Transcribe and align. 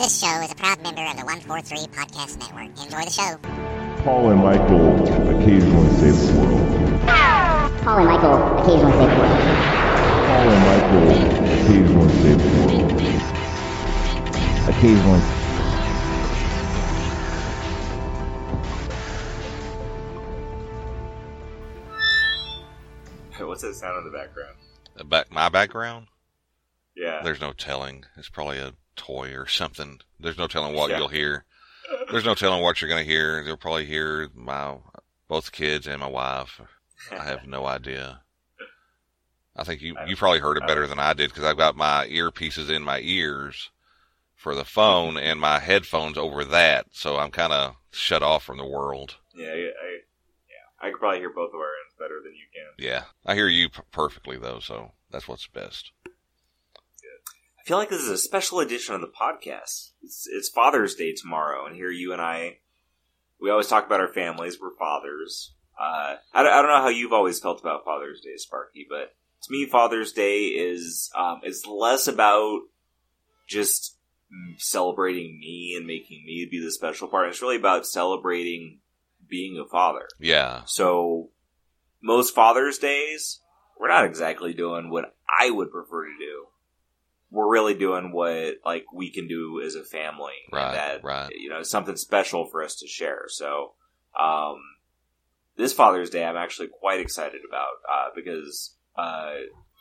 This 0.00 0.18
show 0.18 0.40
is 0.40 0.50
a 0.50 0.54
proud 0.54 0.80
member 0.82 1.04
of 1.04 1.14
the 1.14 1.26
143 1.26 1.92
Podcast 1.92 2.38
Network. 2.40 2.72
Enjoy 2.82 3.04
the 3.04 3.10
show. 3.10 3.36
Paul 4.02 4.30
and 4.30 4.40
Michael 4.40 4.96
occasionally 5.28 5.90
save 5.96 6.16
the 6.16 6.32
world. 6.40 6.66
Paul 7.82 7.98
and 7.98 8.08
Michael 8.08 8.32
occasionally 8.56 8.96
save 8.96 9.10
the 9.10 9.16
world. 9.20 9.44
Paul 10.24 10.48
and 10.48 10.64
Michael 10.64 11.04
occasionally 11.52 12.08
save 12.22 12.40
the 12.40 12.48
world. 12.64 12.88
Occasionally. 14.70 15.20
What's 23.46 23.60
that 23.60 23.74
sound 23.74 23.98
in 23.98 24.04
the 24.10 24.16
background? 24.18 24.56
Uh, 24.98 25.04
Back 25.04 25.30
my 25.30 25.50
background. 25.50 26.06
Yeah. 26.96 27.20
There's 27.22 27.42
no 27.42 27.52
telling. 27.52 28.06
It's 28.16 28.30
probably 28.30 28.56
a 28.56 28.72
toy 29.00 29.32
or 29.34 29.46
something. 29.46 30.00
There's 30.18 30.38
no 30.38 30.46
telling 30.46 30.74
what 30.74 30.90
Yeah. 30.90 30.98
you'll 30.98 31.08
hear. 31.08 31.44
There's 32.10 32.24
no 32.24 32.34
telling 32.34 32.62
what 32.62 32.80
you're 32.80 32.88
going 32.90 33.04
to 33.04 33.10
hear. 33.10 33.40
You'll 33.42 33.56
probably 33.56 33.86
hear 33.86 34.28
my 34.34 34.76
both 35.28 35.50
kids 35.52 35.86
and 35.86 36.00
my 36.00 36.06
wife. 36.06 36.60
I 37.10 37.24
have 37.24 37.46
no 37.46 37.66
idea. 37.66 38.20
I 39.56 39.64
think 39.64 39.80
you 39.82 39.96
you 40.06 40.16
probably 40.16 40.38
heard 40.38 40.56
it 40.56 40.66
better 40.66 40.86
than 40.86 40.98
I 41.00 41.12
did 41.14 41.30
because 41.30 41.44
I've 41.44 41.56
got 41.56 41.76
my 41.76 42.06
earpieces 42.08 42.70
in 42.70 42.82
my 42.82 43.00
ears 43.00 43.70
for 44.36 44.54
the 44.54 44.64
phone 44.64 45.16
and 45.18 45.40
my 45.40 45.58
headphones 45.58 46.16
over 46.16 46.44
that, 46.44 46.86
so 46.92 47.18
I'm 47.18 47.30
kind 47.30 47.52
of 47.52 47.74
shut 47.90 48.22
off 48.22 48.44
from 48.44 48.58
the 48.58 48.64
world. 48.66 49.16
Yeah, 49.34 49.48
I, 49.48 49.50
I, 49.50 49.56
yeah. 50.48 50.66
I 50.80 50.90
could 50.90 51.00
probably 51.00 51.18
hear 51.18 51.30
both 51.30 51.50
of 51.52 51.56
our 51.60 51.74
ends 51.84 51.94
better 51.98 52.20
than 52.22 52.32
you 52.32 52.46
can. 52.54 52.72
Yeah, 52.86 53.04
I 53.26 53.34
hear 53.34 53.48
you 53.48 53.68
p- 53.68 53.82
perfectly 53.92 54.38
though, 54.38 54.60
so 54.60 54.92
that's 55.10 55.26
what's 55.28 55.46
best. 55.48 55.90
I 57.60 57.66
feel 57.68 57.76
like 57.76 57.90
this 57.90 58.00
is 58.02 58.08
a 58.08 58.18
special 58.18 58.60
edition 58.60 58.94
of 58.94 59.00
the 59.00 59.08
podcast. 59.08 59.90
It's, 60.02 60.26
it's 60.30 60.48
Father's 60.48 60.94
Day 60.94 61.12
tomorrow, 61.14 61.66
and 61.66 61.76
here 61.76 61.90
you 61.90 62.12
and 62.12 62.20
I, 62.22 62.58
we 63.40 63.50
always 63.50 63.66
talk 63.68 63.86
about 63.86 64.00
our 64.00 64.12
families. 64.12 64.58
We're 64.60 64.74
fathers. 64.78 65.52
Uh, 65.78 66.16
I, 66.34 66.42
don't- 66.42 66.52
I 66.52 66.62
don't 66.62 66.70
know 66.70 66.82
how 66.82 66.88
you've 66.88 67.12
always 67.12 67.38
felt 67.38 67.60
about 67.60 67.84
Father's 67.84 68.20
Day, 68.20 68.36
Sparky, 68.36 68.86
but 68.88 69.14
to 69.42 69.52
me, 69.52 69.66
Father's 69.66 70.12
Day 70.12 70.44
is 70.46 71.10
um, 71.16 71.40
is 71.44 71.66
less 71.66 72.06
about 72.08 72.60
just 73.48 73.96
celebrating 74.58 75.38
me 75.40 75.74
and 75.76 75.86
making 75.86 76.24
me 76.24 76.46
be 76.50 76.62
the 76.62 76.70
special 76.70 77.08
part. 77.08 77.28
It's 77.28 77.42
really 77.42 77.56
about 77.56 77.86
celebrating 77.86 78.80
being 79.28 79.58
a 79.58 79.68
father. 79.68 80.06
Yeah, 80.18 80.62
So 80.66 81.30
most 82.02 82.34
Father's 82.34 82.78
Days, 82.78 83.40
we're 83.78 83.88
not 83.88 84.04
exactly 84.04 84.52
doing 84.54 84.90
what 84.90 85.14
I 85.40 85.50
would 85.50 85.70
prefer 85.70 86.04
to 86.06 86.12
do. 86.18 86.46
We're 87.30 87.50
really 87.50 87.74
doing 87.74 88.12
what 88.12 88.56
like 88.64 88.86
we 88.92 89.10
can 89.10 89.28
do 89.28 89.60
as 89.64 89.74
a 89.74 89.84
family. 89.84 90.34
Right, 90.52 90.72
That 90.74 91.04
right. 91.04 91.30
you 91.38 91.48
know, 91.48 91.62
something 91.62 91.96
special 91.96 92.46
for 92.46 92.62
us 92.62 92.76
to 92.76 92.86
share. 92.86 93.24
So 93.28 93.72
um 94.18 94.56
this 95.56 95.72
Father's 95.72 96.10
Day 96.10 96.24
I'm 96.24 96.36
actually 96.36 96.68
quite 96.68 97.00
excited 97.00 97.42
about, 97.48 97.74
uh, 97.88 98.08
because 98.14 98.74
uh 98.96 99.34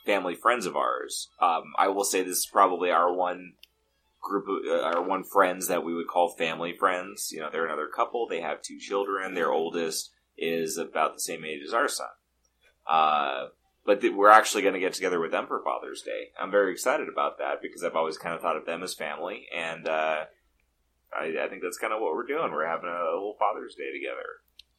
family 0.05 0.35
friends 0.35 0.65
of 0.65 0.75
ours, 0.75 1.29
um, 1.41 1.63
I 1.77 1.87
will 1.89 2.03
say 2.03 2.21
this 2.21 2.37
is 2.39 2.49
probably 2.51 2.89
our 2.89 3.13
one 3.13 3.53
group 4.21 4.45
of 4.47 4.69
uh, 4.69 4.83
our 4.83 5.01
one 5.01 5.23
friends 5.23 5.67
that 5.67 5.83
we 5.83 5.93
would 5.93 6.07
call 6.07 6.35
family 6.35 6.75
friends. 6.77 7.29
You 7.31 7.39
know, 7.39 7.49
they're 7.51 7.65
another 7.65 7.87
couple. 7.87 8.27
They 8.27 8.41
have 8.41 8.61
two 8.61 8.79
children. 8.79 9.33
Their 9.33 9.51
oldest 9.51 10.11
is 10.37 10.77
about 10.77 11.13
the 11.13 11.19
same 11.21 11.45
age 11.45 11.61
as 11.65 11.73
our 11.73 11.87
son. 11.87 12.07
But 13.85 14.01
th- 14.01 14.13
we're 14.13 14.29
actually 14.29 14.61
going 14.61 14.73
to 14.75 14.79
get 14.79 14.93
together 14.93 15.19
with 15.19 15.31
them 15.31 15.47
for 15.47 15.61
Father's 15.63 16.01
Day. 16.01 16.29
I'm 16.39 16.51
very 16.51 16.71
excited 16.71 17.07
about 17.07 17.37
that 17.39 17.61
because 17.61 17.83
I've 17.83 17.95
always 17.95 18.17
kind 18.17 18.35
of 18.35 18.41
thought 18.41 18.57
of 18.57 18.65
them 18.65 18.83
as 18.83 18.93
family, 18.93 19.47
and 19.55 19.87
uh, 19.87 20.25
I, 21.13 21.33
I 21.43 21.47
think 21.49 21.61
that's 21.63 21.77
kind 21.79 21.93
of 21.93 22.01
what 22.01 22.13
we're 22.13 22.27
doing. 22.27 22.51
We're 22.51 22.67
having 22.67 22.89
a 22.89 23.03
little 23.15 23.35
Father's 23.39 23.75
Day 23.75 23.91
together. 23.91 24.25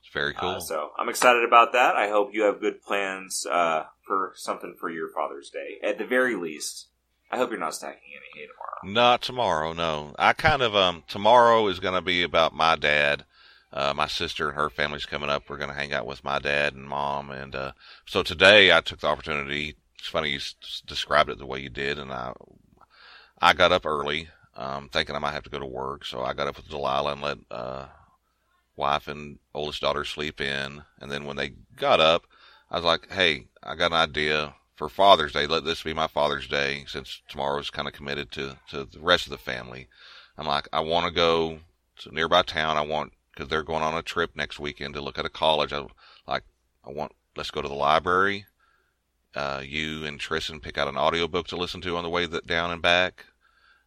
it's 0.00 0.12
very 0.12 0.34
cool. 0.34 0.50
Uh, 0.56 0.60
so 0.60 0.90
I'm 0.98 1.08
excited 1.08 1.44
about 1.44 1.72
that. 1.72 1.96
I 1.96 2.08
hope 2.08 2.30
you 2.32 2.42
have 2.42 2.60
good 2.60 2.82
plans 2.82 3.46
uh, 3.50 3.84
for 4.06 4.32
something 4.36 4.76
for 4.78 4.90
your 4.90 5.08
Father's 5.08 5.50
Day. 5.50 5.78
At 5.82 5.98
the 5.98 6.04
very 6.06 6.36
least, 6.36 6.88
I 7.32 7.36
hope 7.38 7.50
you're 7.50 7.58
not 7.58 7.74
stacking 7.74 8.10
any 8.12 8.40
hay 8.42 8.46
tomorrow. 8.46 8.94
Not 8.94 9.22
tomorrow, 9.22 9.72
no. 9.72 10.14
I 10.18 10.32
kind 10.34 10.62
of 10.62 10.74
um 10.76 11.02
tomorrow 11.08 11.66
is 11.68 11.80
going 11.80 11.94
to 11.94 12.00
be 12.00 12.22
about 12.22 12.54
my 12.54 12.76
dad. 12.76 13.24
Uh, 13.72 13.92
my 13.94 14.06
sister 14.06 14.48
and 14.48 14.56
her 14.56 14.68
family's 14.68 15.06
coming 15.06 15.30
up. 15.30 15.48
We're 15.48 15.56
going 15.56 15.70
to 15.70 15.76
hang 15.76 15.92
out 15.92 16.06
with 16.06 16.24
my 16.24 16.38
dad 16.38 16.74
and 16.74 16.88
mom, 16.88 17.30
and 17.30 17.54
uh, 17.54 17.72
so 18.04 18.22
today 18.22 18.76
I 18.76 18.80
took 18.80 19.00
the 19.00 19.06
opportunity. 19.06 19.76
It's 19.98 20.08
funny 20.08 20.30
you 20.30 20.36
s- 20.36 20.82
described 20.86 21.30
it 21.30 21.38
the 21.38 21.46
way 21.46 21.60
you 21.60 21.68
did, 21.68 21.98
and 21.98 22.12
I 22.12 22.32
I 23.40 23.52
got 23.52 23.72
up 23.72 23.86
early, 23.86 24.28
um, 24.56 24.88
thinking 24.88 25.14
I 25.14 25.20
might 25.20 25.32
have 25.34 25.44
to 25.44 25.50
go 25.50 25.60
to 25.60 25.66
work. 25.66 26.04
So 26.04 26.22
I 26.22 26.34
got 26.34 26.48
up 26.48 26.56
with 26.56 26.68
Delilah 26.68 27.12
and 27.12 27.22
let 27.22 27.38
uh, 27.50 27.86
wife 28.76 29.06
and 29.06 29.38
oldest 29.54 29.82
daughter 29.82 30.04
sleep 30.04 30.40
in, 30.40 30.82
and 31.00 31.10
then 31.10 31.24
when 31.24 31.36
they 31.36 31.50
got 31.76 32.00
up, 32.00 32.24
I 32.70 32.76
was 32.76 32.84
like, 32.84 33.10
"Hey, 33.12 33.46
I 33.62 33.76
got 33.76 33.92
an 33.92 33.98
idea 33.98 34.54
for 34.74 34.88
Father's 34.88 35.32
Day. 35.32 35.46
Let 35.46 35.64
this 35.64 35.82
be 35.84 35.94
my 35.94 36.08
Father's 36.08 36.48
Day, 36.48 36.84
since 36.88 37.22
tomorrow's 37.28 37.70
kind 37.70 37.86
of 37.86 37.94
committed 37.94 38.32
to 38.32 38.58
to 38.70 38.84
the 38.84 39.00
rest 39.00 39.26
of 39.26 39.30
the 39.30 39.38
family." 39.38 39.86
I'm 40.36 40.46
like, 40.46 40.68
I 40.72 40.80
want 40.80 41.06
to 41.06 41.12
go 41.12 41.58
to 41.98 42.14
nearby 42.14 42.42
town. 42.42 42.78
I 42.78 42.80
want 42.80 43.12
because 43.32 43.48
they're 43.48 43.62
going 43.62 43.82
on 43.82 43.94
a 43.94 44.02
trip 44.02 44.36
next 44.36 44.58
weekend 44.58 44.94
to 44.94 45.00
look 45.00 45.18
at 45.18 45.24
a 45.24 45.30
college. 45.30 45.72
I 45.72 45.86
like, 46.26 46.44
I 46.84 46.90
want 46.90 47.12
let's 47.36 47.50
go 47.50 47.62
to 47.62 47.68
the 47.68 47.74
library. 47.74 48.46
Uh, 49.34 49.62
you 49.64 50.04
and 50.04 50.18
Tristan 50.18 50.60
pick 50.60 50.76
out 50.76 50.88
an 50.88 50.96
audiobook 50.96 51.46
to 51.48 51.56
listen 51.56 51.80
to 51.82 51.96
on 51.96 52.02
the 52.02 52.10
way 52.10 52.26
that 52.26 52.46
down 52.46 52.72
and 52.72 52.82
back. 52.82 53.26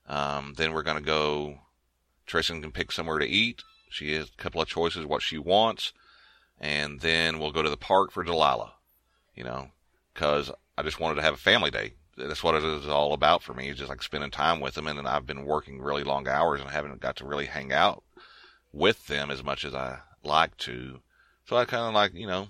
Um, 0.08 0.54
then 0.58 0.74
we're 0.74 0.84
gonna 0.84 1.02
go. 1.02 1.60
Tristan 2.26 2.62
can 2.62 2.72
pick 2.72 2.92
somewhere 2.92 3.20
to 3.20 3.28
eat. 3.28 3.64
She 3.90 4.14
has 4.14 4.30
a 4.30 4.42
couple 4.42 4.62
of 4.62 4.68
choices 4.68 5.06
what 5.06 5.22
she 5.22 5.38
wants, 5.38 5.94
and 6.60 7.02
then 7.02 7.38
we'll 7.38 7.52
go 7.52 7.62
to 7.62 7.70
the 7.70 7.78
park 7.78 8.12
for 8.12 8.24
Delilah. 8.24 8.74
You 9.36 9.44
know, 9.44 9.70
because 10.14 10.52
I 10.78 10.84
just 10.84 11.00
wanted 11.00 11.16
to 11.16 11.22
have 11.22 11.34
a 11.34 11.38
family 11.38 11.72
day. 11.72 11.94
That's 12.16 12.44
what 12.44 12.56
it 12.56 12.64
is 12.64 12.88
all 12.88 13.14
about 13.14 13.42
for 13.42 13.56
me. 13.56 13.70
It's 13.70 13.80
just 13.80 13.90
like 13.90 14.04
spending 14.04 14.30
time 14.30 14.60
with 14.60 14.76
them, 14.76 14.88
and 14.88 14.98
then 14.98 15.08
I've 15.08 15.26
been 15.26 15.46
working 15.46 15.82
really 15.82 16.04
long 16.04 16.28
hours 16.28 16.62
and 16.62 16.70
haven't 16.70 17.02
got 17.02 17.16
to 17.18 17.26
really 17.26 17.48
hang 17.48 17.74
out 17.74 18.03
with 18.74 19.08
them 19.08 19.32
as 19.32 19.44
much 19.44 19.64
as 19.64 19.74
I 19.74 20.00
like 20.24 20.58
to. 20.58 21.00
So 21.46 21.56
I 21.56 21.66
kind 21.66 21.84
of 21.86 21.94
like, 21.94 22.14
you 22.14 22.28
know, 22.28 22.48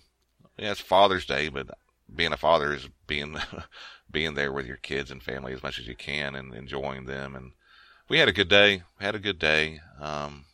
yeah, 0.57 0.71
it's 0.71 0.79
Father's 0.79 1.25
Day, 1.25 1.49
but 1.49 1.67
being 2.13 2.31
a 2.31 2.37
father 2.37 2.73
is 2.73 2.87
being 3.07 3.37
being 4.11 4.35
there 4.35 4.51
with 4.51 4.65
your 4.65 4.77
kids 4.77 5.11
and 5.11 5.21
family 5.21 5.53
as 5.53 5.63
much 5.63 5.79
as 5.79 5.87
you 5.87 5.95
can 5.95 6.35
and 6.35 6.53
enjoying 6.53 7.05
them. 7.05 7.35
And 7.35 7.51
we 8.07 8.19
had 8.19 8.29
a 8.29 8.33
good 8.33 8.49
day. 8.49 8.83
We 8.99 9.05
had 9.05 9.15
a 9.15 9.19
good 9.19 9.39
day. 9.39 9.81
Um, 9.99 10.45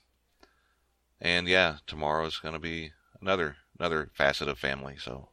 and 1.20 1.48
yeah, 1.48 1.78
tomorrow 1.86 2.26
is 2.26 2.38
going 2.38 2.54
to 2.54 2.60
be 2.60 2.92
another 3.22 3.58
another 3.78 4.10
facet 4.14 4.48
of 4.48 4.58
family. 4.58 4.96
So 4.98 5.30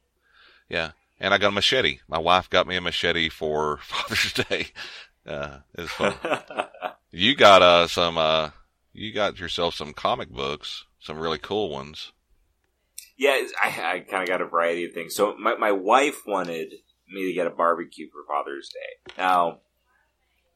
yeah, 0.69 0.93
and 1.21 1.33
I 1.33 1.39
got 1.39 1.49
a 1.49 1.53
machete. 1.53 2.01
My 2.09 2.19
wife 2.19 2.51
got 2.51 2.67
me 2.67 2.77
a 2.77 2.81
machete 2.81 3.29
for 3.29 3.77
Father's 3.83 4.33
Day. 4.33 4.69
Uh, 5.27 5.59
it's 5.75 5.93
fun. 5.93 6.15
you 7.11 7.35
got 7.37 7.63
uh 7.63 7.87
some 7.87 8.19
uh 8.19 8.51
you 8.97 9.13
got 9.13 9.39
yourself 9.39 9.75
some 9.75 9.93
comic 9.93 10.31
books, 10.31 10.85
some 10.99 11.19
really 11.19 11.39
cool 11.39 11.71
ones. 11.71 12.13
Yeah, 13.19 13.41
I, 13.63 13.69
I 13.69 13.99
kind 14.01 14.23
of 14.23 14.29
got 14.29 14.41
a 14.41 14.47
variety 14.47 14.87
of 14.87 14.93
things. 14.93 15.15
So 15.15 15.37
my 15.37 15.55
my 15.57 15.73
wife 15.73 16.23
wanted 16.27 16.73
me 17.09 17.27
to 17.27 17.33
get 17.33 17.47
a 17.47 17.51
barbecue 17.51 18.09
for 18.11 18.25
Father's 18.27 18.71
Day. 18.71 19.13
Now, 19.17 19.61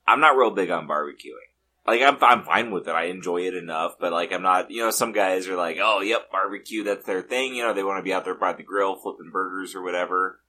I'm 0.06 0.20
not 0.20 0.36
real 0.36 0.50
big 0.50 0.70
on 0.70 0.88
barbecuing. 0.88 1.50
Like 1.86 2.02
I'm 2.02 2.16
I'm 2.22 2.44
fine 2.44 2.70
with 2.70 2.88
it. 2.88 2.94
I 2.94 3.04
enjoy 3.04 3.42
it 3.42 3.54
enough, 3.54 3.92
but 4.00 4.12
like 4.12 4.32
I'm 4.32 4.42
not. 4.42 4.70
You 4.70 4.84
know, 4.84 4.90
some 4.90 5.12
guys 5.12 5.46
are 5.48 5.56
like, 5.56 5.78
oh, 5.80 6.00
yep, 6.00 6.30
barbecue, 6.30 6.84
that's 6.84 7.06
their 7.06 7.22
thing. 7.22 7.54
You 7.54 7.64
know, 7.64 7.74
they 7.74 7.84
want 7.84 7.98
to 7.98 8.02
be 8.02 8.12
out 8.12 8.24
there 8.24 8.34
by 8.34 8.54
the 8.54 8.62
grill 8.62 8.96
flipping 8.96 9.30
burgers 9.30 9.74
or 9.74 9.82
whatever. 9.82 10.40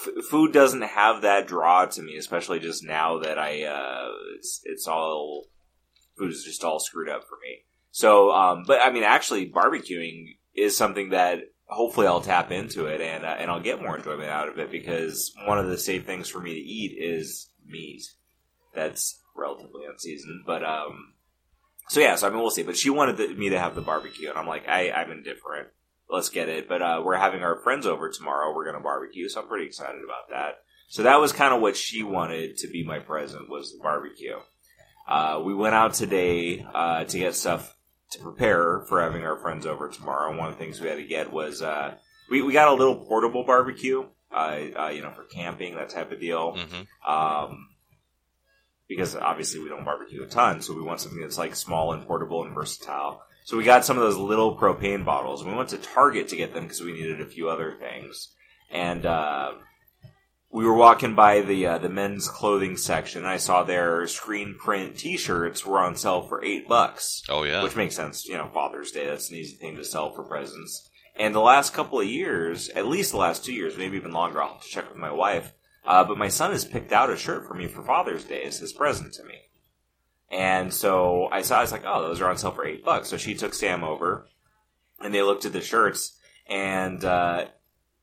F- 0.00 0.24
food 0.26 0.52
doesn't 0.52 0.82
have 0.82 1.22
that 1.22 1.46
draw 1.46 1.86
to 1.86 2.02
me, 2.02 2.16
especially 2.16 2.60
just 2.60 2.84
now 2.84 3.18
that 3.18 3.38
I 3.38 3.64
uh, 3.64 4.08
it's, 4.36 4.60
it's 4.64 4.86
all 4.86 5.46
food 6.18 6.32
is 6.32 6.44
just 6.44 6.64
all 6.64 6.80
screwed 6.80 7.08
up 7.08 7.24
for 7.28 7.38
me. 7.42 7.64
So, 7.90 8.30
um, 8.32 8.64
but 8.66 8.80
I 8.80 8.90
mean, 8.90 9.04
actually, 9.04 9.50
barbecuing 9.50 10.36
is 10.54 10.76
something 10.76 11.10
that 11.10 11.40
hopefully 11.66 12.06
I'll 12.06 12.20
tap 12.20 12.50
into 12.50 12.86
it 12.86 13.00
and 13.00 13.24
uh, 13.24 13.36
and 13.38 13.50
I'll 13.50 13.60
get 13.60 13.82
more 13.82 13.96
enjoyment 13.96 14.30
out 14.30 14.48
of 14.48 14.58
it 14.58 14.70
because 14.70 15.32
one 15.46 15.58
of 15.58 15.68
the 15.68 15.78
safe 15.78 16.04
things 16.04 16.28
for 16.28 16.40
me 16.40 16.54
to 16.54 16.60
eat 16.60 16.96
is 16.98 17.50
meat 17.66 18.02
that's 18.74 19.20
relatively 19.36 19.84
unseasoned. 19.88 20.42
But 20.46 20.64
um, 20.64 21.14
so 21.88 22.00
yeah, 22.00 22.16
so 22.16 22.26
I 22.26 22.30
mean, 22.30 22.40
we'll 22.40 22.50
see. 22.50 22.62
But 22.62 22.76
she 22.76 22.90
wanted 22.90 23.16
the, 23.16 23.28
me 23.34 23.50
to 23.50 23.58
have 23.58 23.74
the 23.74 23.80
barbecue, 23.80 24.28
and 24.28 24.38
I'm 24.38 24.46
like, 24.46 24.68
I, 24.68 24.90
I'm 24.90 25.10
indifferent. 25.10 25.68
Let's 26.10 26.30
get 26.30 26.48
it. 26.48 26.68
But 26.68 26.82
uh, 26.82 27.02
we're 27.04 27.16
having 27.16 27.42
our 27.42 27.60
friends 27.60 27.86
over 27.86 28.10
tomorrow. 28.10 28.54
We're 28.54 28.66
gonna 28.66 28.82
barbecue, 28.82 29.28
so 29.28 29.42
I'm 29.42 29.48
pretty 29.48 29.66
excited 29.66 30.02
about 30.04 30.30
that. 30.30 30.60
So 30.88 31.02
that 31.02 31.20
was 31.20 31.32
kind 31.32 31.52
of 31.52 31.60
what 31.60 31.76
she 31.76 32.02
wanted 32.02 32.56
to 32.58 32.68
be 32.68 32.82
my 32.82 32.98
present 32.98 33.50
was 33.50 33.72
the 33.72 33.82
barbecue. 33.82 34.36
Uh, 35.08 35.40
we 35.44 35.54
went 35.54 35.74
out 35.74 35.94
today 35.94 36.66
uh, 36.74 37.04
to 37.04 37.18
get 37.18 37.34
stuff 37.34 37.74
to 38.12 38.18
prepare 38.20 38.80
for 38.88 39.00
having 39.00 39.22
our 39.24 39.38
friends 39.38 39.66
over 39.66 39.88
tomorrow. 39.88 40.28
And 40.30 40.38
one 40.38 40.48
of 40.48 40.58
the 40.58 40.64
things 40.64 40.80
we 40.80 40.88
had 40.88 40.96
to 40.98 41.04
get 41.04 41.32
was 41.32 41.62
uh, 41.62 41.94
we 42.30 42.42
we 42.42 42.52
got 42.52 42.68
a 42.68 42.74
little 42.74 42.96
portable 42.96 43.44
barbecue, 43.44 44.06
uh, 44.32 44.58
uh, 44.78 44.88
you 44.88 45.02
know, 45.02 45.10
for 45.12 45.24
camping 45.24 45.76
that 45.76 45.88
type 45.90 46.12
of 46.12 46.20
deal. 46.20 46.56
hmm 46.56 47.10
Um, 47.10 47.68
because 48.88 49.14
obviously 49.14 49.60
we 49.60 49.68
don't 49.68 49.84
barbecue 49.84 50.22
a 50.22 50.26
ton, 50.26 50.62
so 50.62 50.74
we 50.74 50.82
want 50.82 51.00
something 51.00 51.20
that's 51.20 51.36
like 51.36 51.54
small 51.54 51.92
and 51.92 52.06
portable 52.06 52.44
and 52.44 52.54
versatile. 52.54 53.22
So 53.44 53.56
we 53.56 53.64
got 53.64 53.84
some 53.84 53.98
of 53.98 54.02
those 54.02 54.16
little 54.16 54.56
propane 54.56 55.04
bottles. 55.04 55.44
We 55.44 55.54
went 55.54 55.68
to 55.70 55.78
Target 55.78 56.28
to 56.28 56.36
get 56.36 56.54
them 56.54 56.64
because 56.64 56.80
we 56.80 56.92
needed 56.92 57.20
a 57.20 57.26
few 57.26 57.48
other 57.50 57.76
things, 57.78 58.28
and 58.70 59.04
uh, 59.04 59.52
we 60.50 60.64
were 60.64 60.74
walking 60.74 61.14
by 61.14 61.40
the 61.40 61.66
uh, 61.66 61.78
the 61.78 61.88
men's 61.88 62.28
clothing 62.28 62.76
section. 62.76 63.22
And 63.22 63.28
I 63.28 63.36
saw 63.36 63.62
their 63.62 64.06
screen 64.06 64.56
print 64.58 64.96
T-shirts 64.96 65.66
were 65.66 65.78
on 65.78 65.96
sale 65.96 66.22
for 66.22 66.44
eight 66.44 66.68
bucks. 66.68 67.22
Oh 67.28 67.44
yeah. 67.44 67.62
Which 67.62 67.76
makes 67.76 67.96
sense, 67.96 68.26
you 68.26 68.36
know, 68.36 68.50
Father's 68.52 68.90
Day, 68.90 69.06
that's 69.06 69.30
an 69.30 69.36
easy 69.36 69.56
thing 69.56 69.76
to 69.76 69.84
sell 69.84 70.14
for 70.14 70.24
presents. 70.24 70.88
And 71.16 71.34
the 71.34 71.40
last 71.40 71.74
couple 71.74 72.00
of 72.00 72.06
years, 72.06 72.68
at 72.70 72.86
least 72.86 73.10
the 73.10 73.18
last 73.18 73.44
two 73.44 73.52
years, 73.52 73.76
maybe 73.76 73.96
even 73.96 74.12
longer, 74.12 74.40
I'll 74.40 74.52
have 74.52 74.62
to 74.62 74.68
check 74.68 74.88
with 74.88 74.98
my 74.98 75.12
wife, 75.12 75.52
uh, 75.84 76.04
but 76.04 76.16
my 76.16 76.28
son 76.28 76.52
has 76.52 76.64
picked 76.64 76.92
out 76.92 77.10
a 77.10 77.16
shirt 77.16 77.46
for 77.46 77.54
me 77.54 77.66
for 77.66 77.82
Father's 77.82 78.24
Day 78.24 78.44
as 78.44 78.58
his 78.58 78.72
present 78.72 79.14
to 79.14 79.24
me. 79.24 79.34
And 80.30 80.72
so 80.72 81.28
I 81.32 81.42
saw, 81.42 81.58
I 81.58 81.62
was 81.62 81.72
like, 81.72 81.84
oh, 81.84 82.02
those 82.02 82.20
are 82.20 82.30
on 82.30 82.36
sale 82.36 82.52
for 82.52 82.64
eight 82.64 82.84
bucks. 82.84 83.08
So 83.08 83.16
she 83.16 83.34
took 83.34 83.52
Sam 83.52 83.82
over, 83.82 84.28
and 85.00 85.12
they 85.12 85.22
looked 85.22 85.44
at 85.44 85.52
the 85.52 85.60
shirts, 85.60 86.16
and 86.48 87.04
uh, 87.04 87.46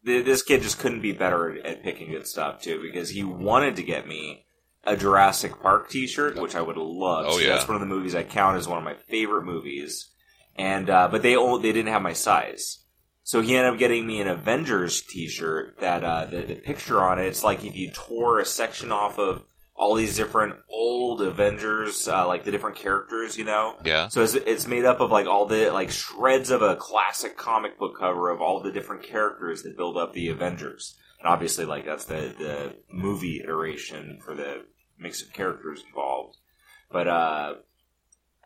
this 0.06 0.44
kid 0.44 0.62
just 0.62 0.80
couldn't 0.80 1.02
be 1.02 1.12
better 1.12 1.60
at, 1.66 1.84
picking 1.84 2.12
good 2.12 2.28
stuff, 2.28 2.62
too, 2.62 2.82
because 2.82 3.10
he 3.10 3.24
wanted 3.24 3.76
to 3.78 3.84
get 3.84 4.08
me 4.08 4.46
a 4.84 4.96
Jurassic 4.96 5.60
Park 5.62 5.90
T-shirt, 5.90 6.40
which 6.40 6.56
I 6.56 6.62
would 6.62 6.78
love. 6.78 7.26
Oh, 7.28 7.32
So 7.32 7.40
yeah. 7.40 7.50
that's 7.50 7.68
one 7.68 7.76
of 7.76 7.82
the 7.82 7.88
movies 7.88 8.14
I 8.16 8.24
count 8.24 8.58
as 8.58 8.68
one 8.68 8.78
of 8.78 8.84
my 8.84 8.94
favorite 8.94 9.44
movies. 9.44 10.12
And 10.56 10.90
uh, 10.90 11.10
but 11.10 11.22
they 11.22 11.36
only, 11.36 11.62
they 11.64 11.74
didn't 11.74 11.92
have 11.92 12.02
my 12.02 12.14
size, 12.14 12.86
so 13.24 13.42
he 13.42 13.58
ended 13.58 13.74
up 13.74 13.80
getting 13.80 14.08
me 14.08 14.22
an 14.22 14.28
Avengers 14.30 15.02
T-shirt 15.02 15.82
that 15.82 16.04
uh, 16.04 16.26
the, 16.28 16.44
the 16.44 16.56
picture 16.56 17.02
on 17.04 17.20
it. 17.20 17.26
It's 17.26 17.44
like 17.44 17.66
if 17.66 17.76
you 17.76 17.92
tore 17.92 18.40
a 18.40 18.46
section 18.46 18.92
off 18.92 19.20
of 19.20 19.44
all 19.76 19.96
these 19.96 20.16
different 20.16 20.56
old 20.70 21.22
Avengers, 21.22 22.08
uh, 22.08 22.26
like 22.28 22.46
the 22.46 22.52
different 22.52 22.78
characters, 22.78 23.38
you 23.38 23.44
know. 23.44 23.76
Yeah. 23.84 24.08
So 24.08 24.24
it's, 24.24 24.34
it's 24.34 24.68
made 24.68 24.86
up 24.86 25.02
of 25.02 25.12
like 25.12 25.28
all 25.28 25.46
the 25.46 25.70
like 25.72 25.92
shreds 25.92 26.50
of 26.50 26.62
a 26.62 26.76
classic 26.76 27.38
comic 27.38 27.78
book 27.78 27.98
cover 28.00 28.30
of 28.30 28.42
all 28.42 28.62
the 28.62 28.72
different 28.72 29.04
characters 29.04 29.64
that 29.64 29.76
build 29.76 29.98
up 29.98 30.14
the 30.14 30.30
Avengers. 30.30 30.96
And 31.20 31.28
obviously, 31.28 31.66
like 31.66 31.86
that's 31.86 32.06
the 32.06 32.34
the 32.38 32.76
movie 32.90 33.42
iteration 33.44 34.20
for 34.24 34.34
the 34.34 34.64
mix 34.98 35.22
of 35.22 35.34
characters 35.34 35.84
involved. 35.86 36.38
But 36.90 37.08
uh, 37.10 37.54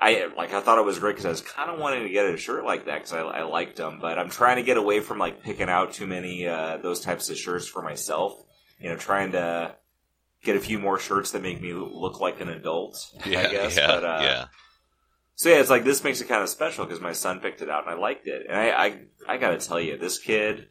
I 0.01 0.29
like 0.35 0.51
I 0.53 0.61
thought 0.61 0.79
it 0.79 0.85
was 0.85 0.97
great 0.97 1.11
because 1.11 1.25
I 1.25 1.29
was 1.29 1.41
kind 1.41 1.69
of 1.69 1.79
wanting 1.79 2.03
to 2.03 2.09
get 2.09 2.25
a 2.25 2.37
shirt 2.37 2.65
like 2.65 2.85
that 2.85 3.03
because 3.03 3.13
I, 3.13 3.19
I 3.19 3.43
liked 3.43 3.75
them. 3.75 3.99
But 4.01 4.17
I'm 4.17 4.29
trying 4.29 4.55
to 4.55 4.63
get 4.63 4.77
away 4.77 4.99
from 4.99 5.19
like 5.19 5.43
picking 5.43 5.69
out 5.69 5.93
too 5.93 6.07
many 6.07 6.47
uh, 6.47 6.77
those 6.77 7.01
types 7.01 7.29
of 7.29 7.37
shirts 7.37 7.67
for 7.67 7.83
myself. 7.83 8.33
You 8.79 8.89
know, 8.89 8.95
trying 8.95 9.33
to 9.33 9.75
get 10.43 10.55
a 10.55 10.59
few 10.59 10.79
more 10.79 10.99
shirts 10.99 11.31
that 11.31 11.41
make 11.41 11.61
me 11.61 11.73
look 11.73 12.19
like 12.19 12.41
an 12.41 12.49
adult. 12.49 13.11
Yeah. 13.25 13.39
I 13.41 13.51
guess. 13.51 13.77
yeah. 13.77 13.87
but, 13.87 14.03
uh, 14.03 14.19
yeah. 14.21 14.45
so 15.35 15.49
yeah, 15.49 15.59
it's 15.59 15.69
like 15.69 15.83
this 15.83 16.03
makes 16.03 16.21
it 16.21 16.27
kind 16.27 16.41
of 16.41 16.49
special 16.49 16.85
because 16.85 17.01
my 17.01 17.13
son 17.13 17.39
picked 17.39 17.61
it 17.61 17.69
out 17.69 17.85
and 17.85 17.95
I 17.95 17.99
liked 17.99 18.27
it. 18.27 18.45
And 18.47 18.57
I, 18.57 18.69
I, 18.69 19.01
I 19.27 19.37
gotta 19.37 19.57
tell 19.57 19.79
you, 19.79 19.97
this 19.97 20.19
kid, 20.19 20.67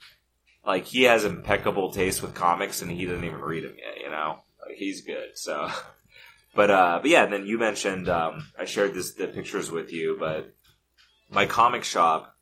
like 0.67 0.85
he 0.85 1.05
has 1.05 1.25
impeccable 1.25 1.93
taste 1.93 2.23
with 2.23 2.35
comics 2.35 2.83
and 2.83 2.91
he 2.91 3.07
doesn't 3.07 3.25
even 3.25 3.41
read 3.41 3.65
them 3.65 3.77
yet. 3.77 4.03
You 4.03 4.11
know, 4.11 4.41
like, 4.67 4.77
he's 4.77 5.03
good. 5.03 5.31
So, 5.37 5.71
but 6.55 6.71
uh, 6.71 6.99
but 7.03 7.11
yeah. 7.11 7.25
And 7.25 7.33
then 7.33 7.47
you 7.47 7.59
mentioned 7.59 8.09
um, 8.09 8.49
I 8.59 8.65
shared 8.65 8.95
this 8.95 9.15
the 9.15 9.29
pictures 9.29 9.71
with 9.71 9.93
you, 9.93 10.17
but 10.19 10.55
my 11.31 11.47
comic 11.47 11.85
shop. 11.85 12.35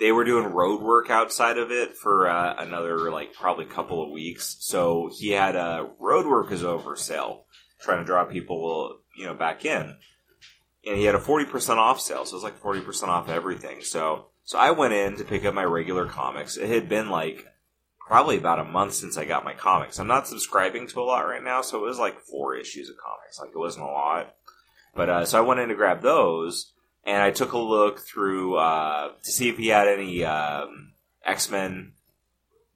They 0.00 0.12
were 0.12 0.24
doing 0.24 0.46
road 0.46 0.80
work 0.80 1.10
outside 1.10 1.58
of 1.58 1.70
it 1.70 1.94
for 1.94 2.26
uh, 2.26 2.54
another 2.56 3.10
like 3.10 3.34
probably 3.34 3.66
couple 3.66 4.02
of 4.02 4.10
weeks. 4.10 4.56
So 4.60 5.10
he 5.12 5.30
had 5.30 5.56
a 5.56 5.90
road 6.00 6.26
work 6.26 6.50
is 6.50 6.64
over 6.64 6.96
sale, 6.96 7.44
trying 7.82 7.98
to 7.98 8.06
draw 8.06 8.24
people 8.24 9.00
you 9.14 9.26
know 9.26 9.34
back 9.34 9.66
in. 9.66 9.96
And 10.86 10.96
he 10.96 11.04
had 11.04 11.14
a 11.14 11.18
40% 11.18 11.76
off 11.76 12.00
sale. 12.00 12.24
So 12.24 12.32
it 12.32 12.42
was 12.42 12.42
like 12.42 12.62
40% 12.62 13.08
off 13.08 13.28
everything. 13.28 13.82
So 13.82 14.28
so 14.42 14.58
i 14.58 14.70
went 14.70 14.94
in 14.94 15.16
to 15.16 15.24
pick 15.24 15.44
up 15.44 15.52
my 15.52 15.64
regular 15.64 16.06
comics. 16.06 16.56
It 16.56 16.70
had 16.70 16.88
been 16.88 17.10
like 17.10 17.46
probably 18.08 18.38
about 18.38 18.58
a 18.58 18.64
month 18.64 18.94
since 18.94 19.18
i 19.18 19.26
got 19.26 19.44
my 19.44 19.52
comics. 19.52 19.98
I'm 19.98 20.08
not 20.08 20.26
subscribing 20.26 20.88
to 20.88 21.00
a 21.00 21.04
lot 21.04 21.28
right 21.28 21.44
now 21.44 21.60
so 21.60 21.76
it 21.76 21.86
was 21.86 21.98
like 21.98 22.18
four 22.20 22.56
issues 22.56 22.88
of 22.88 22.96
comics. 22.96 23.38
Like 23.38 23.50
it 23.50 23.58
wasn't 23.58 23.84
a 23.84 23.88
lot. 23.88 24.34
But 24.94 25.10
uh, 25.10 25.24
so 25.26 25.36
i 25.36 25.46
went 25.46 25.60
in 25.60 25.68
to 25.68 25.74
grab 25.74 26.00
those 26.00 26.72
and 27.04 27.22
i 27.22 27.30
took 27.30 27.52
a 27.52 27.58
look 27.58 28.00
through 28.00 28.56
uh, 28.56 29.10
to 29.22 29.30
see 29.30 29.48
if 29.48 29.56
he 29.56 29.68
had 29.68 29.88
any 29.88 30.24
um, 30.24 30.92
x-men 31.24 31.92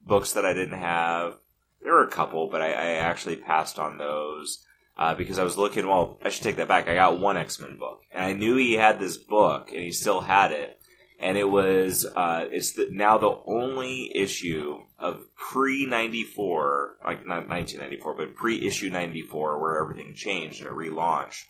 books 0.05 0.33
that 0.33 0.45
i 0.45 0.53
didn't 0.53 0.79
have 0.79 1.35
there 1.81 1.93
were 1.93 2.03
a 2.03 2.11
couple 2.11 2.49
but 2.49 2.61
i, 2.61 2.71
I 2.71 2.87
actually 2.95 3.35
passed 3.35 3.79
on 3.79 3.97
those 3.97 4.65
uh, 4.97 5.15
because 5.15 5.39
I 5.39 5.43
was 5.43 5.57
looking. 5.57 5.87
Well, 5.87 6.19
I 6.23 6.29
should 6.29 6.43
take 6.43 6.55
that 6.57 6.67
back. 6.67 6.87
I 6.87 6.95
got 6.95 7.19
one 7.19 7.37
X 7.37 7.59
Men 7.59 7.77
book, 7.77 8.01
and 8.11 8.23
I 8.23 8.33
knew 8.33 8.55
he 8.55 8.73
had 8.73 8.99
this 8.99 9.17
book, 9.17 9.69
and 9.71 9.81
he 9.81 9.91
still 9.91 10.21
had 10.21 10.51
it. 10.51 10.79
And 11.19 11.37
it 11.37 11.49
was 11.49 12.05
uh, 12.05 12.45
it's 12.51 12.73
the, 12.73 12.87
now 12.91 13.17
the 13.17 13.39
only 13.45 14.11
issue 14.15 14.79
of 14.99 15.23
pre 15.35 15.85
ninety 15.85 16.23
four, 16.23 16.97
like 17.03 17.25
not 17.25 17.47
nineteen 17.47 17.79
ninety 17.79 17.97
four, 17.97 18.15
but 18.15 18.35
pre 18.35 18.65
issue 18.65 18.89
ninety 18.89 19.21
four, 19.21 19.59
where 19.59 19.81
everything 19.81 20.13
changed 20.13 20.61
and 20.61 20.69
a 20.69 20.73
relaunch. 20.73 21.43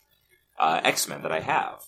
Uh, 0.58 0.80
X 0.82 1.08
Men 1.08 1.22
that 1.22 1.32
I 1.32 1.40
have. 1.40 1.80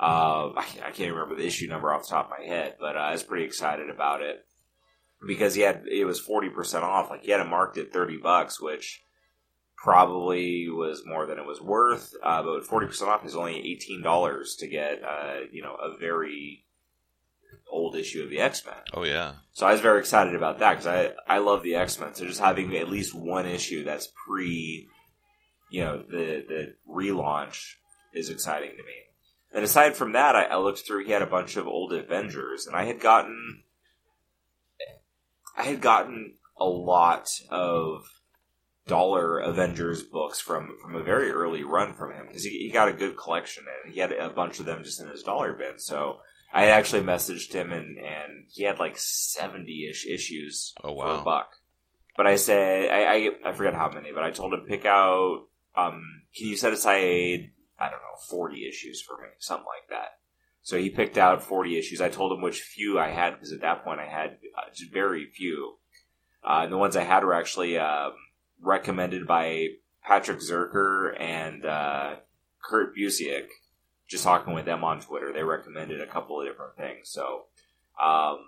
Uh, 0.00 0.52
I, 0.56 0.66
I 0.84 0.90
can't 0.92 1.12
remember 1.12 1.34
the 1.34 1.46
issue 1.46 1.66
number 1.66 1.92
off 1.92 2.02
the 2.02 2.10
top 2.10 2.26
of 2.26 2.38
my 2.38 2.44
head, 2.44 2.76
but 2.78 2.96
uh, 2.96 3.00
I 3.00 3.12
was 3.12 3.24
pretty 3.24 3.44
excited 3.44 3.90
about 3.90 4.22
it 4.22 4.44
because 5.26 5.54
he 5.54 5.62
had 5.62 5.84
it 5.90 6.04
was 6.04 6.20
forty 6.20 6.48
percent 6.48 6.84
off. 6.84 7.10
Like 7.10 7.24
he 7.24 7.32
had 7.32 7.40
it 7.40 7.48
marked 7.48 7.78
at 7.78 7.92
thirty 7.92 8.16
bucks, 8.16 8.60
which 8.60 9.02
probably 9.76 10.68
was 10.68 11.02
more 11.04 11.26
than 11.26 11.38
it 11.38 11.46
was 11.46 11.60
worth. 11.60 12.14
Uh, 12.22 12.42
but 12.42 12.64
forty 12.64 12.86
percent 12.86 13.10
off 13.10 13.26
is 13.26 13.34
only 13.34 13.58
eighteen 13.58 14.02
dollars 14.02 14.56
to 14.56 14.68
get, 14.68 15.02
uh, 15.02 15.40
you 15.50 15.62
know, 15.62 15.74
a 15.74 15.96
very 15.98 16.64
old 17.70 17.96
issue 17.96 18.22
of 18.22 18.30
the 18.30 18.40
X 18.40 18.64
Men. 18.64 18.76
Oh 18.94 19.04
yeah. 19.04 19.32
So 19.52 19.66
I 19.66 19.72
was 19.72 19.80
very 19.80 19.98
excited 19.98 20.34
about 20.34 20.60
that 20.60 20.78
because 20.78 20.86
I 20.86 21.12
I 21.26 21.38
love 21.38 21.64
the 21.64 21.74
X 21.74 21.98
Men. 21.98 22.14
So 22.14 22.24
just 22.24 22.40
having 22.40 22.76
at 22.76 22.88
least 22.88 23.14
one 23.14 23.46
issue 23.46 23.82
that's 23.82 24.08
pre, 24.26 24.88
you 25.70 25.84
know, 25.84 25.98
the 26.08 26.44
the 26.48 26.74
relaunch 26.88 27.74
is 28.14 28.30
exciting 28.30 28.70
to 28.70 28.82
me. 28.84 28.94
And 29.52 29.64
aside 29.64 29.96
from 29.96 30.12
that, 30.12 30.36
I, 30.36 30.44
I 30.44 30.56
looked 30.58 30.86
through. 30.86 31.04
He 31.04 31.12
had 31.12 31.22
a 31.22 31.26
bunch 31.26 31.56
of 31.56 31.66
old 31.66 31.92
Avengers, 31.92 32.66
and 32.66 32.76
I 32.76 32.84
had 32.84 33.00
gotten, 33.00 33.62
I 35.56 35.64
had 35.64 35.80
gotten 35.80 36.34
a 36.58 36.64
lot 36.66 37.28
of 37.50 38.04
dollar 38.86 39.38
Avengers 39.38 40.02
books 40.02 40.40
from 40.40 40.76
from 40.82 40.96
a 40.96 41.02
very 41.02 41.30
early 41.30 41.62
run 41.62 41.92
from 41.94 42.12
him 42.12 42.26
because 42.26 42.44
he, 42.44 42.50
he 42.50 42.70
got 42.70 42.88
a 42.88 42.92
good 42.92 43.16
collection 43.16 43.64
and 43.84 43.92
he 43.92 44.00
had 44.00 44.12
a 44.12 44.30
bunch 44.30 44.60
of 44.60 44.66
them 44.66 44.82
just 44.82 45.00
in 45.00 45.08
his 45.08 45.22
dollar 45.22 45.52
bin. 45.52 45.78
So 45.78 46.18
I 46.52 46.66
actually 46.66 47.02
messaged 47.02 47.52
him 47.52 47.72
and 47.72 47.98
and 47.98 48.46
he 48.50 48.64
had 48.64 48.78
like 48.78 48.96
seventy 48.96 49.86
ish 49.90 50.06
issues 50.06 50.72
Oh, 50.82 50.88
for 50.90 50.96
wow. 50.96 51.20
a 51.20 51.24
buck. 51.24 51.50
But 52.16 52.26
I 52.26 52.36
said 52.36 52.90
I, 52.90 53.14
I 53.14 53.30
I 53.50 53.52
forget 53.52 53.74
how 53.74 53.90
many, 53.90 54.10
but 54.12 54.24
I 54.24 54.30
told 54.30 54.52
him 54.54 54.64
pick 54.66 54.84
out. 54.84 55.46
Um, 55.76 56.02
can 56.36 56.48
you 56.48 56.56
set 56.56 56.72
aside 56.72 57.50
I 57.78 57.90
don't 57.90 58.00
know 58.00 58.16
forty 58.28 58.66
issues 58.66 59.02
for 59.02 59.16
me, 59.18 59.28
something 59.38 59.66
like 59.66 59.88
that. 59.90 60.18
So 60.62 60.78
he 60.78 60.90
picked 60.90 61.18
out 61.18 61.42
forty 61.42 61.78
issues. 61.78 62.00
I 62.00 62.08
told 62.08 62.32
him 62.32 62.42
which 62.42 62.60
few 62.60 62.98
I 62.98 63.08
had 63.08 63.34
because 63.34 63.52
at 63.52 63.60
that 63.60 63.84
point 63.84 64.00
I 64.00 64.06
had 64.06 64.38
uh, 64.56 64.70
very 64.92 65.26
few. 65.26 65.78
Uh, 66.42 66.60
and 66.62 66.72
the 66.72 66.78
ones 66.78 66.96
I 66.96 67.04
had 67.04 67.24
were 67.24 67.34
actually 67.34 67.78
um, 67.78 68.12
recommended 68.60 69.26
by 69.26 69.68
Patrick 70.02 70.38
Zircher 70.38 71.20
and 71.20 71.64
uh, 71.64 72.16
Kurt 72.62 72.96
Busiek. 72.96 73.46
Just 74.08 74.24
talking 74.24 74.54
with 74.54 74.64
them 74.64 74.84
on 74.84 75.00
Twitter, 75.00 75.32
they 75.34 75.42
recommended 75.42 76.00
a 76.00 76.06
couple 76.06 76.40
of 76.40 76.46
different 76.46 76.76
things. 76.76 77.10
So 77.10 77.44
um, 78.02 78.38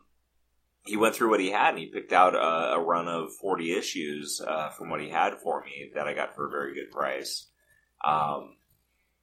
he 0.84 0.96
went 0.96 1.14
through 1.14 1.30
what 1.30 1.40
he 1.40 1.50
had 1.50 1.70
and 1.70 1.78
he 1.78 1.86
picked 1.86 2.12
out 2.12 2.34
a, 2.34 2.76
a 2.76 2.80
run 2.80 3.08
of 3.08 3.34
40 3.34 3.72
issues 3.72 4.40
uh, 4.46 4.70
from 4.70 4.88
what 4.88 5.00
he 5.00 5.10
had 5.10 5.34
for 5.34 5.62
me 5.62 5.90
that 5.94 6.06
I 6.06 6.14
got 6.14 6.34
for 6.34 6.46
a 6.46 6.50
very 6.50 6.74
good 6.74 6.90
price. 6.90 7.48
Um, 8.04 8.56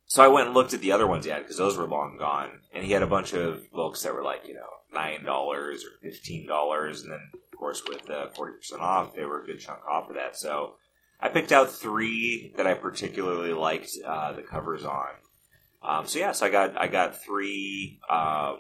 so 0.08 0.24
I 0.24 0.30
went 0.30 0.48
and 0.48 0.56
looked 0.56 0.74
at 0.74 0.80
the 0.80 0.94
other 0.94 1.06
ones 1.06 1.26
he 1.26 1.32
had 1.32 1.44
because 1.44 1.58
those 1.58 1.78
were 1.78 1.86
long 1.86 2.18
gone. 2.18 2.62
And 2.74 2.86
he 2.86 2.94
had 2.94 3.04
a 3.04 3.08
bunch 3.08 3.34
of 3.34 3.70
books 3.72 4.04
that 4.04 4.14
were 4.14 4.24
like, 4.24 4.48
you 4.48 4.54
know, 4.54 4.62
$9 4.96 5.28
or 5.28 5.74
$15. 6.04 7.04
And 7.04 7.12
then, 7.12 7.20
of 7.34 7.60
course, 7.60 7.84
with 7.88 8.10
uh, 8.10 8.28
40% 8.30 8.80
off, 8.80 9.14
they 9.14 9.26
were 9.26 9.44
a 9.44 9.46
good 9.46 9.60
chunk 9.60 9.80
off 9.86 10.10
of 10.10 10.16
that. 10.16 10.38
So 10.38 10.76
I 11.20 11.28
picked 11.28 11.52
out 11.52 11.70
three 11.70 12.54
that 12.56 12.66
I 12.66 12.74
particularly 12.74 13.54
liked 13.54 13.92
uh, 14.06 14.32
the 14.32 14.44
covers 14.44 14.86
on. 14.86 15.10
Um, 15.84 16.08
so 16.08 16.20
yeah, 16.20 16.32
so 16.32 16.46
I 16.46 16.50
got 16.50 16.80
I 16.80 16.88
got 16.88 17.22
three. 17.24 18.00
Um, 18.10 18.58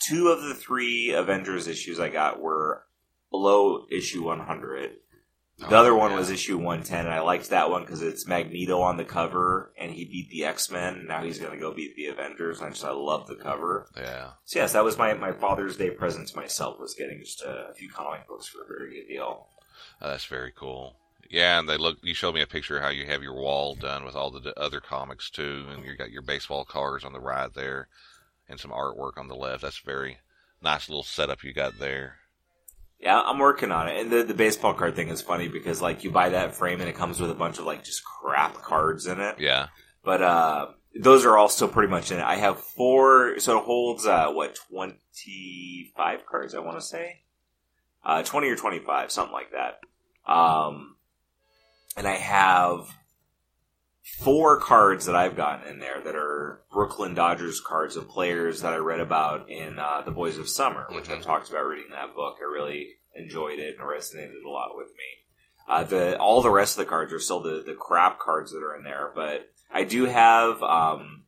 two 0.00 0.28
of 0.28 0.42
the 0.42 0.54
three 0.54 1.12
Avengers 1.12 1.68
issues 1.68 2.00
I 2.00 2.08
got 2.08 2.40
were 2.40 2.84
below 3.30 3.86
issue 3.90 4.24
100. 4.24 4.92
Oh, 5.62 5.68
the 5.68 5.76
Oh, 5.76 5.78
other 5.78 5.94
one 5.94 6.10
yeah. 6.10 6.16
was 6.18 6.30
issue 6.30 6.56
110, 6.56 7.06
and 7.06 7.14
I 7.14 7.20
liked 7.20 7.50
that 7.50 7.70
one 7.70 7.82
because 7.82 8.02
it's 8.02 8.26
Magneto 8.26 8.80
on 8.80 8.96
the 8.96 9.04
cover, 9.04 9.72
and 9.78 9.92
he 9.92 10.04
beat 10.04 10.30
the 10.30 10.44
X 10.44 10.70
Men. 10.70 10.94
And 10.94 11.08
now 11.08 11.22
he's 11.22 11.38
going 11.38 11.52
to 11.52 11.58
go 11.58 11.72
beat 11.72 11.94
the 11.96 12.06
Avengers. 12.06 12.58
And 12.58 12.66
I 12.66 12.70
just 12.70 12.84
I 12.84 12.90
love 12.90 13.26
the 13.28 13.36
cover. 13.36 13.86
Yeah. 13.96 14.30
So 14.44 14.58
yes, 14.58 14.72
that 14.72 14.84
was 14.84 14.98
my, 14.98 15.14
my 15.14 15.32
Father's 15.32 15.76
Day 15.76 15.90
present 15.90 16.28
to 16.28 16.36
myself 16.36 16.78
was 16.80 16.94
getting 16.94 17.20
just 17.20 17.42
a, 17.42 17.68
a 17.70 17.74
few 17.74 17.88
comic 17.88 18.26
books 18.26 18.46
for 18.48 18.62
a 18.62 18.66
very 18.66 18.94
good 18.94 19.08
deal. 19.12 19.46
Oh, 20.00 20.08
that's 20.08 20.24
very 20.26 20.52
cool. 20.54 20.96
Yeah, 21.30 21.58
and 21.58 21.68
they 21.68 21.76
look. 21.78 21.98
You 22.02 22.14
showed 22.14 22.34
me 22.34 22.42
a 22.42 22.46
picture 22.46 22.76
of 22.76 22.82
how 22.82 22.90
you 22.90 23.06
have 23.06 23.22
your 23.22 23.34
wall 23.34 23.74
done 23.74 24.04
with 24.04 24.14
all 24.14 24.30
the 24.30 24.52
other 24.58 24.80
comics 24.80 25.30
too, 25.30 25.66
and 25.70 25.84
you 25.84 25.96
got 25.96 26.10
your 26.10 26.22
baseball 26.22 26.64
cards 26.64 27.04
on 27.04 27.12
the 27.12 27.20
right 27.20 27.52
there, 27.54 27.88
and 28.48 28.60
some 28.60 28.70
artwork 28.70 29.16
on 29.16 29.28
the 29.28 29.34
left. 29.34 29.62
That's 29.62 29.78
very 29.78 30.18
nice 30.62 30.88
little 30.88 31.02
setup 31.02 31.42
you 31.42 31.52
got 31.52 31.78
there. 31.78 32.18
Yeah, 33.04 33.20
I'm 33.20 33.38
working 33.38 33.70
on 33.70 33.86
it. 33.86 34.00
And 34.00 34.10
the, 34.10 34.22
the 34.22 34.32
baseball 34.32 34.72
card 34.72 34.96
thing 34.96 35.08
is 35.10 35.20
funny 35.20 35.46
because 35.46 35.82
like 35.82 36.04
you 36.04 36.10
buy 36.10 36.30
that 36.30 36.54
frame 36.54 36.80
and 36.80 36.88
it 36.88 36.96
comes 36.96 37.20
with 37.20 37.30
a 37.30 37.34
bunch 37.34 37.58
of 37.58 37.66
like 37.66 37.84
just 37.84 38.02
crap 38.02 38.54
cards 38.54 39.06
in 39.06 39.20
it. 39.20 39.38
Yeah, 39.38 39.68
But 40.02 40.22
uh 40.22 40.68
those 40.98 41.24
are 41.26 41.36
all 41.36 41.48
still 41.50 41.68
pretty 41.68 41.90
much 41.90 42.10
in 42.10 42.18
it. 42.18 42.24
I 42.24 42.36
have 42.36 42.58
four 42.58 43.38
so 43.40 43.58
it 43.58 43.64
holds 43.64 44.06
uh 44.06 44.28
what, 44.32 44.56
twenty 44.70 45.92
five 45.94 46.24
cards 46.24 46.54
I 46.54 46.60
wanna 46.60 46.80
say? 46.80 47.20
Uh 48.02 48.22
twenty 48.22 48.48
or 48.48 48.56
twenty 48.56 48.78
five, 48.78 49.12
something 49.12 49.34
like 49.34 49.50
that. 49.52 49.80
Um 50.32 50.96
and 51.96 52.08
I 52.08 52.14
have 52.16 52.88
four 54.04 54.60
cards 54.60 55.06
that 55.06 55.16
I've 55.16 55.36
gotten 55.36 55.66
in 55.68 55.78
there 55.78 56.00
that 56.04 56.14
are 56.14 56.62
Brooklyn 56.70 57.14
Dodgers 57.14 57.60
cards 57.60 57.96
of 57.96 58.08
players 58.08 58.60
that 58.60 58.72
I 58.72 58.76
read 58.76 59.00
about 59.00 59.48
in 59.48 59.78
uh, 59.78 60.02
The 60.02 60.10
Boys 60.10 60.36
of 60.38 60.48
Summer, 60.48 60.86
which 60.90 61.08
I've 61.08 61.22
talked 61.22 61.48
about 61.48 61.64
reading 61.64 61.90
that 61.90 62.14
book. 62.14 62.36
I 62.40 62.44
really 62.44 62.88
enjoyed 63.16 63.58
it 63.58 63.76
and 63.78 63.88
resonated 63.88 64.44
a 64.44 64.50
lot 64.50 64.76
with 64.76 64.88
me. 64.88 65.24
Uh, 65.66 65.84
the 65.84 66.18
all 66.18 66.42
the 66.42 66.50
rest 66.50 66.78
of 66.78 66.84
the 66.84 66.90
cards 66.90 67.12
are 67.12 67.18
still 67.18 67.40
the, 67.40 67.62
the 67.64 67.74
crap 67.74 68.18
cards 68.18 68.52
that 68.52 68.62
are 68.62 68.76
in 68.76 68.84
there, 68.84 69.10
but 69.14 69.48
I 69.72 69.84
do 69.84 70.04
have 70.04 70.62
um, 70.62 71.24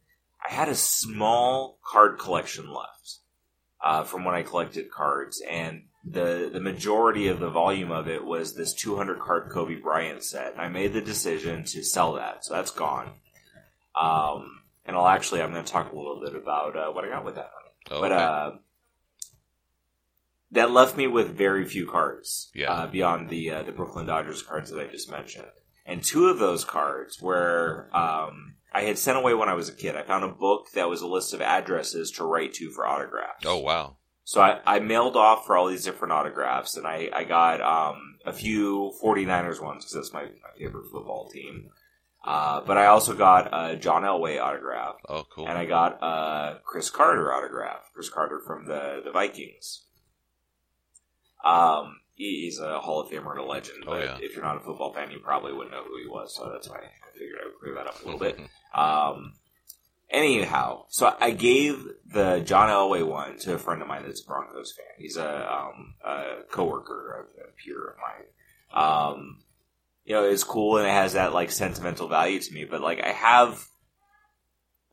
I 0.46 0.52
had 0.52 0.68
a 0.68 0.74
small 0.74 1.78
card 1.82 2.18
collection 2.18 2.70
left 2.70 3.20
uh, 3.82 4.04
from 4.04 4.24
when 4.24 4.34
I 4.34 4.42
collected 4.42 4.90
cards, 4.90 5.42
and 5.48 5.84
the 6.08 6.50
the 6.52 6.60
majority 6.60 7.26
of 7.28 7.40
the 7.40 7.50
volume 7.50 7.90
of 7.90 8.08
it 8.08 8.24
was 8.24 8.54
this 8.54 8.72
200 8.74 9.18
card 9.18 9.50
Kobe 9.50 9.74
Bryant 9.74 10.22
set. 10.22 10.54
I 10.58 10.68
made 10.68 10.92
the 10.92 11.00
decision 11.00 11.64
to 11.64 11.82
sell 11.82 12.12
that, 12.14 12.44
so 12.44 12.54
that's 12.54 12.70
gone. 12.70 13.12
Um, 14.00 14.62
and 14.84 14.96
I'll 14.96 15.08
actually 15.08 15.42
I'm 15.42 15.52
going 15.52 15.64
to 15.64 15.72
talk 15.72 15.92
a 15.92 15.96
little 15.96 16.20
bit 16.24 16.34
about 16.34 16.76
uh, 16.76 16.92
what 16.92 17.04
I 17.04 17.08
got 17.08 17.24
with 17.24 17.34
that 17.34 17.50
money. 17.50 17.74
Oh, 17.90 18.00
But 18.00 18.12
uh, 18.12 18.52
that 20.52 20.70
left 20.70 20.96
me 20.96 21.06
with 21.06 21.36
very 21.36 21.64
few 21.64 21.86
cards. 21.86 22.50
Yeah. 22.54 22.72
Uh, 22.72 22.86
beyond 22.86 23.28
the 23.28 23.50
uh, 23.50 23.62
the 23.62 23.72
Brooklyn 23.72 24.06
Dodgers 24.06 24.42
cards 24.42 24.70
that 24.70 24.80
I 24.80 24.86
just 24.90 25.10
mentioned, 25.10 25.48
and 25.84 26.02
two 26.02 26.28
of 26.28 26.38
those 26.38 26.64
cards 26.64 27.20
were 27.20 27.90
um, 27.92 28.54
I 28.72 28.82
had 28.82 28.98
sent 28.98 29.18
away 29.18 29.34
when 29.34 29.48
I 29.48 29.54
was 29.54 29.68
a 29.68 29.74
kid. 29.74 29.96
I 29.96 30.02
found 30.02 30.22
a 30.22 30.28
book 30.28 30.66
that 30.74 30.88
was 30.88 31.00
a 31.02 31.06
list 31.06 31.34
of 31.34 31.40
addresses 31.40 32.12
to 32.12 32.24
write 32.24 32.54
to 32.54 32.70
for 32.70 32.86
autographs. 32.86 33.44
oh 33.44 33.58
wow, 33.58 33.96
So 34.28 34.40
I, 34.40 34.58
I 34.66 34.80
mailed 34.80 35.14
off 35.16 35.46
for 35.46 35.56
all 35.56 35.68
these 35.68 35.84
different 35.84 36.10
autographs, 36.12 36.76
and 36.76 36.84
I, 36.84 37.08
I 37.14 37.22
got 37.22 37.60
um, 37.60 38.16
a 38.26 38.32
few 38.32 38.92
49ers 39.00 39.62
ones 39.62 39.84
because 39.84 39.92
that's 39.94 40.12
my, 40.12 40.22
my 40.24 40.58
favorite 40.58 40.86
football 40.90 41.28
team. 41.32 41.68
Uh, 42.24 42.60
but 42.66 42.76
I 42.76 42.86
also 42.86 43.14
got 43.14 43.50
a 43.52 43.76
John 43.76 44.02
Elway 44.02 44.42
autograph, 44.42 44.96
oh 45.08 45.22
cool. 45.32 45.46
and 45.46 45.56
I 45.56 45.64
got 45.64 46.02
a 46.02 46.58
Cris 46.64 46.90
Carter 46.90 47.32
autograph. 47.32 47.82
Cris 47.94 48.08
Carter 48.10 48.40
from 48.44 48.66
the, 48.66 49.00
the 49.04 49.12
Vikings. 49.12 49.84
Um, 51.44 52.00
he, 52.14 52.42
he's 52.46 52.58
a 52.58 52.80
Hall 52.80 53.00
of 53.00 53.08
Famer 53.08 53.30
and 53.30 53.38
a 53.38 53.44
legend. 53.44 53.84
Oh, 53.86 53.92
But 53.92 54.02
yeah. 54.04 54.18
if 54.20 54.34
you're 54.34 54.44
not 54.44 54.56
a 54.56 54.60
football 54.60 54.92
fan, 54.92 55.12
you 55.12 55.20
probably 55.20 55.52
wouldn't 55.52 55.70
know 55.70 55.84
who 55.84 56.02
he 56.02 56.08
was. 56.08 56.34
So 56.34 56.50
that's 56.52 56.68
why 56.68 56.78
I 56.78 57.12
figured 57.16 57.38
I 57.40 57.46
would 57.46 57.58
clear 57.60 57.74
that 57.76 57.86
up 57.86 58.02
a 58.02 58.04
little 58.04 58.18
bit. 58.18 58.40
Um, 58.74 59.32
anyhow, 60.10 60.84
so 60.88 61.14
I 61.20 61.30
gave 61.30 61.86
the 62.06 62.40
John 62.40 62.68
Elway 62.68 63.06
one 63.06 63.38
to 63.40 63.54
a 63.54 63.58
friend 63.58 63.82
of 63.82 63.88
mine 63.88 64.02
that's 64.04 64.22
a 64.22 64.26
Broncos 64.26 64.72
fan. 64.72 64.86
He's 64.98 65.16
a, 65.16 65.52
um, 65.52 65.94
a 66.04 66.42
coworker, 66.50 67.28
a, 67.38 67.42
a 67.42 67.52
peer 67.52 67.90
of 67.90 67.96
mine. 67.98 69.12
Um, 69.12 69.38
you 70.04 70.14
know, 70.14 70.24
it's 70.24 70.44
cool 70.44 70.78
and 70.78 70.86
it 70.86 70.92
has 70.92 71.14
that 71.14 71.32
like 71.32 71.50
sentimental 71.50 72.08
value 72.08 72.40
to 72.40 72.54
me, 72.54 72.64
but 72.64 72.80
like 72.80 73.02
I 73.02 73.10
have 73.10 73.66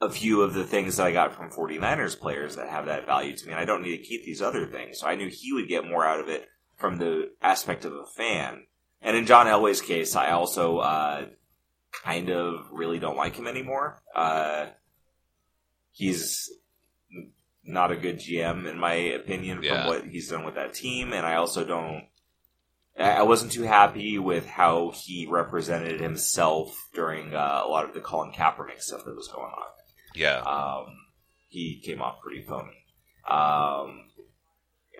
a 0.02 0.10
few 0.10 0.42
of 0.42 0.54
the 0.54 0.66
things 0.66 0.98
that 0.98 1.08
I 1.08 1.12
got 1.12 1.34
from 1.34 1.50
49ers 1.50 2.20
players 2.20 2.56
that 2.56 2.70
have 2.70 2.88
that 2.88 3.06
value 3.06 3.36
to 3.36 3.46
me, 3.46 3.52
and 3.52 3.60
I 3.60 3.66
don't 3.66 3.84
need 3.84 3.98
to 3.98 4.04
keep 4.04 4.26
these 4.26 4.42
other 4.42 4.66
things. 4.66 5.00
So 5.00 5.08
I 5.08 5.16
knew 5.16 5.30
he 5.30 5.54
would 5.54 5.68
get 5.68 5.88
more 5.88 6.06
out 6.06 6.20
of 6.20 6.30
it 6.30 6.48
from 6.76 6.98
the 6.98 7.32
aspect 7.42 7.86
of 7.86 7.94
a 7.94 8.06
fan. 8.06 8.66
And 9.02 9.16
in 9.16 9.26
John 9.26 9.48
Elway's 9.48 9.82
case, 9.82 10.16
I 10.16 10.32
also 10.32 10.80
uh, 10.80 11.26
kind 11.92 12.30
of 12.30 12.68
really 12.72 13.00
don't 13.00 13.18
like 13.18 13.36
him 13.36 13.48
anymore. 13.48 14.02
Uh, 14.16 14.68
he's 15.94 16.52
not 17.64 17.92
a 17.92 17.96
good 17.96 18.18
GM 18.20 18.70
in 18.70 18.78
my 18.78 18.94
opinion 18.94 19.58
from 19.60 19.66
Yeah. 19.66 19.88
what 19.88 20.06
he's 20.06 20.30
done 20.30 20.44
with 20.44 20.56
that 20.56 20.74
team, 20.74 21.14
and 21.14 21.26
I 21.26 21.36
also 21.36 21.64
don't. 21.64 22.08
I 23.00 23.12
I 23.12 23.22
wasn't 23.24 23.54
too 23.54 23.64
happy 23.64 24.20
with 24.20 24.46
how 24.46 24.92
he 24.94 25.26
represented 25.30 26.02
himself 26.02 26.76
during 26.94 27.34
uh, 27.34 27.62
a 27.64 27.68
lot 27.70 27.86
of 27.86 27.94
the 27.94 28.02
Colin 28.02 28.34
Kaepernick 28.34 28.82
stuff 28.82 29.06
that 29.06 29.16
was 29.16 29.30
going 29.30 29.52
on 29.52 29.68
yeah, 30.16 30.40
um, 30.42 30.86
he 31.48 31.82
came 31.84 32.02
off 32.02 32.22
pretty 32.22 32.44
phony. 32.44 32.86
Um, 33.28 34.10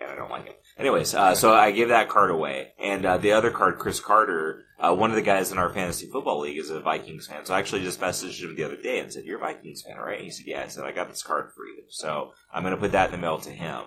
and 0.04 0.12
I 0.12 0.16
don't 0.16 0.30
like 0.30 0.44
him. 0.44 0.54
Anyways, 0.78 1.14
uh, 1.14 1.34
so 1.34 1.52
I 1.52 1.70
gave 1.70 1.88
that 1.88 2.08
card 2.08 2.30
away. 2.30 2.72
And 2.78 3.04
uh, 3.04 3.16
the 3.16 3.32
other 3.32 3.50
card, 3.50 3.78
Cris 3.78 4.00
Carter, 4.00 4.64
uh, 4.78 4.94
one 4.94 5.10
of 5.10 5.16
the 5.16 5.22
guys 5.22 5.50
in 5.50 5.58
our 5.58 5.70
fantasy 5.70 6.06
football 6.06 6.40
league 6.40 6.58
is 6.58 6.70
a 6.70 6.80
Vikings 6.80 7.26
fan. 7.26 7.44
So 7.44 7.54
I 7.54 7.58
actually 7.58 7.82
just 7.82 8.00
messaged 8.00 8.42
him 8.42 8.54
the 8.54 8.64
other 8.64 8.76
day 8.76 8.98
and 9.00 9.12
said, 9.12 9.24
You're 9.24 9.38
a 9.38 9.40
Vikings 9.40 9.82
fan, 9.82 9.96
right? 9.96 10.16
And 10.16 10.24
he 10.24 10.30
said, 10.30 10.46
Yeah. 10.46 10.62
I 10.62 10.68
said, 10.68 10.84
I 10.84 10.92
got 10.92 11.08
this 11.08 11.22
card 11.22 11.50
for 11.54 11.66
you. 11.66 11.84
So 11.88 12.32
I'm 12.52 12.62
going 12.62 12.74
to 12.74 12.80
put 12.80 12.92
that 12.92 13.06
in 13.06 13.12
the 13.12 13.18
mail 13.18 13.38
to 13.38 13.50
him. 13.50 13.82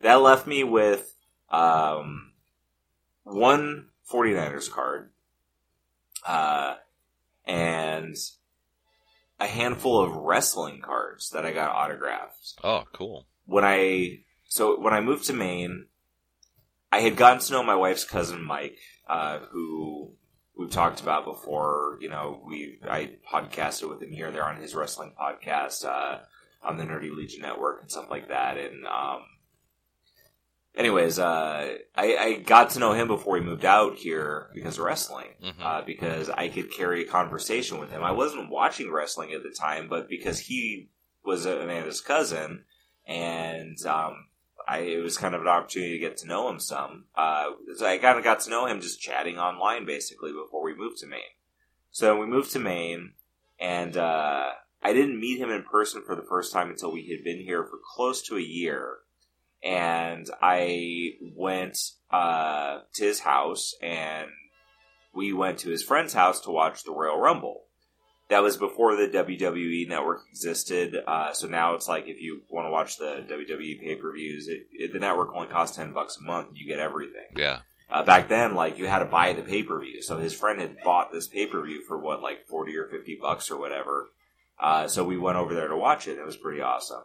That 0.00 0.16
left 0.16 0.46
me 0.46 0.64
with 0.64 1.14
um, 1.50 2.32
one 3.24 3.86
49ers 4.10 4.70
card 4.70 5.10
uh, 6.26 6.74
and 7.46 8.16
a 9.38 9.46
handful 9.46 10.00
of 10.00 10.14
wrestling 10.14 10.80
cards 10.80 11.30
that 11.30 11.44
I 11.44 11.52
got 11.52 11.74
autographed 11.74 12.54
oh 12.62 12.84
cool. 12.92 13.26
when 13.44 13.64
I 13.64 14.20
so 14.52 14.78
when 14.78 14.92
I 14.92 15.00
moved 15.00 15.24
to 15.28 15.32
Maine, 15.32 15.86
I 16.92 17.00
had 17.00 17.16
gotten 17.16 17.40
to 17.40 17.52
know 17.52 17.62
my 17.62 17.74
wife's 17.74 18.04
cousin 18.04 18.44
Mike, 18.44 18.76
uh, 19.08 19.38
who 19.50 20.12
we've 20.54 20.68
talked 20.70 21.00
about 21.00 21.24
before. 21.24 21.96
You 22.02 22.10
know, 22.10 22.42
we 22.46 22.78
I 22.86 23.12
podcasted 23.32 23.88
with 23.88 24.02
him 24.02 24.12
here 24.12 24.26
and 24.26 24.36
there 24.36 24.44
on 24.44 24.60
his 24.60 24.74
wrestling 24.74 25.14
podcast 25.18 25.86
uh, 25.86 26.18
on 26.62 26.76
the 26.76 26.84
Nerdy 26.84 27.10
Legion 27.10 27.40
Network 27.40 27.80
and 27.80 27.90
stuff 27.90 28.10
like 28.10 28.28
that. 28.28 28.58
And 28.58 28.86
um, 28.86 29.22
anyways, 30.76 31.18
uh, 31.18 31.76
I, 31.96 32.16
I 32.16 32.34
got 32.44 32.68
to 32.72 32.78
know 32.78 32.92
him 32.92 33.08
before 33.08 33.38
he 33.38 33.42
moved 33.42 33.64
out 33.64 33.96
here 33.96 34.50
because 34.52 34.76
of 34.76 34.84
wrestling. 34.84 35.28
Mhm. 35.42 35.54
Uh, 35.62 35.80
because 35.80 36.28
I 36.28 36.48
could 36.48 36.70
carry 36.70 37.06
a 37.06 37.10
conversation 37.10 37.80
with 37.80 37.90
him. 37.90 38.04
I 38.04 38.12
wasn't 38.12 38.50
watching 38.50 38.92
wrestling 38.92 39.32
at 39.32 39.42
the 39.42 39.56
time, 39.58 39.88
but 39.88 40.10
because 40.10 40.40
he 40.40 40.90
was 41.24 41.46
Amanda's 41.46 42.02
cousin, 42.02 42.66
and 43.06 43.78
um, 43.86 44.26
I 44.68 44.78
it 44.78 45.02
was 45.02 45.18
kind 45.18 45.34
of 45.34 45.40
an 45.40 45.48
opportunity 45.48 45.92
to 45.92 45.98
get 45.98 46.16
to 46.18 46.26
know 46.26 46.48
him 46.48 46.58
some. 46.58 47.04
Uh, 47.14 47.50
so 47.76 47.86
I 47.86 47.98
kind 47.98 48.18
of 48.18 48.24
got 48.24 48.40
to 48.40 48.50
know 48.50 48.66
him 48.66 48.80
just 48.80 49.00
chatting 49.00 49.38
online, 49.38 49.86
basically, 49.86 50.32
before 50.32 50.62
we 50.62 50.74
moved 50.74 50.98
to 50.98 51.06
Maine. 51.06 51.20
So 51.90 52.18
we 52.18 52.26
moved 52.26 52.52
to 52.52 52.58
Maine, 52.58 53.12
and 53.60 53.96
uh, 53.96 54.50
I 54.82 54.92
didn't 54.92 55.20
meet 55.20 55.38
him 55.38 55.50
in 55.50 55.62
person 55.62 56.02
for 56.06 56.16
the 56.16 56.26
first 56.28 56.52
time 56.52 56.70
until 56.70 56.92
we 56.92 57.08
had 57.08 57.24
been 57.24 57.40
here 57.40 57.64
for 57.64 57.78
close 57.94 58.22
to 58.22 58.36
a 58.36 58.40
year. 58.40 58.98
And 59.62 60.28
I 60.40 61.12
went 61.36 61.78
uh, 62.10 62.78
to 62.94 63.04
his 63.04 63.20
house, 63.20 63.74
and 63.80 64.28
we 65.14 65.32
went 65.32 65.58
to 65.60 65.70
his 65.70 65.82
friend's 65.82 66.14
house 66.14 66.40
to 66.40 66.50
watch 66.50 66.82
the 66.82 66.92
Royal 66.92 67.18
Rumble. 67.18 67.66
That 68.32 68.42
was 68.42 68.56
before 68.56 68.96
the 68.96 69.08
WWE 69.08 69.86
network 69.88 70.22
existed. 70.30 70.96
Uh, 71.06 71.34
so 71.34 71.48
now 71.48 71.74
it's 71.74 71.86
like 71.86 72.06
if 72.06 72.18
you 72.18 72.40
want 72.48 72.64
to 72.64 72.70
watch 72.70 72.96
the 72.96 73.26
WWE 73.28 73.78
pay 73.78 73.94
per 73.94 74.10
views, 74.10 74.46
the 74.46 74.98
network 74.98 75.34
only 75.34 75.48
costs 75.48 75.76
ten 75.76 75.92
bucks 75.92 76.16
a 76.16 76.22
month. 76.22 76.48
and 76.48 76.56
You 76.56 76.66
get 76.66 76.78
everything. 76.78 77.26
Yeah, 77.36 77.58
Uh, 77.90 78.02
back 78.04 78.30
then, 78.30 78.54
like 78.54 78.78
you 78.78 78.86
had 78.86 79.00
to 79.00 79.04
buy 79.04 79.34
the 79.34 79.42
pay 79.42 79.62
per 79.62 79.78
view. 79.78 80.00
So 80.00 80.16
his 80.16 80.32
friend 80.32 80.62
had 80.62 80.78
bought 80.82 81.12
this 81.12 81.28
pay 81.28 81.46
per 81.46 81.62
view 81.62 81.82
for 81.86 81.98
what, 81.98 82.22
like 82.22 82.46
forty 82.46 82.74
or 82.74 82.86
fifty 82.88 83.18
bucks 83.20 83.50
or 83.50 83.60
whatever. 83.60 84.08
Uh, 84.58 84.88
so 84.88 85.04
we 85.04 85.18
went 85.18 85.36
over 85.36 85.54
there 85.54 85.68
to 85.68 85.76
watch 85.76 86.08
it. 86.08 86.16
It 86.18 86.24
was 86.24 86.38
pretty 86.38 86.62
awesome. 86.62 87.02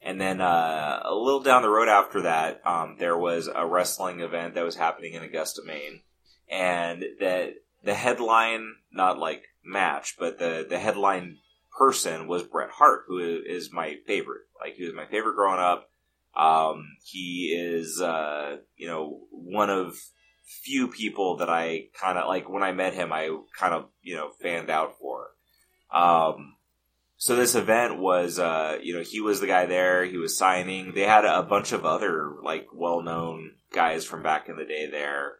And 0.00 0.18
then 0.18 0.40
uh, 0.40 1.02
a 1.04 1.14
little 1.14 1.42
down 1.42 1.60
the 1.60 1.68
road 1.68 1.88
after 1.90 2.22
that, 2.22 2.62
um, 2.66 2.96
there 2.98 3.18
was 3.18 3.50
a 3.54 3.66
wrestling 3.66 4.20
event 4.20 4.54
that 4.54 4.64
was 4.64 4.76
happening 4.76 5.12
in 5.12 5.22
Augusta, 5.22 5.60
Maine, 5.62 6.00
and 6.48 7.04
that 7.20 7.56
the 7.84 7.94
headline, 7.94 8.74
not 8.92 9.18
like 9.18 9.44
match, 9.64 10.16
but 10.18 10.38
the 10.38 10.66
the 10.68 10.78
headline 10.78 11.38
person 11.76 12.26
was 12.26 12.42
Bret 12.42 12.70
Hart, 12.70 13.04
who 13.06 13.18
is 13.18 13.72
my 13.72 13.96
favorite. 14.06 14.42
Like 14.60 14.74
he 14.74 14.84
was 14.84 14.94
my 14.94 15.06
favorite 15.06 15.34
growing 15.34 15.60
up. 15.60 15.88
Um, 16.36 16.84
he 17.04 17.56
is, 17.58 18.00
uh, 18.00 18.58
you 18.76 18.86
know, 18.86 19.20
one 19.30 19.70
of 19.70 19.96
few 20.62 20.88
people 20.88 21.36
that 21.38 21.48
I 21.48 21.86
kind 21.98 22.18
of 22.18 22.28
like. 22.28 22.48
When 22.48 22.62
I 22.62 22.72
met 22.72 22.94
him, 22.94 23.12
I 23.12 23.30
kind 23.56 23.74
of 23.74 23.86
you 24.02 24.16
know 24.16 24.30
fanned 24.40 24.70
out 24.70 24.98
for. 24.98 25.28
Um, 25.92 26.56
so 27.16 27.36
this 27.36 27.54
event 27.54 27.98
was, 27.98 28.38
uh, 28.38 28.78
you 28.82 28.94
know, 28.94 29.02
he 29.02 29.20
was 29.20 29.40
the 29.40 29.46
guy 29.46 29.66
there. 29.66 30.04
He 30.04 30.16
was 30.16 30.38
signing. 30.38 30.92
They 30.94 31.02
had 31.02 31.26
a 31.26 31.42
bunch 31.42 31.72
of 31.72 31.84
other 31.84 32.36
like 32.42 32.68
well-known 32.72 33.56
guys 33.72 34.06
from 34.06 34.22
back 34.22 34.48
in 34.48 34.56
the 34.56 34.64
day 34.64 34.88
there. 34.90 35.32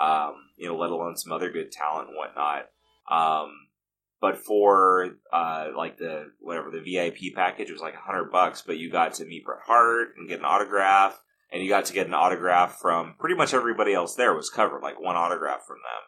Um, 0.00 0.34
you 0.56 0.68
know, 0.68 0.76
let 0.76 0.90
alone 0.90 1.16
some 1.16 1.32
other 1.32 1.50
good 1.50 1.70
talent 1.70 2.08
and 2.08 2.16
whatnot. 2.16 2.68
Um, 3.10 3.52
but 4.20 4.38
for 4.38 5.10
uh, 5.32 5.68
like 5.76 5.98
the 5.98 6.32
whatever 6.40 6.70
the 6.70 6.80
VIP 6.80 7.34
package 7.34 7.70
was 7.70 7.80
like 7.80 7.94
a 7.94 7.98
hundred 7.98 8.30
bucks, 8.32 8.62
but 8.66 8.78
you 8.78 8.90
got 8.90 9.14
to 9.14 9.24
meet 9.24 9.44
Bret 9.44 9.60
Hart 9.66 10.14
and 10.16 10.28
get 10.28 10.38
an 10.38 10.44
autograph, 10.44 11.20
and 11.52 11.62
you 11.62 11.68
got 11.68 11.86
to 11.86 11.92
get 11.92 12.06
an 12.06 12.14
autograph 12.14 12.78
from 12.80 13.14
pretty 13.18 13.36
much 13.36 13.54
everybody 13.54 13.92
else 13.92 14.14
there 14.14 14.34
was 14.34 14.50
covered, 14.50 14.82
like 14.82 15.00
one 15.00 15.16
autograph 15.16 15.66
from 15.66 15.76
them. 15.76 16.02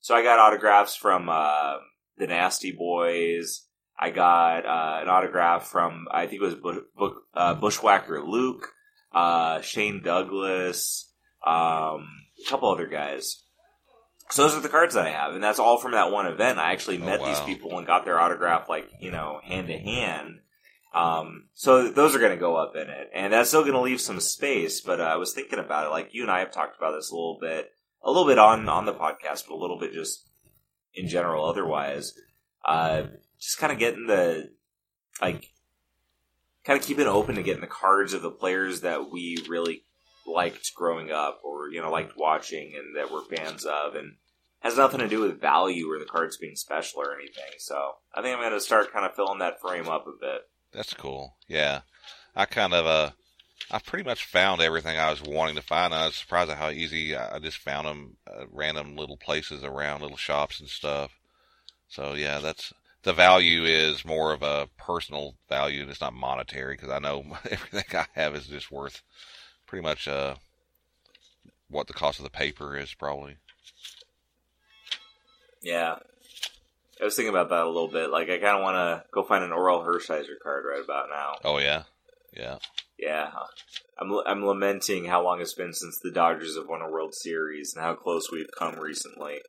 So 0.00 0.14
I 0.14 0.22
got 0.22 0.38
autographs 0.38 0.94
from 0.94 1.28
uh, 1.28 1.76
the 2.18 2.26
Nasty 2.26 2.72
Boys. 2.72 3.66
I 3.98 4.10
got 4.10 4.66
uh, 4.66 5.02
an 5.02 5.08
autograph 5.08 5.66
from 5.66 6.06
I 6.10 6.26
think 6.26 6.42
it 6.42 6.44
was 6.44 6.54
Bu- 6.56 6.84
Bu- 6.96 7.20
uh, 7.32 7.54
Bushwhacker 7.54 8.22
Luke, 8.22 8.68
uh, 9.12 9.62
Shane 9.62 10.02
Douglas, 10.02 11.10
um, 11.46 12.06
a 12.44 12.50
couple 12.50 12.70
other 12.70 12.86
guys. 12.86 13.43
So 14.30 14.42
those 14.42 14.56
are 14.56 14.60
the 14.60 14.68
cards 14.68 14.94
that 14.94 15.06
I 15.06 15.10
have, 15.10 15.34
and 15.34 15.44
that's 15.44 15.58
all 15.58 15.78
from 15.78 15.92
that 15.92 16.10
one 16.10 16.26
event. 16.26 16.58
I 16.58 16.72
actually 16.72 17.00
Oh, 17.00 17.04
met 17.04 17.24
these 17.24 17.40
people 17.40 17.76
and 17.78 17.86
got 17.86 18.04
their 18.04 18.18
autograph, 18.18 18.68
like 18.68 18.90
you 19.00 19.10
know, 19.10 19.40
hand 19.44 19.68
to 19.68 19.78
hand. 19.78 20.40
Um, 20.94 21.48
so 21.54 21.90
those 21.90 22.14
are 22.14 22.20
going 22.20 22.30
to 22.32 22.38
go 22.38 22.56
up 22.56 22.74
in 22.76 22.88
it, 22.88 23.10
and 23.12 23.32
that's 23.32 23.48
still 23.48 23.62
going 23.62 23.74
to 23.74 23.80
leave 23.80 24.00
some 24.00 24.20
space. 24.20 24.80
But 24.80 25.00
uh, 25.00 25.04
I 25.04 25.16
was 25.16 25.32
thinking 25.34 25.58
about 25.58 25.86
it, 25.86 25.90
like 25.90 26.10
you 26.12 26.22
and 26.22 26.30
I 26.30 26.38
have 26.40 26.52
talked 26.52 26.76
about 26.76 26.92
this 26.92 27.10
a 27.10 27.14
little 27.14 27.38
bit, 27.40 27.70
a 28.02 28.10
little 28.10 28.26
bit 28.26 28.38
on 28.38 28.68
on 28.68 28.86
the 28.86 28.94
podcast, 28.94 29.44
but 29.48 29.54
a 29.54 29.60
little 29.60 29.78
bit 29.78 29.92
just 29.92 30.26
in 30.94 31.08
general. 31.08 31.44
Otherwise, 31.44 32.14
uh, 32.64 33.02
just 33.40 33.58
kind 33.58 33.72
of 33.72 33.78
getting 33.78 34.06
the 34.06 34.50
like, 35.20 35.50
kind 36.64 36.78
of 36.80 36.86
keeping 36.86 37.06
open 37.06 37.34
to 37.34 37.42
getting 37.42 37.60
the 37.60 37.66
cards 37.66 38.14
of 38.14 38.22
the 38.22 38.30
players 38.30 38.80
that 38.80 39.10
we 39.10 39.44
really 39.48 39.84
liked 40.26 40.74
growing 40.74 41.10
up, 41.10 41.40
or 41.44 41.70
you 41.70 41.80
know, 41.80 41.90
liked 41.90 42.16
watching, 42.16 42.72
and 42.76 42.96
that 42.96 43.12
we're 43.12 43.24
fans 43.24 43.64
of, 43.64 43.94
and 43.94 44.16
has 44.60 44.76
nothing 44.76 45.00
to 45.00 45.08
do 45.08 45.20
with 45.20 45.40
value 45.40 45.90
or 45.90 45.98
the 45.98 46.06
cards 46.06 46.38
being 46.38 46.56
special 46.56 47.02
or 47.02 47.14
anything. 47.14 47.52
So 47.58 47.92
I 48.14 48.22
think 48.22 48.34
I'm 48.34 48.42
going 48.42 48.52
to 48.52 48.60
start 48.60 48.92
kind 48.92 49.04
of 49.04 49.14
filling 49.14 49.40
that 49.40 49.60
frame 49.60 49.88
up 49.88 50.06
a 50.06 50.12
bit. 50.18 50.42
That's 50.72 50.94
cool. 50.94 51.36
Yeah, 51.46 51.82
I 52.34 52.46
kind 52.46 52.72
of 52.72 52.86
uh, 52.86 53.10
I 53.70 53.78
pretty 53.78 54.04
much 54.04 54.24
found 54.24 54.60
everything 54.60 54.98
I 54.98 55.10
was 55.10 55.22
wanting 55.22 55.56
to 55.56 55.62
find. 55.62 55.94
I 55.94 56.06
was 56.06 56.16
surprised 56.16 56.50
at 56.50 56.58
how 56.58 56.70
easy 56.70 57.16
I 57.16 57.38
just 57.38 57.58
found 57.58 57.86
them, 57.86 58.16
uh, 58.26 58.44
random 58.50 58.96
little 58.96 59.16
places 59.16 59.62
around, 59.62 60.02
little 60.02 60.16
shops 60.16 60.60
and 60.60 60.68
stuff. 60.68 61.12
So 61.88 62.14
yeah, 62.14 62.40
that's 62.40 62.72
the 63.04 63.12
value 63.12 63.64
is 63.64 64.04
more 64.04 64.32
of 64.32 64.42
a 64.42 64.68
personal 64.78 65.36
value, 65.48 65.82
and 65.82 65.90
it's 65.90 66.00
not 66.00 66.14
monetary 66.14 66.74
because 66.74 66.90
I 66.90 66.98
know 66.98 67.24
everything 67.50 67.84
I 67.98 68.06
have 68.14 68.34
is 68.34 68.46
just 68.46 68.70
worth 68.70 69.02
pretty 69.74 69.82
much 69.88 70.06
uh 70.06 70.36
what 71.68 71.88
the 71.88 71.92
cost 71.92 72.20
of 72.20 72.24
the 72.24 72.30
paper 72.30 72.76
is 72.76 72.94
probably. 72.94 73.34
Yeah. 75.62 75.96
I 77.00 77.04
was 77.04 77.16
thinking 77.16 77.34
about 77.34 77.48
that 77.48 77.64
a 77.64 77.66
little 77.66 77.88
bit. 77.88 78.10
Like, 78.10 78.30
I 78.30 78.38
kind 78.38 78.56
of 78.56 78.62
want 78.62 78.76
to 78.76 79.04
go 79.10 79.24
find 79.24 79.42
an 79.42 79.50
Orel 79.50 79.84
Hershiser 79.84 80.38
card 80.40 80.64
right 80.64 80.84
about 80.84 81.08
now. 81.10 81.32
Oh 81.42 81.58
yeah, 81.58 81.82
yeah. 82.32 82.58
Yeah. 82.96 83.30
I'm, 83.98 84.12
I'm 84.24 84.46
lamenting 84.46 85.06
how 85.06 85.24
long 85.24 85.40
it's 85.40 85.54
been 85.54 85.74
since 85.74 85.98
the 85.98 86.12
Dodgers 86.12 86.56
have 86.56 86.68
won 86.68 86.80
a 86.80 86.88
World 86.88 87.12
Series 87.12 87.74
and 87.74 87.84
how 87.84 87.94
close 87.94 88.30
we've 88.30 88.46
come 88.56 88.78
recently. 88.78 89.40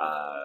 Uh, 0.00 0.44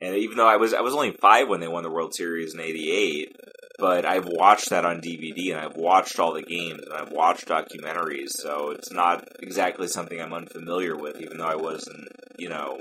and 0.00 0.16
even 0.16 0.38
though 0.38 0.48
I 0.48 0.56
was 0.56 0.72
I 0.72 0.80
was 0.80 0.94
only 0.94 1.12
five 1.12 1.48
when 1.48 1.60
they 1.60 1.68
won 1.68 1.82
the 1.82 1.90
World 1.90 2.14
Series 2.14 2.54
in 2.54 2.60
'88, 2.60 3.36
but 3.78 4.04
I've 4.04 4.26
watched 4.26 4.70
that 4.70 4.84
on 4.84 5.00
DVD 5.00 5.50
and 5.50 5.60
I've 5.60 5.76
watched 5.76 6.18
all 6.18 6.32
the 6.32 6.42
games 6.42 6.80
and 6.84 6.92
I've 6.92 7.10
watched 7.10 7.48
documentaries, 7.48 8.30
so 8.30 8.70
it's 8.70 8.92
not 8.92 9.26
exactly 9.40 9.88
something 9.88 10.20
I'm 10.20 10.32
unfamiliar 10.32 10.96
with. 10.96 11.20
Even 11.20 11.38
though 11.38 11.48
I 11.48 11.56
wasn't, 11.56 12.08
you 12.38 12.48
know, 12.48 12.78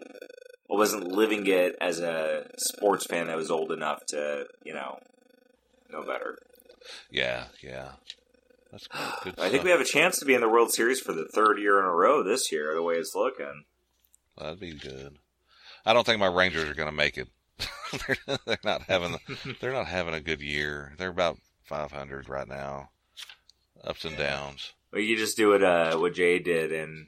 I 0.71 0.75
wasn't 0.75 1.07
living 1.07 1.47
it 1.47 1.75
as 1.81 2.00
a 2.00 2.45
sports 2.57 3.05
fan 3.05 3.27
that 3.27 3.38
was 3.38 3.51
old 3.51 3.71
enough 3.71 4.05
to, 4.07 4.45
you 4.63 4.73
know, 4.73 5.00
know 5.91 6.03
better. 6.03 6.38
Yeah, 7.10 7.45
yeah. 7.62 7.91
That's 8.71 8.88
good. 8.88 9.36
good 9.36 9.39
I 9.39 9.49
think 9.49 9.63
we 9.63 9.71
have 9.71 9.82
a 9.82 9.86
chance 9.86 10.19
to 10.19 10.25
be 10.25 10.34
in 10.34 10.41
the 10.41 10.49
World 10.49 10.73
Series 10.73 10.99
for 10.99 11.13
the 11.13 11.27
third 11.34 11.60
year 11.60 11.79
in 11.79 11.86
a 11.86 11.93
row 11.93 12.23
this 12.23 12.51
year, 12.51 12.73
the 12.73 12.82
way 12.82 12.95
it's 12.95 13.13
looking. 13.15 13.65
That'd 14.38 14.60
be 14.60 14.73
good. 14.73 15.17
I 15.86 15.93
don't 15.93 16.06
think 16.06 16.19
my 16.19 16.27
Rangers 16.27 16.69
are 16.69 16.73
going 16.73 16.89
to 16.89 16.95
make 16.95 17.17
it. 17.17 17.27
they're, 18.07 18.37
they're 18.45 18.57
not 18.63 18.83
having 18.83 19.17
they're 19.59 19.73
not 19.73 19.87
having 19.87 20.13
a 20.13 20.19
good 20.21 20.41
year. 20.41 20.93
They're 20.97 21.09
about 21.09 21.37
500 21.65 22.27
right 22.29 22.47
now, 22.47 22.89
ups 23.83 24.05
and 24.05 24.17
downs. 24.17 24.73
Well, 24.91 25.01
you 25.01 25.17
just 25.17 25.37
do 25.37 25.49
what 25.49 25.63
uh, 25.63 25.97
what 25.97 26.13
Jay 26.13 26.39
did 26.39 26.71
and 26.71 27.07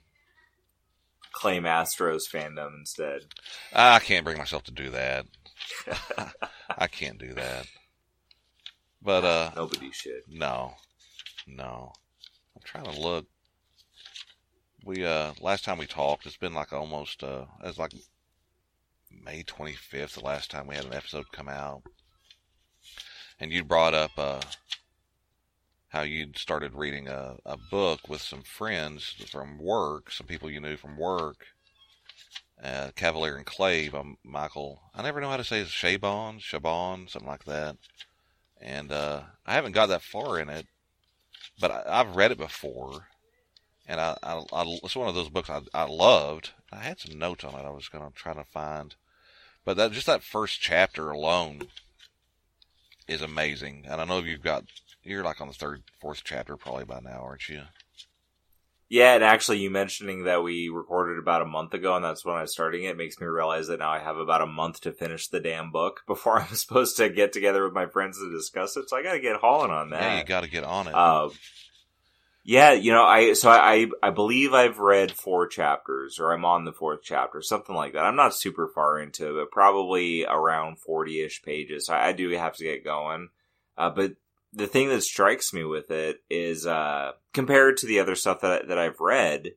claim 1.31 1.63
Astros 1.63 2.29
fandom 2.31 2.77
instead. 2.77 3.21
I 3.73 3.99
can't 3.99 4.23
bring 4.23 4.37
myself 4.37 4.63
to 4.63 4.71
do 4.71 4.89
that. 4.91 5.25
I 6.77 6.87
can't 6.87 7.17
do 7.17 7.33
that. 7.33 7.67
But 9.01 9.23
uh, 9.23 9.51
Nobody 9.55 9.91
should. 9.91 10.21
no, 10.27 10.73
no. 11.47 11.91
I'm 12.55 12.61
trying 12.63 12.85
to 12.85 12.99
look. 12.99 13.25
We 14.83 15.05
uh, 15.05 15.33
last 15.41 15.63
time 15.65 15.77
we 15.77 15.85
talked, 15.87 16.25
it's 16.25 16.37
been 16.37 16.53
like 16.53 16.71
almost 16.73 17.23
uh, 17.23 17.45
it's 17.63 17.77
like 17.77 17.93
May 19.23 19.43
25th, 19.43 20.13
the 20.13 20.25
last 20.25 20.51
time 20.51 20.67
we 20.67 20.75
had 20.75 20.85
an 20.85 20.93
episode 20.93 21.31
come 21.31 21.49
out. 21.49 21.83
And 23.39 23.51
you 23.51 23.63
brought 23.63 23.93
up 23.93 24.11
uh, 24.17 24.41
how 25.89 26.01
you'd 26.01 26.37
started 26.37 26.73
reading 26.73 27.07
a, 27.07 27.35
a 27.45 27.57
book 27.57 28.09
with 28.09 28.21
some 28.21 28.43
friends 28.43 29.15
from 29.31 29.57
work, 29.59 30.11
some 30.11 30.27
people 30.27 30.49
you 30.49 30.59
knew 30.59 30.77
from 30.77 30.97
work. 30.97 31.47
Uh, 32.63 32.89
Kavalier 32.95 33.35
and 33.35 33.45
Clay 33.45 33.89
by 33.89 34.03
Michael. 34.23 34.81
I 34.93 35.03
never 35.03 35.19
know 35.19 35.29
how 35.29 35.37
to 35.37 35.43
say 35.43 35.59
it. 35.59 35.67
Chabon, 35.67 36.39
Chabon, 36.39 37.09
something 37.09 37.29
like 37.29 37.43
that. 37.45 37.77
And 38.61 38.91
uh, 38.91 39.21
I 39.45 39.53
haven't 39.53 39.73
got 39.73 39.87
that 39.87 40.01
far 40.01 40.39
in 40.39 40.49
it, 40.49 40.65
but 41.59 41.71
I, 41.71 41.83
I've 41.87 42.15
read 42.15 42.31
it 42.31 42.37
before, 42.37 43.07
and 43.87 43.99
I, 43.99 44.17
I, 44.23 44.43
I 44.51 44.79
it's 44.83 44.95
one 44.95 45.07
of 45.07 45.15
those 45.15 45.29
books 45.29 45.49
I, 45.49 45.61
I 45.73 45.85
loved. 45.85 46.51
I 46.71 46.77
had 46.77 46.99
some 46.99 47.19
notes 47.19 47.43
on 47.43 47.53
it. 47.53 47.65
I 47.65 47.69
was 47.69 47.89
going 47.89 48.05
to 48.09 48.15
try 48.15 48.33
to 48.33 48.43
find, 48.43 48.95
but 49.65 49.77
that 49.77 49.91
just 49.91 50.07
that 50.07 50.23
first 50.23 50.61
chapter 50.61 51.09
alone 51.09 51.63
is 53.07 53.21
amazing. 53.21 53.85
And 53.87 53.99
I 53.99 54.05
know 54.05 54.19
you've 54.19 54.41
got 54.41 54.65
you're 55.03 55.23
like 55.23 55.41
on 55.41 55.47
the 55.47 55.53
third, 55.53 55.83
fourth 55.99 56.21
chapter 56.23 56.57
probably 56.57 56.85
by 56.85 56.99
now, 56.99 57.21
aren't 57.21 57.49
you? 57.49 57.63
Yeah, 58.87 59.15
and 59.15 59.23
actually, 59.23 59.59
you 59.59 59.71
mentioning 59.71 60.25
that 60.25 60.43
we 60.43 60.69
recorded 60.69 61.17
about 61.17 61.41
a 61.41 61.45
month 61.45 61.73
ago, 61.73 61.95
and 61.95 62.05
that's 62.05 62.23
when 62.23 62.35
I 62.35 62.41
was 62.41 62.51
starting 62.51 62.83
it, 62.83 62.95
makes 62.95 63.19
me 63.19 63.25
realize 63.25 63.67
that 63.67 63.79
now 63.79 63.89
I 63.89 63.97
have 63.99 64.17
about 64.17 64.43
a 64.43 64.45
month 64.45 64.81
to 64.81 64.91
finish 64.91 65.27
the 65.27 65.39
damn 65.39 65.71
book 65.71 66.01
before 66.07 66.39
I'm 66.39 66.53
supposed 66.53 66.97
to 66.97 67.09
get 67.09 67.33
together 67.33 67.63
with 67.63 67.73
my 67.73 67.87
friends 67.87 68.19
to 68.19 68.31
discuss 68.31 68.77
it. 68.77 68.89
So 68.89 68.97
I 68.97 69.03
got 69.03 69.13
to 69.13 69.19
get 69.19 69.37
hauling 69.37 69.71
on 69.71 69.89
that. 69.89 70.01
Yeah, 70.01 70.19
you 70.19 70.23
got 70.23 70.43
to 70.43 70.49
get 70.49 70.63
on 70.63 70.87
it. 70.87 70.93
Um, 70.93 71.31
yeah, 72.47 72.73
you 72.73 72.91
know, 72.91 73.03
I 73.03 73.33
so 73.33 73.49
I 73.49 73.87
I 74.03 74.11
believe 74.11 74.53
I've 74.53 74.77
read 74.77 75.11
four 75.11 75.47
chapters, 75.47 76.19
or 76.19 76.31
I'm 76.31 76.45
on 76.45 76.63
the 76.63 76.71
fourth 76.71 76.99
chapter, 77.01 77.41
something 77.41 77.75
like 77.75 77.93
that. 77.93 78.05
I'm 78.05 78.15
not 78.15 78.35
super 78.35 78.67
far 78.67 78.99
into 78.99 79.31
it, 79.31 79.33
but 79.41 79.51
probably 79.51 80.25
around 80.25 80.77
forty 80.77 81.21
ish 81.21 81.41
pages. 81.41 81.89
I, 81.89 82.09
I 82.09 82.11
do 82.11 82.29
have 82.29 82.55
to 82.57 82.63
get 82.63 82.83
going. 82.83 83.29
Uh, 83.75 83.89
but 83.89 84.13
the 84.53 84.67
thing 84.67 84.89
that 84.89 85.01
strikes 85.01 85.53
me 85.53 85.63
with 85.63 85.89
it 85.89 86.21
is 86.29 86.67
uh, 86.67 87.13
compared 87.33 87.77
to 87.77 87.87
the 87.87 87.99
other 87.99 88.15
stuff 88.15 88.41
that 88.41 88.67
that 88.67 88.77
I've 88.77 88.99
read. 88.99 89.53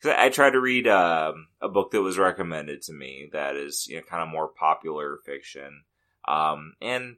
Because 0.00 0.16
I, 0.16 0.26
I 0.26 0.28
tried 0.28 0.50
to 0.50 0.60
read 0.60 0.86
um, 0.86 1.48
a 1.60 1.68
book 1.68 1.90
that 1.90 2.02
was 2.02 2.18
recommended 2.18 2.82
to 2.82 2.92
me 2.92 3.30
that 3.32 3.56
is 3.56 3.88
you 3.88 3.96
know 3.96 4.02
kind 4.08 4.22
of 4.22 4.28
more 4.28 4.46
popular 4.46 5.18
fiction, 5.26 5.82
um, 6.28 6.74
and 6.80 7.16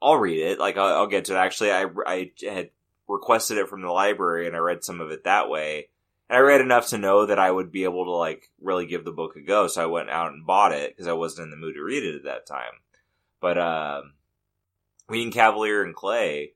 I'll 0.00 0.18
read 0.18 0.38
it. 0.38 0.60
Like 0.60 0.76
I'll, 0.76 0.98
I'll 0.98 1.06
get 1.08 1.24
to 1.24 1.34
it. 1.34 1.38
Actually, 1.38 1.72
I 1.72 1.86
I 2.06 2.30
had 2.48 2.70
requested 3.12 3.58
it 3.58 3.68
from 3.68 3.82
the 3.82 3.90
library 3.90 4.46
and 4.46 4.56
I 4.56 4.60
read 4.60 4.82
some 4.82 5.00
of 5.00 5.10
it 5.10 5.24
that 5.24 5.48
way. 5.48 5.88
And 6.28 6.38
I 6.38 6.40
read 6.40 6.62
enough 6.62 6.88
to 6.88 6.98
know 6.98 7.26
that 7.26 7.38
I 7.38 7.50
would 7.50 7.70
be 7.70 7.84
able 7.84 8.06
to 8.06 8.10
like 8.10 8.50
really 8.60 8.86
give 8.86 9.04
the 9.04 9.12
book 9.12 9.36
a 9.36 9.42
go. 9.42 9.66
So 9.66 9.82
I 9.82 9.86
went 9.86 10.08
out 10.08 10.32
and 10.32 10.46
bought 10.46 10.72
it 10.72 10.90
because 10.90 11.06
I 11.06 11.12
wasn't 11.12 11.44
in 11.44 11.50
the 11.50 11.56
mood 11.56 11.74
to 11.74 11.82
read 11.82 12.04
it 12.04 12.16
at 12.16 12.24
that 12.24 12.46
time. 12.46 12.72
But 13.40 13.58
um, 13.58 14.14
reading 15.08 15.30
Kavalier 15.32 15.84
and 15.84 15.94
Clay, 15.94 16.54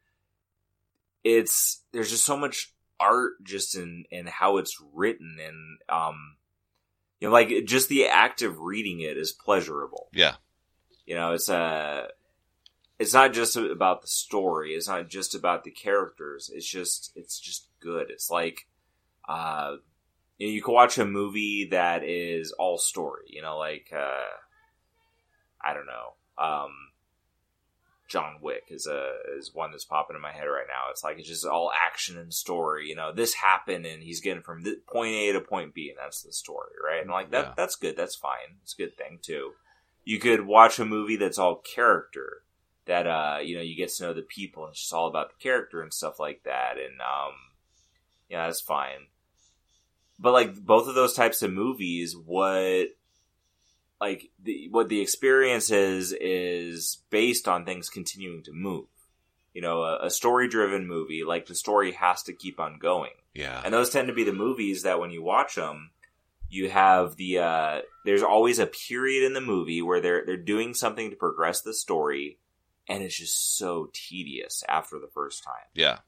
it's 1.24 1.82
there's 1.92 2.10
just 2.10 2.24
so 2.24 2.36
much 2.36 2.72
art 2.98 3.32
just 3.42 3.76
in 3.76 4.04
in 4.10 4.26
how 4.26 4.56
it's 4.56 4.80
written 4.94 5.36
and 5.44 5.78
um, 5.88 6.36
you 7.20 7.28
know 7.28 7.32
like 7.32 7.50
just 7.66 7.88
the 7.90 8.06
act 8.06 8.40
of 8.40 8.60
reading 8.60 9.00
it 9.00 9.18
is 9.18 9.32
pleasurable. 9.32 10.08
yeah, 10.12 10.36
You 11.04 11.16
know, 11.16 11.32
it's 11.32 11.48
a. 11.48 12.08
It's 12.98 13.12
not 13.14 13.32
just 13.34 13.56
about 13.56 14.00
the 14.02 14.08
story. 14.08 14.72
It's 14.72 14.88
not 14.88 15.08
just 15.08 15.34
about 15.34 15.64
the 15.64 15.70
characters. 15.70 16.50
It's 16.52 16.66
just, 16.68 17.12
it's 17.14 17.38
just 17.38 17.68
good. 17.80 18.10
It's 18.10 18.30
like, 18.30 18.66
uh, 19.28 19.76
you, 20.38 20.46
know, 20.46 20.52
you 20.52 20.62
can 20.62 20.74
watch 20.74 20.96
a 20.98 21.04
movie 21.04 21.68
that 21.72 22.04
is 22.04 22.52
all 22.52 22.78
story. 22.78 23.24
You 23.28 23.42
know, 23.42 23.58
like, 23.58 23.92
uh, 23.94 24.24
I 25.62 25.74
don't 25.74 25.86
know. 25.86 26.42
Um, 26.42 26.70
John 28.08 28.36
Wick 28.40 28.64
is 28.70 28.86
a 28.86 29.14
is 29.36 29.52
one 29.52 29.72
that's 29.72 29.84
popping 29.84 30.14
in 30.14 30.22
my 30.22 30.30
head 30.32 30.44
right 30.44 30.66
now. 30.68 30.90
It's 30.90 31.02
like 31.02 31.18
it's 31.18 31.28
just 31.28 31.44
all 31.44 31.72
action 31.86 32.16
and 32.16 32.32
story. 32.32 32.88
You 32.88 32.94
know, 32.94 33.12
this 33.12 33.34
happened 33.34 33.84
and 33.84 34.02
he's 34.02 34.20
getting 34.20 34.42
from 34.42 34.62
th- 34.62 34.86
point 34.86 35.12
A 35.14 35.32
to 35.32 35.40
point 35.40 35.74
B, 35.74 35.88
and 35.88 35.98
that's 35.98 36.22
the 36.22 36.32
story, 36.32 36.70
right? 36.84 37.00
And 37.02 37.10
like 37.10 37.32
that, 37.32 37.44
Yeah. 37.46 37.52
that's 37.56 37.74
good. 37.74 37.96
That's 37.96 38.14
fine. 38.14 38.58
It's 38.62 38.74
a 38.74 38.76
good 38.76 38.96
thing 38.96 39.18
too. 39.20 39.52
You 40.04 40.20
could 40.20 40.46
watch 40.46 40.78
a 40.78 40.84
movie 40.84 41.16
that's 41.16 41.38
all 41.38 41.56
character. 41.56 42.42
That 42.86 43.06
uh, 43.06 43.38
you 43.42 43.56
know, 43.56 43.62
you 43.62 43.76
get 43.76 43.90
to 43.90 44.02
know 44.04 44.12
the 44.12 44.22
people, 44.22 44.64
and 44.64 44.70
it's 44.70 44.80
just 44.80 44.92
all 44.92 45.08
about 45.08 45.30
the 45.30 45.42
character 45.42 45.82
and 45.82 45.92
stuff 45.92 46.20
like 46.20 46.42
that. 46.44 46.74
And 46.78 47.00
um, 47.00 47.34
yeah, 48.28 48.46
that's 48.46 48.60
fine. 48.60 49.08
But 50.18 50.32
like 50.32 50.54
both 50.54 50.88
of 50.88 50.94
those 50.94 51.14
types 51.14 51.42
of 51.42 51.52
movies, 51.52 52.16
what 52.16 52.88
like 54.00 54.30
the 54.42 54.68
what 54.70 54.88
the 54.88 55.00
experience 55.00 55.70
is 55.70 56.12
is 56.12 56.98
based 57.10 57.48
on 57.48 57.64
things 57.64 57.88
continuing 57.88 58.42
to 58.44 58.52
move. 58.52 58.86
You 59.52 59.62
know, 59.62 59.82
a, 59.82 60.06
a 60.06 60.10
story 60.10 60.48
driven 60.48 60.86
movie, 60.86 61.24
like 61.24 61.46
the 61.46 61.54
story 61.54 61.92
has 61.92 62.22
to 62.24 62.34
keep 62.34 62.60
on 62.60 62.78
going. 62.78 63.12
Yeah. 63.34 63.60
And 63.64 63.72
those 63.72 63.90
tend 63.90 64.08
to 64.08 64.14
be 64.14 64.24
the 64.24 64.32
movies 64.32 64.82
that 64.82 65.00
when 65.00 65.10
you 65.10 65.22
watch 65.22 65.54
them, 65.54 65.90
you 66.48 66.70
have 66.70 67.16
the 67.16 67.38
uh, 67.38 67.80
there's 68.04 68.22
always 68.22 68.58
a 68.58 68.66
period 68.66 69.24
in 69.24 69.32
the 69.32 69.40
movie 69.40 69.82
where 69.82 70.00
they're 70.00 70.24
they're 70.24 70.36
doing 70.36 70.74
something 70.74 71.10
to 71.10 71.16
progress 71.16 71.62
the 71.62 71.74
story, 71.74 72.38
and 72.88 73.02
it's 73.02 73.18
just 73.18 73.56
so 73.58 73.90
tedious 73.92 74.62
after 74.68 74.98
the 74.98 75.08
first 75.12 75.42
time. 75.44 75.66
Yeah. 75.74 75.98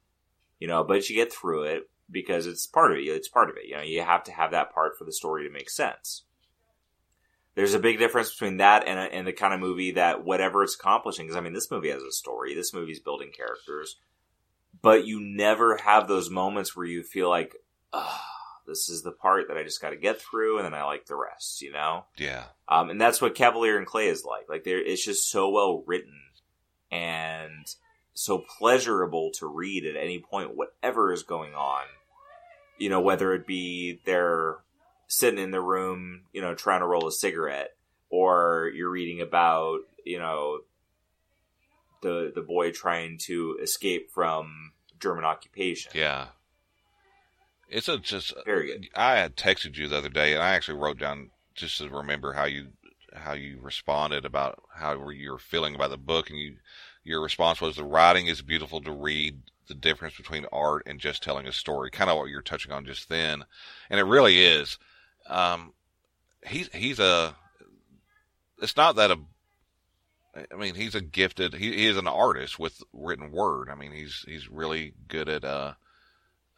You 0.59 0.69
know, 0.69 0.85
but 0.85 1.09
you 1.09 1.17
get 1.17 1.33
through 1.33 1.65
it 1.65 1.91
because 2.11 2.47
it's 2.47 2.67
part 2.67 2.93
of 2.93 2.99
it. 2.99 3.03
It's 3.03 3.29
part 3.29 3.51
of 3.51 3.57
it. 3.57 3.67
You 3.67 3.77
know, 3.77 3.83
you 3.83 4.03
have 4.03 4.25
to 4.25 4.33
have 4.33 4.51
that 4.53 4.73
part 4.73 4.97
for 4.99 5.05
the 5.05 5.13
story 5.13 5.45
to 5.47 5.53
make 5.53 5.71
sense. 5.71 6.23
There's 7.55 7.75
a 7.75 7.79
big 7.81 7.99
difference 7.99 8.31
between 8.33 8.59
that 8.59 8.87
and, 8.87 8.99
a, 8.99 9.03
and 9.03 9.27
the 9.27 9.33
kind 9.33 9.53
of 9.53 9.61
movie 9.61 9.93
that 9.93 10.25
whatever 10.25 10.63
it's 10.63 10.77
accomplishing. 10.77 11.27
Because 11.27 11.37
I 11.37 11.41
mean, 11.41 11.53
this 11.55 11.71
movie 11.71 11.91
has 11.91 12.03
a 12.03 12.13
story. 12.13 12.55
This 12.55 12.73
movie's 12.73 13.01
building 13.01 13.31
characters, 13.37 13.97
but 14.81 15.07
you 15.07 15.21
never 15.21 15.77
have 15.79 16.07
those 16.07 16.31
moments 16.31 16.77
where 16.77 16.87
you 16.87 17.03
feel 17.03 17.29
like, 17.29 17.57
ah, 17.93 18.25
this 18.67 18.89
is 18.89 19.03
the 19.03 19.11
part 19.11 19.49
that 19.49 19.57
I 19.57 19.65
just 19.65 19.81
got 19.81 19.91
to 19.91 19.97
get 19.97 20.21
through, 20.21 20.59
and 20.59 20.67
then 20.67 20.75
I 20.75 20.85
like 20.85 21.07
the 21.07 21.17
rest. 21.17 21.61
You 21.63 21.73
know, 21.73 22.05
Yeah. 22.17 22.45
um, 22.69 22.91
and 22.91 23.01
that's 23.01 23.21
what 23.21 23.35
Kavalier 23.35 23.77
and 23.77 23.87
Clay 23.87 24.07
is 24.09 24.25
like. 24.25 24.49
Like 24.49 24.63
there, 24.63 24.79
it's 24.81 25.05
just 25.05 25.29
so 25.31 25.49
well 25.51 25.83
written 25.87 26.15
and 26.91 27.75
so 28.15 28.39
pleasurable 28.39 29.31
to 29.35 29.47
read 29.47 29.87
at 29.87 29.97
any 29.97 30.19
point, 30.19 30.57
whatever 30.57 31.13
is 31.13 31.23
going 31.23 31.55
on. 31.55 31.85
You 32.79 32.89
know, 32.89 33.01
whether 33.01 33.33
it 33.35 33.47
be 33.47 34.01
they're 34.05 34.59
sitting 35.09 35.39
in 35.41 35.51
the 35.51 35.61
room, 35.61 36.23
you 36.33 36.41
know, 36.41 36.55
trying 36.55 36.81
to 36.81 36.87
roll 36.87 37.09
a 37.09 37.13
cigarette, 37.13 37.75
or 38.11 38.71
you're 38.75 38.91
reading 38.91 39.21
about, 39.21 39.81
you 40.05 40.19
know, 40.19 40.61
the 42.03 42.33
the 42.35 42.43
boy 42.43 42.71
trying 42.71 43.19
to 43.19 43.59
escape 43.63 44.11
from 44.11 44.73
German 45.01 45.25
occupation. 45.25 45.93
Yeah. 45.95 46.29
It's 47.69 47.89
a 47.89 47.99
just 47.99 48.33
Very 48.47 48.67
good. 48.67 48.89
I 48.95 49.17
had 49.17 49.37
texted 49.37 49.77
you 49.77 49.89
the 49.89 49.99
other 49.99 50.09
day, 50.09 50.33
and 50.33 50.43
I 50.43 50.51
actually 50.51 50.79
wrote 50.79 50.99
down 50.99 51.31
just 51.55 51.79
to 51.79 51.89
remember 51.89 52.33
how 52.33 52.45
you 52.45 52.69
how 53.15 53.33
you 53.33 53.59
responded 53.61 54.25
about 54.25 54.63
how 54.75 55.11
you 55.11 55.31
were 55.31 55.39
feeling 55.39 55.75
about 55.75 55.91
the 55.91 55.97
book, 55.97 56.31
and 56.31 56.39
you 56.39 56.57
your 57.05 57.23
response 57.23 57.61
was 57.61 57.77
the 57.77 57.85
writing 57.85 58.27
is 58.27 58.43
beautiful 58.43 58.81
to 58.83 58.93
read. 58.93 59.41
The 59.69 59.75
difference 59.75 60.17
between 60.17 60.47
art 60.51 60.85
and 60.87 60.99
just 60.99 61.23
telling 61.23 61.47
a 61.47 61.53
story, 61.53 61.91
kind 61.91 62.09
of 62.09 62.17
what 62.17 62.31
you're 62.31 62.41
touching 62.41 62.73
on 62.73 62.87
just 62.87 63.11
then, 63.11 63.45
and 63.91 64.01
it 64.01 64.05
really 64.05 64.43
is. 64.43 64.79
Um, 65.29 65.75
he's 66.47 66.71
he's 66.73 66.99
a. 66.99 67.37
It's 68.63 68.79
not 68.79 68.97
that 68.97 69.11
a. 69.11 69.19
I 70.51 70.57
mean, 70.57 70.75
he's 70.75 70.95
a 70.95 71.03
gifted. 71.03 71.53
He, 71.53 71.73
he 71.73 71.87
is 71.87 71.99
an 71.99 72.07
artist 72.07 72.59
with 72.59 72.83
written 72.95 73.31
word. 73.31 73.69
I 73.69 73.75
mean, 73.75 73.93
he's 73.93 74.25
he's 74.27 74.49
really 74.49 74.95
good 75.07 75.29
at 75.29 75.45
uh, 75.45 75.75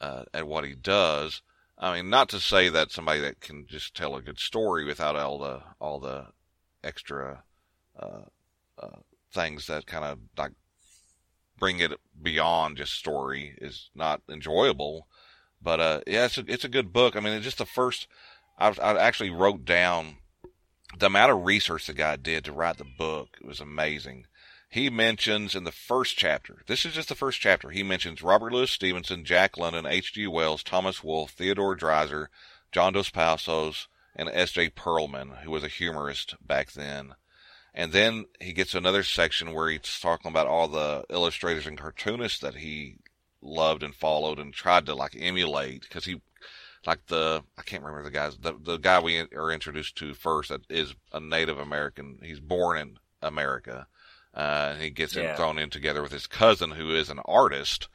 uh 0.01 0.25
at 0.33 0.47
what 0.47 0.65
he 0.65 0.77
does. 0.77 1.43
I 1.77 1.97
mean, 1.97 2.11
not 2.11 2.29
to 2.29 2.41
say 2.41 2.69
that 2.69 2.93
somebody 2.93 3.21
that 3.23 3.41
can 3.41 3.67
just 3.67 3.97
tell 3.97 4.15
a 4.15 4.23
good 4.23 4.39
story 4.39 4.85
without 4.85 5.17
all 5.17 5.39
the 5.39 5.63
all 5.81 5.99
the 5.99 6.27
extra 6.83 7.45
uh, 7.99 8.23
uh, 8.79 8.99
things 9.33 9.67
that 9.67 9.87
kind 9.87 10.05
of 10.05 10.19
like 10.37 10.53
bring 11.59 11.79
it 11.81 11.93
beyond 12.21 12.77
just 12.77 12.95
story 12.95 13.57
is 13.61 13.91
not 13.95 14.23
enjoyable. 14.29 15.07
But 15.63 15.81
uh, 15.81 16.01
yeah, 16.07 16.25
it's 16.27 16.39
a, 16.39 16.45
it's 16.47 16.65
a 16.65 16.69
good 16.69 16.93
book. 16.93 17.17
I 17.17 17.21
mean, 17.21 17.35
it's 17.35 17.45
just 17.45 17.59
the 17.59 17.67
first. 17.67 18.07
I, 18.59 18.69
I 18.71 18.99
actually 18.99 19.31
wrote 19.31 19.65
down 19.65 20.17
the 20.99 21.07
amount 21.07 21.33
of 21.33 21.45
research 21.45 21.87
the 21.87 21.93
guy 21.95 22.17
did 22.17 22.45
to 22.45 22.53
write 22.53 22.79
the 22.79 22.85
book. 22.85 23.37
It 23.41 23.47
was 23.47 23.61
amazing. 23.61 24.27
He 24.69 24.89
mentions 24.89 25.55
in 25.57 25.65
the 25.65 25.73
first 25.73 26.17
chapter, 26.17 26.63
this 26.67 26.85
is 26.85 26.95
just 26.95 27.09
the 27.09 27.17
first 27.17 27.41
chapter, 27.41 27.71
he 27.71 27.83
mentions 27.83 28.23
Robert 28.23 28.53
Louis 28.53 28.71
Stevenson, 28.71 29.25
Jack 29.25 29.59
London, 29.59 29.85
H.G. 29.85 30.29
Wells, 30.29 30.63
Thomas 30.63 31.03
Wolfe, 31.03 31.33
Theodore 31.33 31.77
Dreiser, 31.77 32.29
John 32.71 32.93
Dos 32.93 33.11
Passos, 33.11 33.89
and 34.17 34.29
S.J. 34.29 34.71
Perelman, 34.71 35.43
who 35.43 35.51
was 35.51 35.65
a 35.65 35.69
humorist 35.69 36.35
back 36.45 36.73
then. 36.73 37.15
And 37.73 37.93
then 37.93 38.27
he 38.41 38.53
gets 38.53 38.75
another 38.75 39.03
section 39.05 39.55
where 39.55 39.69
he's 39.71 40.01
talking 40.01 40.31
about 40.31 40.49
all 40.49 40.67
the 40.69 41.05
illustrators 41.09 41.67
and 41.67 41.79
cartoonists 41.79 42.41
that 42.41 42.57
he 42.57 42.97
loved 43.41 43.83
and 43.83 43.95
followed 43.95 44.39
and 44.39 44.53
tried 44.53 44.87
to 44.87 44.95
like 44.95 45.17
emulate 45.19 45.83
because 45.83 46.05
he 46.05 46.21
like 46.87 47.07
the 47.07 47.43
I 47.59 47.63
can't 47.63 47.83
remember 47.83 48.03
the 48.05 48.11
guys 48.11 48.37
the 48.39 48.55
the 48.61 48.77
guy 48.77 49.01
we 49.01 49.21
are 49.21 49.51
introduced 49.51 49.97
to 49.97 50.15
first 50.15 50.49
that 50.51 50.63
is 50.69 50.95
a 51.13 51.21
Native 51.21 51.59
American. 51.59 52.19
He's 52.23 52.41
born 52.41 52.79
in 52.79 52.99
America, 53.23 53.87
uh, 54.35 54.71
and 54.73 54.83
he 54.83 54.91
gets 54.91 55.15
him 55.15 55.25
Yeah. 55.25 55.37
thrown 55.37 55.59
in 55.59 55.71
together 55.71 56.03
with 56.03 56.13
his 56.13 56.27
cousin 56.27 56.73
who 56.73 56.95
is 56.95 57.09
an 57.11 57.21
artist, 57.25 57.89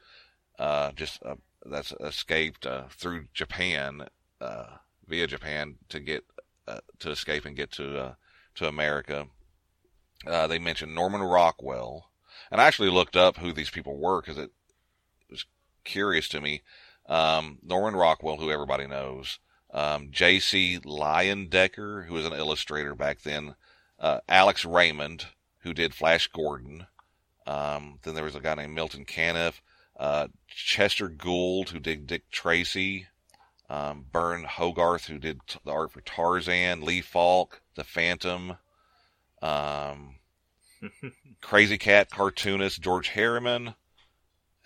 uh, 0.57 0.91
just 0.93 1.21
uh, 1.23 1.35
that's 1.65 1.93
escaped 1.99 2.65
uh, 2.65 2.85
through 2.89 3.25
Japan 3.33 4.07
uh, 4.39 4.77
via 5.07 5.27
Japan 5.27 5.75
to 5.89 5.99
get 5.99 6.23
uh, 6.67 6.79
to 6.99 7.11
escape 7.11 7.45
and 7.45 7.55
get 7.55 7.71
to 7.73 7.97
uh, 7.97 8.13
to 8.55 8.67
America. 8.67 9.27
Uh, 10.25 10.47
they 10.47 10.59
mentioned 10.59 10.95
Norman 10.95 11.21
Rockwell, 11.21 12.09
and 12.51 12.59
I 12.59 12.65
actually 12.65 12.89
looked 12.89 13.15
up 13.15 13.37
who 13.37 13.53
these 13.53 13.69
people 13.69 13.97
were 13.97 14.21
because 14.21 14.37
it 14.37 14.51
was 15.29 15.45
curious 15.83 16.27
to 16.29 16.41
me. 16.41 16.61
Um, 17.07 17.59
Norman 17.61 17.95
Rockwell, 17.95 18.37
who 18.37 18.49
everybody 18.49 18.87
knows, 18.87 19.39
um, 19.71 20.09
J.C. 20.11 20.79
Leyendecker, 20.83 22.05
who 22.05 22.13
was 22.15 22.25
an 22.25 22.33
illustrator 22.33 22.95
back 22.95 23.21
then, 23.21 23.55
uh, 23.99 24.21
Alex 24.27 24.65
Raymond, 24.65 25.27
who 25.59 25.73
did 25.73 25.93
Flash 25.93 26.27
Gordon. 26.27 26.87
Um, 27.45 27.99
then 28.03 28.15
there 28.15 28.23
was 28.23 28.35
a 28.35 28.39
guy 28.39 28.55
named 28.55 28.73
Milton 28.73 29.05
Caniff, 29.05 29.61
uh, 29.97 30.27
Chester 30.47 31.07
Gould, 31.09 31.69
who 31.69 31.79
did 31.79 32.07
Dick 32.07 32.31
Tracy, 32.31 33.07
um, 33.69 34.05
Burne 34.11 34.43
Hogarth, 34.43 35.07
who 35.07 35.17
did 35.17 35.39
the 35.63 35.71
art 35.71 35.91
for 35.91 36.01
Tarzan, 36.01 36.81
Lee 36.81 37.01
Falk, 37.01 37.61
The 37.75 37.83
Phantom, 37.83 38.57
um, 39.41 40.15
Krazy 41.41 41.79
Kat 41.79 42.09
cartoonist 42.09 42.81
George 42.81 43.09
Herriman, 43.09 43.75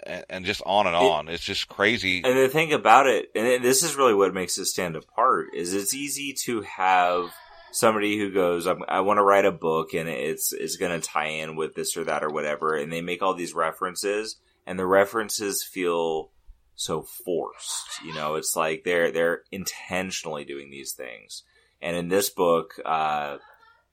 and, 0.04 0.26
and 0.30 0.46
just 0.46 0.62
on 0.66 0.88
and 0.88 0.96
on. 0.96 1.30
it's 1.30 1.44
just 1.44 1.68
crazy. 1.68 2.22
And 2.24 2.38
the 2.38 2.50
thing 2.50 2.74
about 2.74 3.08
it, 3.08 3.32
and 3.36 3.64
this 3.64 3.84
is 3.84 3.96
really 3.96 4.14
what 4.14 4.34
makes 4.34 4.58
it 4.58 4.66
stand 4.66 4.96
apart, 4.96 5.48
is 5.54 5.74
it's 5.74 5.94
easy 5.94 6.34
to 6.46 6.62
have 6.62 7.34
somebody 7.72 8.18
who 8.18 8.32
goes, 8.32 8.66
I'm, 8.68 8.84
"I 8.88 9.02
want 9.02 9.18
to 9.18 9.24
write 9.24 9.46
a 9.46 9.52
book, 9.52 9.94
and 9.94 10.10
it's 10.10 10.52
it's 10.54 10.78
going 10.78 11.00
to 11.00 11.08
tie 11.08 11.28
in 11.28 11.56
with 11.56 11.76
this 11.76 11.96
or 11.96 12.04
that 12.06 12.24
or 12.24 12.30
whatever," 12.30 12.76
and 12.76 12.92
they 12.92 13.02
make 13.02 13.22
all 13.22 13.34
these 13.34 13.54
references, 13.54 14.38
and 14.66 14.78
the 14.78 14.86
references 14.86 15.64
feel 15.64 16.32
so 16.80 17.02
forced. 17.02 18.02
You 18.06 18.14
know, 18.14 18.36
it's 18.36 18.56
like 18.56 18.84
they're 18.86 19.12
they're 19.12 19.44
intentionally 19.52 20.46
doing 20.46 20.72
these 20.72 20.94
things, 20.94 21.44
and 21.82 21.98
in 21.98 22.08
this 22.08 22.30
book, 22.30 22.80
uh, 22.86 23.38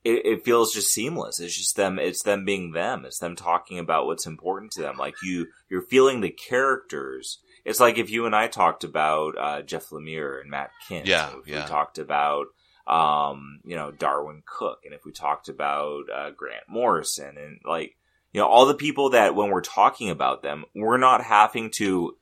it, 0.05 0.25
it 0.25 0.45
feels 0.45 0.73
just 0.73 0.93
seamless. 0.93 1.41
It's 1.41 1.57
just 1.57 1.75
them. 1.75 1.99
It's 1.99 2.23
them 2.23 2.45
being 2.45 2.71
them. 2.73 3.05
It's 3.05 3.19
them 3.19 3.35
talking 3.35 3.81
about 3.81 4.07
what's 4.07 4.25
important 4.27 4.71
to 4.73 4.83
them. 4.83 4.97
Like 4.97 5.17
you, 5.23 5.49
you're 5.69 5.83
feeling 5.83 6.21
the 6.21 6.31
characters. 6.31 7.41
It's 7.65 7.81
like 7.81 7.99
if 7.99 8.09
you 8.09 8.25
and 8.25 8.37
I 8.37 8.47
talked 8.47 8.85
about 8.85 9.37
uh, 9.37 9.63
Jeff 9.63 9.91
Lemire 9.91 10.41
and 10.41 10.49
Matt 10.49 10.71
Kindt. 10.89 11.07
Yeah, 11.07 11.31
If 11.41 11.49
yeah. 11.49 11.65
We 11.65 11.69
talked 11.69 11.99
about 11.99 12.47
um, 12.87 13.59
you 13.65 13.75
know 13.75 13.91
Darwyn 13.91 14.45
Cooke, 14.47 14.83
and 14.85 14.95
if 14.95 15.05
we 15.05 15.11
talked 15.11 15.49
about 15.49 16.05
uh, 16.15 16.31
Grant 16.31 16.69
Morrison, 16.69 17.37
and 17.37 17.59
like 17.65 17.97
you 18.33 18.41
know 18.41 18.47
all 18.47 18.67
the 18.67 18.75
people 18.75 19.11
that 19.11 19.35
when 19.35 19.51
we're 19.51 19.61
talking 19.61 20.11
about 20.11 20.45
them, 20.45 20.67
we're 20.73 20.99
not 20.99 21.25
having 21.25 21.71
to 21.79 22.17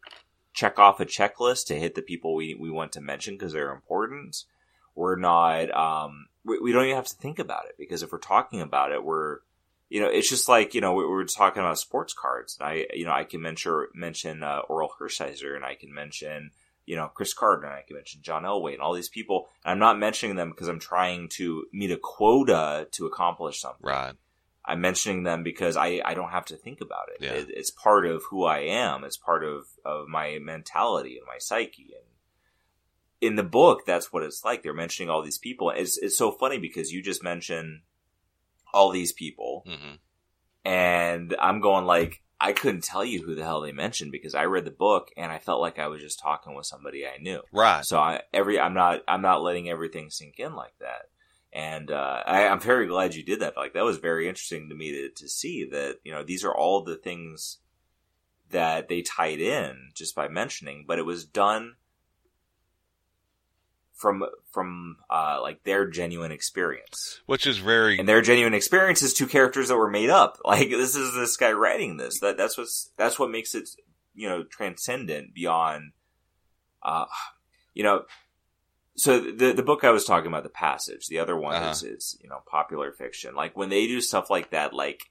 check 0.54 0.78
off 0.78 1.00
a 1.00 1.06
checklist 1.06 1.66
to 1.66 1.78
hit 1.78 1.94
the 1.94 2.02
people 2.02 2.34
we 2.34 2.54
we 2.54 2.70
want 2.70 2.92
to 2.92 3.00
mention 3.00 3.34
because 3.34 3.52
they're 3.52 3.72
important. 3.72 4.44
We're 4.94 5.16
not. 5.16 5.70
Um, 5.72 6.28
we, 6.44 6.58
we 6.60 6.72
don't 6.72 6.84
even 6.84 6.96
have 6.96 7.08
to 7.08 7.16
think 7.16 7.38
about 7.38 7.66
it 7.66 7.74
because 7.76 8.02
if 8.02 8.12
we're 8.12 8.18
talking 8.18 8.60
about 8.60 8.92
it, 8.92 9.04
we're 9.04 9.40
you 9.90 10.00
know, 10.00 10.08
it's 10.08 10.28
just 10.28 10.48
like 10.48 10.74
you 10.74 10.80
know 10.80 10.94
we 10.94 11.04
we 11.04 11.10
were 11.10 11.24
talking 11.24 11.60
about 11.60 11.78
sports 11.78 12.14
cards. 12.14 12.56
And 12.58 12.68
I 12.68 12.86
you 12.94 13.04
know 13.04 13.12
I 13.12 13.24
can 13.24 13.42
mention 13.42 13.86
mention 13.94 14.42
uh, 14.42 14.62
Orel 14.70 14.88
Hershiser, 14.98 15.54
and 15.54 15.64
I 15.64 15.74
can 15.74 15.92
mention 15.92 16.52
you 16.86 16.96
know 16.96 17.08
Cris 17.08 17.34
Carter, 17.34 17.64
and 17.64 17.74
I 17.74 17.82
can 17.86 17.96
mention 17.96 18.22
John 18.22 18.44
Elway, 18.44 18.72
and 18.72 18.82
all 18.82 18.94
these 18.94 19.08
people. 19.08 19.48
And 19.64 19.72
I'm 19.72 19.78
not 19.78 19.98
mentioning 19.98 20.36
them 20.36 20.50
because 20.50 20.68
I'm 20.68 20.80
trying 20.80 21.28
to 21.30 21.66
meet 21.72 21.90
a 21.90 21.96
quota 21.96 22.88
to 22.92 23.06
accomplish 23.06 23.60
something. 23.60 23.86
right. 23.86 24.14
I'm 24.66 24.80
mentioning 24.80 25.24
them 25.24 25.42
because 25.42 25.76
I, 25.76 26.00
I 26.04 26.14
don't 26.14 26.30
have 26.30 26.46
to 26.46 26.56
think 26.56 26.80
about 26.80 27.08
it. 27.14 27.22
Yeah. 27.22 27.32
it. 27.32 27.48
It's 27.50 27.70
part 27.70 28.06
of 28.06 28.22
who 28.30 28.44
I 28.44 28.60
am. 28.60 29.04
It's 29.04 29.16
part 29.16 29.44
of, 29.44 29.66
of 29.84 30.08
my 30.08 30.38
mentality 30.40 31.18
and 31.18 31.26
my 31.26 31.38
psyche. 31.38 31.94
And 31.94 32.06
in 33.20 33.36
the 33.36 33.42
book, 33.42 33.80
that's 33.86 34.12
what 34.12 34.22
it's 34.22 34.44
like. 34.44 34.62
They're 34.62 34.72
mentioning 34.72 35.10
all 35.10 35.22
these 35.22 35.38
people. 35.38 35.70
It's, 35.70 35.98
it's 35.98 36.16
so 36.16 36.30
funny 36.30 36.58
because 36.58 36.92
you 36.92 37.02
just 37.02 37.22
mentioned 37.22 37.80
all 38.72 38.90
these 38.90 39.12
people 39.12 39.62
hmm 39.66 39.94
and 40.64 41.36
I'm 41.38 41.60
going 41.60 41.84
like, 41.84 42.22
I 42.40 42.52
couldn't 42.52 42.84
tell 42.84 43.04
you 43.04 43.22
who 43.22 43.34
the 43.34 43.44
hell 43.44 43.60
they 43.60 43.72
mentioned 43.72 44.12
because 44.12 44.34
I 44.34 44.44
read 44.44 44.64
the 44.64 44.70
book 44.70 45.10
and 45.16 45.30
I 45.30 45.38
felt 45.38 45.60
like 45.60 45.78
I 45.78 45.88
was 45.88 46.00
just 46.00 46.18
talking 46.18 46.54
with 46.54 46.66
somebody 46.66 47.06
I 47.06 47.18
knew. 47.18 47.42
Right. 47.52 47.84
So 47.84 47.98
I, 47.98 48.22
every 48.32 48.58
I'm 48.58 48.74
not 48.74 49.02
I'm 49.06 49.22
not 49.22 49.42
letting 49.42 49.68
everything 49.68 50.10
sink 50.10 50.38
in 50.38 50.54
like 50.54 50.74
that. 50.80 51.10
And 51.54 51.92
uh, 51.92 52.22
I, 52.26 52.48
I'm 52.48 52.58
very 52.58 52.88
glad 52.88 53.14
you 53.14 53.22
did 53.22 53.40
that. 53.40 53.56
Like 53.56 53.74
that 53.74 53.84
was 53.84 53.98
very 53.98 54.28
interesting 54.28 54.68
to 54.68 54.74
me 54.74 54.90
to, 54.90 55.08
to 55.10 55.28
see 55.28 55.64
that 55.70 56.00
you 56.02 56.10
know 56.12 56.24
these 56.24 56.44
are 56.44 56.54
all 56.54 56.82
the 56.82 56.96
things 56.96 57.58
that 58.50 58.88
they 58.88 59.02
tied 59.02 59.40
in 59.40 59.90
just 59.94 60.16
by 60.16 60.26
mentioning, 60.28 60.84
but 60.86 60.98
it 60.98 61.06
was 61.06 61.24
done 61.24 61.76
from 63.94 64.24
from 64.50 64.96
uh, 65.08 65.38
like 65.40 65.62
their 65.62 65.88
genuine 65.88 66.32
experience. 66.32 67.20
Which 67.26 67.46
is 67.46 67.58
very 67.58 67.98
And 67.98 68.08
their 68.08 68.20
genuine 68.20 68.54
experience 68.54 69.00
is 69.02 69.14
two 69.14 69.26
characters 69.26 69.68
that 69.68 69.76
were 69.76 69.90
made 69.90 70.10
up. 70.10 70.38
Like 70.44 70.70
this 70.70 70.96
is 70.96 71.14
this 71.14 71.36
guy 71.36 71.52
writing 71.52 71.96
this. 71.96 72.18
That 72.20 72.36
that's 72.36 72.58
what's 72.58 72.90
that's 72.96 73.18
what 73.18 73.30
makes 73.30 73.54
it 73.54 73.68
you 74.12 74.28
know 74.28 74.42
transcendent 74.42 75.34
beyond. 75.34 75.92
Uh, 76.82 77.06
you 77.72 77.82
know, 77.82 78.02
so 78.96 79.18
the 79.18 79.52
the 79.52 79.62
book 79.62 79.84
I 79.84 79.90
was 79.90 80.04
talking 80.04 80.28
about, 80.28 80.42
the 80.44 80.48
passage. 80.48 81.08
The 81.08 81.18
other 81.18 81.36
one 81.36 81.54
Uh-huh. 81.56 81.70
is 81.70 81.82
is 81.82 82.18
you 82.22 82.28
know 82.28 82.42
popular 82.46 82.92
fiction. 82.92 83.34
Like 83.34 83.56
when 83.56 83.68
they 83.70 83.86
do 83.86 84.00
stuff 84.00 84.30
like 84.30 84.50
that, 84.50 84.72
like 84.72 85.10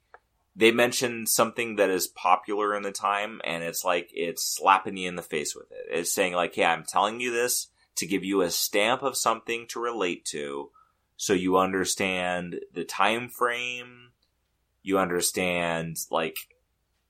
they 0.55 0.71
mention 0.71 1.25
something 1.25 1.77
that 1.77 1.89
is 1.89 2.07
popular 2.07 2.75
in 2.75 2.83
the 2.83 2.91
time, 2.91 3.41
and 3.43 3.63
it's 3.63 3.83
like 3.83 4.09
it's 4.13 4.43
slapping 4.43 4.97
you 4.97 5.07
in 5.09 5.15
the 5.15 5.21
face 5.21 5.55
with 5.55 5.71
it. 5.71 5.85
It's 5.91 6.13
saying 6.13 6.33
like, 6.33 6.55
"Hey, 6.55 6.65
I'm 6.65 6.83
telling 6.83 7.19
you 7.19 7.31
this 7.31 7.67
to 7.95 8.05
give 8.07 8.23
you 8.23 8.41
a 8.41 8.49
stamp 8.49 9.03
of 9.03 9.17
something 9.17 9.67
to 9.69 9.79
relate 9.79 10.25
to." 10.25 10.69
so 11.15 11.31
you 11.31 11.57
understand 11.57 12.59
the 12.73 12.83
time 12.83 13.29
frame 13.29 14.09
you 14.81 14.97
understand 14.97 15.95
like 16.09 16.35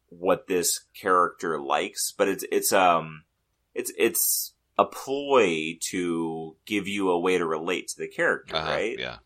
what 0.09 0.45
this 0.47 0.81
character 0.93 1.59
likes 1.59 2.11
but 2.11 2.27
it's 2.27 2.43
it's 2.51 2.73
um 2.73 3.23
it's 3.73 3.91
it's 3.97 4.53
a 4.77 4.85
ploy 4.85 5.77
to 5.91 6.55
give 6.65 6.87
you 6.87 7.09
a 7.09 7.19
way 7.19 7.37
to 7.37 7.45
relate 7.45 7.87
to 7.89 7.97
the 7.97 8.07
character 8.07 8.55
uh-huh, 8.55 8.71
right 8.71 8.97
Yeah. 8.99 9.17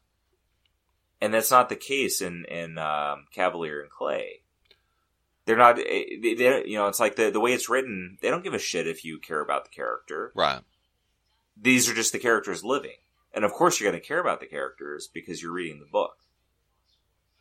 and 1.21 1.33
that's 1.33 1.51
not 1.51 1.69
the 1.69 1.75
case 1.75 2.21
in 2.21 2.45
in 2.45 2.77
um, 2.77 3.25
Kavalier 3.33 3.81
and 3.81 3.89
clay 3.89 4.41
they're 5.45 5.55
not 5.57 5.79
eh, 5.79 6.03
they, 6.21 6.33
they, 6.33 6.63
you 6.65 6.77
know 6.77 6.87
it's 6.87 6.99
like 6.99 7.15
the 7.15 7.29
the 7.31 7.39
way 7.39 7.53
it's 7.53 7.69
written 7.69 8.17
they 8.21 8.29
don't 8.29 8.43
give 8.43 8.53
a 8.53 8.59
shit 8.59 8.87
if 8.87 9.05
you 9.05 9.19
care 9.19 9.41
about 9.41 9.63
the 9.63 9.69
character 9.71 10.31
Right. 10.35 10.61
these 11.55 11.89
are 11.89 11.93
just 11.93 12.11
the 12.11 12.19
characters 12.19 12.63
living 12.63 12.97
and 13.33 13.45
of 13.45 13.51
course 13.53 13.79
you're 13.79 13.89
going 13.89 14.01
to 14.01 14.05
care 14.07 14.19
about 14.19 14.39
the 14.41 14.45
characters 14.47 15.09
because 15.13 15.41
you're 15.41 15.51
reading 15.53 15.79
the 15.79 15.85
book 15.91 16.17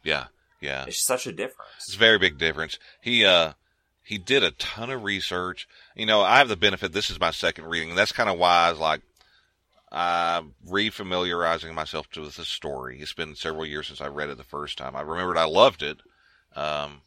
Yeah. 0.04 0.26
Yeah. 0.60 0.84
It's 0.86 1.04
such 1.04 1.26
a 1.26 1.32
difference. 1.32 1.70
It's 1.86 1.96
a 1.96 1.98
very 1.98 2.18
big 2.18 2.38
difference. 2.38 2.78
He 3.02 3.24
uh 3.24 3.52
he 4.06 4.18
did 4.18 4.44
a 4.44 4.52
ton 4.52 4.90
of 4.90 5.02
research. 5.02 5.68
You 5.96 6.06
know, 6.06 6.22
I 6.22 6.38
have 6.38 6.48
the 6.48 6.56
benefit 6.56 6.92
this 6.92 7.10
is 7.10 7.18
my 7.18 7.32
second 7.32 7.64
reading, 7.66 7.90
and 7.90 7.98
that's 7.98 8.12
kind 8.12 8.30
of 8.30 8.38
why 8.38 8.68
I 8.68 8.70
was 8.70 8.80
like 8.80 9.02
I'm 9.90 10.54
refamiliarizing 10.68 11.74
myself 11.74 12.08
to 12.12 12.22
with 12.22 12.36
the 12.36 12.44
story. 12.44 13.00
It's 13.00 13.12
been 13.12 13.34
several 13.34 13.66
years 13.66 13.88
since 13.88 14.00
I 14.00 14.06
read 14.06 14.30
it 14.30 14.36
the 14.36 14.44
first 14.44 14.78
time. 14.78 14.94
I 14.94 15.00
remembered 15.00 15.36
I 15.36 15.44
loved 15.44 15.82
it. 15.82 15.98
Um 16.54 17.00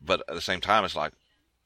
but 0.00 0.22
at 0.28 0.34
the 0.34 0.40
same 0.40 0.60
time 0.60 0.84
it's 0.84 0.96
like 0.96 1.12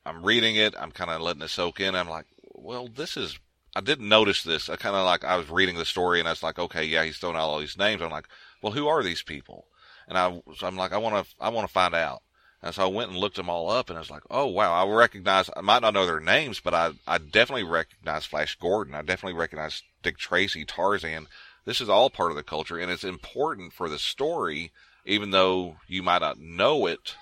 I'm 0.04 0.24
reading 0.24 0.56
it, 0.56 0.74
I'm 0.78 0.90
kind 0.90 1.10
of 1.10 1.20
letting 1.20 1.42
it 1.42 1.50
soak 1.50 1.80
in. 1.80 1.94
I'm 1.94 2.08
like, 2.08 2.26
well, 2.54 2.88
this 2.88 3.16
is 3.16 3.38
I 3.76 3.80
didn't 3.80 4.08
notice 4.08 4.42
this. 4.42 4.68
I 4.68 4.76
kind 4.76 4.96
of 4.96 5.04
like 5.04 5.24
I 5.24 5.36
was 5.36 5.50
reading 5.50 5.76
the 5.76 5.84
story 5.84 6.18
and 6.18 6.28
I 6.28 6.32
was 6.32 6.42
like, 6.42 6.58
okay, 6.58 6.84
yeah, 6.84 7.04
he's 7.04 7.18
throwing 7.18 7.36
out 7.36 7.48
all 7.48 7.60
these 7.60 7.78
names. 7.78 8.02
I'm 8.02 8.10
like, 8.10 8.28
well, 8.60 8.72
who 8.72 8.88
are 8.88 9.04
these 9.04 9.22
people? 9.22 9.66
And 10.08 10.18
I, 10.18 10.40
so 10.56 10.66
I'm 10.66 10.76
like, 10.76 10.92
I 10.92 10.98
want 10.98 11.24
to, 11.24 11.34
I 11.38 11.50
want 11.50 11.68
to 11.68 11.72
find 11.72 11.94
out. 11.94 12.22
And 12.62 12.74
so 12.74 12.82
I 12.82 12.86
went 12.86 13.10
and 13.10 13.18
looked 13.18 13.36
them 13.36 13.48
all 13.48 13.70
up, 13.70 13.88
and 13.88 13.96
I 13.96 14.00
was 14.00 14.10
like, 14.10 14.24
oh 14.30 14.46
wow, 14.46 14.72
I 14.72 14.90
recognize. 14.92 15.48
I 15.56 15.60
might 15.60 15.82
not 15.82 15.94
know 15.94 16.06
their 16.06 16.20
names, 16.20 16.60
but 16.60 16.74
I, 16.74 16.90
I 17.06 17.18
definitely 17.18 17.64
recognize 17.64 18.24
Flash 18.24 18.56
Gordon. 18.56 18.94
I 18.94 19.02
definitely 19.02 19.38
recognize 19.38 19.82
Dick 20.02 20.18
Tracy, 20.18 20.64
Tarzan. 20.64 21.28
This 21.64 21.80
is 21.80 21.88
all 21.88 22.10
part 22.10 22.30
of 22.30 22.36
the 22.36 22.42
culture, 22.42 22.78
and 22.78 22.90
it's 22.90 23.04
important 23.04 23.72
for 23.72 23.88
the 23.88 23.98
story, 23.98 24.72
even 25.04 25.30
though 25.30 25.76
you 25.86 26.02
might 26.02 26.22
not 26.22 26.40
know 26.40 26.86
it 26.86 27.14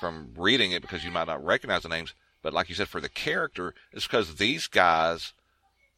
from 0.00 0.32
reading 0.36 0.72
it 0.72 0.82
because 0.82 1.04
you 1.04 1.10
might 1.10 1.26
not 1.26 1.44
recognize 1.44 1.82
the 1.82 1.88
names. 1.88 2.14
But 2.42 2.52
like 2.52 2.68
you 2.68 2.74
said, 2.74 2.88
for 2.88 3.00
the 3.00 3.08
character, 3.08 3.74
it's 3.92 4.06
because 4.06 4.36
these 4.36 4.66
guys, 4.66 5.32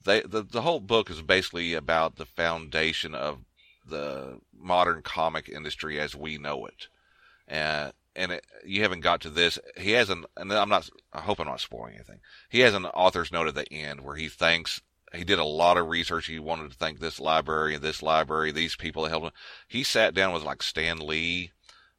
they 0.05 0.21
the 0.21 0.43
the 0.43 0.63
whole 0.63 0.81
book 0.81 1.11
is 1.11 1.23
basically 1.23 1.75
about 1.75 2.17
the 2.17 2.27
foundation 2.27 3.15
of 3.15 3.39
the 3.87 4.41
modern 4.55 5.03
comic 5.03 5.49
industry 5.49 5.99
as 5.99 6.15
we 6.15 6.37
know 6.39 6.67
it. 6.67 6.89
And 7.47 7.93
and 8.21 8.33
it, 8.33 8.47
you 8.67 8.83
haven't 8.83 9.01
got 9.01 9.23
to 9.23 9.31
this. 9.31 9.59
He 9.79 9.93
has 9.93 10.11
an, 10.11 10.27
and 10.37 10.53
I'm 10.53 10.69
not. 10.69 10.91
I 11.13 11.23
hope 11.23 11.41
I'm 11.41 11.47
not 11.47 11.61
spoiling 11.61 11.95
anything. 11.95 12.21
He 12.51 12.61
has 12.61 12.75
an 12.75 12.85
author's 12.85 13.33
note 13.33 13.49
at 13.49 13.55
the 13.55 13.73
end 13.73 14.03
where 14.03 14.17
he 14.17 14.29
thanks. 14.29 14.83
He 15.15 15.25
did 15.25 15.39
a 15.39 15.45
lot 15.45 15.79
of 15.79 15.89
research. 15.89 16.27
He 16.27 16.39
wanted 16.39 16.71
to 16.71 16.77
thank 16.77 17.01
this 17.01 17.19
library 17.19 17.75
and 17.75 17.83
this 17.83 18.03
library, 18.03 18.53
these 18.53 18.77
people 18.77 19.03
that 19.03 19.09
helped 19.09 19.27
him. 19.27 19.33
He 19.67 19.83
sat 19.83 20.15
down 20.15 20.35
with 20.35 20.45
like 20.45 20.63
Stan 20.63 20.99
Lee. 20.99 21.53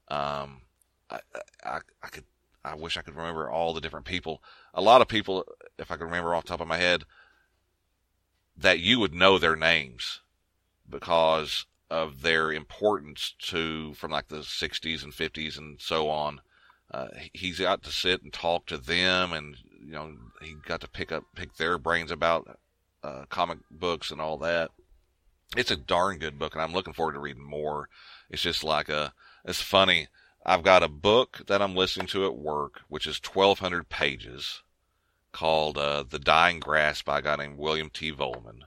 Um, 0.10 0.62
I, 1.10 1.20
I, 1.64 1.80
I 2.04 2.08
could. 2.08 2.26
I 2.64 2.76
wish 2.76 2.96
I 2.96 3.02
could 3.02 3.16
remember 3.16 3.50
all 3.50 3.74
the 3.74 3.82
different 3.82 4.06
people. 4.06 4.44
A 4.76 4.82
lot 4.82 5.02
of 5.02 5.08
people, 5.08 5.44
if 5.80 5.90
I 5.90 5.96
could 5.96 6.06
remember 6.06 6.36
off 6.36 6.44
the 6.44 6.50
top 6.50 6.62
of 6.62 6.68
my 6.68 6.78
head, 6.78 7.06
that 8.56 8.80
you 8.80 9.00
would 9.00 9.16
know 9.16 9.40
their 9.40 9.56
names 9.56 10.22
because 10.88 11.66
of 11.91 12.21
their 12.21 12.54
importance 12.54 13.36
to 13.38 13.93
from 13.95 14.12
like 14.12 14.30
the 14.30 14.38
60s 14.38 15.04
and 15.04 15.12
50s 15.12 15.58
and 15.58 15.80
so 15.80 16.10
on. 16.10 16.39
Uh, 16.89 17.10
he's 17.34 17.60
got 17.60 17.84
to 17.84 17.91
sit 17.91 18.23
and 18.23 18.32
talk 18.32 18.65
to 18.65 18.77
them, 18.77 19.34
and 19.34 19.58
you 19.80 19.91
know 19.91 20.13
he 20.41 20.56
got 20.65 20.82
to 20.82 20.88
pick 20.88 21.12
up 21.12 21.23
pick 21.36 21.56
their 21.56 21.77
brains 21.77 22.12
about 22.12 22.58
uh, 23.04 23.25
comic 23.30 23.60
books 23.69 24.10
and 24.10 24.21
all 24.21 24.38
that. 24.38 24.71
It's 25.58 25.71
a 25.71 25.75
darn 25.75 26.17
good 26.17 26.39
book, 26.39 26.54
and 26.54 26.62
I'm 26.62 26.73
looking 26.73 26.93
forward 26.93 27.13
to 27.13 27.19
reading 27.19 27.43
more. 27.43 27.89
It's 28.30 28.41
just 28.41 28.63
like 28.63 28.88
a 28.89 29.13
it's 29.43 29.62
funny. 29.62 30.08
I've 30.45 30.63
got 30.63 30.84
a 30.84 30.88
book 30.88 31.41
that 31.47 31.62
I'm 31.62 31.75
listening 31.75 32.08
to 32.08 32.25
at 32.25 32.36
work, 32.36 32.82
which 32.88 33.06
is 33.06 33.21
1,200 33.23 33.89
pages, 33.89 34.63
called 35.34 35.77
uh, 35.77 36.04
"The 36.10 36.19
Dying 36.19 36.62
Grass" 36.62 37.01
by 37.01 37.19
a 37.19 37.21
guy 37.21 37.36
named 37.36 37.58
William 37.58 37.89
T. 37.89 38.12
Vollmann. 38.13 38.62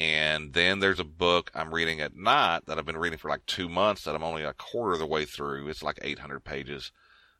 And 0.00 0.54
then 0.54 0.78
there's 0.78 0.98
a 0.98 1.04
book 1.04 1.50
I'm 1.54 1.74
reading 1.74 2.00
at 2.00 2.16
night 2.16 2.64
that 2.64 2.78
I've 2.78 2.86
been 2.86 2.96
reading 2.96 3.18
for 3.18 3.28
like 3.28 3.44
two 3.44 3.68
months 3.68 4.04
that 4.04 4.14
I'm 4.14 4.22
only 4.22 4.42
a 4.42 4.54
quarter 4.54 4.94
of 4.94 4.98
the 4.98 5.04
way 5.04 5.26
through. 5.26 5.68
It's 5.68 5.82
like 5.82 5.98
800 6.00 6.42
pages, 6.42 6.90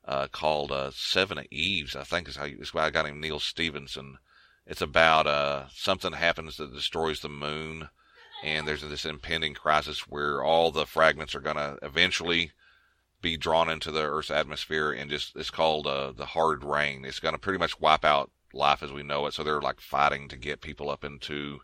uh, 0.04 0.26
called, 0.30 0.70
uh, 0.70 0.90
Seveneves, 0.90 1.96
I 1.96 2.04
think 2.04 2.28
is 2.28 2.36
how 2.36 2.44
you, 2.44 2.62
by 2.74 2.88
a 2.88 2.90
guy 2.90 3.04
named 3.04 3.22
Neal 3.22 3.40
Stephenson. 3.40 4.18
It's 4.66 4.82
about, 4.82 5.26
uh, 5.26 5.68
something 5.72 6.12
happens 6.12 6.58
that 6.58 6.74
destroys 6.74 7.20
the 7.20 7.30
moon. 7.30 7.88
And 8.44 8.68
there's 8.68 8.82
this 8.82 9.06
impending 9.06 9.54
crisis 9.54 10.00
where 10.00 10.44
all 10.44 10.70
the 10.70 10.84
fragments 10.84 11.34
are 11.34 11.40
going 11.40 11.56
to 11.56 11.78
eventually 11.80 12.52
be 13.22 13.38
drawn 13.38 13.70
into 13.70 13.90
the 13.90 14.02
Earth's 14.02 14.30
atmosphere 14.30 14.92
and 14.92 15.08
just, 15.08 15.34
it's 15.34 15.48
called, 15.48 15.86
uh, 15.86 16.12
the 16.12 16.26
hard 16.26 16.62
rain. 16.62 17.06
It's 17.06 17.20
going 17.20 17.34
to 17.34 17.40
pretty 17.40 17.58
much 17.58 17.80
wipe 17.80 18.04
out 18.04 18.30
life 18.52 18.82
as 18.82 18.92
we 18.92 19.02
know 19.02 19.24
it. 19.24 19.32
So 19.32 19.42
they're 19.42 19.62
like 19.62 19.80
fighting 19.80 20.28
to 20.28 20.36
get 20.36 20.60
people 20.60 20.90
up 20.90 21.04
into, 21.04 21.60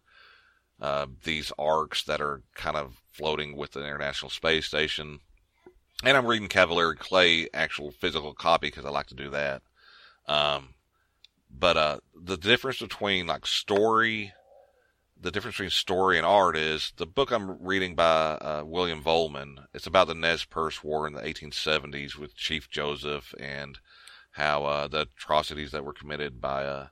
uh, 0.80 1.06
these 1.24 1.52
arks 1.58 2.02
that 2.04 2.20
are 2.20 2.42
kind 2.54 2.76
of 2.76 3.00
floating 3.10 3.56
with 3.56 3.72
the 3.72 3.80
International 3.80 4.30
Space 4.30 4.66
Station. 4.66 5.20
And 6.04 6.16
I'm 6.16 6.26
reading 6.26 6.48
Kavalier 6.48 6.94
Clay 6.94 7.48
actual 7.54 7.90
physical 7.90 8.34
copy 8.34 8.68
because 8.68 8.84
I 8.84 8.90
like 8.90 9.06
to 9.06 9.14
do 9.14 9.30
that. 9.30 9.62
Um, 10.28 10.74
but 11.50 11.76
uh, 11.76 11.98
the 12.14 12.36
difference 12.36 12.80
between 12.80 13.26
like 13.26 13.46
story, 13.46 14.32
the 15.18 15.30
difference 15.30 15.56
between 15.56 15.70
story 15.70 16.18
and 16.18 16.26
art 16.26 16.56
is 16.56 16.92
the 16.96 17.06
book 17.06 17.30
I'm 17.30 17.62
reading 17.64 17.94
by 17.94 18.04
uh, 18.04 18.62
William 18.66 19.02
Vollmann. 19.02 19.64
It's 19.72 19.86
about 19.86 20.08
the 20.08 20.14
Nez 20.14 20.44
Perce 20.44 20.84
War 20.84 21.06
in 21.06 21.14
the 21.14 21.22
1870s 21.22 22.16
with 22.16 22.36
Chief 22.36 22.68
Joseph 22.68 23.34
and 23.40 23.78
how 24.32 24.64
uh, 24.64 24.88
the 24.88 25.02
atrocities 25.02 25.70
that 25.70 25.84
were 25.84 25.94
committed 25.94 26.40
by 26.40 26.64
uh, 26.66 26.88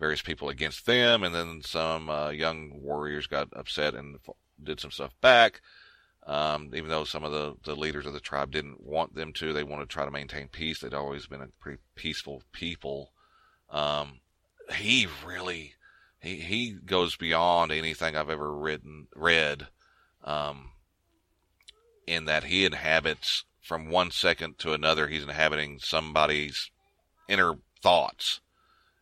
various 0.00 0.22
people 0.22 0.48
against 0.48 0.86
them, 0.86 1.22
and 1.22 1.34
then 1.34 1.60
some 1.62 2.08
uh, 2.08 2.30
young 2.30 2.72
warriors 2.82 3.26
got 3.28 3.48
upset 3.54 3.94
and 3.94 4.16
did 4.62 4.80
some 4.80 4.90
stuff 4.90 5.12
back. 5.20 5.60
Um, 6.26 6.70
even 6.74 6.90
though 6.90 7.04
some 7.04 7.24
of 7.24 7.32
the, 7.32 7.54
the 7.64 7.76
leaders 7.76 8.06
of 8.06 8.12
the 8.12 8.20
tribe 8.20 8.50
didn't 8.50 8.82
want 8.82 9.14
them 9.14 9.32
to, 9.34 9.52
they 9.52 9.64
wanted 9.64 9.88
to 9.88 9.92
try 9.92 10.04
to 10.04 10.10
maintain 10.10 10.48
peace. 10.48 10.80
They'd 10.80 10.94
always 10.94 11.26
been 11.26 11.42
a 11.42 11.48
pretty 11.60 11.80
peaceful 11.94 12.42
people. 12.52 13.12
Um, 13.70 14.20
he 14.74 15.06
really, 15.24 15.74
he, 16.20 16.36
he 16.36 16.72
goes 16.72 17.16
beyond 17.16 17.72
anything 17.72 18.16
I've 18.16 18.30
ever 18.30 18.54
written, 18.56 19.08
read, 19.14 19.68
um, 20.24 20.72
in 22.06 22.24
that 22.24 22.44
he 22.44 22.64
inhabits 22.64 23.44
from 23.60 23.88
one 23.88 24.10
second 24.10 24.58
to 24.58 24.72
another, 24.72 25.06
he's 25.06 25.22
inhabiting 25.22 25.78
somebody's 25.80 26.70
inner 27.28 27.54
thoughts. 27.82 28.40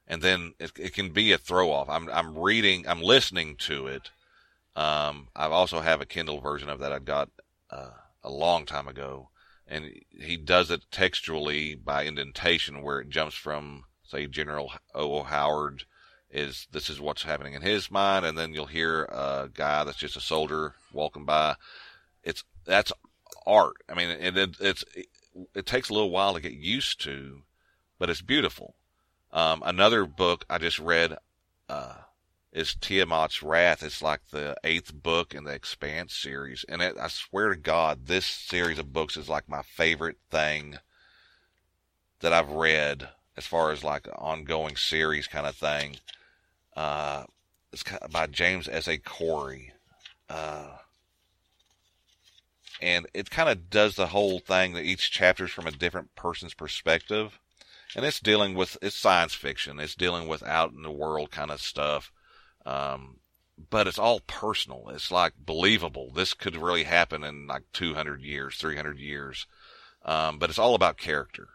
And 0.09 0.23
then 0.23 0.55
it, 0.59 0.73
it 0.79 0.95
can 0.95 1.11
be 1.11 1.31
a 1.33 1.39
throw 1.39 1.71
off. 1.71 1.89
I'm, 1.89 2.09
I'm 2.09 2.37
reading, 2.37 2.89
I'm 2.89 3.03
listening 3.03 3.57
to 3.61 3.87
it. 3.87 4.11
Um, 4.75 5.29
I 5.37 5.47
also 5.47 5.81
have 5.81 6.01
a 6.01 6.07
Kindle 6.07 6.41
version 6.41 6.69
of 6.69 6.81
that 6.81 6.93
I 6.93 6.99
got, 6.99 7.29
uh, 7.71 7.91
a 8.25 8.31
long 8.31 8.65
time 8.65 8.89
ago. 8.89 9.29
And 9.67 9.93
he 10.11 10.37
does 10.37 10.71
it 10.71 10.91
textually 10.91 11.75
by 11.75 12.05
indentation 12.05 12.83
where 12.83 13.01
it 13.01 13.11
jumps 13.11 13.35
from, 13.35 13.85
say, 14.03 14.27
General 14.27 14.73
O. 14.95 15.23
Howard 15.23 15.85
is 16.31 16.67
this 16.73 16.91
is 16.91 17.01
what's 17.01 17.23
happening 17.23 17.55
in 17.55 17.63
his 17.63 17.91
mind, 17.91 18.25
and 18.25 18.37
then 18.37 18.53
you'll 18.53 18.67
hear 18.67 19.05
a 19.05 19.49
guy 19.53 19.85
that's 19.85 19.99
just 19.99 20.17
a 20.17 20.21
soldier 20.21 20.75
walking 20.93 21.25
by. 21.25 21.57
It's 22.23 22.45
that's 22.65 22.93
art. 23.47 23.77
I 23.89 23.95
mean, 23.95 24.11
it, 24.11 24.37
it 24.37 24.57
it's 24.61 24.85
it, 24.95 25.07
it 25.55 25.67
takes 25.67 25.89
a 25.89 25.95
little 25.95 26.11
while 26.11 26.35
to 26.35 26.41
get 26.41 26.53
used 26.53 27.01
to, 27.03 27.43
but 27.99 28.11
it's 28.11 28.21
beautiful. 28.21 28.75
Um, 29.33 29.63
another 29.65 30.07
book 30.07 30.45
I 30.49 30.59
just 30.59 30.79
read 30.79 31.17
uh, 31.69 31.95
is 32.53 32.75
Tiamat's 32.81 33.43
Wrath. 33.43 33.83
It's 33.83 34.03
like 34.03 34.21
the 34.31 34.57
eighth 34.65 34.95
book 34.95 35.35
in 35.35 35.45
the 35.45 35.53
Expanse 35.53 36.15
series, 36.15 36.65
and 36.69 36.81
it, 36.81 36.97
I 36.99 37.09
swear 37.09 37.51
to 37.51 37.57
God, 37.57 38.07
this 38.07 38.27
series 38.27 38.79
of 38.79 38.93
books 38.93 39.17
is 39.17 39.29
like 39.29 39.49
my 39.49 39.63
favorite 39.63 40.19
thing 40.31 40.79
that 42.21 42.33
I've 42.33 42.51
read 42.51 43.09
as 43.37 43.47
far 43.47 43.71
as 43.71 43.85
like 43.85 44.09
ongoing 44.17 44.77
series 44.77 45.27
kind 45.27 45.47
of 45.47 45.55
thing. 45.55 45.99
Uh, 46.77 47.25
it's 47.73 47.85
by 48.11 48.27
James 48.27 48.69
S. 48.69 48.89
A. 48.89 48.99
Corey. 48.99 49.73
Uh, 50.29 50.77
and 52.81 53.07
it 53.15 53.31
kind 53.31 53.49
of 53.49 53.71
does 53.71 53.97
the 53.97 54.09
whole 54.09 54.39
thing 54.39 54.73
that 54.75 54.85
each 54.85 55.11
chapter 55.11 55.45
is 55.45 55.51
from 55.51 55.67
a 55.67 55.73
different 55.73 56.15
person's 56.15 56.55
perspective. 56.55 57.39
And 57.97 58.05
it's 58.05 58.21
dealing 58.21 58.55
with, 58.55 58.77
it's 58.83 58.97
science 58.97 59.35
fiction. 59.35 59.81
It's 59.81 59.95
dealing 59.95 60.29
with 60.29 60.43
out 60.43 60.73
in 60.73 60.83
the 60.83 60.91
world 60.91 61.31
kind 61.31 61.51
of 61.51 61.61
stuff. 61.61 62.13
Um, 62.67 63.21
but 63.71 63.87
it's 63.87 63.99
all 63.99 64.21
personal. 64.21 64.89
It's 64.91 65.11
like 65.11 65.33
believable. 65.39 66.13
This 66.13 66.35
could 66.35 66.57
really 66.57 66.85
happen 66.85 67.25
in 67.25 67.47
like 67.47 67.63
200 67.73 68.23
years, 68.23 68.57
300 68.57 68.99
years. 68.99 69.47
Um, 70.05 70.39
but 70.39 70.51
it's 70.51 70.59
all 70.59 70.75
about 70.75 70.99
character 70.99 71.49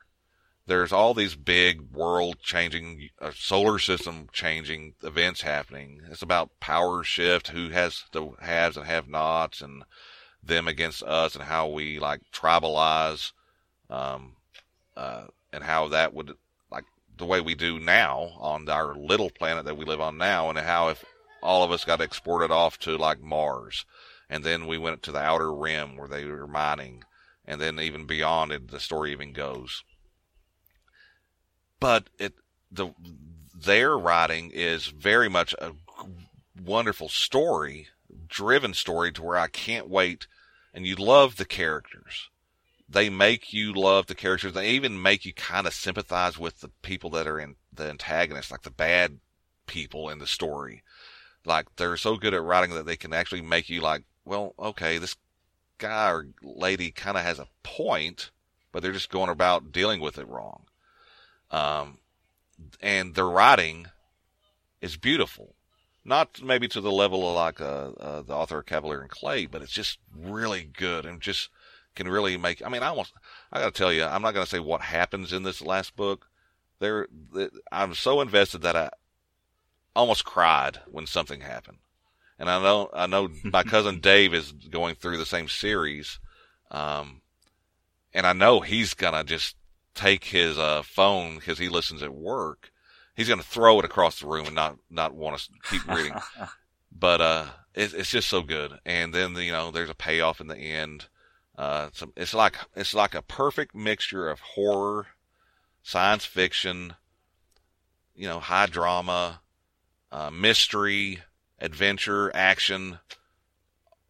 there's 0.65 0.93
all 0.93 1.13
these 1.13 1.35
big 1.35 1.81
world 1.91 2.39
changing, 2.41 3.09
uh, 3.21 3.31
solar 3.35 3.79
system 3.79 4.27
changing 4.31 4.93
events 5.03 5.41
happening. 5.41 6.01
It's 6.09 6.21
about 6.21 6.59
power 6.59 7.03
shift, 7.03 7.49
who 7.49 7.69
has 7.69 8.03
the 8.11 8.31
haves 8.41 8.77
and 8.77 8.85
have 8.85 9.07
nots, 9.09 9.61
and 9.61 9.83
them 10.41 10.67
against 10.67 11.03
us, 11.03 11.35
and 11.35 11.43
how 11.43 11.67
we 11.67 11.99
like 11.99 12.21
tribalize, 12.33 13.33
um, 13.89 14.37
uh, 14.95 15.25
and 15.53 15.63
how 15.63 15.87
that 15.89 16.13
would 16.13 16.33
like 16.69 16.85
the 17.17 17.25
way 17.25 17.39
we 17.39 17.55
do 17.55 17.79
now 17.79 18.31
on 18.39 18.67
our 18.67 18.95
little 18.95 19.29
planet 19.29 19.63
that 19.65 19.77
we 19.77 19.85
live 19.85 20.01
on 20.01 20.17
now, 20.17 20.49
and 20.49 20.59
how 20.59 20.89
if 20.89 21.05
all 21.41 21.63
of 21.63 21.71
us 21.71 21.85
got 21.85 22.01
exported 22.01 22.51
off 22.51 22.77
to 22.79 22.97
like 22.97 23.21
Mars, 23.21 23.85
and 24.29 24.43
then 24.43 24.67
we 24.67 24.77
went 24.77 25.03
to 25.03 25.11
the 25.11 25.19
outer 25.19 25.53
rim 25.53 25.95
where 25.95 26.09
they 26.09 26.25
were 26.25 26.47
mining, 26.47 27.03
and 27.45 27.61
then 27.61 27.79
even 27.79 28.05
beyond 28.05 28.51
it, 28.51 28.69
the 28.69 28.79
story 28.79 29.13
even 29.13 29.31
goes 29.31 29.83
but 31.83 32.07
it 32.17 32.33
the 32.71 32.93
their 33.53 33.97
writing 33.97 34.51
is 34.53 34.85
very 34.85 35.29
much 35.29 35.53
a 35.59 35.73
wonderful 36.63 37.09
story, 37.09 37.89
driven 38.25 38.73
story 38.73 39.11
to 39.11 39.21
where 39.21 39.37
I 39.37 39.47
can't 39.47 39.89
wait. 39.89 40.25
And 40.73 40.87
you 40.87 40.95
love 40.95 41.35
the 41.35 41.43
characters. 41.45 42.29
They 42.93 43.09
make 43.09 43.51
you 43.51 43.73
love 43.73 44.05
the 44.05 44.15
characters. 44.15 44.53
They 44.53 44.69
even 44.69 45.01
make 45.01 45.25
you 45.25 45.33
kind 45.33 45.65
of 45.65 45.73
sympathize 45.73 46.37
with 46.37 46.61
the 46.61 46.69
people 46.83 47.09
that 47.11 47.27
are 47.27 47.39
in 47.39 47.55
the 47.73 47.89
antagonists, 47.89 48.51
like 48.51 48.61
the 48.61 48.69
bad 48.69 49.19
people 49.65 50.09
in 50.09 50.19
the 50.19 50.27
story. 50.27 50.83
Like 51.43 51.75
they're 51.75 51.97
so 51.97 52.17
good 52.17 52.35
at 52.35 52.43
writing 52.43 52.75
that 52.75 52.85
they 52.85 52.95
can 52.95 53.11
actually 53.11 53.41
make 53.41 53.67
you 53.67 53.81
like, 53.81 54.03
well, 54.25 54.53
okay, 54.59 54.99
this 54.99 55.15
guy 55.79 56.11
or 56.11 56.27
lady 56.43 56.91
kind 56.91 57.17
of 57.17 57.23
has 57.23 57.39
a 57.39 57.47
point, 57.63 58.29
but 58.71 58.83
they're 58.83 58.91
just 58.91 59.09
going 59.09 59.29
about 59.29 59.71
dealing 59.71 59.99
with 59.99 60.19
it 60.19 60.27
wrong. 60.27 60.65
Um, 61.49 61.97
and 62.79 63.15
the 63.15 63.23
writing 63.23 63.87
is 64.81 64.97
beautiful. 64.97 65.55
Not 66.05 66.43
maybe 66.43 66.67
to 66.67 66.81
the 66.81 66.91
level 66.91 67.27
of 67.27 67.35
like 67.35 67.59
uh, 67.59 67.91
uh, 67.99 68.21
the 68.21 68.35
author 68.35 68.59
of 68.59 68.67
Kavalier 68.67 69.01
and 69.01 69.09
Clay, 69.09 69.47
but 69.47 69.63
it's 69.63 69.71
just 69.71 69.97
really 70.15 70.63
good 70.63 71.07
and 71.07 71.21
just 71.21 71.49
can 71.95 72.07
really 72.07 72.37
make. 72.37 72.65
I 72.65 72.69
mean, 72.69 72.83
I 72.83 72.87
almost 72.87 73.13
I 73.51 73.59
got 73.59 73.73
to 73.73 73.77
tell 73.77 73.93
you, 73.93 74.03
I'm 74.03 74.21
not 74.21 74.33
going 74.33 74.45
to 74.45 74.49
say 74.49 74.59
what 74.59 74.81
happens 74.81 75.33
in 75.33 75.43
this 75.43 75.61
last 75.61 75.95
book. 75.95 76.27
There, 76.79 77.07
I'm 77.71 77.93
so 77.93 78.21
invested 78.21 78.61
that 78.61 78.75
I 78.75 78.89
almost 79.95 80.25
cried 80.25 80.79
when 80.87 81.05
something 81.05 81.41
happened. 81.41 81.77
And 82.39 82.49
I 82.49 82.61
know 82.61 82.89
I 82.93 83.07
know 83.07 83.29
my 83.43 83.63
cousin 83.63 83.99
Dave 83.99 84.33
is 84.33 84.51
going 84.51 84.95
through 84.95 85.17
the 85.17 85.25
same 85.25 85.47
series, 85.47 86.19
um, 86.71 87.21
and 88.13 88.25
I 88.25 88.33
know 88.33 88.59
he's 88.59 88.93
gonna 88.93 89.23
just 89.23 89.55
take 89.95 90.25
his 90.25 90.57
uh, 90.57 90.81
phone 90.83 91.35
because 91.35 91.59
he 91.59 91.69
listens 91.69 92.01
at 92.01 92.13
work. 92.13 92.71
He's 93.15 93.27
to 93.27 93.37
throw 93.43 93.77
it 93.79 93.85
across 93.85 94.19
the 94.19 94.27
room 94.27 94.47
and 94.47 94.55
not 94.55 94.77
not 94.89 95.13
want 95.13 95.39
to 95.39 95.49
keep 95.69 95.87
reading. 95.87 96.15
but 96.91 97.21
uh, 97.21 97.45
it, 97.73 97.93
it's 97.93 98.09
just 98.09 98.27
so 98.27 98.41
good. 98.41 98.79
And 98.85 99.13
then 99.13 99.35
you 99.35 99.51
know, 99.51 99.71
there's 99.71 99.89
a 99.89 99.95
payoff 99.95 100.41
in 100.41 100.47
the 100.47 100.57
end. 100.57 101.07
Uh, 101.57 101.89
it's, 101.89 102.03
it's 102.15 102.33
like 102.33 102.57
it's 102.75 102.93
like 102.93 103.13
a 103.13 103.21
perfect 103.21 103.75
mixture 103.75 104.29
of 104.29 104.39
horror, 104.39 105.07
science 105.83 106.25
fiction, 106.25 106.95
you 108.15 108.27
know, 108.27 108.39
high 108.39 108.65
drama, 108.65 109.41
uh, 110.11 110.31
mystery, 110.31 111.21
adventure, 111.59 112.31
action, 112.35 112.99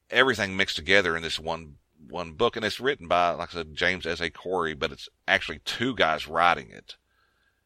everything 0.09 0.55
mixed 0.55 0.75
together 0.75 1.17
in 1.17 1.23
this 1.23 1.39
one 1.39 1.75
one 2.09 2.33
book, 2.33 2.55
and 2.55 2.65
it's 2.65 2.79
written 2.79 3.07
by, 3.07 3.31
like 3.31 3.49
I 3.49 3.57
said, 3.57 3.75
James 3.75 4.05
S. 4.05 4.21
A. 4.21 4.29
Corey, 4.29 4.73
but 4.73 4.91
it's 4.91 5.09
actually 5.27 5.59
two 5.59 5.95
guys 5.95 6.27
writing 6.27 6.69
it. 6.69 6.95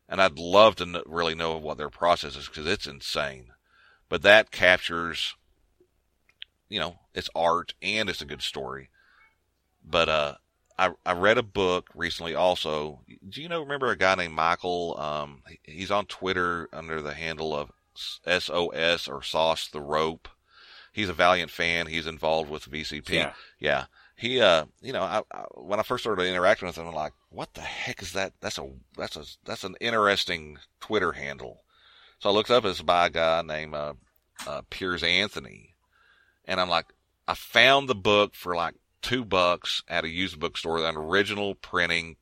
And 0.10 0.22
I'd 0.22 0.40
love 0.40 0.76
to 0.78 1.04
really 1.06 1.36
know 1.36 1.58
what 1.58 1.78
their 1.78 1.90
process 1.90 2.36
is 2.36 2.48
because 2.48 2.66
it's 2.66 2.88
insane. 2.88 3.48
But 4.10 4.22
that 4.22 4.52
captures, 4.52 5.36
you 6.70 6.80
know, 6.80 7.00
it's 7.14 7.30
art 7.36 7.74
and 7.82 8.10
it's 8.10 8.22
a 8.22 8.26
good 8.26 8.42
story. 8.42 8.90
But 9.90 10.10
uh, 10.10 10.36
I 10.78 10.92
I 11.06 11.14
read 11.14 11.38
a 11.38 11.44
book 11.44 11.90
recently 11.96 12.36
also. 12.36 13.02
Do 13.30 13.42
you 13.42 13.50
know 13.50 13.62
remember 13.62 13.92
a 13.92 13.98
guy 13.98 14.16
named 14.16 14.34
Michael? 14.34 15.00
Um, 15.00 15.44
he's 15.64 15.92
on 15.92 16.06
Twitter 16.06 16.70
under 16.74 17.02
the 17.02 17.14
handle 17.14 17.56
of 17.56 17.72
SOS 17.96 19.08
or 19.08 19.24
Sos 19.24 19.68
the 19.70 19.82
Rope. 19.82 20.28
He's 20.92 21.10
a 21.10 21.14
Valiant 21.14 21.52
fan. 21.52 21.88
He's 21.88 22.08
involved 22.08 22.50
with 22.50 22.70
VCP. 22.70 23.10
Yeah. 23.10 23.34
yeah 23.60 23.86
he, 24.18 24.42
uh, 24.42 24.66
you 24.82 24.92
know, 24.92 25.04
I, 25.04 25.22
I, 25.32 25.44
when 25.54 25.80
I 25.80 25.84
first 25.84 26.04
started 26.04 26.24
interacting 26.24 26.68
with 26.68 26.76
him, 26.76 26.88
I'm 26.88 26.96
like, 26.96 27.14
what 27.30 27.54
the 27.54 27.62
heck 27.62 28.02
is 28.02 28.14
that? 28.14 28.34
That's 28.42 28.58
a, 28.58 28.68
that's 28.98 29.16
a, 29.16 29.24
that's 29.46 29.64
an 29.64 29.76
interesting 29.80 30.58
Twitter 30.82 31.12
handle. 31.12 31.62
So 32.20 32.30
I 32.30 32.34
looked 32.34 32.50
up 32.50 32.66
it's 32.66 32.82
by 32.82 33.06
a 33.06 33.10
guy 33.12 33.44
named, 33.44 33.76
uh, 33.76 33.94
uh, 34.48 34.64
Piers 34.72 35.04
Anthony. 35.04 35.76
And 36.46 36.60
I'm 36.60 36.70
like, 36.70 36.88
I 37.28 37.36
found 37.36 37.88
the 37.88 37.96
book 37.96 38.34
for 38.34 38.56
like 38.56 38.74
two 39.02 39.26
bucks 39.26 39.84
at 39.88 40.04
a 40.04 40.10
used 40.10 40.40
bookstore, 40.40 40.86
an 40.86 40.98
original 40.98 41.56
printing, 41.56 42.16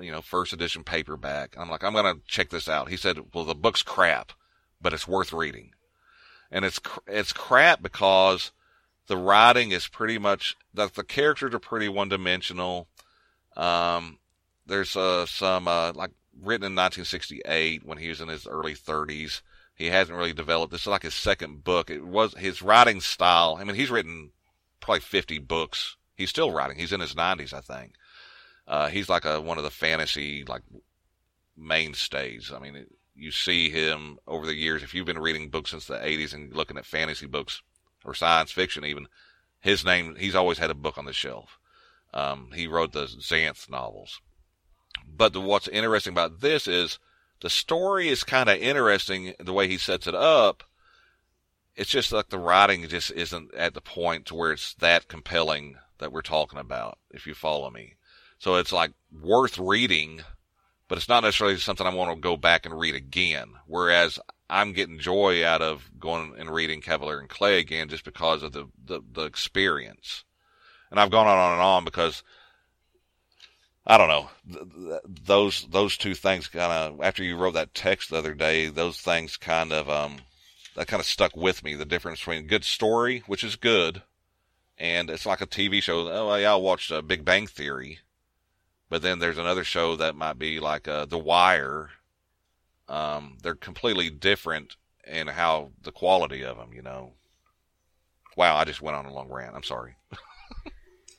you 0.00 0.10
know, 0.10 0.22
first 0.22 0.52
edition 0.52 0.84
paperback. 0.84 1.54
I'm 1.58 1.70
like, 1.70 1.84
I'm 1.84 1.92
going 1.92 2.14
to 2.14 2.20
check 2.26 2.50
this 2.50 2.68
out. 2.68 2.88
He 2.88 2.96
said, 2.96 3.18
well, 3.34 3.44
the 3.44 3.54
book's 3.54 3.82
crap, 3.82 4.32
but 4.80 4.92
it's 4.92 5.08
worth 5.08 5.32
reading. 5.32 5.72
And 6.50 6.64
it's, 6.64 6.80
it's 7.06 7.32
crap 7.32 7.82
because 7.82 8.52
the 9.06 9.16
writing 9.16 9.72
is 9.72 9.88
pretty 9.88 10.18
much 10.18 10.56
that 10.74 10.94
the 10.94 11.04
characters 11.04 11.54
are 11.54 11.58
pretty 11.58 11.88
one 11.88 12.08
dimensional. 12.08 12.88
Um, 13.56 14.18
there's 14.66 14.96
uh, 14.96 15.26
some 15.26 15.66
uh, 15.68 15.92
like 15.94 16.10
written 16.34 16.64
in 16.64 16.74
1968 16.74 17.84
when 17.84 17.98
he 17.98 18.08
was 18.08 18.20
in 18.20 18.28
his 18.28 18.46
early 18.46 18.74
30s. 18.74 19.42
He 19.74 19.86
hasn't 19.86 20.16
really 20.16 20.32
developed. 20.32 20.72
This 20.72 20.82
is 20.82 20.86
like 20.86 21.02
his 21.02 21.14
second 21.14 21.64
book. 21.64 21.90
It 21.90 22.04
was 22.04 22.34
his 22.36 22.62
writing 22.62 23.00
style. 23.00 23.56
I 23.58 23.64
mean, 23.64 23.74
he's 23.74 23.90
written 23.90 24.30
probably 24.80 25.00
50 25.00 25.38
books. 25.40 25.96
He's 26.14 26.30
still 26.30 26.50
writing. 26.50 26.78
He's 26.78 26.92
in 26.92 27.00
his 27.00 27.14
90s, 27.14 27.52
I 27.52 27.60
think. 27.60 27.94
Uh, 28.66 28.88
he's 28.88 29.08
like 29.08 29.24
a 29.24 29.40
one 29.40 29.58
of 29.58 29.64
the 29.64 29.70
fantasy 29.70 30.44
like 30.44 30.62
mainstays. 31.56 32.52
I 32.54 32.58
mean, 32.58 32.86
you 33.14 33.30
see 33.30 33.70
him 33.70 34.18
over 34.26 34.46
the 34.46 34.54
years. 34.54 34.82
If 34.82 34.94
you've 34.94 35.06
been 35.06 35.18
reading 35.18 35.50
books 35.50 35.70
since 35.70 35.86
the 35.86 35.94
80s 35.94 36.32
and 36.32 36.54
looking 36.54 36.76
at 36.76 36.86
fantasy 36.86 37.26
books, 37.26 37.62
or 38.04 38.14
science 38.14 38.50
fiction 38.50 38.84
even, 38.84 39.08
his 39.60 39.84
name, 39.84 40.16
he's 40.16 40.34
always 40.34 40.58
had 40.58 40.70
a 40.70 40.74
book 40.74 40.98
on 40.98 41.04
the 41.04 41.12
shelf. 41.12 41.58
Um, 42.14 42.50
he 42.54 42.66
wrote 42.66 42.92
the 42.92 43.06
Xanth 43.06 43.70
novels. 43.70 44.20
But 45.06 45.32
the, 45.32 45.40
what's 45.40 45.68
interesting 45.68 46.12
about 46.12 46.40
this 46.40 46.66
is 46.68 46.98
the 47.40 47.50
story 47.50 48.08
is 48.08 48.24
kind 48.24 48.48
of 48.48 48.58
interesting 48.58 49.34
the 49.38 49.52
way 49.52 49.68
he 49.68 49.78
sets 49.78 50.06
it 50.06 50.14
up. 50.14 50.64
It's 51.74 51.90
just 51.90 52.12
like 52.12 52.28
the 52.28 52.38
writing 52.38 52.86
just 52.88 53.10
isn't 53.12 53.54
at 53.54 53.74
the 53.74 53.80
point 53.80 54.26
to 54.26 54.34
where 54.34 54.52
it's 54.52 54.74
that 54.74 55.08
compelling 55.08 55.76
that 56.02 56.12
we're 56.12 56.22
talking 56.22 56.58
about, 56.58 56.98
if 57.10 57.26
you 57.26 57.34
follow 57.34 57.70
me. 57.70 57.94
So 58.38 58.56
it's 58.56 58.72
like 58.72 58.92
worth 59.10 59.58
reading, 59.58 60.20
but 60.88 60.98
it's 60.98 61.08
not 61.08 61.22
necessarily 61.22 61.56
something 61.58 61.86
I 61.86 61.94
want 61.94 62.14
to 62.14 62.20
go 62.20 62.36
back 62.36 62.66
and 62.66 62.78
read 62.78 62.94
again. 62.94 63.54
Whereas 63.66 64.18
I'm 64.50 64.72
getting 64.72 64.98
joy 64.98 65.44
out 65.46 65.62
of 65.62 65.90
going 65.98 66.34
and 66.38 66.52
reading 66.52 66.82
Kavalier 66.82 67.20
and 67.20 67.28
Clay 67.28 67.58
again 67.58 67.88
just 67.88 68.04
because 68.04 68.42
of 68.42 68.52
the, 68.52 68.68
the, 68.84 69.00
the 69.12 69.22
experience. 69.22 70.24
And 70.90 71.00
I've 71.00 71.10
gone 71.10 71.26
on 71.26 71.52
and 71.52 71.62
on 71.62 71.84
because 71.84 72.22
I 73.86 73.96
don't 73.96 74.08
know. 74.08 74.28
Th- 74.52 74.64
th- 74.74 75.00
those 75.24 75.66
those 75.70 75.96
two 75.96 76.14
things 76.14 76.48
kind 76.48 76.72
of 76.72 77.00
after 77.00 77.24
you 77.24 77.36
wrote 77.36 77.54
that 77.54 77.74
text 77.74 78.10
the 78.10 78.18
other 78.18 78.34
day, 78.34 78.68
those 78.68 79.00
things 79.00 79.36
kind 79.36 79.72
of 79.72 79.88
um 79.88 80.18
that 80.76 80.86
kind 80.86 81.00
of 81.00 81.06
stuck 81.06 81.36
with 81.36 81.64
me. 81.64 81.74
The 81.74 81.84
difference 81.84 82.20
between 82.20 82.46
good 82.46 82.64
story, 82.64 83.22
which 83.26 83.42
is 83.42 83.56
good, 83.56 84.02
and 84.82 85.10
it's 85.10 85.24
like 85.24 85.40
a 85.40 85.46
TV 85.46 85.80
show. 85.80 86.08
Oh 86.10 86.34
yeah, 86.34 86.52
I 86.52 86.56
watched 86.56 86.90
uh, 86.90 87.00
Big 87.02 87.24
Bang 87.24 87.46
Theory, 87.46 88.00
but 88.90 89.00
then 89.00 89.20
there's 89.20 89.38
another 89.38 89.62
show 89.62 89.94
that 89.94 90.16
might 90.16 90.40
be 90.40 90.58
like 90.58 90.88
uh, 90.88 91.04
The 91.04 91.18
Wire. 91.18 91.90
Um, 92.88 93.38
they're 93.42 93.54
completely 93.54 94.10
different 94.10 94.74
in 95.06 95.28
how 95.28 95.70
the 95.80 95.92
quality 95.92 96.42
of 96.42 96.56
them. 96.58 96.72
You 96.74 96.82
know. 96.82 97.12
Wow, 98.36 98.56
I 98.56 98.64
just 98.64 98.82
went 98.82 98.96
on 98.96 99.06
a 99.06 99.12
long 99.12 99.30
rant. 99.30 99.54
I'm 99.54 99.62
sorry. 99.62 99.94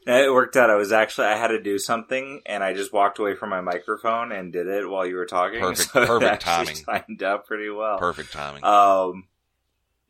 It 0.05 0.34
worked 0.34 0.57
out. 0.57 0.70
I 0.70 0.76
was 0.76 0.91
actually 0.91 1.28
I 1.28 1.38
had 1.38 1.47
to 1.47 1.61
do 1.61 1.80
something, 1.80 2.41
and 2.45 2.61
I 2.61 2.74
just 2.74 2.91
walked 2.91 3.20
away 3.20 3.36
from 3.36 3.49
my 3.49 3.61
microphone 3.61 4.34
and 4.34 4.51
did 4.51 4.68
it 4.68 4.89
while 4.89 5.05
you 5.05 5.16
were 5.16 5.26
talking. 5.26 5.59
Perfect- 5.61 5.91
so 5.91 6.05
perfect 6.05 6.41
timing. 6.41 6.76
Timed 6.76 7.24
out 7.24 7.47
pretty 7.47 7.70
well. 7.70 7.99
Perfect 7.99 8.34
timing. 8.34 8.66
Um, 8.66 9.30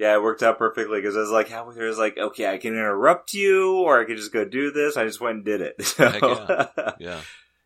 yeah, 0.04 0.16
it 0.16 0.22
worked 0.22 0.44
out 0.44 0.58
perfectly 0.58 1.00
because 1.00 1.16
I 1.16 1.22
was 1.22 1.30
like, 1.30 1.48
how 1.48 1.66
was 1.66 1.98
like, 1.98 2.18
okay, 2.18 2.52
I 2.52 2.58
can 2.58 2.74
interrupt 2.74 3.34
you, 3.34 3.78
or 3.78 4.02
I 4.02 4.04
could 4.04 4.18
just 4.18 4.34
go 4.34 4.44
do 4.44 4.70
this. 4.70 4.98
I 4.98 5.06
just 5.06 5.22
went 5.22 5.38
and 5.38 5.46
did 5.46 5.62
it. 5.62 5.76
So 5.86 6.04
yeah. 6.04 6.92
yeah. 7.00 7.22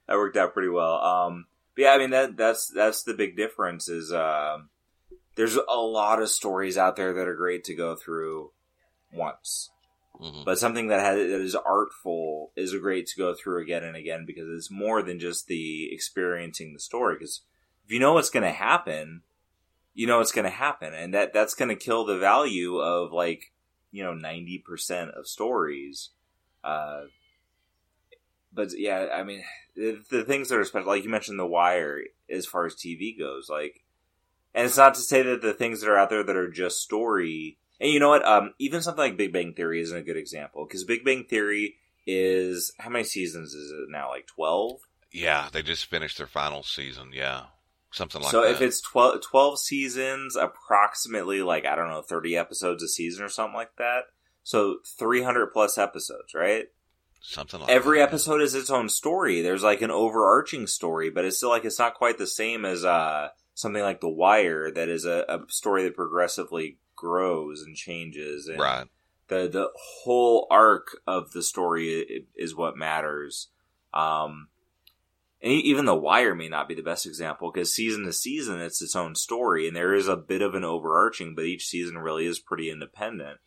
that 0.07 0.17
worked 0.17 0.37
out 0.37 0.53
pretty 0.53 0.69
well. 0.69 1.01
Um, 1.01 1.47
but 1.75 1.81
yeah, 1.81 1.91
I 1.93 1.97
mean 1.97 2.11
that 2.11 2.37
that's 2.37 2.67
that's 2.67 3.01
the 3.01 3.15
big 3.15 3.37
difference 3.37 3.89
is 3.89 4.13
um, 4.13 4.69
there's 5.33 5.55
a 5.55 5.79
lot 5.79 6.21
of 6.21 6.29
stories 6.29 6.77
out 6.77 6.95
there 6.95 7.13
that 7.13 7.27
are 7.27 7.35
great 7.35 7.63
to 7.65 7.73
go 7.73 7.95
through 7.95 8.51
once, 9.11 9.71
hmm 10.19 10.43
but 10.45 10.59
something 10.59 10.89
that 10.89 10.99
has 10.99 11.17
that 11.17 11.41
is 11.41 11.55
artful 11.55 12.51
is 12.55 12.75
great 12.75 13.07
to 13.07 13.17
go 13.17 13.33
through 13.33 13.63
again 13.63 13.83
and 13.83 13.95
again 13.95 14.25
because 14.27 14.47
it's 14.47 14.69
more 14.69 15.01
than 15.01 15.19
just 15.19 15.47
the 15.47 15.91
experiencing 15.91 16.73
the 16.73 16.79
story. 16.79 17.15
Because 17.15 17.41
if 17.83 17.91
you 17.91 17.99
know 17.99 18.13
what's 18.13 18.29
going 18.29 18.43
to 18.43 18.51
happen, 18.51 19.23
you 19.97 20.05
know 20.05 20.19
what's 20.19 20.31
going 20.31 20.45
to 20.45 20.51
happen, 20.51 20.93
and 20.93 21.15
that 21.15 21.33
that's 21.33 21.55
going 21.55 21.69
to 21.69 21.75
kill 21.75 22.05
the 22.05 22.19
value 22.19 22.77
of 22.77 23.11
like 23.11 23.51
you 23.91 24.03
know 24.03 24.13
ninety 24.13 24.59
percent 24.59 25.09
of 25.09 25.27
stories. 25.27 26.11
Uh, 26.63 27.05
but 28.53 28.69
yeah, 28.77 29.07
I 29.11 29.23
mean, 29.23 29.43
the, 29.75 29.99
the 30.11 30.23
things 30.23 30.49
that 30.49 30.59
are 30.59 30.63
special, 30.65 30.87
like 30.87 31.03
you 31.03 31.09
mentioned, 31.09 31.39
The 31.39 31.47
Wire, 31.47 32.01
as 32.29 32.45
far 32.45 32.67
as 32.67 32.75
TV 32.75 33.17
goes, 33.17 33.49
like, 33.49 33.81
and 34.53 34.67
it's 34.67 34.77
not 34.77 34.93
to 34.93 35.01
say 35.01 35.23
that 35.23 35.41
the 35.41 35.53
things 35.53 35.81
that 35.81 35.89
are 35.89 35.97
out 35.97 36.11
there 36.11 36.23
that 36.23 36.35
are 36.35 36.51
just 36.51 36.77
story, 36.77 37.57
and 37.81 37.89
you 37.89 37.99
know 37.99 38.09
what, 38.09 38.23
um, 38.23 38.53
even 38.59 38.83
something 38.83 39.03
like 39.03 39.17
Big 39.17 39.33
Bang 39.33 39.53
Theory 39.53 39.81
isn't 39.81 39.97
a 39.97 40.03
good 40.03 40.17
example 40.17 40.63
because 40.67 40.83
Big 40.83 41.03
Bang 41.03 41.23
Theory 41.23 41.77
is 42.05 42.71
how 42.77 42.91
many 42.91 43.03
seasons 43.03 43.55
is 43.55 43.71
it 43.71 43.89
now? 43.89 44.09
Like 44.09 44.27
twelve. 44.27 44.81
Yeah, 45.11 45.49
they 45.51 45.63
just 45.63 45.87
finished 45.87 46.19
their 46.19 46.27
final 46.27 46.61
season. 46.61 47.09
Yeah, 47.13 47.45
something 47.91 48.21
like 48.21 48.31
so 48.31 48.41
that. 48.41 48.51
if 48.51 48.61
it's 48.61 48.81
12, 48.81 49.21
12 49.21 49.59
seasons, 49.59 50.35
approximately 50.35 51.41
like 51.41 51.65
I 51.65 51.75
don't 51.75 51.89
know, 51.89 52.01
thirty 52.01 52.35
episodes 52.37 52.83
a 52.83 52.87
season 52.87 53.23
or 53.23 53.29
something 53.29 53.55
like 53.55 53.75
that. 53.77 54.05
So 54.43 54.77
three 54.97 55.21
hundred 55.23 55.47
plus 55.53 55.77
episodes, 55.77 56.33
right? 56.33 56.65
something 57.19 57.59
like 57.59 57.69
every 57.69 57.97
that, 57.97 58.03
yeah. 58.03 58.07
episode 58.07 58.41
is 58.41 58.53
its 58.55 58.69
own 58.69 58.87
story. 58.89 59.41
There's 59.41 59.63
like 59.63 59.81
an 59.81 59.91
overarching 59.91 60.67
story, 60.67 61.09
but 61.09 61.25
it's 61.25 61.37
still 61.37 61.49
like 61.49 61.65
it's 61.65 61.79
not 61.79 61.95
quite 61.95 62.17
the 62.17 62.27
same 62.27 62.63
as 62.63 62.85
uh 62.85 63.29
something 63.55 63.81
like 63.81 64.01
The 64.01 64.09
Wire 64.09 64.71
that 64.71 64.87
is 64.87 65.03
a, 65.05 65.25
a 65.27 65.39
story 65.49 65.83
that 65.83 65.95
progressively 65.95 66.77
grows 66.95 67.63
and 67.63 67.75
changes 67.75 68.47
and 68.47 68.59
Right. 68.59 68.87
the 69.29 69.47
the 69.49 69.69
whole 70.03 70.47
arc 70.51 70.89
of 71.07 71.31
the 71.31 71.41
story 71.43 72.25
is 72.35 72.55
what 72.55 72.77
matters. 72.77 73.49
Um 73.93 74.49
and 75.41 75.51
even 75.51 75.85
The 75.85 75.95
Wire 75.95 76.33
may 76.33 76.49
not 76.49 76.67
be 76.67 76.75
the 76.75 76.81
best 76.81 77.05
example 77.05 77.51
because 77.51 77.73
season 77.73 78.05
to 78.05 78.13
season 78.13 78.59
it's 78.59 78.81
its 78.81 78.95
own 78.95 79.15
story 79.15 79.67
and 79.67 79.75
there 79.75 79.93
is 79.93 80.07
a 80.07 80.17
bit 80.17 80.41
of 80.41 80.55
an 80.55 80.63
overarching, 80.63 81.35
but 81.35 81.45
each 81.45 81.67
season 81.67 81.97
really 81.97 82.25
is 82.25 82.39
pretty 82.39 82.69
independent. 82.71 83.39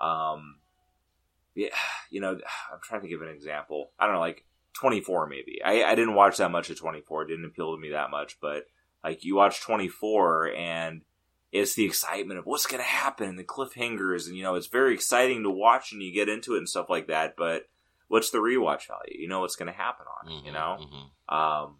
Um 0.00 0.56
yeah, 1.54 1.68
you 2.10 2.20
know, 2.20 2.32
I'm 2.72 2.80
trying 2.82 3.02
to 3.02 3.08
give 3.08 3.22
an 3.22 3.28
example. 3.28 3.92
I 3.98 4.06
don't 4.06 4.14
know, 4.14 4.20
like 4.20 4.44
24 4.74 5.26
maybe. 5.26 5.60
I, 5.64 5.84
I 5.84 5.94
didn't 5.94 6.14
watch 6.14 6.38
that 6.38 6.50
much 6.50 6.70
of 6.70 6.78
24. 6.78 7.22
It 7.22 7.28
didn't 7.28 7.46
appeal 7.46 7.74
to 7.74 7.80
me 7.80 7.90
that 7.90 8.10
much, 8.10 8.38
but 8.40 8.64
like 9.04 9.24
you 9.24 9.36
watch 9.36 9.60
24 9.60 10.52
and 10.54 11.02
it's 11.52 11.74
the 11.74 11.84
excitement 11.84 12.38
of 12.38 12.46
what's 12.46 12.66
going 12.66 12.82
to 12.82 12.88
happen 12.88 13.28
and 13.28 13.38
the 13.38 13.44
cliffhangers 13.44 14.26
and 14.26 14.36
you 14.36 14.42
know, 14.42 14.54
it's 14.54 14.66
very 14.66 14.94
exciting 14.94 15.42
to 15.42 15.50
watch 15.50 15.92
and 15.92 16.02
you 16.02 16.12
get 16.12 16.28
into 16.28 16.54
it 16.54 16.58
and 16.58 16.68
stuff 16.68 16.88
like 16.88 17.08
that, 17.08 17.34
but 17.36 17.68
what's 18.08 18.30
the 18.30 18.38
rewatch 18.38 18.86
value? 18.88 19.18
You 19.18 19.28
know 19.28 19.40
what's 19.40 19.56
going 19.56 19.72
to 19.72 19.76
happen 19.78 20.06
on 20.22 20.28
it, 20.32 20.44
you 20.44 20.50
Mhm, 20.50 20.54
know? 20.54 20.78
mhm. 20.80 21.34
Um, 21.34 21.78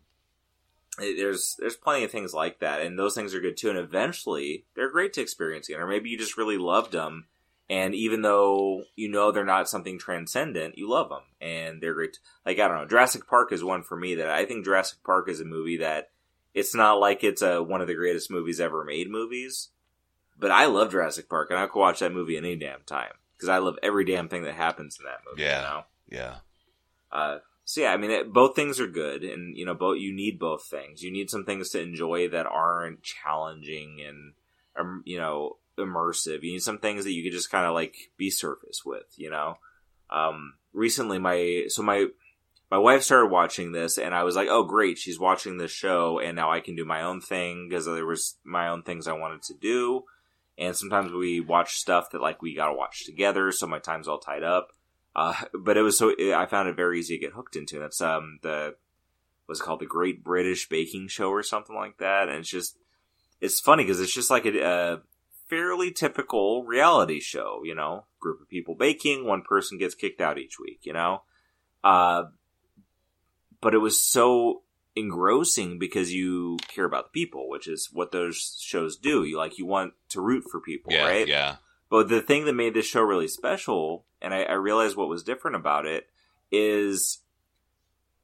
it- 0.99 1.17
there's 1.17 1.57
there's 1.59 1.77
plenty 1.77 2.05
of 2.05 2.11
things 2.11 2.33
like 2.35 2.59
that, 2.61 2.81
and 2.83 2.99
those 2.99 3.15
things 3.15 3.35
are 3.35 3.41
good 3.41 3.57
too. 3.57 3.69
And 3.71 3.79
eventually, 3.79 4.65
they're 4.75 4.91
great 4.91 5.13
to 5.15 5.21
experience 5.21 5.69
again. 5.69 5.81
Or 5.81 5.87
maybe 5.87 6.09
you 6.11 6.19
just 6.19 6.37
really 6.39 6.57
loved 6.59 6.93
them, 6.93 7.27
and 7.69 7.95
even 7.95 8.23
though 8.23 8.85
you 8.95 9.09
know 9.09 9.31
they're 9.31 9.45
not 9.45 9.69
something 9.69 9.99
transcendent, 9.99 10.79
you 10.79 10.89
love 10.89 11.11
them, 11.11 11.23
and 11.41 11.83
they're 11.83 11.95
great. 11.95 12.19
Like 12.47 12.59
I 12.59 12.67
don't 12.69 12.79
know, 12.79 12.87
Jurassic 12.87 13.27
Park 13.27 13.53
is 13.53 13.63
one 13.63 13.83
for 13.83 13.97
me 13.97 14.15
that 14.17 14.29
I 14.31 14.45
think 14.47 14.65
Jurassic 14.65 15.03
Park 15.05 15.29
is 15.29 15.41
a 15.41 15.45
movie 15.45 15.77
that 15.79 16.11
it's 16.55 16.75
not 16.75 16.95
like 16.99 17.23
it's 17.23 17.43
a 17.43 17.63
one 17.63 17.83
of 17.83 17.87
the 17.89 17.95
greatest 17.95 18.31
movies 18.31 18.61
ever 18.61 18.83
made 18.83 19.11
movies, 19.11 19.69
but 20.39 20.51
I 20.51 20.65
love 20.65 20.91
Jurassic 20.93 21.29
Park, 21.29 21.51
and 21.51 21.59
I 21.59 21.67
could 21.67 21.79
watch 21.79 22.01
that 22.01 22.13
movie 22.15 22.39
any 22.39 22.57
damn 22.57 22.83
time 22.85 23.13
because 23.37 23.51
I 23.51 23.59
love 23.59 23.79
every 23.83 24.07
damn 24.07 24.31
thing 24.31 24.45
that 24.45 24.55
happens 24.55 24.99
in 24.99 25.05
that 25.05 25.21
movie. 25.29 25.43
Yeah. 25.43 25.61
You 25.61 25.67
know? 25.69 25.85
Yeah. 26.09 26.37
Uh, 27.11 27.39
so 27.65 27.81
yeah, 27.81 27.93
I 27.93 27.97
mean, 27.97 28.11
it, 28.11 28.33
both 28.33 28.55
things 28.55 28.79
are 28.79 28.87
good, 28.87 29.25
and 29.25 29.57
you 29.57 29.67
know, 29.67 29.75
both 29.75 29.99
you 29.99 30.15
need 30.15 30.39
both 30.39 30.65
things. 30.67 31.03
You 31.03 31.13
need 31.13 31.31
some 31.31 31.45
things 31.45 31.71
to 31.71 31.81
enjoy 31.81 32.29
that 32.29 32.47
aren't 32.47 33.03
challenging 33.03 34.01
and, 34.07 34.35
um, 34.79 35.03
you 35.05 35.19
know, 35.19 35.57
immersive. 35.79 36.43
You 36.43 36.53
need 36.53 36.63
some 36.63 36.79
things 36.79 37.05
that 37.05 37.13
you 37.13 37.23
could 37.23 37.33
just 37.33 37.51
kind 37.51 37.67
of 37.67 37.75
like 37.75 37.97
be 38.17 38.31
surface 38.31 38.85
with. 38.85 39.07
You 39.17 39.31
know, 39.31 39.59
um, 40.11 40.55
recently 40.73 41.19
my 41.19 41.65
so 41.69 41.83
my 41.83 42.07
my 42.71 42.79
wife 42.79 43.03
started 43.03 43.31
watching 43.31 43.73
this, 43.73 43.99
and 43.99 44.15
I 44.15 44.25
was 44.25 44.37
like, 44.37 44.49
oh 44.49 44.65
great, 44.65 44.99
she's 44.99 45.19
watching 45.19 45.59
this 45.59 45.71
show, 45.71 46.19
and 46.19 46.37
now 46.37 46.51
I 46.51 46.61
can 46.61 46.77
do 46.77 46.85
my 46.85 47.03
own 47.03 47.21
thing 47.21 47.69
because 47.69 47.87
there 47.87 48.07
was 48.07 48.37
my 48.45 48.69
own 48.69 48.83
things 48.83 49.09
I 49.09 49.13
wanted 49.13 49.43
to 49.43 49.55
do. 49.55 50.05
And 50.59 50.75
sometimes 50.75 51.13
we 51.13 51.41
watch 51.41 51.75
stuff 51.75 52.11
that 52.11 52.23
like 52.23 52.41
we 52.41 52.55
gotta 52.55 52.75
watch 52.75 53.05
together, 53.05 53.53
so 53.53 53.67
my 53.67 53.79
time's 53.79 54.09
all 54.09 54.19
tied 54.19 54.43
up. 54.43 54.69
Uh, 55.17 55.33
but 55.59 55.79
it 55.79 55.83
was 55.83 55.97
so 55.97 56.15
I 56.35 56.45
found 56.45 56.69
it 56.69 56.77
very 56.77 56.99
easy 57.01 57.17
to 57.17 57.21
get 57.25 57.33
hooked 57.33 57.57
into. 57.57 57.79
That's 57.79 58.03
um 58.03 58.39
the 58.43 58.75
what's 59.47 59.61
it 59.63 59.65
called 59.65 59.81
the 59.81 59.87
Great 59.87 60.23
British 60.23 60.69
Baking 60.69 61.09
Show 61.09 61.31
or 61.31 61.43
something 61.43 61.75
like 61.75 61.97
that, 61.99 62.29
and 62.29 62.39
it's 62.39 62.51
just 62.51 62.77
it's 63.41 63.59
funny 63.59 63.83
because 63.85 63.99
it's 63.99 64.13
just 64.13 64.31
like 64.31 64.45
a, 64.45 64.61
a 64.63 65.01
fairly 65.49 65.91
typical 65.91 66.65
reality 66.65 67.19
show. 67.21 67.63
You 67.65 67.75
know, 67.75 68.05
group 68.21 68.43
of 68.43 68.49
people 68.51 68.75
baking, 68.75 69.25
one 69.25 69.41
person 69.41 69.79
gets 69.79 69.95
kicked 69.95 70.21
out 70.21 70.37
each 70.39 70.59
week. 70.61 70.81
You 70.83 70.93
know, 70.93 71.23
uh, 71.83 72.25
but 73.63 73.73
it 73.73 73.79
was 73.79 73.99
so 73.99 74.63
engrossing 74.95 75.79
because 75.79 76.13
you 76.13 76.59
care 76.69 76.85
about 76.85 77.05
the 77.07 77.11
people, 77.21 77.49
which 77.49 77.69
is 77.69 77.89
what 77.93 78.13
those 78.13 78.59
shows 78.63 78.97
do. 78.99 79.25
You 79.25 79.39
like 79.39 79.57
you 79.59 79.65
want 79.65 79.95
to 80.11 80.21
root 80.21 80.45
for 80.51 80.61
people, 80.61 80.93
Yeah. 80.93 81.05
right? 81.05 81.27
Yeah. 81.27 81.57
But 81.89 82.09
the 82.09 82.21
thing 82.21 82.45
that 82.47 82.53
made 82.55 82.75
this 82.75 82.87
show 82.87 83.03
really 83.03 83.29
special, 83.29 84.05
and 84.21 84.35
I, 84.35 84.43
I 84.43 84.53
realized 84.55 84.97
what 84.97 85.09
was 85.09 85.23
different 85.23 85.57
about 85.57 85.87
it, 85.87 86.09
is 86.51 87.21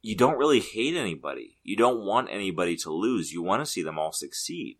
you 0.01 0.15
don't 0.17 0.37
really 0.37 0.59
hate 0.59 0.95
anybody. 0.95 1.57
You 1.63 1.77
don't 1.77 2.05
want 2.05 2.27
anybody 2.29 2.75
to 2.77 2.91
lose. 2.91 3.31
You 3.31 3.41
want 3.41 3.61
to 3.61 3.71
see 3.71 3.81
them 3.83 3.97
all 3.97 4.11
succeed. 4.11 4.77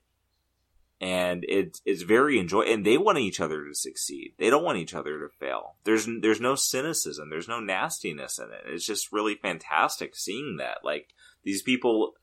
And 0.99 1.43
it, 1.49 1.79
it's 1.85 2.03
very 2.03 2.39
enjoy, 2.39 2.61
and 2.61 2.85
they 2.85 2.97
want 2.97 3.17
each 3.17 3.41
other 3.41 3.65
to 3.65 3.73
succeed. 3.73 4.33
They 4.37 4.49
don't 4.49 4.63
want 4.63 4.77
each 4.77 4.93
other 4.93 5.19
to 5.19 5.27
fail. 5.37 5.75
There's 5.83 6.07
there's 6.21 6.39
no 6.39 6.55
cynicism. 6.55 7.29
There's 7.29 7.47
no 7.49 7.59
nastiness 7.59 8.39
in 8.39 8.45
it. 8.45 8.63
It's 8.67 8.85
just 8.85 9.11
really 9.11 9.35
fantastic 9.35 10.15
seeing 10.15 10.57
that. 10.57 10.77
Like 10.83 11.09
these 11.43 11.61
people 11.61 12.13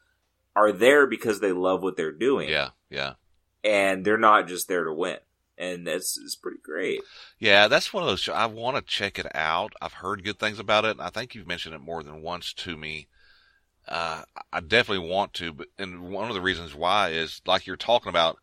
are 0.56 0.72
there 0.72 1.06
because 1.06 1.40
they 1.40 1.52
love 1.52 1.82
what 1.82 1.96
they're 1.98 2.12
doing, 2.12 2.48
Yeah. 2.48 2.70
Yeah. 2.88 3.14
and 3.62 4.02
they're 4.04 4.16
not 4.18 4.48
just 4.48 4.66
there 4.66 4.84
to 4.84 4.94
win. 4.94 5.18
And 5.60 5.86
that's 5.86 6.18
it's 6.18 6.36
pretty 6.36 6.60
great. 6.62 7.02
Yeah, 7.38 7.68
that's 7.68 7.92
one 7.92 8.02
of 8.02 8.08
those. 8.08 8.26
I 8.30 8.46
want 8.46 8.78
to 8.78 8.82
check 8.82 9.18
it 9.18 9.26
out. 9.36 9.74
I've 9.82 9.92
heard 9.92 10.24
good 10.24 10.38
things 10.38 10.58
about 10.58 10.86
it. 10.86 10.96
I 10.98 11.10
think 11.10 11.34
you've 11.34 11.46
mentioned 11.46 11.74
it 11.74 11.82
more 11.82 12.02
than 12.02 12.22
once 12.22 12.54
to 12.54 12.78
me. 12.78 13.08
Uh, 13.86 14.22
I 14.50 14.60
definitely 14.60 15.06
want 15.06 15.34
to, 15.34 15.52
but 15.52 15.66
and 15.78 16.10
one 16.10 16.28
of 16.28 16.34
the 16.34 16.40
reasons 16.40 16.74
why 16.74 17.10
is 17.10 17.42
like 17.46 17.66
you're 17.66 17.76
talking 17.76 18.08
about. 18.08 18.38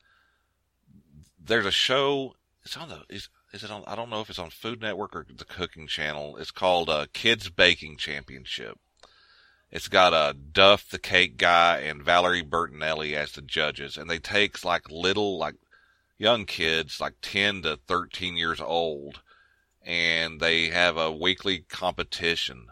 There's 1.43 1.65
a 1.65 1.71
show. 1.71 2.35
It's 2.63 2.77
on 2.77 2.89
the. 2.89 3.01
Is, 3.09 3.29
is 3.51 3.63
it 3.63 3.71
on? 3.71 3.83
I 3.87 3.95
don't 3.95 4.11
know 4.11 4.21
if 4.21 4.29
it's 4.29 4.37
on 4.37 4.51
Food 4.51 4.81
Network 4.81 5.15
or 5.15 5.25
the 5.27 5.45
Cooking 5.45 5.87
Channel. 5.87 6.37
It's 6.37 6.51
called 6.51 6.87
uh, 6.87 7.07
Kids 7.13 7.49
Baking 7.49 7.97
Championship, 7.97 8.77
It's 9.71 9.87
got 9.87 10.13
uh, 10.13 10.33
Duff 10.51 10.87
the 10.87 10.99
Cake 10.99 11.37
Guy 11.37 11.79
and 11.79 12.03
Valerie 12.03 12.43
Bertinelli 12.43 13.13
as 13.13 13.31
the 13.31 13.41
judges, 13.41 13.97
and 13.97 14.07
they 14.07 14.19
take 14.19 14.63
like 14.63 14.91
little 14.91 15.39
like 15.39 15.55
young 16.17 16.45
kids, 16.45 16.99
like 16.99 17.15
ten 17.21 17.61
to 17.63 17.79
thirteen 17.87 18.37
years 18.37 18.61
old, 18.61 19.21
and 19.83 20.39
they 20.39 20.67
have 20.67 20.97
a 20.97 21.11
weekly 21.11 21.59
competition, 21.69 22.67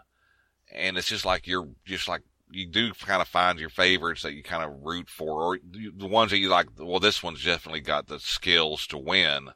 and 0.72 0.96
it's 0.96 1.08
just 1.08 1.24
like 1.24 1.46
you're 1.46 1.68
just 1.84 2.08
like 2.08 2.22
you 2.50 2.66
do 2.66 2.92
kind 2.92 3.20
of 3.20 3.28
find 3.28 3.58
your 3.58 3.70
favorites 3.70 4.22
that 4.22 4.34
you 4.34 4.42
kind 4.42 4.64
of 4.64 4.82
root 4.82 5.08
for, 5.08 5.42
or 5.42 5.58
the 5.64 6.06
ones 6.06 6.30
that 6.30 6.38
you 6.38 6.48
like. 6.48 6.68
Well, 6.78 7.00
this 7.00 7.22
one's 7.22 7.44
definitely 7.44 7.80
got 7.80 8.06
the 8.06 8.20
skills 8.20 8.86
to 8.88 8.98
win, 8.98 9.50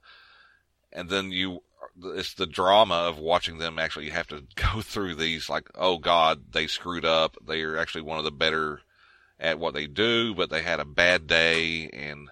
and 0.93 1.09
then 1.09 1.31
you 1.31 1.63
it's 2.03 2.35
the 2.35 2.47
drama 2.47 2.95
of 2.95 3.19
watching 3.19 3.59
them 3.59 3.79
actually 3.79 4.11
have 4.11 4.27
to 4.29 4.45
go 4.57 4.81
through 4.81 5.15
these 5.15 5.49
like 5.49 5.69
oh 5.75 5.99
god 5.99 6.53
they 6.53 6.67
screwed 6.67 7.05
up 7.05 7.37
they 7.47 7.63
are 7.63 7.77
actually 7.77 8.03
one 8.03 8.19
of 8.19 8.25
the 8.25 8.31
better 8.31 8.81
at 9.39 9.59
what 9.59 9.75
they 9.75 9.87
do 9.87 10.35
but 10.35 10.51
they 10.51 10.63
had 10.63 10.81
a 10.81 10.85
bad 10.85 11.27
day 11.27 11.89
and 11.93 12.29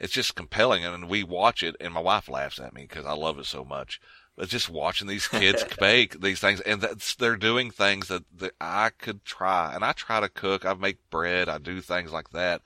it's 0.00 0.14
just 0.14 0.34
compelling. 0.34 0.84
And 0.84 1.08
we 1.08 1.22
watch 1.22 1.62
it 1.62 1.76
and 1.78 1.92
my 1.92 2.00
wife 2.00 2.28
laughs 2.28 2.58
at 2.58 2.72
me 2.74 2.82
because 2.88 3.04
i 3.06 3.12
love 3.12 3.38
it 3.38 3.46
so 3.46 3.64
much. 3.64 4.00
But 4.34 4.48
just 4.48 4.70
watching 4.70 5.06
these 5.06 5.28
kids 5.28 5.64
bake 5.78 6.20
these 6.20 6.40
things 6.40 6.60
and 6.62 6.80
that's 6.80 7.14
they're 7.14 7.36
doing 7.36 7.70
things 7.70 8.08
that, 8.08 8.24
that 8.38 8.54
i 8.60 8.90
could 8.90 9.24
try. 9.24 9.74
And 9.74 9.84
i 9.84 9.92
try 9.92 10.18
to 10.18 10.28
cook. 10.28 10.64
I 10.64 10.72
make 10.72 11.10
bread. 11.10 11.48
I 11.48 11.58
do 11.58 11.80
things 11.82 12.12
like 12.12 12.30
that. 12.30 12.62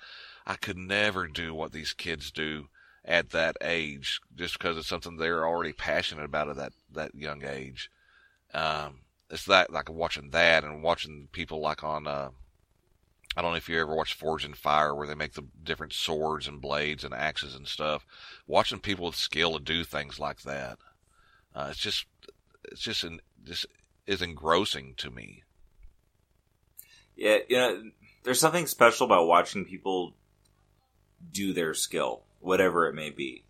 I 0.46 0.54
could 0.54 0.78
never 0.78 1.26
do 1.26 1.52
what 1.54 1.72
these 1.72 1.92
kids 1.92 2.30
do 2.30 2.68
at 3.04 3.30
that 3.30 3.56
age 3.60 4.20
just 4.34 4.58
because 4.58 4.78
it's 4.78 4.88
something 4.88 5.16
they're 5.16 5.46
already 5.46 5.72
passionate 5.72 6.24
about 6.24 6.48
at 6.48 6.56
that 6.56 6.72
that 6.92 7.14
young 7.14 7.44
age. 7.44 7.90
Um 8.54 9.00
it's 9.28 9.46
that 9.46 9.72
like 9.72 9.90
watching 9.90 10.30
that 10.30 10.62
and 10.62 10.84
watching 10.84 11.28
people 11.32 11.60
like 11.60 11.82
on 11.82 12.06
uh 12.06 12.30
I 13.36 13.42
don't 13.42 13.52
know 13.52 13.56
if 13.56 13.68
you 13.68 13.80
ever 13.80 13.94
watched 13.94 14.14
Forged 14.14 14.44
in 14.44 14.54
Fire 14.54 14.94
where 14.94 15.06
they 15.06 15.14
make 15.14 15.32
the 15.32 15.46
different 15.62 15.92
swords 15.92 16.46
and 16.46 16.60
blades 16.60 17.04
and 17.04 17.12
axes 17.12 17.54
and 17.54 17.66
stuff. 17.66 18.06
Watching 18.46 18.78
people 18.78 19.06
with 19.06 19.16
skill 19.16 19.58
to 19.58 19.62
do 19.62 19.84
things 19.84 20.20
like 20.20 20.42
that, 20.42 20.78
uh, 21.54 21.68
it's 21.70 21.80
just, 21.80 22.06
it's 22.64 22.80
just, 22.80 23.02
an, 23.04 23.20
just 23.44 23.66
is 24.06 24.22
engrossing 24.22 24.94
to 24.98 25.10
me. 25.10 25.42
Yeah, 27.16 27.38
you 27.48 27.56
know, 27.56 27.82
there's 28.24 28.40
something 28.40 28.66
special 28.66 29.06
about 29.06 29.26
watching 29.26 29.64
people 29.64 30.14
do 31.32 31.52
their 31.52 31.74
skill, 31.74 32.22
whatever 32.40 32.86
it 32.88 32.94
may 32.94 33.10
be. 33.10 33.44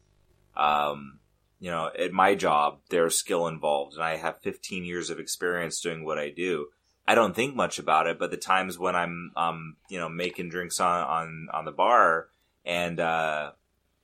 Um, 0.56 1.18
you 1.60 1.70
know, 1.70 1.90
at 1.98 2.12
my 2.12 2.34
job, 2.34 2.80
there's 2.90 3.16
skill 3.16 3.46
involved, 3.46 3.94
and 3.94 4.02
I 4.02 4.16
have 4.16 4.40
15 4.42 4.84
years 4.84 5.10
of 5.10 5.18
experience 5.18 5.80
doing 5.80 6.04
what 6.04 6.18
I 6.18 6.30
do. 6.30 6.68
I 7.06 7.14
don't 7.14 7.34
think 7.36 7.54
much 7.54 7.78
about 7.78 8.06
it, 8.06 8.18
but 8.18 8.30
the 8.30 8.36
times 8.36 8.78
when 8.78 8.96
I'm, 8.96 9.32
um, 9.36 9.76
you 9.88 9.98
know, 9.98 10.08
making 10.08 10.48
drinks 10.48 10.80
on 10.80 11.04
on 11.04 11.48
on 11.52 11.64
the 11.64 11.72
bar, 11.72 12.28
and 12.64 12.98
uh, 12.98 13.52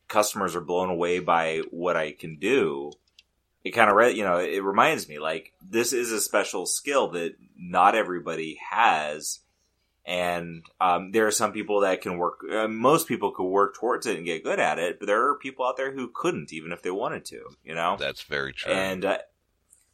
customers 0.08 0.54
are 0.54 0.60
blown 0.60 0.90
away 0.90 1.18
by 1.18 1.62
what 1.70 1.96
I 1.96 2.12
can 2.12 2.36
do, 2.36 2.92
it 3.64 3.70
kind 3.70 3.88
of, 3.90 3.96
re- 3.96 4.12
you 4.14 4.24
know, 4.24 4.38
it 4.38 4.62
reminds 4.62 5.08
me 5.08 5.18
like 5.18 5.52
this 5.62 5.92
is 5.92 6.12
a 6.12 6.20
special 6.20 6.66
skill 6.66 7.08
that 7.10 7.36
not 7.56 7.94
everybody 7.94 8.58
has 8.70 9.40
and 10.06 10.64
um, 10.80 11.12
there 11.12 11.26
are 11.26 11.30
some 11.30 11.52
people 11.52 11.80
that 11.80 12.00
can 12.00 12.16
work. 12.18 12.40
Uh, 12.50 12.66
most 12.66 13.06
people 13.06 13.30
could 13.30 13.44
work 13.44 13.76
towards 13.76 14.06
it 14.06 14.16
and 14.16 14.24
get 14.24 14.42
good 14.42 14.58
at 14.58 14.78
it, 14.78 14.98
but 14.98 15.06
there 15.06 15.28
are 15.28 15.36
people 15.36 15.64
out 15.64 15.76
there 15.76 15.92
who 15.92 16.10
couldn't, 16.12 16.52
even 16.52 16.72
if 16.72 16.82
they 16.82 16.90
wanted 16.90 17.24
to. 17.26 17.42
You 17.64 17.74
know, 17.74 17.96
That's 17.98 18.22
very 18.22 18.52
true. 18.52 18.72
and 18.72 19.04
uh, 19.04 19.18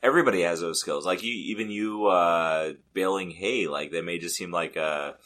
everybody 0.02 0.42
has 0.42 0.60
those 0.60 0.80
skills. 0.80 1.06
Like 1.06 1.22
you, 1.22 1.32
even 1.32 1.70
you 1.70 2.06
uh, 2.06 2.72
baling 2.94 3.30
hay, 3.30 3.66
like 3.66 3.90
that 3.92 4.04
may 4.04 4.18
just 4.18 4.36
seem 4.36 4.50
like 4.50 4.76
a, 4.76 5.16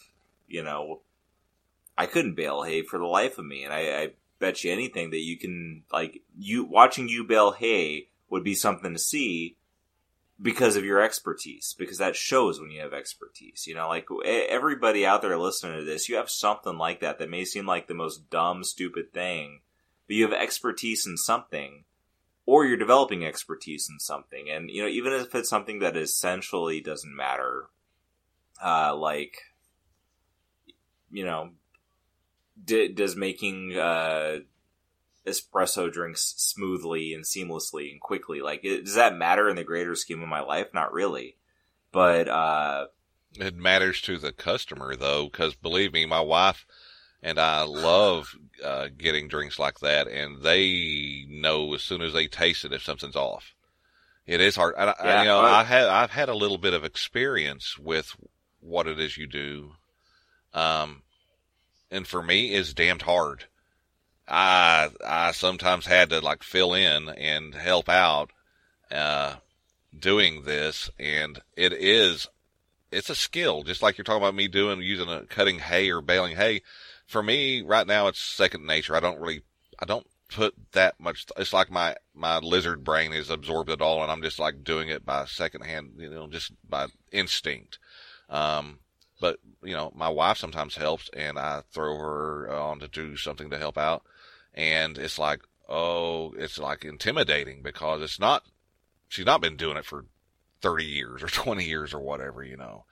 you 0.49 0.63
know, 0.63 1.01
I 1.97 2.07
couldn't 2.07 2.35
bale 2.35 2.63
hay 2.63 2.83
for 2.83 2.99
the 2.99 3.07
life 3.07 3.39
of 3.39 3.45
me, 3.45 3.65
and 3.65 3.73
I, 3.73 3.79
I 3.79 4.11
bet 4.41 4.65
you 4.65 4.73
anything 4.73 5.11
that 5.11 5.21
you 5.21 5.37
can 5.37 5.85
like 5.93 6.23
you 6.37 6.65
watching 6.65 7.09
you 7.09 7.23
bale 7.23 7.53
hay 7.53 8.09
would 8.31 8.43
be 8.43 8.55
something 8.55 8.93
to 8.95 8.99
see 8.99 9.57
because 10.43 10.75
of 10.77 10.85
your 10.85 11.01
expertise 11.01 11.75
because 11.79 11.99
that 11.99 12.17
shows 12.17 12.59
when 12.59 12.71
you 12.71 12.81
have 12.81 12.95
expertise 12.95 13.67
you 13.67 13.75
know 13.75 13.87
like 13.87 14.07
everybody 14.25 15.05
out 15.05 15.21
there 15.21 15.37
listening 15.37 15.79
to 15.79 15.85
this 15.85 16.09
you 16.09 16.17
have 16.17 16.31
something 16.31 16.79
like 16.79 17.01
that 17.01 17.19
that 17.19 17.29
may 17.29 17.45
seem 17.45 17.67
like 17.67 17.87
the 17.87 17.95
most 17.95 18.31
dumb 18.31 18.65
stupid 18.65 19.13
thing 19.13 19.61
but 20.07 20.17
you 20.17 20.25
have 20.25 20.33
expertise 20.33 21.07
in 21.07 21.19
something 21.19 21.85
or 22.51 22.67
you're 22.67 22.77
developing 22.77 23.25
expertise 23.25 23.89
in 23.89 24.01
something. 24.01 24.51
And 24.51 24.69
you 24.71 24.83
know 24.83 24.89
even 24.89 25.13
if 25.13 25.33
it's 25.37 25.49
something 25.49 25.79
that 25.79 25.97
essentially 25.97 26.81
doesn't 26.81 27.15
matter 27.15 27.67
uh 28.63 28.95
like 28.97 29.37
you 31.13 31.25
know 31.25 31.51
d- 32.63 32.89
does 32.89 33.15
making 33.15 33.77
uh 33.79 34.41
espresso 35.25 35.93
drinks 35.93 36.35
smoothly 36.39 37.15
and 37.15 37.25
seamlessly 37.25 37.93
and 37.93 38.01
quickly 38.01 38.43
like 38.43 38.63
does 38.63 38.95
that 38.95 39.17
matter 39.17 39.49
in 39.49 39.55
the 39.55 39.63
greater 39.63 39.95
scheme 39.95 40.21
of 40.21 40.29
my 40.29 40.41
life? 40.41 40.67
Not 40.75 40.93
really. 40.93 41.37
But 41.93 42.27
uh 42.27 42.87
It 43.35 43.55
matters 43.55 44.01
to 44.03 44.19
the 44.19 44.33
customer 44.33 44.97
though, 44.97 45.27
because 45.27 45.55
believe 45.55 45.93
me, 45.93 46.05
my 46.05 46.21
wife 46.21 46.67
and 47.23 47.39
I 47.39 47.63
love 47.63 48.35
uh, 48.65 48.89
getting 48.97 49.29
drinks 49.29 49.59
like 49.59 49.81
that, 49.81 50.09
and 50.09 50.43
they 50.43 51.27
know 51.29 51.75
as 51.75 51.83
soon 51.83 52.03
as 52.03 52.13
they 52.13 52.27
taste 52.27 52.65
it 52.65 52.73
if 52.73 52.83
something's 52.83 53.17
off. 53.17 53.55
It 54.27 54.41
is 54.41 54.57
hard. 54.57 54.75
And 54.79 54.91
I, 54.91 54.95
Yeah, 55.05 55.23
you 55.23 55.29
know, 55.29 55.43
well- 55.43 55.55
I 55.55 55.65
had 55.65 55.85
I've 55.89 56.11
had 56.13 56.29
a 56.29 56.35
little 56.35 56.59
bit 56.59 56.75
of 56.75 56.85
experience 56.85 57.79
with 57.79 58.15
what 58.61 58.87
it 58.87 59.01
is 59.01 59.17
you 59.17 59.27
do, 59.27 59.73
um, 60.55 61.03
and 61.91 62.07
for 62.07 62.23
me, 62.23 62.55
it's 62.55 62.73
damned 62.75 63.03
hard. 63.03 63.45
I 64.29 64.91
I 65.05 65.33
sometimes 65.33 65.87
had 65.87 66.11
to 66.11 66.21
like 66.21 66.43
fill 66.43 66.75
in 66.75 67.09
and 67.09 67.55
help 67.55 67.89
out, 67.89 68.31
uh, 68.91 69.37
doing 69.99 70.43
this, 70.45 70.89
and 70.99 71.41
it 71.57 71.73
is 71.73 72.29
it's 72.93 73.11
a 73.11 73.15
skill, 73.15 73.63
just 73.63 73.83
like 73.83 73.97
you're 73.99 74.05
talking 74.05 74.23
about 74.23 74.35
me 74.35 74.49
doing 74.49 74.81
using 74.83 75.09
a 75.09 75.25
cutting 75.27 75.59
hay 75.59 75.91
or 75.91 76.01
baling 76.01 76.37
hay. 76.37 76.63
For 77.11 77.25
me, 77.25 77.61
right 77.63 77.89
now, 77.89 78.07
it's 78.07 78.21
second 78.21 78.65
nature. 78.65 78.95
I 78.95 79.01
don't 79.01 79.19
really, 79.19 79.43
I 79.81 79.85
don't 79.85 80.07
put 80.29 80.55
that 80.75 81.01
much. 81.01 81.27
It's 81.37 81.53
like 81.53 81.69
my 81.69 81.97
my 82.15 82.39
lizard 82.39 82.85
brain 82.85 83.13
is 83.13 83.31
absorbed 83.31 83.69
it 83.69 83.81
all, 83.81 84.01
and 84.01 84.13
I'm 84.13 84.23
just 84.23 84.39
like 84.39 84.63
doing 84.63 84.91
it 84.91 85.05
by 85.05 85.25
second 85.25 85.63
hand, 85.63 85.95
you 85.99 86.09
know, 86.09 86.29
just 86.29 86.53
by 86.69 86.87
instinct. 87.11 87.81
Um, 88.29 88.79
but 89.21 89.41
you 89.61 89.75
know, 89.75 89.91
my 89.93 90.09
wife 90.09 90.39
sometimes 90.39 90.77
helps, 90.77 91.11
and 91.13 91.37
I 91.37 91.63
throw 91.73 91.99
her 91.99 92.49
on 92.53 92.79
to 92.79 92.87
do 92.87 93.17
something 93.17 93.51
to 93.51 93.59
help 93.59 93.77
out, 93.77 94.05
and 94.55 94.97
it's 94.97 95.19
like, 95.19 95.41
oh, 95.69 96.33
it's 96.39 96.59
like 96.61 96.85
intimidating 96.85 97.61
because 97.61 98.03
it's 98.03 98.21
not. 98.21 98.45
She's 99.09 99.27
not 99.27 99.41
been 99.41 99.57
doing 99.57 99.77
it 99.77 99.85
for 99.85 100.05
30 100.63 100.85
years 100.85 101.25
or 101.25 101.27
20 101.29 101.65
years 101.65 101.93
or 101.93 101.99
whatever, 101.99 102.45
you 102.45 102.57
know. 102.57 102.85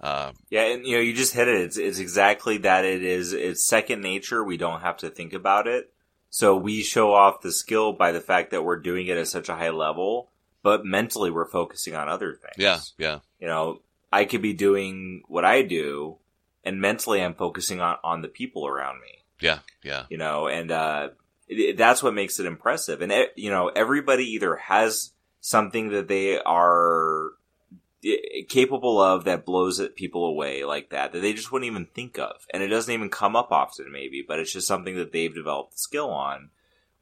Uh, 0.00 0.32
Yeah, 0.50 0.62
and 0.72 0.86
you 0.86 0.96
know, 0.96 1.02
you 1.02 1.12
just 1.14 1.34
hit 1.34 1.48
it. 1.48 1.60
It's 1.60 1.76
it's 1.76 1.98
exactly 1.98 2.58
that. 2.58 2.84
It 2.84 3.02
is. 3.02 3.32
It's 3.32 3.64
second 3.66 4.00
nature. 4.02 4.42
We 4.42 4.56
don't 4.56 4.80
have 4.80 4.96
to 4.98 5.10
think 5.10 5.32
about 5.32 5.66
it. 5.66 5.92
So 6.30 6.56
we 6.56 6.82
show 6.82 7.12
off 7.12 7.40
the 7.42 7.52
skill 7.52 7.92
by 7.92 8.12
the 8.12 8.20
fact 8.20 8.52
that 8.52 8.62
we're 8.64 8.78
doing 8.78 9.06
it 9.08 9.16
at 9.18 9.26
such 9.28 9.48
a 9.48 9.54
high 9.56 9.70
level, 9.70 10.30
but 10.62 10.84
mentally 10.84 11.30
we're 11.30 11.50
focusing 11.50 11.94
on 11.96 12.08
other 12.08 12.32
things. 12.34 12.54
yeah, 12.56 12.78
yeah, 12.98 13.18
You 13.40 13.48
know, 13.48 13.82
I 14.12 14.24
could 14.26 14.40
be 14.40 14.52
doing 14.54 15.22
what 15.26 15.44
I 15.44 15.62
do, 15.62 16.18
and 16.64 16.80
mentally 16.80 17.20
I'm 17.22 17.34
focusing 17.34 17.80
on 17.80 17.96
on 18.04 18.22
the 18.22 18.28
people 18.28 18.66
around 18.66 19.00
me. 19.00 19.24
yeah, 19.40 19.58
yeah, 19.82 20.04
You 20.08 20.18
know, 20.18 20.46
and 20.46 20.70
uh, 20.70 21.08
it, 21.48 21.54
it- 21.58 21.76
that's 21.76 22.00
what 22.02 22.14
makes 22.14 22.38
it 22.38 22.46
impressive. 22.46 23.02
And 23.02 23.10
it, 23.12 23.32
you 23.36 23.50
know, 23.50 23.68
everybody 23.68 24.24
either 24.34 24.54
has 24.56 25.12
something 25.40 25.88
that 25.90 26.06
they 26.08 26.38
are 26.38 27.30
capable 28.48 29.00
of 29.00 29.24
that 29.24 29.44
blows 29.44 29.80
people 29.94 30.24
away 30.24 30.64
like 30.64 30.90
that 30.90 31.12
that 31.12 31.20
they 31.20 31.32
just 31.32 31.52
wouldn't 31.52 31.70
even 31.70 31.86
think 31.86 32.18
of. 32.18 32.46
And 32.52 32.62
it 32.62 32.68
doesn't 32.68 32.92
even 32.92 33.10
come 33.10 33.36
up 33.36 33.52
often 33.52 33.92
maybe 33.92 34.24
but 34.26 34.38
it's 34.38 34.52
just 34.52 34.66
something 34.66 34.96
that 34.96 35.12
they've 35.12 35.34
developed 35.34 35.72
the 35.72 35.78
skill 35.78 36.10
on 36.10 36.50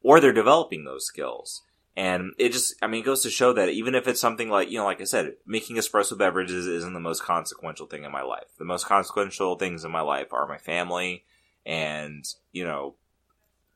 or 0.03 0.21
they're 0.21 0.33
developing 0.33 0.85
those 0.85 1.07
skills. 1.07 1.63
And 1.97 2.33
it 2.39 2.53
just 2.53 2.75
i 2.83 2.87
mean 2.87 3.03
it 3.03 3.07
goes 3.07 3.23
to 3.23 3.31
show 3.31 3.53
that 3.53 3.69
even 3.69 3.95
if 3.95 4.09
it's 4.09 4.21
something 4.21 4.49
like 4.49 4.71
you 4.71 4.79
know 4.79 4.85
like 4.85 5.01
i 5.01 5.05
said 5.05 5.35
making 5.47 5.77
espresso 5.77 6.17
beverages 6.17 6.67
isn't 6.67 6.95
the 6.95 7.01
most 7.01 7.23
consequential 7.23 7.87
thing 7.87 8.05
in 8.05 8.13
my 8.13 8.23
life. 8.23 8.49
The 8.59 8.65
most 8.65 8.87
consequential 8.87 9.57
things 9.57 9.85
in 9.85 9.91
my 9.91 10.01
life 10.03 10.33
are 10.33 10.47
my 10.47 10.59
family 10.59 11.25
and 11.65 12.25
you 12.51 12.65
know 12.65 12.95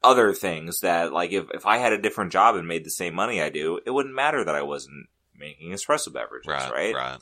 other 0.03 0.33
things 0.33 0.81
that 0.81 1.12
like 1.12 1.31
if, 1.31 1.47
if 1.53 1.66
i 1.66 1.77
had 1.77 1.93
a 1.93 2.01
different 2.01 2.33
job 2.33 2.57
and 2.57 2.66
made 2.66 2.85
the 2.85 2.91
same 2.91 3.14
money 3.14 3.41
i 3.41 3.51
do 3.51 3.79
it 3.87 3.91
wouldn't 3.91 4.14
matter 4.14 4.45
that 4.45 4.55
i 4.55 4.62
wasn't 4.62 5.07
making 5.37 5.72
espresso 5.72 6.12
beverages 6.12 6.49
right, 6.49 6.72
right, 6.72 6.95
right. 6.95 7.18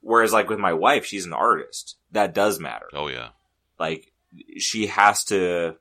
Whereas, 0.00 0.32
like 0.32 0.50
with 0.50 0.58
my 0.58 0.74
wife, 0.74 1.06
she's 1.06 1.24
an 1.24 1.32
artist. 1.32 1.96
That 2.12 2.34
does 2.34 2.60
matter. 2.60 2.86
Oh 2.92 3.08
yeah, 3.08 3.30
Like 3.78 4.12
she 4.58 4.86
has 4.88 5.24
to 5.24 5.76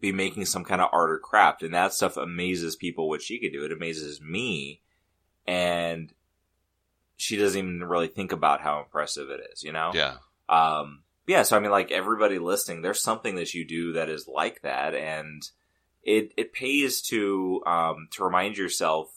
be 0.00 0.12
making 0.12 0.46
some 0.46 0.64
kind 0.64 0.80
of 0.80 0.88
art 0.92 1.10
or 1.10 1.18
craft, 1.18 1.62
and 1.62 1.74
that 1.74 1.92
stuff 1.92 2.16
amazes 2.16 2.76
people. 2.76 3.08
What 3.08 3.22
she 3.22 3.38
could 3.38 3.52
do, 3.52 3.64
it 3.64 3.72
amazes 3.72 4.20
me, 4.20 4.80
and 5.46 6.12
she 7.16 7.36
doesn't 7.36 7.58
even 7.58 7.84
really 7.84 8.08
think 8.08 8.32
about 8.32 8.60
how 8.60 8.80
impressive 8.80 9.30
it 9.30 9.40
is. 9.52 9.62
You 9.62 9.72
know? 9.72 9.92
yeah, 9.94 10.16
Um, 10.48 11.02
yeah, 11.26 11.42
so 11.42 11.56
I 11.56 11.60
mean, 11.60 11.70
like 11.70 11.90
everybody 11.90 12.38
listening, 12.38 12.82
there's 12.82 13.02
something 13.02 13.36
that 13.36 13.54
you 13.54 13.66
do 13.66 13.92
that 13.92 14.08
is 14.08 14.28
like 14.28 14.62
that, 14.62 14.94
and 14.94 15.42
it 16.02 16.32
it 16.36 16.52
pays 16.52 17.00
to 17.02 17.62
um, 17.66 18.08
to 18.12 18.24
remind 18.24 18.56
yourself 18.56 19.10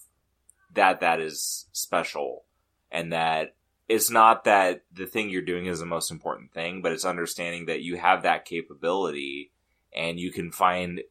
that 0.74 1.00
that 1.00 1.20
is 1.20 1.68
special, 1.72 2.46
and 2.92 3.14
that 3.14 3.56
it's 3.88 4.12
not 4.12 4.44
that 4.44 4.84
the 4.92 5.06
thing 5.06 5.30
you're 5.30 5.42
doing 5.42 5.66
is 5.66 5.80
the 5.80 5.86
most 5.86 6.12
important 6.12 6.54
thing, 6.54 6.82
but 6.82 6.92
it's 6.92 7.06
understanding 7.06 7.66
that 7.68 7.82
you 7.82 7.98
have 7.98 8.24
that 8.24 8.46
capability, 8.46 9.52
and 9.96 10.20
you 10.20 10.32
can 10.32 10.52
find 10.52 11.02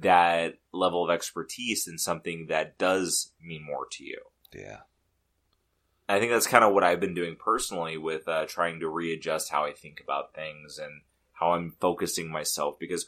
that 0.00 0.54
level 0.72 1.04
of 1.04 1.10
expertise 1.10 1.86
in 1.86 1.98
something 1.98 2.46
that 2.48 2.78
does 2.78 3.32
mean 3.42 3.62
more 3.64 3.86
to 3.90 4.04
you. 4.04 4.18
Yeah. 4.52 4.78
I 6.08 6.18
think 6.18 6.32
that's 6.32 6.46
kind 6.46 6.64
of 6.64 6.72
what 6.72 6.84
I've 6.84 7.00
been 7.00 7.14
doing 7.14 7.36
personally 7.36 7.96
with 7.96 8.28
uh, 8.28 8.46
trying 8.46 8.80
to 8.80 8.88
readjust 8.88 9.50
how 9.50 9.64
I 9.64 9.72
think 9.72 10.00
about 10.02 10.34
things 10.34 10.78
and 10.78 11.02
how 11.32 11.52
I'm 11.52 11.72
focusing 11.80 12.30
myself. 12.30 12.78
Because 12.78 13.06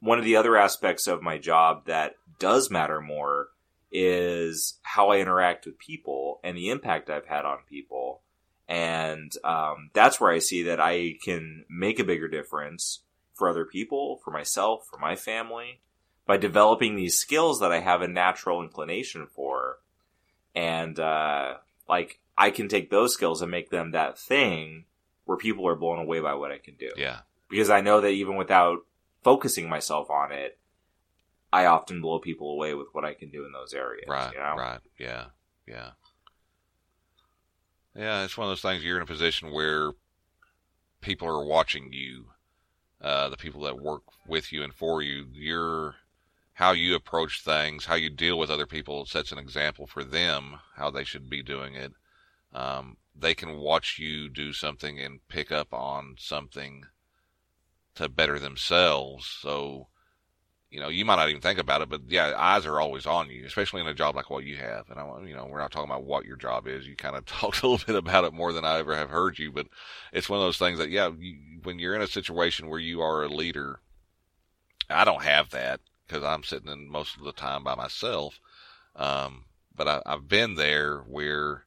one 0.00 0.18
of 0.18 0.24
the 0.24 0.36
other 0.36 0.56
aspects 0.56 1.06
of 1.06 1.22
my 1.22 1.38
job 1.38 1.86
that 1.86 2.14
does 2.38 2.70
matter 2.70 3.00
more 3.00 3.48
is 3.94 4.80
how 4.82 5.10
I 5.10 5.18
interact 5.18 5.66
with 5.66 5.78
people 5.78 6.40
and 6.42 6.56
the 6.56 6.68
impact 6.70 7.08
I've 7.08 7.26
had 7.26 7.44
on 7.44 7.58
people. 7.68 8.22
And 8.68 9.32
um, 9.44 9.90
that's 9.94 10.20
where 10.20 10.32
I 10.32 10.40
see 10.40 10.64
that 10.64 10.80
I 10.80 11.16
can 11.22 11.64
make 11.70 12.00
a 12.00 12.04
bigger 12.04 12.26
difference 12.26 13.02
for 13.34 13.48
other 13.48 13.64
people, 13.64 14.20
for 14.24 14.32
myself, 14.32 14.86
for 14.90 14.98
my 14.98 15.14
family, 15.14 15.80
by 16.26 16.36
developing 16.38 16.96
these 16.96 17.18
skills 17.18 17.60
that 17.60 17.70
I 17.70 17.80
have 17.80 18.02
a 18.02 18.08
natural 18.08 18.62
inclination 18.62 19.28
for. 19.32 19.78
And 20.56 20.98
uh, 20.98 21.54
like 21.88 22.18
I 22.36 22.50
can 22.50 22.68
take 22.68 22.90
those 22.90 23.14
skills 23.14 23.42
and 23.42 23.50
make 23.50 23.70
them 23.70 23.92
that 23.92 24.18
thing 24.18 24.86
where 25.24 25.38
people 25.38 25.68
are 25.68 25.76
blown 25.76 26.00
away 26.00 26.18
by 26.18 26.34
what 26.34 26.50
I 26.50 26.58
can 26.58 26.74
do. 26.74 26.90
Yeah. 26.96 27.20
Because 27.48 27.70
I 27.70 27.80
know 27.80 28.00
that 28.00 28.08
even 28.08 28.34
without 28.36 28.78
focusing 29.22 29.68
myself 29.68 30.10
on 30.10 30.32
it, 30.32 30.58
I 31.54 31.66
often 31.66 32.00
blow 32.00 32.18
people 32.18 32.50
away 32.50 32.74
with 32.74 32.88
what 32.90 33.04
I 33.04 33.14
can 33.14 33.30
do 33.30 33.46
in 33.46 33.52
those 33.52 33.74
areas. 33.74 34.06
Right. 34.08 34.32
you 34.32 34.40
know? 34.40 34.56
Right. 34.56 34.80
Yeah. 34.98 35.26
Yeah. 35.68 35.90
Yeah. 37.94 38.24
It's 38.24 38.36
one 38.36 38.48
of 38.48 38.50
those 38.50 38.60
things 38.60 38.82
you're 38.82 38.96
in 38.96 39.04
a 39.04 39.06
position 39.06 39.52
where 39.52 39.92
people 41.00 41.28
are 41.28 41.44
watching 41.44 41.92
you, 41.92 42.24
uh, 43.00 43.28
the 43.28 43.36
people 43.36 43.60
that 43.62 43.80
work 43.80 44.02
with 44.26 44.52
you 44.52 44.64
and 44.64 44.74
for 44.74 45.00
you. 45.00 45.26
You're 45.32 45.94
how 46.54 46.72
you 46.72 46.96
approach 46.96 47.44
things, 47.44 47.84
how 47.84 47.94
you 47.94 48.10
deal 48.10 48.36
with 48.36 48.50
other 48.50 48.66
people 48.66 49.06
sets 49.06 49.30
an 49.30 49.38
example 49.38 49.86
for 49.86 50.02
them 50.02 50.58
how 50.74 50.90
they 50.90 51.04
should 51.04 51.30
be 51.30 51.40
doing 51.40 51.76
it. 51.76 51.92
Um, 52.52 52.96
they 53.14 53.34
can 53.34 53.58
watch 53.58 53.96
you 54.00 54.28
do 54.28 54.52
something 54.52 54.98
and 54.98 55.20
pick 55.28 55.52
up 55.52 55.72
on 55.72 56.16
something 56.18 56.84
to 57.94 58.08
better 58.08 58.40
themselves. 58.40 59.24
So, 59.40 59.86
you 60.74 60.80
know, 60.80 60.88
you 60.88 61.04
might 61.04 61.14
not 61.14 61.28
even 61.28 61.40
think 61.40 61.60
about 61.60 61.82
it, 61.82 61.88
but 61.88 62.00
yeah, 62.08 62.34
eyes 62.36 62.66
are 62.66 62.80
always 62.80 63.06
on 63.06 63.30
you, 63.30 63.46
especially 63.46 63.80
in 63.80 63.86
a 63.86 63.94
job 63.94 64.16
like 64.16 64.28
what 64.28 64.42
you 64.42 64.56
have. 64.56 64.90
And 64.90 64.98
I, 64.98 65.06
you 65.24 65.32
know, 65.32 65.46
we're 65.46 65.60
not 65.60 65.70
talking 65.70 65.88
about 65.88 66.02
what 66.02 66.24
your 66.24 66.36
job 66.36 66.66
is. 66.66 66.84
You 66.84 66.96
kind 66.96 67.14
of 67.14 67.24
talked 67.26 67.62
a 67.62 67.68
little 67.68 67.86
bit 67.86 67.94
about 67.94 68.24
it 68.24 68.32
more 68.32 68.52
than 68.52 68.64
I 68.64 68.80
ever 68.80 68.96
have 68.96 69.08
heard 69.08 69.38
you, 69.38 69.52
but 69.52 69.68
it's 70.12 70.28
one 70.28 70.40
of 70.40 70.44
those 70.44 70.58
things 70.58 70.80
that, 70.80 70.90
yeah, 70.90 71.12
you, 71.16 71.36
when 71.62 71.78
you're 71.78 71.94
in 71.94 72.02
a 72.02 72.08
situation 72.08 72.68
where 72.68 72.80
you 72.80 73.00
are 73.02 73.22
a 73.22 73.28
leader, 73.28 73.78
I 74.90 75.04
don't 75.04 75.22
have 75.22 75.50
that 75.50 75.78
because 76.08 76.24
I'm 76.24 76.42
sitting 76.42 76.72
in 76.72 76.90
most 76.90 77.16
of 77.16 77.22
the 77.22 77.32
time 77.32 77.62
by 77.62 77.76
myself. 77.76 78.40
Um, 78.96 79.44
but 79.76 79.86
I, 79.86 80.02
I've 80.04 80.28
been 80.28 80.56
there 80.56 80.98
where, 81.02 81.66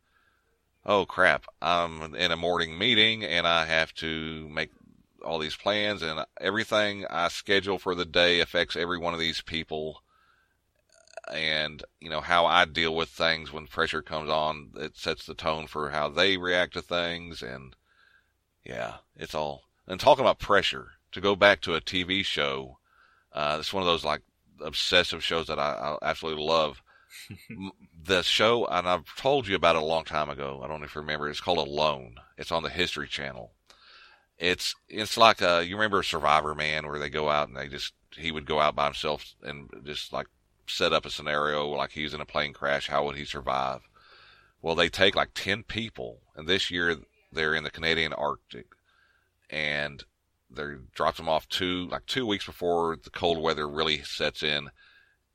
oh 0.86 1.05
crap, 1.05 1.45
I'm 1.62 2.14
in 2.14 2.34
a 2.34 2.38
morning 2.38 2.78
meeting 2.78 3.24
and 3.24 3.47
I 3.47 3.68
have 3.68 3.95
to 3.95 4.49
make 4.49 4.72
all 5.28 5.39
these 5.39 5.55
plans 5.55 6.01
and 6.01 6.25
everything 6.39 7.05
I 7.09 7.28
schedule 7.28 7.78
for 7.78 7.93
the 7.93 8.05
day 8.05 8.39
affects 8.39 8.75
every 8.75 8.97
one 8.97 9.13
of 9.13 9.19
these 9.19 9.41
people. 9.41 10.01
And, 11.32 11.84
you 11.99 12.09
know, 12.09 12.21
how 12.21 12.45
I 12.45 12.63
deal 12.63 12.95
with 12.95 13.09
things 13.09 13.51
when 13.51 13.67
pressure 13.67 14.01
comes 14.01 14.30
on, 14.30 14.71
it 14.78 14.95
sets 14.95 15.25
the 15.25 15.34
tone 15.34 15.67
for 15.67 15.89
how 15.89 16.07
they 16.07 16.38
react 16.38 16.73
to 16.73 16.82
things. 16.82 17.41
And 17.41 17.75
yeah, 18.63 18.95
it's 19.17 19.36
all, 19.36 19.63
and 19.86 19.99
talking 19.99 20.23
about 20.23 20.39
pressure, 20.39 20.91
to 21.11 21.21
go 21.21 21.36
back 21.36 21.61
to 21.61 21.75
a 21.75 21.82
TV 21.82 22.23
show, 22.23 22.78
uh, 23.34 23.57
it's 23.59 23.73
one 23.73 23.84
of 23.84 23.88
those 23.88 24.05
like 24.05 24.21
obsessive 24.61 25.23
shows 25.23 25.47
that 25.47 25.59
I, 25.59 25.97
I 26.01 26.09
absolutely 26.09 26.43
love. 26.43 26.82
the 28.05 28.21
show, 28.21 28.65
and 28.67 28.88
I've 28.88 29.15
told 29.15 29.47
you 29.47 29.55
about 29.55 29.75
it 29.75 29.82
a 29.82 29.86
long 29.86 30.03
time 30.05 30.30
ago. 30.30 30.61
I 30.63 30.67
don't 30.67 30.80
know 30.80 30.86
if 30.86 30.95
you 30.95 31.01
remember. 31.01 31.30
It's 31.30 31.41
called 31.41 31.57
Alone. 31.57 32.15
It's 32.38 32.51
on 32.51 32.63
the 32.63 32.69
History 32.69 33.07
Channel. 33.07 33.51
It's 34.38 34.76
it's 34.88 35.18
like 35.18 35.42
a 35.42 35.66
you 35.66 35.76
remember 35.76 36.02
Survivorman 36.02 36.86
where 36.86 37.00
they 37.00 37.10
go 37.10 37.30
out 37.30 37.48
and 37.48 37.58
they 37.58 37.68
just 37.68 37.94
he 38.16 38.32
would 38.32 38.46
go 38.46 38.60
out 38.60 38.76
by 38.76 38.86
himself 38.86 39.34
and 39.44 39.70
just 39.84 40.14
like 40.14 40.28
set 40.68 40.94
up 40.94 41.06
a 41.06 41.10
scenario 41.10 41.68
like 41.68 41.92
he's 41.92 42.14
in 42.14 42.22
a 42.22 42.26
plane 42.26 42.54
crash. 42.54 42.88
How 42.88 43.06
would 43.06 43.16
he 43.16 43.26
survive? 43.26 43.82
Well, 44.62 44.76
they 44.76 44.90
take 44.90 45.16
like 45.16 45.30
ten 45.34 45.64
people, 45.64 46.22
and 46.36 46.48
this 46.48 46.70
year 46.70 46.98
they're 47.32 47.56
in 47.56 47.64
the 47.64 47.72
Canadian 47.72 48.14
Arctic, 48.14 48.68
and 49.50 50.04
they 50.50 50.64
dropped 50.94 51.18
them 51.18 51.30
off 51.30 51.50
two 51.50 51.88
like 51.88 52.06
two 52.06 52.26
weeks 52.26 52.46
before 52.46 52.96
the 52.96 53.10
cold 53.10 53.42
weather 53.42 53.68
really 53.68 54.02
sets 54.04 54.44
in, 54.44 54.70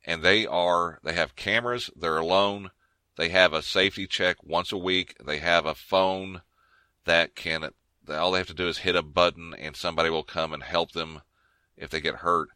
and 0.04 0.22
they 0.22 0.46
are 0.46 1.00
they 1.02 1.14
have 1.14 1.36
cameras. 1.36 1.90
They're 1.96 2.18
alone. 2.18 2.70
They 3.16 3.28
have 3.28 3.52
a 3.52 3.62
safety 3.62 4.06
check 4.06 4.36
once 4.42 4.72
a 4.72 4.78
week. 4.78 5.16
They 5.24 5.38
have 5.38 5.66
a 5.66 5.74
phone 5.74 6.42
that 7.04 7.34
can 7.34 7.70
all 8.08 8.32
they 8.32 8.38
have 8.38 8.46
to 8.48 8.54
do 8.54 8.68
is 8.68 8.78
hit 8.78 8.96
a 8.96 9.02
button 9.02 9.54
and 9.54 9.76
somebody 9.76 10.10
will 10.10 10.22
come 10.22 10.52
and 10.52 10.62
help 10.62 10.92
them 10.92 11.22
if 11.76 11.90
they 11.90 12.00
get 12.00 12.16
hurt. 12.16 12.48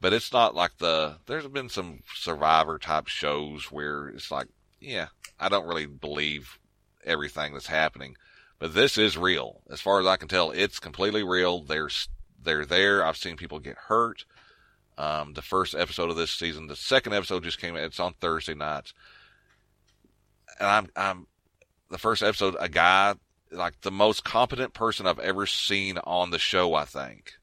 But 0.00 0.12
it's 0.12 0.32
not 0.32 0.54
like 0.54 0.78
the 0.78 1.16
there's 1.26 1.46
been 1.48 1.68
some 1.68 2.00
survivor 2.14 2.78
type 2.78 3.08
shows 3.08 3.70
where 3.72 4.08
it's 4.08 4.30
like, 4.30 4.48
yeah, 4.80 5.08
I 5.40 5.48
don't 5.48 5.66
really 5.66 5.86
believe 5.86 6.58
everything 7.04 7.54
that's 7.54 7.68
happening. 7.68 8.16
But 8.58 8.74
this 8.74 8.98
is 8.98 9.16
real. 9.16 9.62
As 9.70 9.80
far 9.80 10.00
as 10.00 10.06
I 10.06 10.16
can 10.16 10.28
tell, 10.28 10.50
it's 10.50 10.78
completely 10.78 11.22
real. 11.22 11.62
They're 11.62 11.90
they're 12.42 12.66
there. 12.66 13.04
I've 13.04 13.16
seen 13.16 13.36
people 13.36 13.58
get 13.58 13.76
hurt. 13.76 14.24
Um, 14.98 15.34
the 15.34 15.42
first 15.42 15.74
episode 15.74 16.08
of 16.08 16.16
this 16.16 16.30
season, 16.30 16.68
the 16.68 16.76
second 16.76 17.12
episode 17.12 17.44
just 17.44 17.60
came. 17.60 17.76
It's 17.76 18.00
on 18.00 18.14
Thursday 18.14 18.54
nights, 18.54 18.94
and 20.58 20.68
I'm 20.68 20.88
I'm 20.96 21.26
the 21.90 21.98
first 21.98 22.22
episode. 22.22 22.56
A 22.58 22.68
guy 22.68 23.14
like 23.50 23.80
the 23.80 23.90
most 23.90 24.24
competent 24.24 24.74
person 24.74 25.06
I've 25.06 25.18
ever 25.18 25.46
seen 25.46 25.98
on 25.98 26.30
the 26.30 26.38
show. 26.38 26.74
I 26.74 26.84
think 26.84 27.34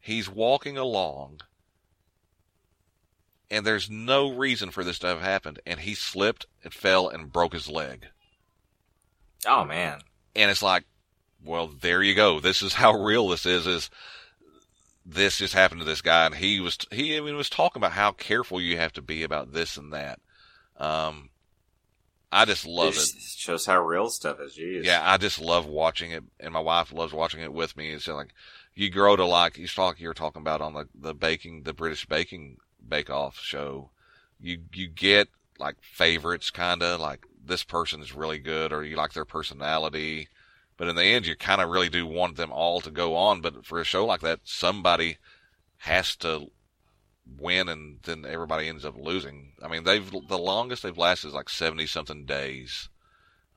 he's 0.00 0.28
walking 0.28 0.76
along, 0.76 1.40
and 3.50 3.66
there's 3.66 3.90
no 3.90 4.30
reason 4.30 4.70
for 4.70 4.84
this 4.84 4.98
to 5.00 5.06
have 5.08 5.20
happened, 5.20 5.60
and 5.66 5.80
he 5.80 5.94
slipped 5.94 6.46
and 6.62 6.72
fell 6.72 7.08
and 7.08 7.32
broke 7.32 7.52
his 7.52 7.68
leg. 7.68 8.06
Oh 9.46 9.64
man. 9.64 10.00
And 10.36 10.50
it's 10.50 10.62
like, 10.62 10.84
well, 11.44 11.68
there 11.68 12.02
you 12.02 12.14
go. 12.14 12.40
This 12.40 12.62
is 12.62 12.74
how 12.74 12.92
real 12.92 13.28
this 13.28 13.46
is. 13.46 13.66
Is 13.66 13.90
this 15.04 15.38
just 15.38 15.54
happened 15.54 15.80
to 15.80 15.86
this 15.86 16.00
guy, 16.00 16.26
and 16.26 16.34
he 16.34 16.60
was 16.60 16.78
he 16.90 17.16
even 17.16 17.36
was 17.36 17.50
talking 17.50 17.80
about 17.80 17.92
how 17.92 18.12
careful 18.12 18.60
you 18.60 18.76
have 18.78 18.92
to 18.94 19.02
be 19.02 19.22
about 19.22 19.52
this 19.52 19.76
and 19.76 19.92
that. 19.92 20.18
Um, 20.76 21.30
I 22.34 22.44
just 22.46 22.66
love 22.66 22.94
it. 22.94 23.02
it. 23.02 23.20
Shows 23.20 23.64
how 23.64 23.80
real 23.80 24.10
stuff 24.10 24.40
is. 24.40 24.56
Jeez. 24.58 24.84
Yeah, 24.84 25.00
I 25.02 25.18
just 25.18 25.40
love 25.40 25.66
watching 25.66 26.10
it, 26.10 26.24
and 26.40 26.52
my 26.52 26.60
wife 26.60 26.92
loves 26.92 27.12
watching 27.12 27.40
it 27.40 27.52
with 27.52 27.76
me. 27.76 27.92
It's 27.92 28.08
like 28.08 28.34
you 28.74 28.90
grow 28.90 29.14
to 29.14 29.24
like 29.24 29.56
you 29.56 29.68
talk 29.68 30.00
you 30.00 30.08
were 30.08 30.14
talking 30.14 30.42
about 30.42 30.60
on 30.60 30.74
the 30.74 30.88
the 30.94 31.14
baking 31.14 31.62
the 31.62 31.72
British 31.72 32.06
baking 32.06 32.56
bake 32.86 33.08
off 33.08 33.38
show. 33.38 33.90
You 34.40 34.58
you 34.72 34.88
get 34.88 35.28
like 35.60 35.76
favorites, 35.80 36.50
kind 36.50 36.82
of 36.82 36.98
like 36.98 37.24
this 37.46 37.62
person 37.62 38.02
is 38.02 38.14
really 38.14 38.40
good, 38.40 38.72
or 38.72 38.82
you 38.82 38.96
like 38.96 39.12
their 39.12 39.24
personality. 39.24 40.28
But 40.76 40.88
in 40.88 40.96
the 40.96 41.04
end, 41.04 41.26
you 41.26 41.36
kind 41.36 41.60
of 41.60 41.70
really 41.70 41.88
do 41.88 42.04
want 42.04 42.36
them 42.36 42.50
all 42.50 42.80
to 42.80 42.90
go 42.90 43.14
on. 43.14 43.42
But 43.42 43.64
for 43.64 43.80
a 43.80 43.84
show 43.84 44.04
like 44.04 44.22
that, 44.22 44.40
somebody 44.42 45.18
has 45.78 46.16
to 46.16 46.50
win, 47.26 47.68
and 47.68 48.00
then 48.02 48.24
everybody 48.26 48.68
ends 48.68 48.84
up 48.84 48.96
losing. 48.96 49.52
I 49.62 49.68
mean, 49.68 49.84
they've 49.84 50.10
the 50.28 50.38
longest 50.38 50.82
they've 50.82 50.96
lasted 50.96 51.28
is 51.28 51.34
like 51.34 51.48
seventy 51.48 51.86
something 51.86 52.24
days 52.24 52.88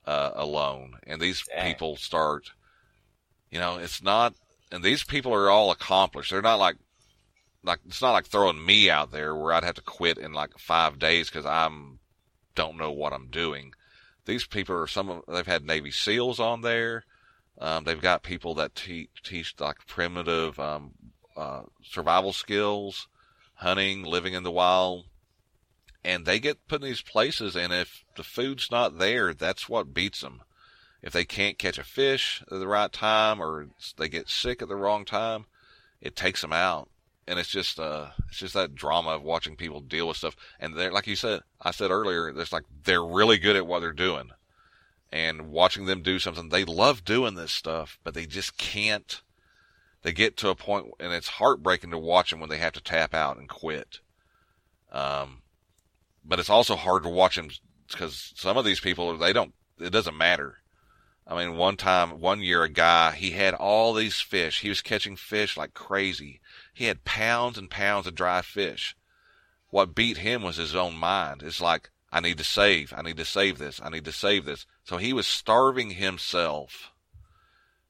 uh, 0.05 0.31
alone, 0.35 0.93
and 1.05 1.21
these 1.21 1.43
Dang. 1.47 1.67
people 1.73 1.95
start. 1.95 2.51
You 3.51 3.59
know, 3.59 3.77
it's 3.77 4.01
not, 4.03 4.33
and 4.71 4.83
these 4.83 5.03
people 5.03 5.33
are 5.33 5.49
all 5.49 5.71
accomplished. 5.71 6.31
They're 6.31 6.41
not 6.41 6.59
like, 6.59 6.75
like 7.63 7.79
it's 7.85 8.01
not 8.01 8.11
like 8.11 8.25
throwing 8.25 8.65
me 8.65 8.89
out 8.89 9.11
there 9.11 9.35
where 9.35 9.53
I'd 9.53 9.63
have 9.63 9.75
to 9.75 9.81
quit 9.81 10.17
in 10.17 10.33
like 10.33 10.57
five 10.57 10.99
days 10.99 11.29
because 11.29 11.45
I'm 11.45 11.99
don't 12.55 12.77
know 12.77 12.91
what 12.91 13.13
I'm 13.13 13.29
doing. 13.29 13.71
These 14.25 14.47
people 14.47 14.75
are 14.75 14.87
some 14.87 15.09
of 15.09 15.23
they've 15.27 15.45
had 15.45 15.63
Navy 15.63 15.91
SEALs 15.91 16.39
on 16.39 16.61
there. 16.61 17.05
Um, 17.59 17.85
they've 17.85 18.01
got 18.01 18.23
people 18.23 18.55
that 18.55 18.75
teach 18.75 19.09
teach 19.23 19.55
like 19.59 19.87
primitive 19.87 20.59
um, 20.59 20.91
uh, 21.35 21.63
survival 21.83 22.33
skills, 22.33 23.07
hunting, 23.57 24.03
living 24.03 24.33
in 24.33 24.43
the 24.43 24.51
wild, 24.51 25.05
and 26.03 26.25
they 26.25 26.39
get 26.39 26.67
put 26.67 26.81
in 26.81 26.87
these 26.87 27.01
places. 27.01 27.55
And 27.55 27.73
if 27.73 28.05
the 28.15 28.23
food's 28.23 28.71
not 28.71 28.97
there, 28.99 29.33
that's 29.33 29.67
what 29.67 29.93
beats 29.93 30.21
them. 30.21 30.41
if 31.01 31.13
they 31.13 31.25
can't 31.25 31.59
catch 31.59 31.77
a 31.77 31.83
fish 31.83 32.41
at 32.51 32.59
the 32.59 32.67
right 32.67 32.91
time 32.91 33.41
or 33.41 33.67
they 33.97 34.09
get 34.09 34.29
sick 34.29 34.61
at 34.61 34.67
the 34.67 34.75
wrong 34.75 35.05
time, 35.05 35.45
it 36.01 36.15
takes 36.15 36.41
them 36.41 36.53
out. 36.53 36.89
And 37.27 37.37
it's 37.39 37.49
just, 37.49 37.79
uh, 37.79 38.07
it's 38.29 38.39
just 38.39 38.53
that 38.53 38.73
drama 38.73 39.11
of 39.11 39.21
watching 39.21 39.55
people 39.57 39.81
deal 39.81 40.07
with 40.07 40.17
stuff. 40.17 40.35
And 40.59 40.75
they're, 40.75 40.91
like 40.91 41.07
you 41.07 41.15
said, 41.15 41.41
I 41.61 41.71
said 41.71 41.91
earlier, 41.91 42.29
it's 42.29 42.53
like 42.53 42.63
they're 42.83 43.03
really 43.03 43.37
good 43.37 43.55
at 43.55 43.67
what 43.67 43.81
they're 43.81 43.91
doing. 43.91 44.31
And 45.11 45.49
watching 45.51 45.85
them 45.85 46.01
do 46.01 46.19
something, 46.19 46.49
they 46.49 46.65
love 46.65 47.05
doing 47.05 47.35
this 47.35 47.51
stuff, 47.51 47.99
but 48.03 48.13
they 48.13 48.25
just 48.25 48.57
can't. 48.57 49.21
They 50.03 50.11
get 50.11 50.37
to 50.37 50.49
a 50.49 50.55
point, 50.55 50.87
and 50.99 51.11
it's 51.11 51.27
heartbreaking 51.27 51.91
to 51.91 51.97
watch 51.97 52.31
them 52.31 52.39
when 52.39 52.49
they 52.49 52.57
have 52.57 52.73
to 52.73 52.81
tap 52.81 53.13
out 53.13 53.37
and 53.37 53.49
quit. 53.49 53.99
Um, 54.91 55.41
but 56.23 56.39
it's 56.39 56.49
also 56.49 56.75
hard 56.75 57.03
to 57.03 57.09
watch 57.09 57.35
them 57.35 57.49
because 57.89 58.33
some 58.35 58.57
of 58.57 58.65
these 58.65 58.79
people, 58.79 59.17
they 59.17 59.33
don't, 59.33 59.53
it 59.79 59.91
doesn't 59.91 60.17
matter. 60.17 60.57
I 61.25 61.35
mean, 61.35 61.57
one 61.57 61.75
time, 61.75 62.21
one 62.21 62.41
year, 62.41 62.63
a 62.63 62.69
guy, 62.69 63.11
he 63.11 63.31
had 63.31 63.53
all 63.53 63.93
these 63.93 64.21
fish. 64.21 64.61
He 64.61 64.69
was 64.69 64.81
catching 64.81 65.17
fish 65.17 65.57
like 65.57 65.73
crazy. 65.73 66.39
He 66.73 66.85
had 66.85 67.03
pounds 67.03 67.57
and 67.57 67.69
pounds 67.69 68.07
of 68.07 68.15
dry 68.15 68.41
fish. 68.41 68.95
What 69.69 69.93
beat 69.93 70.17
him 70.17 70.41
was 70.41 70.55
his 70.55 70.73
own 70.73 70.95
mind. 70.95 71.43
It's 71.43 71.59
like, 71.59 71.89
I 72.11 72.21
need 72.21 72.37
to 72.37 72.45
save. 72.45 72.93
I 72.95 73.01
need 73.01 73.17
to 73.17 73.25
save 73.25 73.57
this. 73.57 73.81
I 73.83 73.89
need 73.89 74.05
to 74.05 74.13
save 74.13 74.45
this. 74.45 74.65
So 74.85 74.95
he 74.95 75.11
was 75.11 75.27
starving 75.27 75.91
himself 75.91 76.91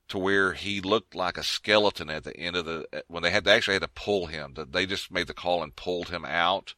to 0.09 0.17
where 0.17 0.53
he 0.53 0.79
looked 0.79 1.15
like 1.15 1.37
a 1.37 1.43
skeleton 1.43 2.09
at 2.09 2.23
the 2.23 2.35
end 2.37 2.55
of 2.55 2.65
the, 2.65 2.87
eh, 2.93 3.01
when 3.07 3.23
they 3.23 3.31
had 3.31 3.43
to 3.43 3.51
actually 3.51 3.73
had 3.73 3.81
to 3.81 3.87
pull 3.89 4.27
him. 4.27 4.55
They 4.55 4.85
just 4.85 5.11
made 5.11 5.27
the 5.27 5.33
call 5.33 5.63
and 5.63 5.75
pulled 5.75 6.09
him 6.09 6.25
out. 6.25 6.75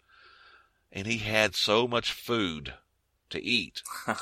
And 0.91 1.05
he 1.05 1.19
had 1.19 1.55
so 1.55 1.87
much 1.87 2.11
food 2.11 2.73
to 3.29 3.43
eat. 3.43 3.83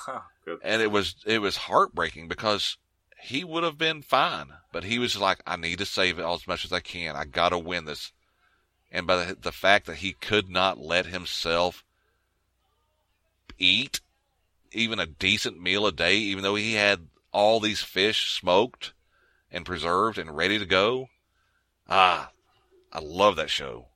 And 0.63 0.81
it 0.81 0.91
was 0.91 1.15
it 1.25 1.39
was 1.39 1.57
heartbreaking 1.57 2.29
because 2.29 2.77
he 3.19 3.43
would 3.43 3.63
have 3.63 3.77
been 3.77 4.01
fine, 4.01 4.53
but 4.71 4.85
he 4.85 4.97
was 4.97 5.17
like, 5.17 5.41
I 5.45 5.57
need 5.57 5.79
to 5.79 5.85
save 5.85 6.19
it 6.19 6.23
all 6.23 6.35
as 6.35 6.47
much 6.47 6.63
as 6.63 6.71
I 6.71 6.79
can. 6.79 7.15
I 7.15 7.25
got 7.25 7.49
to 7.49 7.57
win 7.57 7.83
this. 7.83 8.13
And 8.91 9.05
by 9.05 9.25
the, 9.25 9.35
the 9.35 9.51
fact 9.51 9.87
that 9.87 9.97
he 9.97 10.13
could 10.13 10.49
not 10.49 10.77
let 10.77 11.07
himself 11.07 11.83
eat 13.57 13.99
even 14.71 14.99
a 14.99 15.05
decent 15.05 15.61
meal 15.61 15.85
a 15.85 15.91
day, 15.91 16.15
even 16.15 16.43
though 16.43 16.55
he 16.55 16.75
had 16.75 17.07
all 17.33 17.59
these 17.59 17.81
fish 17.81 18.31
smoked 18.31 18.93
and 19.51 19.65
preserved 19.65 20.17
and 20.17 20.35
ready 20.35 20.59
to 20.59 20.65
go. 20.65 21.07
Ah, 21.89 22.31
I 22.91 22.99
love 22.99 23.35
that 23.37 23.49
show. 23.49 23.87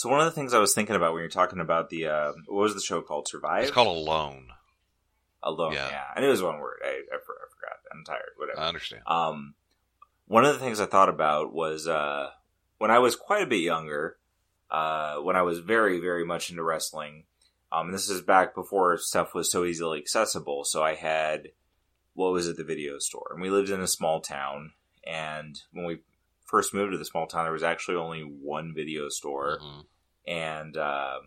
So 0.00 0.08
one 0.08 0.20
of 0.20 0.24
the 0.24 0.30
things 0.30 0.54
I 0.54 0.58
was 0.60 0.72
thinking 0.72 0.96
about 0.96 1.12
when 1.12 1.20
you're 1.20 1.28
talking 1.28 1.60
about 1.60 1.90
the 1.90 2.06
uh, 2.06 2.32
what 2.46 2.62
was 2.62 2.74
the 2.74 2.80
show 2.80 3.02
called? 3.02 3.28
Survive. 3.28 3.64
It's 3.64 3.70
called 3.70 3.94
Alone. 3.94 4.46
Alone. 5.42 5.74
Yeah. 5.74 5.88
Yeah, 5.90 6.04
I 6.16 6.20
knew 6.20 6.28
it 6.28 6.30
was 6.30 6.42
one 6.42 6.58
word. 6.58 6.78
I, 6.82 6.88
I, 6.88 7.16
I 7.16 7.18
forgot. 7.18 7.76
I'm 7.92 8.02
tired. 8.06 8.30
Whatever. 8.38 8.60
I 8.60 8.68
understand. 8.68 9.02
Um, 9.06 9.54
one 10.26 10.46
of 10.46 10.54
the 10.54 10.58
things 10.58 10.80
I 10.80 10.86
thought 10.86 11.10
about 11.10 11.52
was 11.52 11.86
uh, 11.86 12.30
when 12.78 12.90
I 12.90 12.98
was 12.98 13.14
quite 13.14 13.42
a 13.42 13.46
bit 13.46 13.60
younger, 13.60 14.16
uh, 14.70 15.16
when 15.16 15.36
I 15.36 15.42
was 15.42 15.58
very, 15.58 16.00
very 16.00 16.24
much 16.24 16.48
into 16.48 16.62
wrestling. 16.62 17.24
Um, 17.72 17.86
and 17.86 17.94
this 17.94 18.10
is 18.10 18.20
back 18.20 18.54
before 18.54 18.96
stuff 18.98 19.34
was 19.34 19.50
so 19.50 19.64
easily 19.64 19.98
accessible. 19.98 20.64
So 20.64 20.82
I 20.82 20.94
had, 20.94 21.48
what 22.14 22.32
was 22.32 22.48
it, 22.48 22.56
the 22.56 22.64
video 22.64 22.98
store. 22.98 23.30
And 23.32 23.40
we 23.40 23.50
lived 23.50 23.70
in 23.70 23.80
a 23.80 23.86
small 23.86 24.20
town. 24.20 24.72
And 25.06 25.60
when 25.72 25.86
we 25.86 25.98
first 26.44 26.74
moved 26.74 26.92
to 26.92 26.98
the 26.98 27.04
small 27.04 27.26
town, 27.26 27.44
there 27.44 27.52
was 27.52 27.62
actually 27.62 27.96
only 27.96 28.22
one 28.22 28.74
video 28.74 29.08
store. 29.08 29.60
Mhm. 29.62 29.84
And, 30.26 30.76
um, 30.76 31.20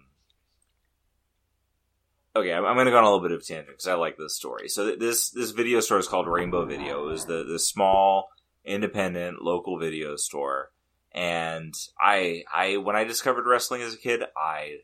okay, 2.35 2.53
I'm, 2.53 2.63
going 2.63 2.85
to 2.85 2.91
go 2.91 2.97
on 2.97 3.03
a 3.03 3.07
little 3.07 3.21
bit 3.21 3.31
of 3.31 3.41
a 3.41 3.43
tangent 3.43 3.69
because 3.69 3.87
I 3.87 3.93
like 3.93 4.17
this 4.17 4.35
story. 4.35 4.67
So 4.67 4.87
th- 4.87 4.99
this 4.99 5.29
this 5.29 5.51
video 5.51 5.79
store 5.79 5.99
is 5.99 6.07
called 6.07 6.27
Rainbow 6.27 6.65
Video. 6.65 7.07
It 7.07 7.11
was 7.11 7.25
the 7.25 7.43
the 7.43 7.59
small 7.59 8.29
independent 8.65 9.41
local 9.41 9.77
video 9.77 10.15
store, 10.15 10.71
and 11.11 11.73
I 11.99 12.43
I 12.53 12.77
when 12.77 12.95
I 12.95 13.03
discovered 13.03 13.45
wrestling 13.47 13.81
as 13.81 13.93
a 13.93 13.97
kid, 13.97 14.23
I 14.37 14.79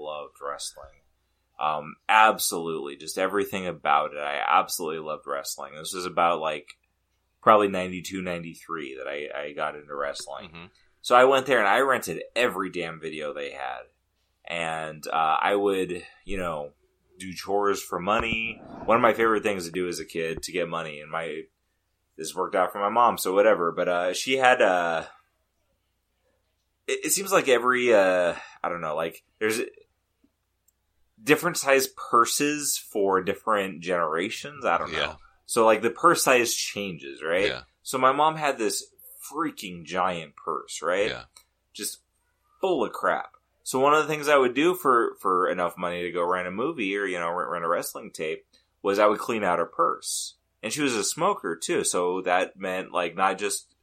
loved 0.00 0.36
wrestling. 0.40 0.86
Um, 1.58 1.96
absolutely, 2.08 2.96
just 2.96 3.18
everything 3.18 3.66
about 3.66 4.14
it. 4.14 4.18
I 4.20 4.40
absolutely 4.48 5.00
loved 5.00 5.26
wrestling. 5.26 5.74
This 5.76 5.92
was 5.92 6.06
about 6.06 6.40
like 6.40 6.78
probably 7.42 7.68
92, 7.68 8.22
93 8.22 8.96
that 8.96 9.06
I, 9.06 9.48
I 9.48 9.52
got 9.52 9.76
into 9.76 9.94
wrestling. 9.94 10.48
Mhm. 10.48 10.70
So 11.02 11.14
I 11.14 11.24
went 11.24 11.46
there 11.46 11.58
and 11.58 11.68
I 11.68 11.80
rented 11.80 12.22
every 12.34 12.70
damn 12.70 13.00
video 13.00 13.32
they 13.32 13.50
had. 13.52 13.82
And 14.46 15.06
uh, 15.06 15.36
I 15.40 15.54
would, 15.54 16.02
you 16.24 16.36
know, 16.38 16.72
do 17.18 17.32
chores 17.34 17.82
for 17.82 18.00
money. 18.00 18.60
One 18.84 18.96
of 18.96 19.02
my 19.02 19.12
favorite 19.12 19.42
things 19.42 19.66
to 19.66 19.70
do 19.70 19.86
as 19.86 20.00
a 20.00 20.04
kid 20.04 20.42
to 20.44 20.52
get 20.52 20.68
money, 20.68 21.00
and 21.00 21.10
my 21.10 21.42
this 22.16 22.34
worked 22.34 22.56
out 22.56 22.72
for 22.72 22.80
my 22.80 22.88
mom, 22.88 23.16
so 23.18 23.34
whatever. 23.34 23.70
But 23.70 23.88
uh, 23.88 24.12
she 24.14 24.38
had 24.38 24.60
uh, 24.60 25.04
it, 26.88 27.06
it 27.06 27.12
seems 27.12 27.30
like 27.32 27.48
every 27.48 27.94
uh, 27.94 28.34
I 28.64 28.68
don't 28.68 28.80
know, 28.80 28.96
like 28.96 29.22
there's 29.38 29.60
different 31.22 31.56
size 31.56 31.88
purses 32.10 32.78
for 32.78 33.22
different 33.22 33.80
generations. 33.80 34.64
I 34.64 34.78
don't 34.78 34.92
know. 34.92 34.98
Yeah. 34.98 35.14
So 35.46 35.64
like 35.64 35.82
the 35.82 35.90
purse 35.90 36.24
size 36.24 36.54
changes, 36.54 37.22
right? 37.22 37.48
Yeah. 37.48 37.62
So 37.82 37.98
my 37.98 38.12
mom 38.12 38.36
had 38.36 38.58
this 38.58 38.86
freaking 39.30 39.84
giant 39.84 40.36
purse, 40.36 40.80
right? 40.82 41.08
Yeah. 41.08 41.22
Just 41.72 41.98
full 42.60 42.84
of 42.84 42.92
crap. 42.92 43.32
So 43.62 43.78
one 43.78 43.94
of 43.94 44.02
the 44.02 44.08
things 44.08 44.28
I 44.28 44.36
would 44.36 44.54
do 44.54 44.74
for 44.74 45.16
for 45.20 45.48
enough 45.48 45.76
money 45.76 46.02
to 46.02 46.10
go 46.10 46.24
rent 46.24 46.48
a 46.48 46.50
movie 46.50 46.96
or 46.96 47.04
you 47.04 47.18
know 47.18 47.30
rent, 47.30 47.50
rent 47.50 47.64
a 47.64 47.68
wrestling 47.68 48.10
tape 48.10 48.44
was 48.82 48.98
I 48.98 49.06
would 49.06 49.18
clean 49.18 49.44
out 49.44 49.58
her 49.58 49.66
purse. 49.66 50.34
And 50.62 50.72
she 50.72 50.82
was 50.82 50.94
a 50.94 51.04
smoker 51.04 51.56
too, 51.56 51.84
so 51.84 52.20
that 52.22 52.58
meant 52.58 52.92
like 52.92 53.16
not 53.16 53.38
just 53.38 53.74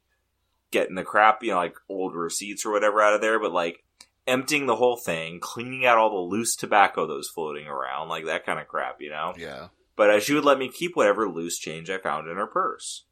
getting 0.72 0.96
the 0.96 1.04
crap, 1.04 1.42
you 1.44 1.52
know, 1.52 1.58
like 1.58 1.76
old 1.90 2.16
receipts 2.16 2.66
or 2.66 2.72
whatever 2.72 3.02
out 3.02 3.14
of 3.14 3.22
there, 3.22 3.40
but 3.40 3.52
like 3.52 3.84
emptying 4.28 4.66
the 4.66 4.76
whole 4.76 4.98
thing, 4.98 5.40
cleaning 5.40 5.86
out 5.86 5.98
all 5.98 6.10
the 6.10 6.36
loose 6.36 6.56
tobacco 6.56 7.08
that 7.08 7.14
was 7.14 7.30
floating 7.30 7.68
around, 7.68 8.10
like 8.10 8.26
that 8.26 8.46
kind 8.46 8.60
of 8.60 8.68
crap, 8.68 8.98
you 9.00 9.10
know. 9.10 9.34
Yeah. 9.38 9.68
But 9.96 10.10
uh, 10.10 10.20
she 10.20 10.34
would 10.34 10.46
let 10.46 10.60
me 10.60 10.70
keep 10.70 10.96
whatever 10.96 11.28
loose 11.28 11.58
change 11.58 11.90
I 11.90 11.98
found 11.98 12.28
in 12.28 12.38
her 12.38 12.46
purse. 12.46 13.06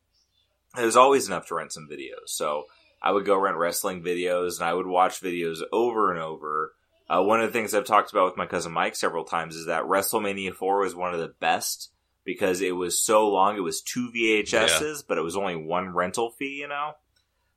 It 0.78 0.86
was 0.86 0.97
always 0.97 1.28
enough 1.28 1.47
to 1.47 1.55
rent 1.55 1.72
some 1.72 1.88
videos. 1.89 2.28
So 2.28 2.66
I 3.01 3.11
would 3.11 3.26
go 3.26 3.38
rent 3.38 3.57
wrestling 3.57 4.03
videos 4.03 4.59
and 4.59 4.68
I 4.68 4.74
would 4.74 4.88
watch 4.88 5.22
videos 5.22 5.59
over 5.72 6.11
and 6.11 6.20
over. 6.20 6.74
Uh, 7.07 7.22
one 7.22 7.39
of 7.39 7.47
the 7.47 7.53
things 7.53 7.74
I've 7.74 7.86
talked 7.86 8.11
about 8.11 8.26
with 8.26 8.38
my 8.38 8.47
cousin 8.47 8.72
Mike 8.72 8.95
several 8.95 9.24
times 9.24 9.55
is 9.55 9.68
that 9.68 9.84
WrestleMania 9.84 10.53
4 10.53 10.80
was 10.80 10.95
one 10.95 11.13
of 11.13 11.20
the 11.20 11.34
best 11.39 11.91
because 12.24 12.61
it 12.61 12.76
was 12.76 12.99
so 12.99 13.30
long. 13.30 13.55
It 13.55 13.61
was 13.61 13.82
two 13.82 14.11
VHSs, 14.13 15.03
but 15.07 15.18
it 15.18 15.22
was 15.22 15.38
only 15.38 15.55
one 15.55 15.93
rental 15.93 16.32
fee, 16.32 16.57
you 16.59 16.68
know? 16.68 16.93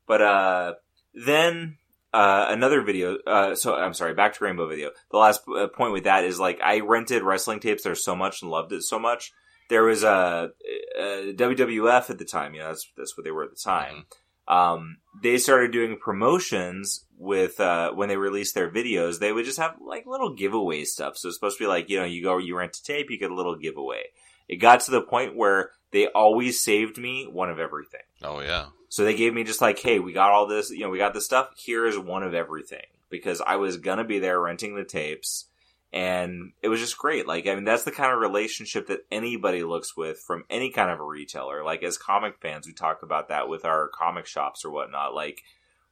But 0.07 0.23
uh, 0.23 0.75
then 1.15 1.78
uh, 2.13 2.47
another 2.49 2.83
video. 2.83 3.19
Uh, 3.27 3.55
so 3.55 3.75
I'm 3.75 3.95
sorry, 3.95 4.15
back 4.15 4.35
to 4.35 4.45
Rainbow 4.45 4.69
Video. 4.69 4.91
The 5.11 5.19
last 5.19 5.43
uh, 5.49 5.69
point 5.69 5.93
with 5.93 6.05
that 6.05 6.25
is 6.25 6.41
like 6.41 6.61
I 6.61 6.81
rented 6.81 7.23
wrestling 7.23 7.61
tapes 7.61 7.83
there 7.83 7.95
so 7.95 8.17
much 8.17 8.43
and 8.43 8.51
loved 8.51 8.73
it 8.73 8.83
so 8.83 8.99
much. 8.99 9.33
There 9.69 9.85
was 9.85 10.03
a, 10.03 10.51
a 10.99 11.35
WWF 11.35 12.09
at 12.09 12.19
the 12.19 12.25
time. 12.25 12.55
You 12.55 12.61
know, 12.61 12.69
that's 12.69 12.91
that's 12.97 13.17
what 13.17 13.25
they 13.25 13.31
were 13.31 13.45
at 13.45 13.51
the 13.51 13.61
time. 13.63 14.07
Um, 14.47 14.97
they 15.23 15.37
started 15.37 15.73
doing 15.73 15.99
promotions 15.99 17.05
with 17.19 17.61
uh, 17.61 17.93
when 17.93 18.09
they 18.09 18.17
released 18.17 18.55
their 18.55 18.71
videos. 18.71 19.19
They 19.19 19.33
would 19.33 19.45
just 19.45 19.59
have 19.59 19.75
like 19.85 20.07
little 20.07 20.35
giveaway 20.35 20.85
stuff. 20.85 21.19
So 21.19 21.29
it's 21.29 21.37
supposed 21.37 21.59
to 21.59 21.65
be 21.65 21.69
like 21.69 21.91
you 21.91 21.99
know 21.99 22.07
you 22.07 22.23
go 22.23 22.39
you 22.39 22.57
rent 22.57 22.77
a 22.77 22.83
tape, 22.83 23.11
you 23.11 23.19
get 23.19 23.31
a 23.31 23.35
little 23.35 23.57
giveaway. 23.57 24.05
It 24.49 24.57
got 24.57 24.81
to 24.81 24.91
the 24.91 25.03
point 25.03 25.37
where 25.37 25.73
they 25.93 26.07
always 26.07 26.65
saved 26.65 26.97
me 26.97 27.29
one 27.31 27.51
of 27.51 27.59
everything. 27.59 28.01
Oh 28.23 28.41
yeah. 28.41 28.67
So 28.89 29.05
they 29.05 29.15
gave 29.15 29.35
me 29.35 29.45
just 29.45 29.61
like, 29.61 29.79
hey, 29.79 29.99
we 29.99 30.13
got 30.13 30.31
all 30.31 30.47
this, 30.47 30.71
you 30.71 30.81
know, 30.81 30.91
we 30.91 30.99
got 30.99 31.13
this 31.15 31.25
stuff. 31.27 31.51
Here 31.57 31.87
is 31.87 31.99
one 31.99 32.23
of 32.23 32.33
everything 32.35 32.87
because 33.11 33.41
I 33.41 33.57
was 33.57 33.77
gonna 33.77 34.05
be 34.05 34.19
there 34.19 34.41
renting 34.41 34.75
the 34.77 34.85
tapes, 34.85 35.47
and 35.93 36.53
it 36.63 36.69
was 36.69 36.81
just 36.81 36.99
great. 36.99 37.27
Like, 37.27 37.47
I 37.47 37.55
mean, 37.55 37.65
that's 37.65 37.85
the 37.85 37.91
kind 37.91 38.13
of 38.13 38.21
relationship 38.21 38.89
that 38.89 39.07
anybody 39.11 39.63
looks 39.63 39.97
with 39.97 40.19
from 40.21 40.45
any 40.51 40.71
kind 40.71 40.91
of 40.91 41.01
a 41.01 41.05
retailer. 41.05 41.65
Like, 41.65 41.83
as 41.83 41.97
comic 41.99 42.37
fans, 42.41 42.67
we 42.67 42.73
talk 42.73 43.03
about 43.03 43.29
that 43.29 43.49
with 43.49 43.65
our 43.65 43.89
comic 43.89 44.27
shops 44.27 44.65
or 44.65 44.71
whatnot. 44.71 45.15
Like, 45.15 45.43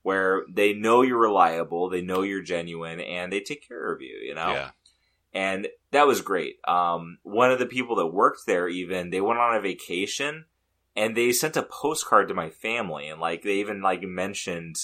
where 0.02 0.44
they 0.52 0.72
know 0.72 1.02
you're 1.02 1.18
reliable, 1.18 1.88
they 1.88 2.02
know 2.02 2.22
you're 2.22 2.42
genuine, 2.42 3.00
and 3.00 3.32
they 3.32 3.40
take 3.40 3.66
care 3.66 3.92
of 3.92 4.00
you. 4.02 4.16
You 4.22 4.34
know 4.34 4.52
Yeah. 4.52 4.70
and 5.34 5.68
that 5.90 6.06
was 6.06 6.20
great. 6.20 6.56
Um, 6.68 7.18
one 7.22 7.50
of 7.50 7.58
the 7.58 7.66
people 7.66 7.96
that 7.96 8.06
worked 8.06 8.46
there, 8.46 8.68
even 8.68 9.10
they 9.10 9.20
went 9.20 9.40
on 9.40 9.56
a 9.56 9.60
vacation, 9.60 10.44
and 10.96 11.16
they 11.16 11.32
sent 11.32 11.56
a 11.56 11.62
postcard 11.62 12.28
to 12.28 12.34
my 12.34 12.50
family, 12.50 13.08
and 13.08 13.20
like 13.20 13.42
they 13.42 13.56
even 13.56 13.82
like 13.82 14.02
mentioned 14.02 14.76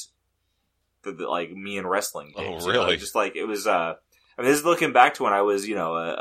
the, 1.02 1.12
the, 1.12 1.26
like 1.28 1.50
me 1.50 1.78
and 1.78 1.88
wrestling. 1.88 2.32
Oh, 2.36 2.40
tapes, 2.40 2.66
you 2.66 2.72
know, 2.72 2.80
really? 2.84 2.96
Just 2.96 3.14
like 3.14 3.34
it 3.36 3.44
was. 3.44 3.66
Uh, 3.66 3.94
I 4.38 4.42
mean, 4.42 4.50
this 4.50 4.58
is 4.60 4.64
looking 4.64 4.92
back 4.92 5.14
to 5.14 5.24
when 5.24 5.32
I 5.32 5.42
was, 5.42 5.68
you 5.68 5.74
know, 5.74 5.94
a, 5.94 6.12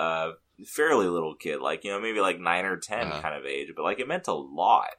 a 0.59 0.65
fairly 0.65 1.07
little 1.07 1.35
kid, 1.35 1.61
like 1.61 1.83
you 1.83 1.91
know, 1.91 1.99
maybe 1.99 2.19
like 2.19 2.39
nine 2.39 2.65
or 2.65 2.77
10 2.77 3.07
Uh-huh. 3.07 3.21
kind 3.21 3.35
of 3.35 3.45
age, 3.45 3.69
but 3.75 3.83
like 3.83 3.99
it 3.99 4.07
meant 4.07 4.27
a 4.27 4.33
lot. 4.33 4.89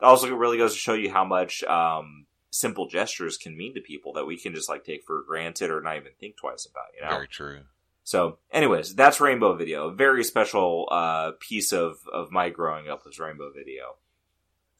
It 0.00 0.04
also 0.04 0.34
really 0.34 0.58
goes 0.58 0.72
to 0.74 0.78
show 0.78 0.94
you 0.94 1.10
how 1.10 1.24
much 1.24 1.62
um, 1.64 2.26
simple 2.50 2.86
gestures 2.88 3.36
can 3.38 3.56
mean 3.56 3.74
to 3.74 3.80
people 3.80 4.12
that 4.14 4.26
we 4.26 4.38
can 4.38 4.54
just 4.54 4.68
like 4.68 4.84
take 4.84 5.04
for 5.04 5.22
granted 5.26 5.70
or 5.70 5.80
not 5.80 5.96
even 5.96 6.12
think 6.20 6.36
twice 6.36 6.66
about. 6.66 6.86
You 6.94 7.02
know, 7.04 7.10
Very 7.16 7.28
true. 7.28 7.60
So, 8.04 8.38
anyways, 8.52 8.94
that's 8.94 9.20
Rainbow 9.20 9.54
Video. 9.56 9.88
A 9.88 9.92
very 9.94 10.22
special 10.22 10.88
uh, 10.90 11.32
piece 11.40 11.72
of 11.72 11.98
of 12.12 12.30
my 12.30 12.50
growing 12.50 12.88
up 12.88 13.04
was 13.04 13.18
Rainbow 13.18 13.50
Video. 13.54 13.96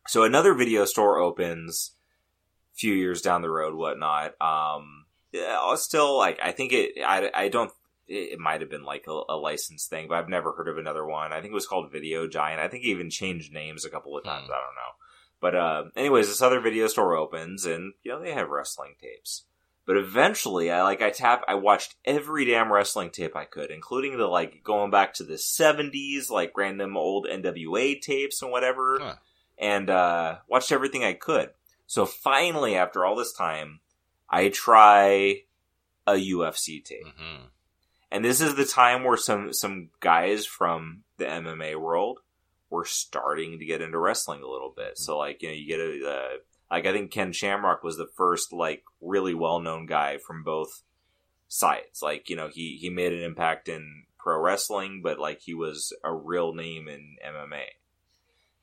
So 0.08 0.24
another 0.24 0.54
video 0.54 0.84
store 0.84 1.18
opens 1.18 1.92
a 2.74 2.76
few 2.76 2.94
years 2.94 3.22
down 3.22 3.42
the 3.42 3.50
road, 3.50 3.74
whatnot. 3.74 4.40
Um, 4.40 5.06
yeah, 5.32 5.74
still 5.76 6.16
like 6.16 6.38
I 6.42 6.52
think 6.52 6.72
it. 6.72 6.92
I 7.04 7.30
I 7.34 7.48
don't. 7.48 7.70
It, 8.08 8.38
might 8.38 8.60
have 8.60 8.70
been 8.70 8.84
like 8.84 9.06
a, 9.08 9.20
a 9.28 9.36
licensed 9.36 9.90
thing, 9.90 10.06
but 10.08 10.16
I've 10.16 10.28
never 10.28 10.52
heard 10.52 10.68
of 10.68 10.78
another 10.78 11.04
one. 11.04 11.32
I 11.32 11.40
think 11.40 11.50
it 11.50 11.54
was 11.54 11.66
called 11.66 11.90
Video 11.90 12.28
Giant. 12.28 12.60
I 12.60 12.68
think 12.68 12.84
it 12.84 12.90
even 12.90 13.10
changed 13.10 13.52
names 13.52 13.84
a 13.84 13.90
couple 13.90 14.16
of 14.16 14.22
times. 14.22 14.46
Hmm. 14.46 14.52
I 14.52 14.56
don't 14.56 14.76
know. 14.76 14.92
But 15.40 15.54
uh, 15.54 15.84
anyways, 15.96 16.28
this 16.28 16.40
other 16.40 16.60
video 16.60 16.86
store 16.86 17.16
opens, 17.16 17.66
and 17.66 17.94
you 18.02 18.12
know 18.12 18.20
they 18.22 18.32
have 18.32 18.48
wrestling 18.48 18.94
tapes. 19.00 19.44
But 19.86 19.96
eventually, 19.96 20.70
I 20.70 20.82
like 20.82 21.02
I 21.02 21.10
tap. 21.10 21.42
I 21.46 21.54
watched 21.54 21.94
every 22.04 22.44
damn 22.44 22.72
wrestling 22.72 23.10
tape 23.10 23.36
I 23.36 23.44
could, 23.44 23.70
including 23.70 24.18
the 24.18 24.26
like 24.26 24.64
going 24.64 24.90
back 24.90 25.14
to 25.14 25.24
the 25.24 25.34
'70s, 25.34 26.30
like 26.30 26.56
random 26.56 26.96
old 26.96 27.26
NWA 27.26 28.00
tapes 28.00 28.42
and 28.42 28.50
whatever, 28.50 28.98
Huh. 29.00 29.14
And 29.58 29.88
uh, 29.90 30.38
watched 30.48 30.72
everything 30.72 31.04
I 31.04 31.14
could. 31.14 31.50
So 31.86 32.04
finally, 32.06 32.76
after 32.76 33.04
all 33.04 33.16
this 33.16 33.32
time, 33.32 33.80
I 34.28 34.48
try 34.48 35.42
a 36.06 36.12
UFC 36.12 36.84
tape, 36.84 37.06
hmm 37.18 37.46
and 38.10 38.24
this 38.24 38.40
is 38.40 38.54
the 38.54 38.64
time 38.64 39.04
where 39.04 39.16
some 39.16 39.52
some 39.52 39.90
guys 40.00 40.46
from 40.46 41.02
the 41.18 41.24
MMA 41.24 41.80
world 41.80 42.20
were 42.70 42.84
starting 42.84 43.58
to 43.58 43.64
get 43.64 43.82
into 43.82 43.98
wrestling 43.98 44.42
a 44.42 44.48
little 44.48 44.72
bit. 44.74 44.98
So 44.98 45.18
like 45.18 45.42
you 45.42 45.48
know 45.48 45.54
you 45.54 45.66
get 45.66 45.80
a 45.80 46.10
uh, 46.10 46.36
like 46.70 46.86
I 46.86 46.92
think 46.92 47.10
Ken 47.10 47.32
Shamrock 47.32 47.82
was 47.82 47.96
the 47.96 48.08
first 48.16 48.52
like 48.52 48.84
really 49.00 49.34
well 49.34 49.60
known 49.60 49.86
guy 49.86 50.18
from 50.18 50.44
both 50.44 50.82
sides. 51.48 52.00
Like 52.02 52.30
you 52.30 52.36
know 52.36 52.48
he 52.48 52.78
he 52.80 52.90
made 52.90 53.12
an 53.12 53.22
impact 53.22 53.68
in 53.68 54.04
pro 54.18 54.40
wrestling, 54.40 55.00
but 55.02 55.18
like 55.18 55.40
he 55.40 55.54
was 55.54 55.92
a 56.04 56.12
real 56.12 56.54
name 56.54 56.88
in 56.88 57.16
MMA. 57.24 57.64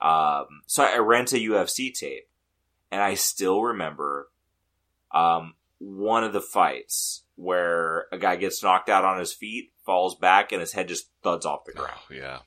Um, 0.03 0.61
so 0.67 0.83
I 0.83 0.97
rent 0.97 1.31
a 1.31 1.37
UFC 1.37 1.93
tape, 1.93 2.27
and 2.91 3.01
I 3.01 3.15
still 3.15 3.63
remember 3.63 4.29
um, 5.11 5.55
one 5.79 6.25
of 6.25 6.33
the 6.33 6.41
fights 6.41 7.23
where 7.35 8.05
a 8.11 8.17
guy 8.17 8.35
gets 8.35 8.61
knocked 8.61 8.89
out 8.89 9.05
on 9.05 9.17
his 9.17 9.33
feet, 9.33 9.71
falls 9.85 10.15
back, 10.15 10.51
and 10.51 10.59
his 10.59 10.73
head 10.73 10.89
just 10.89 11.09
thuds 11.23 11.45
off 11.45 11.65
the 11.65 11.71
ground. 11.71 11.97
Oh, 12.11 12.13
yeah. 12.13 12.39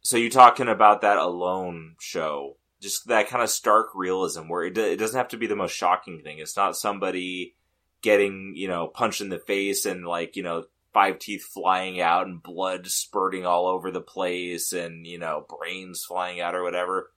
So 0.00 0.16
you're 0.16 0.30
talking 0.30 0.68
about 0.68 1.02
that 1.02 1.18
alone 1.18 1.96
show, 2.00 2.56
just 2.80 3.08
that 3.08 3.28
kind 3.28 3.42
of 3.42 3.50
stark 3.50 3.88
realism 3.94 4.48
where 4.48 4.64
it, 4.64 4.78
it 4.78 4.98
doesn't 4.98 5.18
have 5.18 5.28
to 5.28 5.36
be 5.36 5.46
the 5.46 5.54
most 5.54 5.76
shocking 5.76 6.22
thing. 6.22 6.38
It's 6.38 6.56
not 6.56 6.76
somebody 6.76 7.54
getting, 8.00 8.54
you 8.56 8.68
know, 8.68 8.86
punched 8.86 9.20
in 9.20 9.28
the 9.28 9.38
face 9.38 9.84
and 9.84 10.06
like, 10.06 10.34
you 10.34 10.42
know, 10.42 10.64
five 10.98 11.20
teeth 11.20 11.44
flying 11.44 12.00
out 12.00 12.26
and 12.26 12.42
blood 12.42 12.84
spurting 12.88 13.46
all 13.46 13.68
over 13.68 13.92
the 13.92 14.00
place 14.00 14.72
and, 14.72 15.06
you 15.06 15.16
know, 15.16 15.46
brains 15.48 16.04
flying 16.04 16.40
out 16.40 16.56
or 16.56 16.64
whatever. 16.64 17.12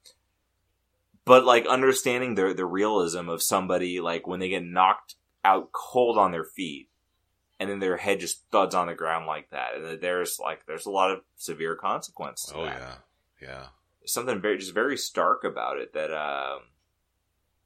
But 1.24 1.44
like 1.44 1.66
understanding 1.66 2.36
the, 2.36 2.54
the 2.54 2.64
realism 2.64 3.28
of 3.28 3.42
somebody, 3.42 3.98
like 4.00 4.24
when 4.24 4.38
they 4.38 4.50
get 4.50 4.62
knocked 4.62 5.16
out 5.44 5.72
cold 5.72 6.16
on 6.16 6.30
their 6.30 6.44
feet 6.44 6.90
and 7.58 7.68
then 7.68 7.80
their 7.80 7.96
head 7.96 8.20
just 8.20 8.44
thuds 8.52 8.76
on 8.76 8.86
the 8.86 8.94
ground 8.94 9.26
like 9.26 9.50
that. 9.50 9.74
And 9.74 10.00
there's 10.00 10.38
like, 10.40 10.64
there's 10.66 10.86
a 10.86 10.90
lot 10.90 11.10
of 11.10 11.22
severe 11.34 11.74
consequences. 11.74 12.52
Oh, 12.54 12.64
that 12.64 13.00
yeah. 13.40 13.48
Yeah. 13.48 13.66
something 14.04 14.40
very 14.40 14.58
just 14.58 14.74
very 14.74 14.96
stark 14.96 15.42
about 15.42 15.78
it 15.78 15.94
that 15.94 16.12
um 16.12 16.60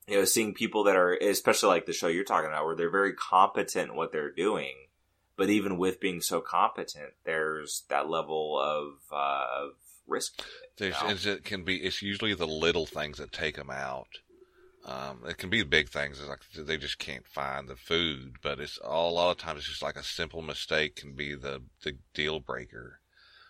you 0.09 0.17
know 0.17 0.25
seeing 0.25 0.55
people 0.55 0.85
that 0.85 0.97
are 0.97 1.13
especially 1.13 1.69
like 1.69 1.85
the 1.85 1.93
show 1.93 2.07
you're 2.07 2.25
talking 2.25 2.49
about 2.49 2.65
where 2.65 2.75
they're 2.75 2.89
very 2.89 3.13
competent 3.13 3.91
in 3.91 3.97
what 3.97 4.13
they're 4.13 4.33
doing 4.33 4.73
but 5.37 5.51
even 5.51 5.77
with 5.79 6.01
being 6.01 6.21
so 6.21 6.41
competent 6.41 7.11
there's 7.25 7.85
that 7.89 8.09
level 8.09 8.59
of 8.59 8.95
uh 9.13 9.47
of 9.65 9.71
risk 10.07 10.39
it, 10.39 10.45
you 10.45 10.47
There's, 10.79 11.03
know? 11.03 11.09
it's- 11.11 11.27
it 11.27 11.45
can 11.45 11.65
be. 11.65 11.79
It's 11.79 12.01
usually 12.03 12.35
the 12.35 12.47
little 12.47 12.87
things 12.87 13.19
that 13.19 13.33
take 13.33 13.57
them 13.57 13.71
out. 13.71 14.09
Um, 14.85 15.25
it 15.27 15.37
can 15.37 15.51
be 15.51 15.59
the 15.63 15.69
big 15.69 15.89
things. 15.89 16.21
It's 16.21 16.29
like 16.29 16.43
they 16.55 16.77
just 16.77 16.99
can't 16.99 17.27
find 17.27 17.67
the 17.67 17.75
food, 17.75 18.37
but 18.41 18.61
it's 18.61 18.79
all, 18.79 19.11
a 19.11 19.15
lot 19.15 19.31
of 19.33 19.39
times 19.39 19.59
it's 19.59 19.69
just 19.69 19.83
like 19.83 19.97
a 19.97 20.05
simple 20.05 20.43
mistake 20.43 20.95
can 20.95 21.15
be 21.17 21.35
the 21.35 21.63
the 21.83 21.99
deal 22.15 22.39
breaker. 22.39 23.01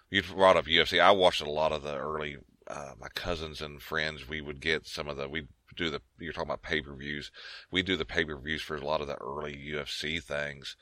You 0.09 0.22
brought 0.22 0.57
up 0.57 0.64
UFC. 0.64 0.99
I 0.99 1.11
watched 1.11 1.43
a 1.43 1.51
lot 1.51 1.72
of 1.72 1.82
the 1.82 1.95
early. 1.97 2.39
Uh, 2.68 2.93
my 2.99 3.09
cousins 3.14 3.61
and 3.61 3.82
friends, 3.82 4.26
we 4.28 4.41
would 4.41 4.61
get 4.61 4.87
some 4.87 5.09
of 5.09 5.18
the. 5.18 5.28
We 5.28 5.47
do 5.76 5.91
the. 5.91 6.01
You're 6.18 6.32
talking 6.32 6.49
about 6.49 6.62
pay 6.62 6.80
per 6.80 6.95
views. 6.95 7.30
We 7.70 7.82
do 7.82 7.97
the 7.99 8.07
pay 8.07 8.24
per 8.24 8.39
views 8.39 8.62
for 8.62 8.76
a 8.76 8.87
lot 8.87 9.03
of 9.03 9.07
the 9.09 9.16
early 9.16 9.55
UFC 9.55 10.22
things. 10.22 10.74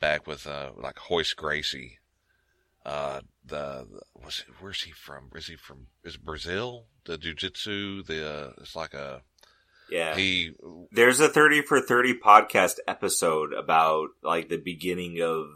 Back 0.00 0.26
with 0.26 0.46
uh, 0.46 0.70
like 0.76 0.96
Royce 1.10 1.34
Gracie 1.34 1.98
uh 2.86 3.20
the, 3.44 3.86
the 3.90 4.00
was 4.24 4.42
it, 4.46 4.54
where's 4.60 4.82
he 4.82 4.90
from 4.90 5.30
is 5.34 5.46
he 5.46 5.54
from 5.54 5.88
is 6.02 6.14
it 6.14 6.24
brazil 6.24 6.86
the 7.04 7.18
jiu-jitsu 7.18 8.02
the 8.04 8.26
uh, 8.26 8.52
it's 8.58 8.74
like 8.74 8.94
a 8.94 9.20
yeah 9.90 10.16
he 10.16 10.52
there's 10.90 11.20
a 11.20 11.28
30 11.28 11.60
for 11.60 11.80
30 11.80 12.14
podcast 12.14 12.76
episode 12.88 13.52
about 13.52 14.08
like 14.22 14.48
the 14.48 14.56
beginning 14.56 15.20
of 15.20 15.46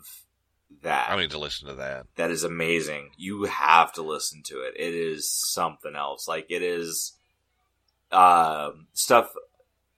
that 0.82 1.08
i 1.10 1.16
need 1.16 1.30
to 1.30 1.38
listen 1.38 1.68
to 1.68 1.74
that 1.74 2.06
that 2.16 2.30
is 2.30 2.44
amazing. 2.44 3.10
You 3.16 3.44
have 3.44 3.92
to 3.94 4.02
listen 4.02 4.42
to 4.46 4.60
it. 4.60 4.74
It 4.76 4.94
is 4.94 5.28
something 5.28 5.94
else. 5.94 6.26
Like 6.28 6.46
it 6.50 6.62
is 6.62 7.12
um 8.10 8.86
stuff 8.92 9.32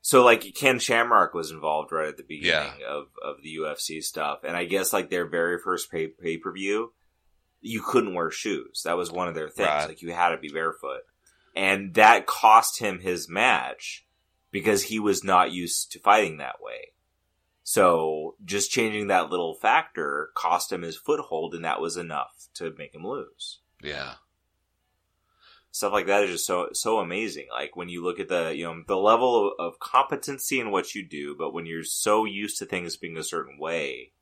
so 0.06 0.24
like 0.24 0.54
Ken 0.54 0.78
Shamrock 0.78 1.34
was 1.34 1.50
involved 1.50 1.90
right 1.90 2.06
at 2.06 2.16
the 2.16 2.22
beginning 2.22 2.78
of, 2.88 3.08
of 3.20 3.42
the 3.42 3.56
UFC 3.56 4.00
stuff. 4.00 4.44
And 4.44 4.56
I 4.56 4.64
guess 4.64 4.92
like 4.92 5.10
their 5.10 5.26
very 5.26 5.58
first 5.58 5.90
pay 5.90 6.06
pay 6.06 6.36
per 6.36 6.52
view, 6.52 6.92
you 7.60 7.82
couldn't 7.82 8.14
wear 8.14 8.30
shoes. 8.30 8.82
That 8.84 8.96
was 8.96 9.10
one 9.10 9.26
of 9.26 9.34
their 9.34 9.48
things. 9.48 9.66
Right. 9.66 9.88
Like 9.88 10.02
you 10.02 10.12
had 10.12 10.28
to 10.28 10.36
be 10.36 10.48
barefoot. 10.48 11.00
And 11.56 11.92
that 11.94 12.24
cost 12.24 12.78
him 12.78 13.00
his 13.00 13.28
match 13.28 14.06
because 14.52 14.84
he 14.84 15.00
was 15.00 15.24
not 15.24 15.50
used 15.50 15.90
to 15.90 15.98
fighting 15.98 16.36
that 16.36 16.62
way. 16.62 16.92
So 17.64 18.36
just 18.44 18.70
changing 18.70 19.08
that 19.08 19.30
little 19.30 19.56
factor 19.56 20.30
cost 20.36 20.70
him 20.70 20.82
his 20.82 20.96
foothold, 20.96 21.52
and 21.52 21.64
that 21.64 21.80
was 21.80 21.96
enough 21.96 22.46
to 22.54 22.72
make 22.78 22.94
him 22.94 23.04
lose. 23.04 23.58
yeah 23.82 24.12
Stuff 25.76 25.92
like 25.92 26.06
that 26.06 26.24
is 26.24 26.30
just 26.30 26.46
so 26.46 26.70
so 26.72 27.00
amazing. 27.00 27.48
Like 27.52 27.76
when 27.76 27.90
you 27.90 28.02
look 28.02 28.18
at 28.18 28.28
the 28.28 28.56
you 28.56 28.64
know 28.64 28.82
the 28.86 28.96
level 28.96 29.52
of, 29.58 29.74
of 29.74 29.78
competency 29.78 30.58
in 30.58 30.70
what 30.70 30.94
you 30.94 31.06
do, 31.06 31.36
but 31.36 31.52
when 31.52 31.66
you're 31.66 31.84
so 31.84 32.24
used 32.24 32.56
to 32.60 32.64
things 32.64 32.96
being 32.96 33.18
a 33.18 33.22
certain 33.22 33.58
way, 33.58 34.12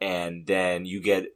and 0.00 0.44
then 0.44 0.84
you 0.84 1.00
get 1.00 1.26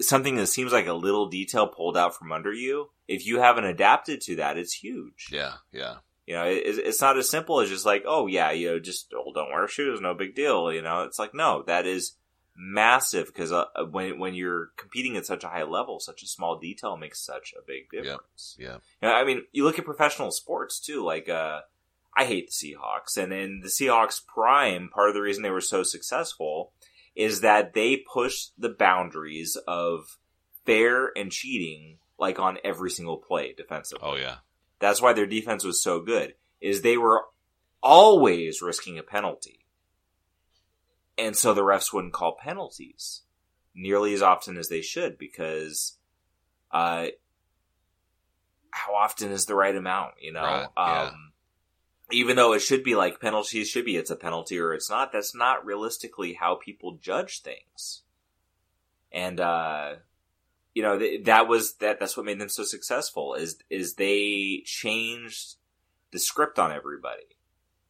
something 0.00 0.36
that 0.36 0.46
seems 0.46 0.70
like 0.70 0.86
a 0.86 0.92
little 0.92 1.26
detail 1.26 1.66
pulled 1.66 1.96
out 1.96 2.16
from 2.16 2.30
under 2.30 2.52
you, 2.52 2.90
if 3.08 3.26
you 3.26 3.40
haven't 3.40 3.64
adapted 3.64 4.20
to 4.20 4.36
that, 4.36 4.56
it's 4.56 4.74
huge. 4.74 5.26
yeah 5.32 5.54
yeah 5.72 5.96
You 6.28 6.34
know, 6.34 6.44
it, 6.44 6.62
it's 6.64 7.00
not 7.00 7.18
as 7.18 7.28
simple 7.28 7.58
as 7.58 7.68
just 7.68 7.84
like, 7.84 8.04
oh 8.06 8.28
yeah, 8.28 8.52
you 8.52 8.70
know, 8.70 8.78
just 8.78 9.12
oh, 9.12 9.32
don't 9.34 9.50
wear 9.50 9.66
shoes, 9.66 10.00
no 10.00 10.14
big 10.14 10.36
deal. 10.36 10.72
You 10.72 10.82
know, 10.82 11.02
it's 11.02 11.18
like 11.18 11.34
no, 11.34 11.64
that 11.66 11.84
is 11.84 12.12
massive 12.56 13.26
because 13.26 13.52
uh, 13.52 13.64
when 13.90 14.18
when 14.18 14.34
you're 14.34 14.70
competing 14.76 15.16
at 15.16 15.26
such 15.26 15.44
a 15.44 15.48
high 15.48 15.64
level, 15.64 16.00
such 16.00 16.22
a 16.22 16.26
small 16.26 16.58
detail 16.58 16.96
makes 16.96 17.24
such 17.24 17.54
a 17.56 17.62
big 17.66 17.90
difference. 17.90 18.56
yeah 18.58 18.78
know, 19.02 19.12
I 19.12 19.24
mean, 19.24 19.42
you 19.52 19.64
look 19.64 19.78
at 19.78 19.84
professional 19.84 20.30
sports 20.30 20.80
too. 20.80 21.04
Like, 21.04 21.28
uh, 21.28 21.60
I 22.16 22.24
hate 22.24 22.50
the 22.50 22.74
Seahawks, 22.74 23.16
and 23.16 23.32
in 23.32 23.60
the 23.62 23.68
Seahawks 23.68 24.24
prime, 24.26 24.90
part 24.92 25.08
of 25.08 25.14
the 25.14 25.22
reason 25.22 25.42
they 25.42 25.50
were 25.50 25.60
so 25.60 25.82
successful 25.82 26.72
is 27.14 27.40
that 27.40 27.74
they 27.74 27.96
pushed 27.96 28.52
the 28.58 28.70
boundaries 28.70 29.56
of 29.66 30.18
fair 30.64 31.10
and 31.16 31.30
cheating, 31.30 31.98
like 32.18 32.38
on 32.38 32.58
every 32.64 32.90
single 32.90 33.18
play 33.18 33.52
defensively. 33.56 34.08
oh 34.08 34.16
yeah 34.16 34.36
That's 34.78 35.02
why 35.02 35.12
their 35.12 35.26
defense 35.26 35.64
was 35.64 35.82
so 35.82 36.00
good. 36.00 36.34
Is 36.60 36.82
they 36.82 36.96
were 36.96 37.24
always 37.82 38.62
risking 38.62 38.98
a 38.98 39.02
penalty. 39.02 39.61
And 41.18 41.36
so 41.36 41.54
the 41.54 41.62
refs 41.62 41.92
wouldn't 41.92 42.12
call 42.12 42.36
penalties 42.36 43.22
nearly 43.74 44.14
as 44.14 44.22
often 44.22 44.56
as 44.56 44.68
they 44.68 44.82
should 44.82 45.18
because 45.18 45.96
uh 46.70 47.06
how 48.70 48.94
often 48.94 49.30
is 49.30 49.46
the 49.46 49.54
right 49.54 49.76
amount, 49.76 50.14
you 50.20 50.32
know? 50.32 50.42
Right, 50.42 50.68
yeah. 50.76 51.02
Um 51.04 51.32
even 52.10 52.36
though 52.36 52.52
it 52.52 52.60
should 52.60 52.84
be 52.84 52.94
like 52.94 53.20
penalties 53.20 53.68
should 53.68 53.84
be 53.84 53.96
it's 53.96 54.10
a 54.10 54.16
penalty 54.16 54.58
or 54.58 54.74
it's 54.74 54.90
not, 54.90 55.12
that's 55.12 55.34
not 55.34 55.64
realistically 55.64 56.34
how 56.34 56.54
people 56.56 56.98
judge 57.00 57.40
things. 57.40 58.02
And 59.10 59.40
uh 59.40 59.94
you 60.74 60.82
know 60.82 60.98
th- 60.98 61.24
that 61.24 61.48
was 61.48 61.74
that 61.74 62.00
that's 62.00 62.16
what 62.16 62.26
made 62.26 62.40
them 62.40 62.48
so 62.48 62.64
successful 62.64 63.34
is 63.34 63.58
is 63.70 63.94
they 63.94 64.62
changed 64.64 65.56
the 66.12 66.18
script 66.18 66.58
on 66.58 66.72
everybody 66.72 67.36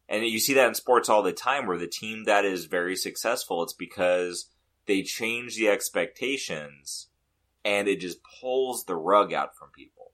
and 0.09 0.25
you 0.25 0.39
see 0.39 0.53
that 0.53 0.67
in 0.67 0.73
sports 0.75 1.09
all 1.09 1.23
the 1.23 1.31
time 1.33 1.65
where 1.65 1.77
the 1.77 1.87
team 1.87 2.23
that 2.25 2.45
is 2.45 2.65
very 2.65 2.95
successful 2.95 3.63
it's 3.63 3.73
because 3.73 4.49
they 4.85 5.01
change 5.01 5.55
the 5.55 5.69
expectations 5.69 7.07
and 7.65 7.87
it 7.87 7.99
just 7.99 8.19
pulls 8.41 8.83
the 8.85 8.95
rug 8.95 9.33
out 9.33 9.55
from 9.57 9.69
people 9.71 10.11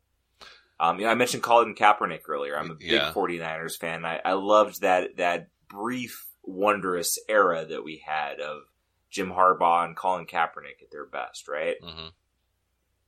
um, 0.81 0.97
you 0.97 1.05
know, 1.05 1.11
I 1.11 1.15
mentioned 1.15 1.43
Colin 1.43 1.75
Kaepernick 1.75 2.21
earlier. 2.29 2.57
I'm 2.57 2.71
a 2.71 2.75
big 2.75 2.91
Yeah. 2.91 3.11
49ers 3.13 3.77
fan. 3.77 4.05
I, 4.05 4.21
I 4.23 4.31
loved 4.31 4.79
that 4.79 5.17
that 5.17 5.49
brief, 5.67 6.25
wondrous 6.41 7.19
era 7.27 7.65
that 7.65 7.83
we 7.83 8.01
had 8.05 8.39
of 8.39 8.61
Jim 9.09 9.29
Harbaugh 9.31 9.83
and 9.83 9.97
Colin 9.97 10.25
Kaepernick 10.25 10.81
at 10.81 10.89
their 10.89 11.05
best, 11.05 11.49
right? 11.49 11.75
hmm 11.83 12.07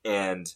And 0.03 0.53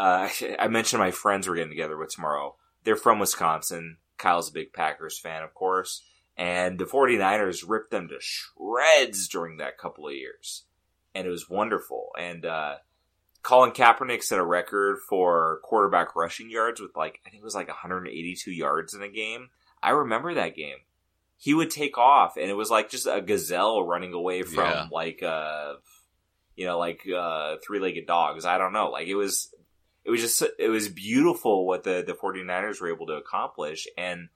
uh, 0.00 0.28
I 0.58 0.66
mentioned 0.66 0.98
my 0.98 1.12
friends 1.12 1.46
were 1.46 1.54
getting 1.54 1.70
together 1.70 1.96
with 1.96 2.10
tomorrow. 2.10 2.56
They're 2.82 2.96
from 2.96 3.20
Wisconsin. 3.20 3.98
Kyle's 4.18 4.50
a 4.50 4.52
big 4.52 4.72
Packers 4.72 5.18
fan, 5.18 5.42
of 5.42 5.54
course. 5.54 6.02
And 6.36 6.78
the 6.78 6.84
49ers 6.84 7.64
ripped 7.66 7.90
them 7.90 8.08
to 8.08 8.16
shreds 8.20 9.28
during 9.28 9.58
that 9.58 9.78
couple 9.78 10.08
of 10.08 10.14
years. 10.14 10.64
And 11.14 11.26
it 11.26 11.30
was 11.30 11.48
wonderful. 11.48 12.08
And 12.18 12.44
uh, 12.44 12.76
Colin 13.42 13.70
Kaepernick 13.70 14.22
set 14.22 14.38
a 14.40 14.44
record 14.44 14.98
for 15.08 15.60
quarterback 15.62 16.16
rushing 16.16 16.50
yards 16.50 16.80
with 16.80 16.96
like, 16.96 17.20
I 17.24 17.30
think 17.30 17.42
it 17.42 17.44
was 17.44 17.54
like 17.54 17.68
182 17.68 18.50
yards 18.50 18.94
in 18.94 19.02
a 19.02 19.08
game. 19.08 19.50
I 19.82 19.90
remember 19.90 20.34
that 20.34 20.56
game. 20.56 20.78
He 21.36 21.52
would 21.52 21.70
take 21.70 21.98
off, 21.98 22.36
and 22.38 22.48
it 22.50 22.54
was 22.54 22.70
like 22.70 22.88
just 22.90 23.06
a 23.06 23.20
gazelle 23.20 23.84
running 23.84 24.14
away 24.14 24.42
from 24.42 24.64
Yeah. 24.64 24.86
like, 24.90 25.22
uh, 25.22 25.74
you 26.56 26.64
know, 26.64 26.78
like 26.78 27.02
uh, 27.08 27.56
three 27.64 27.80
legged 27.80 28.06
dogs. 28.06 28.44
I 28.46 28.56
don't 28.56 28.72
know. 28.72 28.88
Like 28.90 29.08
it 29.08 29.14
was 29.16 29.53
it 30.04 30.10
was 30.10 30.20
just 30.20 30.42
it 30.58 30.68
was 30.68 30.88
beautiful 30.88 31.66
what 31.66 31.84
the 31.84 32.04
the 32.06 32.12
49ers 32.12 32.80
were 32.80 32.92
able 32.92 33.06
to 33.06 33.14
accomplish 33.14 33.86
and 33.96 34.28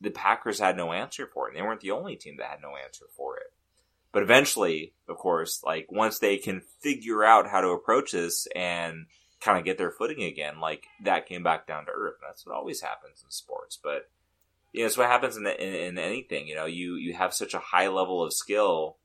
the 0.00 0.10
Packers 0.10 0.58
had 0.58 0.76
no 0.76 0.92
answer 0.92 1.26
for 1.26 1.46
it. 1.46 1.50
And 1.50 1.58
they 1.58 1.66
weren't 1.66 1.80
the 1.80 1.90
only 1.90 2.16
team 2.16 2.36
that 2.38 2.50
had 2.50 2.62
no 2.62 2.74
answer 2.76 3.06
for 3.16 3.36
it. 3.38 3.52
But 4.12 4.22
eventually, 4.22 4.92
of 5.08 5.16
course, 5.16 5.62
like 5.64 5.90
once 5.90 6.18
they 6.18 6.36
can 6.36 6.62
figure 6.80 7.24
out 7.24 7.48
how 7.48 7.60
to 7.60 7.68
approach 7.68 8.12
this 8.12 8.46
and 8.54 9.06
kind 9.40 9.58
of 9.58 9.64
get 9.64 9.76
their 9.76 9.90
footing 9.90 10.22
again, 10.22 10.60
like 10.60 10.86
that 11.02 11.26
came 11.26 11.42
back 11.42 11.66
down 11.66 11.86
to 11.86 11.92
earth. 11.92 12.16
That's 12.22 12.46
what 12.46 12.54
always 12.54 12.80
happens 12.80 13.22
in 13.24 13.30
sports. 13.30 13.78
But 13.82 14.08
you 14.72 14.80
know, 14.80 14.86
it's 14.86 14.96
what 14.96 15.08
happens 15.08 15.36
in, 15.36 15.46
in 15.46 15.74
in 15.74 15.98
anything. 15.98 16.46
You 16.46 16.54
know, 16.54 16.66
you 16.66 16.94
you 16.94 17.14
have 17.14 17.34
such 17.34 17.54
a 17.54 17.58
high 17.58 17.88
level 17.88 18.22
of 18.22 18.32
skill, 18.32 18.98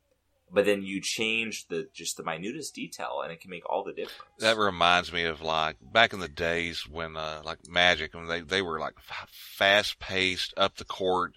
but 0.52 0.66
then 0.66 0.84
you 0.84 1.02
change 1.02 1.68
the 1.68 1.88
just 1.94 2.18
the 2.18 2.24
minutest 2.24 2.74
detail, 2.74 3.22
and 3.24 3.32
it 3.32 3.42
can 3.42 3.50
make 3.50 3.70
all 3.70 3.84
the 3.84 3.94
difference. 3.94 4.32
That 4.40 4.58
reminds 4.58 5.14
me 5.14 5.24
of 5.24 5.42
like 5.42 5.78
back 5.82 6.14
in 6.14 6.20
the 6.20 6.28
days 6.28 6.88
when 6.88 7.16
uh, 7.16 7.42
like 7.44 7.60
Magic 7.68 8.14
when 8.14 8.28
they 8.28 8.42
they 8.42 8.62
were 8.62 8.80
like 8.80 8.96
fast 9.30 10.00
paced 10.00 10.54
up 10.58 10.76
the 10.76 10.86
court, 10.86 11.34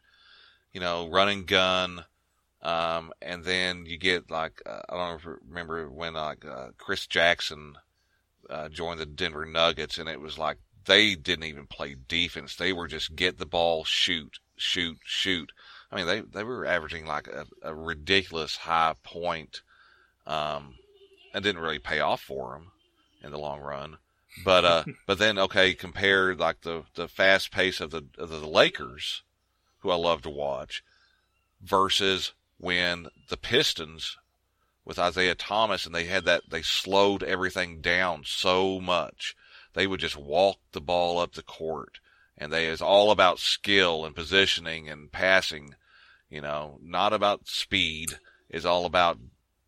you 0.72 0.80
know, 0.80 1.08
running 1.08 1.44
gun. 1.44 2.04
Um, 2.62 3.12
and 3.20 3.44
then 3.44 3.86
you 3.86 3.98
get 3.98 4.30
like 4.30 4.62
uh, 4.64 4.80
I 4.88 4.96
don't 4.96 5.40
remember 5.48 5.90
when 5.90 6.14
like 6.14 6.44
uh, 6.44 6.68
Chris 6.78 7.06
Jackson 7.06 7.74
uh, 8.48 8.68
joined 8.68 9.00
the 9.00 9.06
Denver 9.06 9.44
Nuggets, 9.44 9.98
and 9.98 10.08
it 10.08 10.20
was 10.20 10.38
like 10.38 10.58
they 10.84 11.14
didn't 11.14 11.44
even 11.44 11.66
play 11.66 11.96
defense; 12.08 12.56
they 12.56 12.72
were 12.72 12.88
just 12.88 13.16
get 13.16 13.38
the 13.38 13.46
ball, 13.46 13.84
shoot, 13.84 14.38
shoot, 14.56 14.98
shoot. 15.04 15.50
I 15.92 15.96
mean, 15.96 16.06
they 16.06 16.20
they 16.20 16.42
were 16.42 16.66
averaging 16.66 17.06
like 17.06 17.28
a, 17.28 17.46
a 17.62 17.74
ridiculous 17.74 18.56
high 18.56 18.94
point. 19.04 19.60
Um, 20.26 20.76
and 21.34 21.42
didn't 21.42 21.62
really 21.62 21.78
pay 21.78 22.00
off 22.00 22.20
for 22.20 22.52
them 22.52 22.72
in 23.22 23.30
the 23.30 23.38
long 23.38 23.60
run. 23.60 23.98
But 24.44 24.64
uh, 24.64 24.84
but 25.06 25.18
then 25.18 25.38
okay, 25.38 25.74
compare 25.74 26.34
like 26.34 26.62
the 26.62 26.84
the 26.94 27.08
fast 27.08 27.50
pace 27.50 27.80
of 27.80 27.90
the 27.90 28.04
of 28.18 28.30
the 28.30 28.46
Lakers, 28.46 29.22
who 29.80 29.90
I 29.90 29.96
love 29.96 30.22
to 30.22 30.30
watch, 30.30 30.82
versus 31.60 32.32
when 32.58 33.08
the 33.28 33.36
Pistons 33.36 34.16
with 34.84 34.98
Isiah 34.98 35.34
Thomas 35.34 35.86
and 35.86 35.94
they 35.94 36.04
had 36.04 36.24
that 36.24 36.42
they 36.50 36.62
slowed 36.62 37.22
everything 37.22 37.80
down 37.80 38.22
so 38.24 38.80
much. 38.80 39.36
They 39.74 39.86
would 39.86 40.00
just 40.00 40.16
walk 40.16 40.58
the 40.72 40.80
ball 40.80 41.18
up 41.18 41.32
the 41.32 41.42
court 41.42 41.98
and 42.36 42.52
they 42.52 42.66
is 42.66 42.82
all 42.82 43.10
about 43.10 43.38
skill 43.38 44.04
and 44.04 44.14
positioning 44.14 44.88
and 44.88 45.12
passing, 45.12 45.74
you 46.32 46.40
know, 46.40 46.78
not 46.82 47.12
about 47.12 47.46
speed. 47.46 48.08
Is 48.50 48.66
all 48.66 48.84
about 48.86 49.18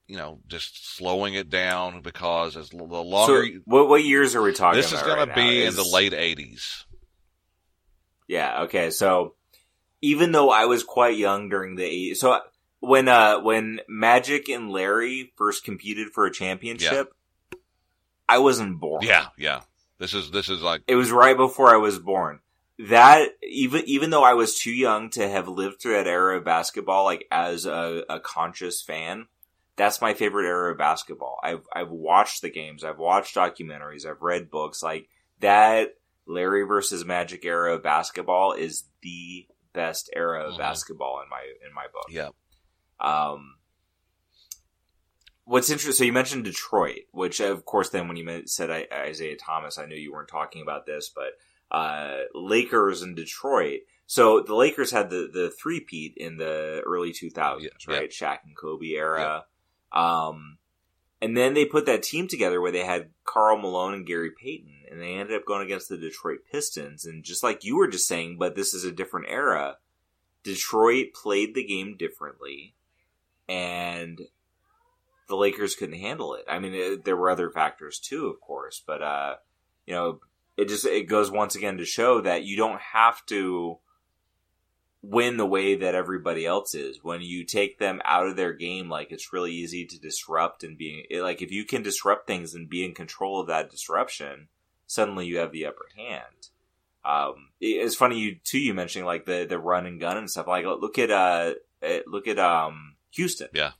you 0.09 0.17
know 0.17 0.41
just 0.47 0.97
slowing 0.97 1.35
it 1.35 1.49
down 1.49 2.03
because 2.03 2.57
as 2.57 2.69
the 2.71 2.79
So, 2.79 3.03
longer 3.03 3.45
you- 3.45 3.63
what 3.65 3.89
what 3.89 4.03
years 4.05 4.35
are 4.35 4.43
we 4.43 4.53
talking? 4.53 4.77
this 4.81 4.93
is 4.93 5.03
going 5.03 5.19
right 5.19 5.29
to 5.29 5.35
be 5.35 5.61
now? 5.63 5.69
in 5.69 5.77
the 5.77 5.85
late 5.85 6.13
'80s. 6.13 6.85
Yeah. 8.27 8.63
Okay. 8.63 8.91
So 8.91 9.35
even 10.03 10.33
though 10.33 10.51
I 10.51 10.65
was 10.67 10.83
quite 10.85 11.17
young 11.17 11.49
during 11.49 11.77
the 11.77 11.83
80s, 11.85 12.17
so 12.17 12.41
when 12.81 13.09
uh 13.09 13.41
when 13.41 13.81
Magic 13.89 14.49
and 14.49 14.71
Larry 14.71 15.33
first 15.37 15.65
competed 15.65 16.09
for 16.13 16.27
a 16.27 16.33
championship, 16.33 17.13
I 18.29 18.39
wasn't 18.39 18.81
born. 18.81 19.03
Yeah, 19.05 19.29
yeah. 19.39 19.63
This 19.99 20.13
is 20.15 20.31
this 20.31 20.49
is 20.49 20.61
like 20.63 20.83
It 20.87 20.97
was 20.97 21.11
right 21.11 21.37
before 21.37 21.73
I 21.73 21.77
was 21.79 21.99
born. 21.99 22.41
That 22.79 23.29
even 23.43 23.83
even 23.87 24.11
though 24.11 24.25
I 24.25 24.35
was 24.35 24.59
too 24.59 24.73
young 24.73 25.09
to 25.11 25.29
have 25.29 25.47
lived 25.47 25.81
through 25.81 25.93
that 25.93 26.09
era 26.09 26.39
of 26.39 26.45
basketball, 26.45 27.05
like 27.05 27.27
as 27.31 27.67
a, 27.67 28.03
a 28.09 28.19
conscious 28.19 28.83
fan, 28.83 29.27
that's 29.77 30.01
my 30.01 30.13
favorite 30.13 30.47
era 30.47 30.73
of 30.73 30.79
basketball. 30.79 31.39
I've 31.43 31.67
I've 31.73 31.91
watched 31.91 32.43
the 32.43 32.51
games, 32.51 32.83
I've 32.83 32.99
watched 32.99 33.37
documentaries, 33.37 34.05
I've 34.05 34.23
read 34.23 34.51
books. 34.51 34.83
Like 34.83 35.09
that 35.41 35.91
Larry 36.27 36.65
versus 36.65 37.05
Magic 37.05 37.45
era 37.45 37.75
of 37.75 37.83
basketball 37.85 38.53
is 38.53 38.85
the 39.03 39.47
best 39.73 40.11
era 40.15 40.49
of 40.49 40.55
Mhm. 40.55 40.59
basketball 40.59 41.21
in 41.23 41.29
my 41.29 41.43
in 41.65 41.73
my 41.75 41.87
book. 41.93 42.07
yeah, 42.11 42.31
Um, 42.99 43.57
what's 45.45 45.71
interesting, 45.71 45.93
so 45.93 46.05
you 46.05 46.13
mentioned 46.13 46.45
Detroit, 46.45 47.03
which 47.13 47.41
of 47.41 47.65
course, 47.65 47.91
then 47.91 48.09
when 48.09 48.17
you 48.17 48.47
said 48.47 48.89
Isaiah 48.93 49.37
Thomas, 49.37 49.79
I 49.79 49.87
knew 49.87 49.97
you 49.97 50.13
weren't 50.13 50.29
talking 50.29 50.63
about 50.63 50.87
this, 50.87 51.09
but 51.09 51.35
uh, 51.71 52.19
Lakers 52.35 53.03
and 53.03 53.17
Detroit. 53.17 53.81
So 54.07 54.41
the 54.41 54.55
Lakers 54.55 54.91
had 54.91 55.11
the 55.11 55.29
the 55.33 55.51
three 55.51 55.81
peat 55.81 56.15
in 56.17 56.37
the 56.37 56.83
early 56.87 57.13
2000s, 57.13 57.63
Yeah, 57.63 57.69
right? 57.95 58.11
Shaq 58.11 58.39
and 58.45 58.57
Kobe 58.57 58.89
era. 58.89 59.45
Um, 59.93 60.59
and 61.23 61.37
then 61.37 61.55
they 61.55 61.65
put 61.65 61.87
that 61.87 62.03
team 62.03 62.29
together 62.29 62.61
where 62.61 62.73
they 62.73 62.85
had 62.85 63.09
Karl 63.25 63.57
Malone 63.57 63.95
and 63.95 64.07
Gary 64.07 64.31
Payton, 64.31 64.83
and 64.91 65.01
they 65.01 65.15
ended 65.15 65.35
up 65.37 65.47
going 65.47 65.65
against 65.65 65.89
the 65.89 65.97
Detroit 65.97 66.41
Pistons. 66.51 67.07
And 67.07 67.25
just 67.25 67.43
like 67.43 67.65
you 67.65 67.77
were 67.77 67.89
just 67.89 68.07
saying, 68.07 68.37
but 68.39 68.57
this 68.57 68.75
is 68.75 68.85
a 68.85 68.93
different 68.93 69.29
era. 69.31 69.79
Detroit 70.43 71.15
played 71.15 71.55
the 71.55 71.65
game 71.65 71.97
differently, 71.97 72.75
and 73.49 74.21
the 75.29 75.37
Lakers 75.37 75.75
couldn't 75.75 75.99
handle 75.99 76.35
it. 76.35 76.45
I 76.47 76.59
mean, 76.59 76.75
it, 76.75 77.05
there 77.05 77.17
were 77.17 77.31
other 77.31 77.51
factors 77.51 77.99
too, 77.99 78.27
of 78.27 78.41
course, 78.41 78.83
but 78.87 79.03
uh, 79.03 79.37
you 79.87 79.95
know, 79.95 80.21
it 80.57 80.69
just 80.69 80.87
it 80.87 81.09
goes 81.09 81.31
once 81.31 81.55
again 81.55 81.79
to 81.79 81.85
show 81.85 82.21
that 82.21 82.45
you 82.45 82.57
don't 82.57 82.81
have 82.81 83.25
to 83.27 83.79
win 85.03 85.37
the 85.37 85.47
way 85.47 85.75
that 85.75 85.95
everybody 85.95 86.47
else 86.47 86.75
is. 86.75 87.01
When 87.03 87.21
you 87.21 87.45
take 87.45 87.79
them 87.79 88.01
out 88.05 88.27
of 88.27 88.37
their 88.37 88.53
game, 88.53 88.89
like 88.89 89.13
it's 89.13 89.33
really 89.33 89.53
easy 89.53 89.85
to 89.87 90.01
disrupt 90.01 90.65
and 90.65 90.79
being 90.79 91.05
like 91.13 91.43
if 91.43 91.51
you 91.51 91.65
can 91.65 91.83
disrupt 91.83 92.27
things 92.27 92.55
and 92.55 92.69
be 92.69 92.85
in 92.85 92.95
control 92.95 93.41
of 93.41 93.49
that 93.49 93.71
disruption, 93.71 94.49
suddenly 94.87 95.27
you 95.27 95.39
have 95.39 95.53
the 95.53 95.67
upper 95.67 95.87
hand. 95.97 96.49
Um, 97.05 97.51
it's 97.61 97.95
funny 97.95 98.19
you 98.19 98.37
too. 98.43 98.59
You 98.59 98.73
mentioning 98.73 99.07
like 99.07 99.27
the 99.27 99.47
the 99.49 99.59
run 99.59 99.87
and 99.87 100.01
gun 100.01 100.17
and 100.17 100.31
stuff. 100.31 100.47
Like 100.47 100.65
look 100.65 100.99
at 100.99 101.11
uh 101.11 101.55
look 102.07 102.27
at 102.27 102.39
um 102.39 102.97
Houston. 103.11 103.49
Yeah. 103.53 103.73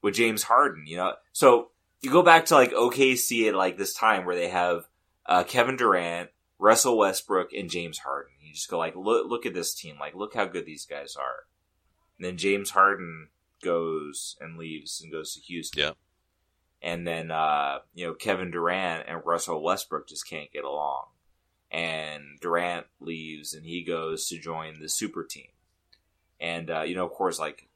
With 0.00 0.14
James 0.14 0.42
Harden, 0.42 0.86
you 0.86 0.98
know, 0.98 1.14
so 1.32 1.70
you 2.02 2.10
go 2.10 2.22
back 2.22 2.46
to 2.46 2.54
like 2.54 2.72
OKC 2.72 3.48
at 3.48 3.54
like 3.54 3.78
this 3.78 3.94
time 3.94 4.26
where 4.26 4.36
they 4.36 4.48
have 4.48 4.86
uh, 5.26 5.44
Kevin 5.44 5.76
Durant, 5.76 6.30
Russell 6.58 6.98
Westbrook, 6.98 7.52
and 7.52 7.70
James 7.70 7.98
Harden. 7.98 8.32
You 8.42 8.52
just 8.54 8.70
go 8.70 8.78
like, 8.78 8.96
look, 8.96 9.28
look 9.28 9.46
at 9.46 9.54
this 9.54 9.74
team. 9.74 9.96
Like, 9.98 10.14
look 10.14 10.34
how 10.34 10.44
good 10.46 10.66
these 10.66 10.86
guys 10.86 11.16
are. 11.16 11.46
And 12.18 12.24
then 12.24 12.36
James 12.36 12.70
Harden 12.70 13.28
goes 13.62 14.36
and 14.40 14.58
leaves 14.58 15.00
and 15.00 15.10
goes 15.10 15.34
to 15.34 15.40
Houston. 15.40 15.82
Yeah. 15.82 15.90
And 16.82 17.06
then, 17.06 17.30
uh, 17.30 17.78
you 17.94 18.06
know, 18.06 18.14
Kevin 18.14 18.50
Durant 18.50 19.08
and 19.08 19.22
Russell 19.24 19.62
Westbrook 19.62 20.06
just 20.06 20.28
can't 20.28 20.52
get 20.52 20.64
along. 20.64 21.06
And 21.70 22.38
Durant 22.40 22.86
leaves 23.00 23.54
and 23.54 23.64
he 23.64 23.82
goes 23.82 24.28
to 24.28 24.38
join 24.38 24.80
the 24.80 24.88
super 24.88 25.24
team. 25.24 25.48
And, 26.38 26.70
uh, 26.70 26.82
you 26.82 26.94
know, 26.94 27.06
of 27.06 27.12
course, 27.12 27.38
like, 27.38 27.68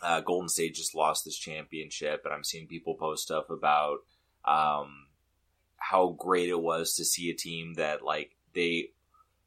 uh, 0.00 0.20
Golden 0.20 0.48
State 0.48 0.76
just 0.76 0.94
lost 0.94 1.24
this 1.24 1.36
championship, 1.36 2.22
and 2.24 2.32
I'm 2.32 2.44
seeing 2.44 2.68
people 2.68 2.94
post 2.94 3.24
stuff 3.24 3.50
about, 3.50 3.98
um, 4.44 5.07
how 5.78 6.10
great 6.18 6.48
it 6.48 6.60
was 6.60 6.94
to 6.94 7.04
see 7.04 7.30
a 7.30 7.34
team 7.34 7.74
that 7.74 8.02
like 8.02 8.36
they 8.54 8.90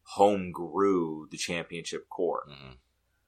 home 0.03 0.51
grew 0.51 1.27
the 1.31 1.37
championship 1.37 2.09
core. 2.09 2.43
Mhm. 2.49 2.77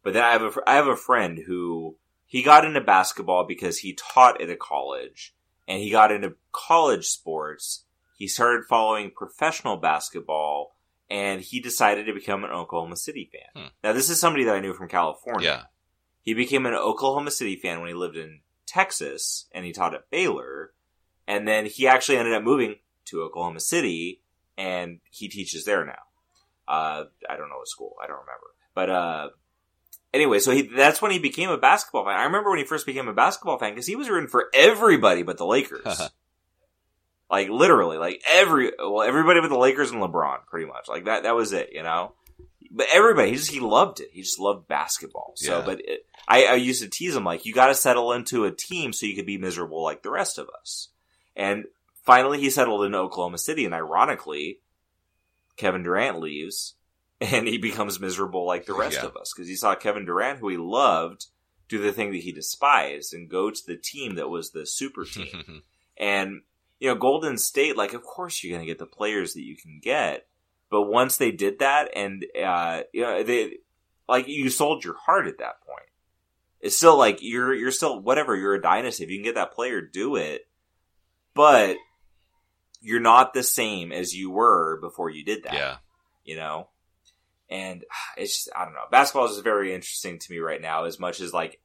But 0.02 0.14
then 0.14 0.24
I 0.24 0.32
have 0.32 0.42
a 0.44 0.52
I 0.70 0.76
have 0.76 0.88
a 0.88 0.96
friend 0.96 1.38
who 1.46 1.98
he 2.26 2.42
got 2.44 2.66
into 2.66 2.82
basketball 2.82 3.46
because 3.46 3.80
he 3.80 3.94
taught 3.94 4.42
at 4.42 4.50
a 4.50 4.56
college 4.56 5.34
and 5.68 5.80
he 5.82 5.90
got 5.92 6.12
into 6.12 6.36
college 6.52 7.06
sports. 7.06 7.86
He 8.18 8.28
started 8.28 8.66
following 8.66 9.12
professional 9.12 9.78
basketball 9.78 10.76
and 11.10 11.42
he 11.42 11.60
decided 11.60 12.06
to 12.06 12.14
become 12.14 12.44
an 12.44 12.50
Oklahoma 12.52 12.96
City 12.98 13.30
fan. 13.32 13.64
Hmm. 13.64 13.70
Now 13.84 13.94
this 13.94 14.10
is 14.10 14.20
somebody 14.20 14.46
that 14.46 14.56
I 14.56 14.60
knew 14.62 14.74
from 14.74 14.90
California. 14.90 15.48
yeah, 15.48 15.64
He 16.24 16.34
became 16.34 16.66
an 16.66 16.74
Oklahoma 16.74 17.32
City 17.32 17.56
fan 17.56 17.80
when 17.80 17.90
he 17.90 17.94
lived 17.94 18.18
in 18.18 18.42
Texas 18.66 19.46
and 19.52 19.64
he 19.66 19.72
taught 19.74 19.94
at 19.94 20.10
Baylor. 20.10 20.74
And 21.28 21.48
then 21.48 21.66
he 21.66 21.88
actually 21.88 22.18
ended 22.18 22.34
up 22.34 22.44
moving 22.44 22.76
to 23.06 23.22
Oklahoma 23.24 23.60
City 23.60 24.22
and 24.58 25.00
he 25.10 25.28
teaches 25.30 25.66
there 25.66 25.86
now. 25.86 26.04
Uh, 26.68 27.06
I 27.30 27.36
don't 27.38 27.50
know 27.50 27.58
what 27.58 27.68
school. 27.68 27.96
I 28.02 28.08
don't 28.08 28.20
remember. 28.20 28.48
But, 28.76 28.90
uh, 28.90 29.30
anyway, 30.14 30.40
so 30.40 30.52
he, 30.52 30.62
that's 30.64 31.02
when 31.02 31.12
he 31.12 31.20
became 31.20 31.50
a 31.50 31.58
basketball 31.58 32.06
fan. 32.06 32.18
I 32.20 32.24
remember 32.24 32.50
when 32.50 32.60
he 32.60 32.66
first 32.66 32.86
became 32.86 33.08
a 33.08 33.14
basketball 33.14 33.58
fan 33.60 33.72
because 33.72 33.88
he 33.88 33.96
was 33.96 34.10
rooting 34.10 34.30
for 34.30 34.50
everybody 34.54 35.24
but 35.24 35.38
the 35.38 35.46
Lakers. 35.46 35.86
like 37.30 37.50
literally, 37.50 37.98
like 37.98 38.22
every 38.30 38.72
well, 38.78 39.02
everybody 39.02 39.42
but 39.42 39.50
the 39.50 39.58
Lakers 39.58 39.92
and 39.92 40.02
LeBron, 40.02 40.46
pretty 40.48 40.68
much. 40.68 40.88
Like 40.88 41.06
that. 41.06 41.24
That 41.24 41.36
was 41.36 41.52
it, 41.54 41.70
you 41.74 41.84
know. 41.84 42.14
But 42.72 42.88
everybody, 42.92 43.30
he 43.32 43.36
just 43.36 43.52
he 43.52 43.60
loved 43.60 44.00
it. 44.00 44.10
He 44.12 44.22
just 44.22 44.40
loved 44.40 44.68
basketball. 44.68 45.34
So, 45.36 45.60
Yeah. 45.60 45.66
but 45.66 45.80
it, 45.82 46.06
I, 46.28 46.46
I 46.46 46.54
used 46.56 46.82
to 46.82 46.90
tease 46.90 47.16
him 47.16 47.24
like, 47.24 47.46
you 47.46 47.54
got 47.54 47.68
to 47.68 47.76
settle 47.76 48.14
into 48.14 48.46
a 48.46 48.52
team 48.52 48.94
so 48.94 49.06
you 49.06 49.16
could 49.16 49.26
be 49.28 49.38
miserable 49.38 49.84
like 49.84 50.02
the 50.02 50.10
rest 50.10 50.40
of 50.40 50.48
us. 50.60 50.90
And 51.36 51.66
finally, 52.04 52.40
he 52.40 52.50
settled 52.50 52.86
in 52.86 52.96
Oklahoma 52.96 53.38
City, 53.38 53.66
and 53.66 53.74
ironically, 53.74 54.60
Kevin 55.58 55.84
Durant 55.84 56.20
leaves, 56.20 56.76
and 57.22 57.48
he 57.48 57.58
becomes 57.58 58.00
miserable 58.00 58.46
like 58.46 58.66
the 58.66 58.74
rest 58.74 58.98
Yeah. 59.02 59.08
of 59.08 59.18
us 59.18 59.34
because 59.34 59.48
he 59.48 59.56
saw 59.56 59.76
Kevin 59.76 60.06
Durant, 60.06 60.40
who 60.40 60.50
he 60.50 60.58
loved, 60.58 61.28
do 61.70 61.80
the 61.80 61.92
thing 61.94 62.12
that 62.12 62.22
he 62.22 62.32
despised 62.32 63.14
and 63.14 63.30
go 63.30 63.50
to 63.50 63.62
the 63.66 63.78
team 63.78 64.16
that 64.16 64.30
was 64.30 64.52
the 64.52 64.66
super 64.66 65.06
team. 65.06 65.64
And, 65.96 66.42
you 66.80 66.90
know, 66.90 66.96
Golden 66.96 67.38
State, 67.38 67.78
like, 67.78 67.94
of 67.94 68.02
course 68.02 68.44
you're 68.44 68.50
going 68.58 68.66
to 68.66 68.72
get 68.72 68.80
the 68.80 68.88
players 68.88 69.36
that 69.36 69.44
you 69.44 69.56
can 69.56 69.80
get. 69.80 70.26
But 70.72 70.82
once 70.84 71.18
they 71.18 71.30
did 71.32 71.60
that 71.60 71.92
and, 71.96 72.26
uh, 72.44 72.82
you 72.92 73.04
know, 73.04 73.22
they, 73.22 73.58
like, 74.10 74.28
you 74.28 74.50
sold 74.50 74.84
your 74.84 74.96
heart 74.96 75.28
at 75.28 75.38
that 75.38 75.62
point. 75.62 75.86
It's 76.62 76.76
still 76.76 76.98
like, 76.98 77.20
you're, 77.22 77.54
you're 77.54 77.70
still, 77.72 78.00
whatever, 78.02 78.36
you're 78.36 78.56
a 78.56 78.62
dynasty. 78.62 79.04
If 79.04 79.12
you 79.12 79.18
can 79.18 79.24
get 79.24 79.36
that 79.36 79.54
player, 79.54 79.82
do 79.82 80.16
it. 80.16 80.48
But 81.36 81.78
you're 82.84 83.00
not 83.00 83.34
the 83.34 83.44
same 83.44 83.92
as 83.92 84.14
you 84.14 84.30
were 84.30 84.78
before 84.82 85.10
you 85.10 85.24
did 85.24 85.44
that 85.44 85.54
yeah. 85.54 85.76
you 86.24 86.36
know? 86.36 86.68
And 87.50 87.84
it's 88.18 88.36
just, 88.36 88.50
I 88.56 88.66
don't 88.66 88.74
know. 88.74 88.86
Basketball 88.92 89.30
is 89.30 89.40
very 89.40 89.74
interesting 89.74 90.20
to 90.20 90.32
me 90.32 90.40
right 90.40 90.62
now, 90.62 90.86
as 90.86 91.00
much 91.00 91.20
as 91.20 91.34
like, 91.34 91.60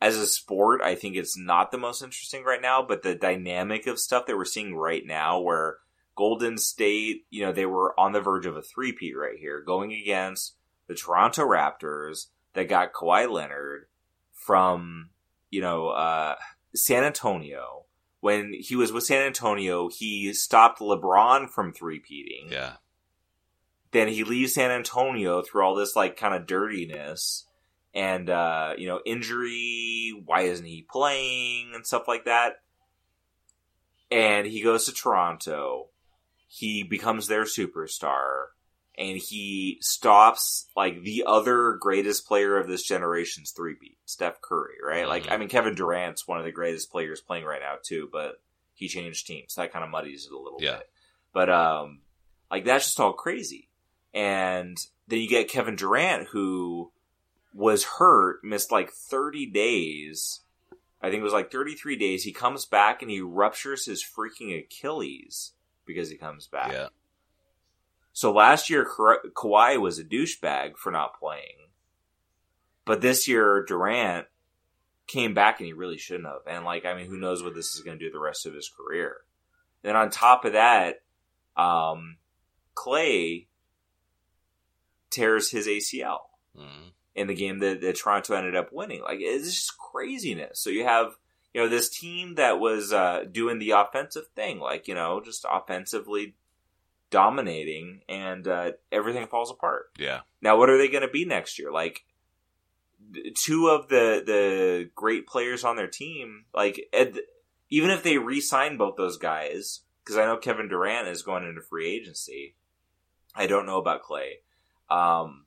as 0.00 0.16
a 0.16 0.26
sport, 0.26 0.80
I 0.80 0.94
think 0.94 1.16
it's 1.16 1.36
not 1.36 1.70
the 1.70 1.78
most 1.78 2.02
interesting 2.02 2.44
right 2.44 2.62
now, 2.62 2.82
but 2.82 3.02
the 3.02 3.14
dynamic 3.14 3.86
of 3.86 3.98
stuff 3.98 4.26
that 4.26 4.36
we're 4.36 4.44
seeing 4.44 4.74
right 4.74 5.04
now 5.04 5.40
where 5.40 5.78
Golden 6.14 6.56
State, 6.56 7.26
you 7.30 7.44
know, 7.44 7.52
they 7.52 7.66
were 7.66 7.98
on 7.98 8.12
the 8.12 8.20
verge 8.20 8.46
of 8.46 8.56
a 8.56 8.62
three-peat 8.62 9.16
right 9.16 9.38
here, 9.38 9.60
going 9.60 9.92
against 9.92 10.54
the 10.86 10.94
Toronto 10.94 11.42
Raptors 11.42 12.26
that 12.54 12.68
got 12.68 12.92
Kawhi 12.92 13.30
Leonard 13.30 13.86
from, 14.32 15.10
you 15.50 15.60
know, 15.60 15.88
uh, 15.88 16.36
San 16.74 17.04
Antonio. 17.04 17.84
When 18.20 18.52
he 18.52 18.74
was 18.74 18.90
with 18.92 19.04
San 19.04 19.22
Antonio, 19.26 19.88
he 19.88 20.32
stopped 20.32 20.80
LeBron 20.80 21.48
from 21.50 21.72
three-peating. 21.72 22.48
Yeah. 22.50 22.74
then 23.92 24.08
he 24.08 24.24
leaves 24.24 24.54
San 24.54 24.70
Antonio 24.70 25.40
through 25.42 25.62
all 25.62 25.74
this 25.74 25.94
like 25.96 26.16
kind 26.16 26.34
of 26.34 26.46
dirtiness 26.46 27.44
and 27.94 28.28
uh 28.28 28.74
you 28.76 28.86
know 28.86 29.00
injury 29.06 30.12
why 30.26 30.42
isn't 30.42 30.66
he 30.66 30.82
playing 30.82 31.72
and 31.74 31.86
stuff 31.86 32.06
like 32.06 32.24
that. 32.26 32.60
And 34.10 34.46
he 34.46 34.62
goes 34.62 34.84
to 34.86 34.92
Toronto. 34.92 35.88
He 36.46 36.82
becomes 36.82 37.28
their 37.28 37.44
superstar 37.44 38.46
and 38.98 39.16
he 39.16 39.78
stops 39.80 40.66
like 40.76 41.02
the 41.04 41.22
other 41.26 41.74
greatest 41.80 42.26
player 42.26 42.58
of 42.58 42.66
this 42.68 42.82
generation's 42.82 43.52
three-peat 43.52 43.96
Steph 44.04 44.40
Curry 44.42 44.74
right 44.84 45.06
like 45.08 45.24
Mhm. 45.24 45.32
I 45.32 45.36
mean 45.38 45.48
Kevin 45.48 45.74
Durant's 45.74 46.26
one 46.28 46.38
of 46.38 46.44
the 46.44 46.52
greatest 46.52 46.90
players 46.90 47.20
playing 47.20 47.44
right 47.44 47.60
now 47.62 47.76
too 47.82 48.08
but 48.12 48.40
he 48.74 48.88
changed 48.88 49.26
teams 49.26 49.54
that 49.54 49.72
kind 49.72 49.84
of 49.84 49.90
muddies 49.90 50.26
it 50.26 50.32
a 50.32 50.38
little 50.38 50.58
Yeah. 50.60 50.78
bit 50.78 50.90
but 51.32 51.48
um 51.50 52.00
like 52.50 52.64
that's 52.64 52.86
just 52.86 53.00
all 53.00 53.12
crazy 53.12 53.68
and 54.14 54.76
then 55.06 55.20
you 55.20 55.28
get 55.28 55.48
Kevin 55.50 55.76
Durant, 55.76 56.28
who 56.28 56.90
was 57.54 57.84
hurt, 57.84 58.42
missed 58.44 58.70
like 58.72 58.90
30 58.90 59.46
days. 59.46 60.40
I 61.02 61.08
think 61.10 61.20
it 61.20 61.24
was 61.24 61.32
like 61.32 61.50
33 61.52 61.96
days. 61.96 62.24
He 62.24 62.32
comes 62.32 62.64
back 62.66 63.00
and 63.02 63.10
he 63.10 63.20
ruptures 63.20 63.84
his 63.86 64.02
freaking 64.04 64.58
Achilles 64.58 65.52
because 65.86 66.10
he 66.10 66.16
comes 66.16 66.46
back. 66.46 66.72
Yeah. 66.72 66.88
So 68.18 68.32
last 68.32 68.68
year, 68.68 68.84
Ka- 68.84 69.28
Kawhi 69.32 69.80
was 69.80 70.00
a 70.00 70.04
douchebag 70.04 70.76
for 70.76 70.90
not 70.90 71.20
playing. 71.20 71.68
But 72.84 73.00
this 73.00 73.28
year, 73.28 73.64
Durant 73.64 74.26
came 75.06 75.34
back 75.34 75.60
and 75.60 75.68
he 75.68 75.72
really 75.72 75.98
shouldn't 75.98 76.26
have. 76.26 76.40
And 76.44 76.64
like, 76.64 76.84
I 76.84 76.94
mean, 76.96 77.06
who 77.06 77.16
knows 77.16 77.44
what 77.44 77.54
this 77.54 77.76
is 77.76 77.82
going 77.82 77.96
to 77.96 78.04
do 78.04 78.10
the 78.10 78.18
rest 78.18 78.44
of 78.44 78.54
his 78.54 78.68
career. 78.68 79.18
Then 79.82 79.94
on 79.94 80.10
top 80.10 80.44
of 80.44 80.54
that, 80.54 81.02
um, 81.56 82.16
Klay 82.74 83.46
tears 85.10 85.52
his 85.52 85.68
ACL 85.68 86.22
Mhm. 86.58 86.90
in 87.14 87.28
the 87.28 87.36
game 87.36 87.60
that, 87.60 87.80
that 87.82 87.98
Toronto 87.98 88.34
ended 88.34 88.56
up 88.56 88.72
winning. 88.72 89.00
Like 89.00 89.20
it's 89.20 89.54
just 89.54 89.78
craziness. 89.78 90.58
So 90.58 90.70
you 90.70 90.82
have 90.82 91.16
you 91.54 91.60
know 91.60 91.68
this 91.68 91.88
team 91.88 92.34
that 92.34 92.58
was 92.58 92.92
uh, 92.92 93.26
doing 93.30 93.60
the 93.60 93.70
offensive 93.70 94.26
thing, 94.34 94.58
like 94.58 94.88
you 94.88 94.96
know 94.96 95.20
just 95.20 95.46
offensively 95.48 96.34
dominating, 97.10 98.02
and 98.08 98.46
uh, 98.46 98.72
everything 98.92 99.26
falls 99.26 99.50
apart. 99.50 99.90
Yeah. 99.98 100.20
Now, 100.40 100.58
what 100.58 100.70
are 100.70 100.78
they 100.78 100.88
going 100.88 101.02
to 101.02 101.08
be 101.08 101.24
next 101.24 101.58
year? 101.58 101.72
Like 101.72 102.04
two 103.34 103.68
of 103.68 103.88
the 103.88 104.22
the 104.24 104.90
great 104.94 105.26
players 105.26 105.64
on 105.64 105.76
their 105.76 105.86
team, 105.86 106.44
like 106.54 106.88
Ed, 106.92 107.16
even 107.70 107.90
if 107.90 108.02
they 108.02 108.18
re-sign 108.18 108.76
both 108.76 108.96
those 108.96 109.16
guys, 109.18 109.80
because 110.04 110.16
I 110.16 110.24
know 110.24 110.36
Kevin 110.36 110.68
Durant 110.68 111.08
is 111.08 111.22
going 111.22 111.44
into 111.44 111.62
free 111.62 111.88
agency. 111.88 112.54
I 113.34 113.46
don't 113.46 113.66
know 113.66 113.78
about 113.78 114.02
Klay. 114.02 114.38
Um, 114.90 115.44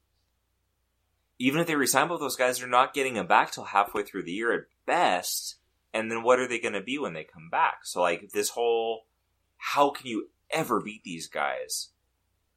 even 1.40 1.60
if 1.60 1.68
they 1.68 1.76
resign 1.76 2.08
both 2.08 2.20
those 2.20 2.36
guys, 2.36 2.60
they're 2.60 2.68
not 2.68 2.94
getting 2.94 3.16
them 3.16 3.28
back 3.28 3.52
till 3.52 3.64
halfway 3.64 4.04
through 4.04 4.24
the 4.24 4.32
year 4.32 4.54
at 4.54 4.66
best. 4.86 5.56
And 5.94 6.10
then 6.10 6.24
what 6.24 6.40
are 6.40 6.48
they 6.48 6.60
going 6.60 6.76
to 6.76 6.82
be 6.82 7.00
when 7.00 7.14
they 7.14 7.24
come 7.24 7.50
back? 7.50 7.80
So 7.86 8.02
like 8.02 8.30
this 8.32 8.50
whole, 8.50 9.08
how 9.58 9.90
can 9.90 10.08
you 10.08 10.30
ever 10.54 10.82
beat 10.82 11.04
these 11.04 11.28
guys? 11.28 11.90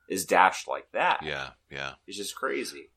Is 0.08 0.26
dashed 0.26 0.68
like 0.68 0.90
that. 0.92 1.20
Yeah. 1.22 1.50
Yeah. 1.70 1.92
It's 2.06 2.16
just 2.16 2.34
crazy. 2.34 2.90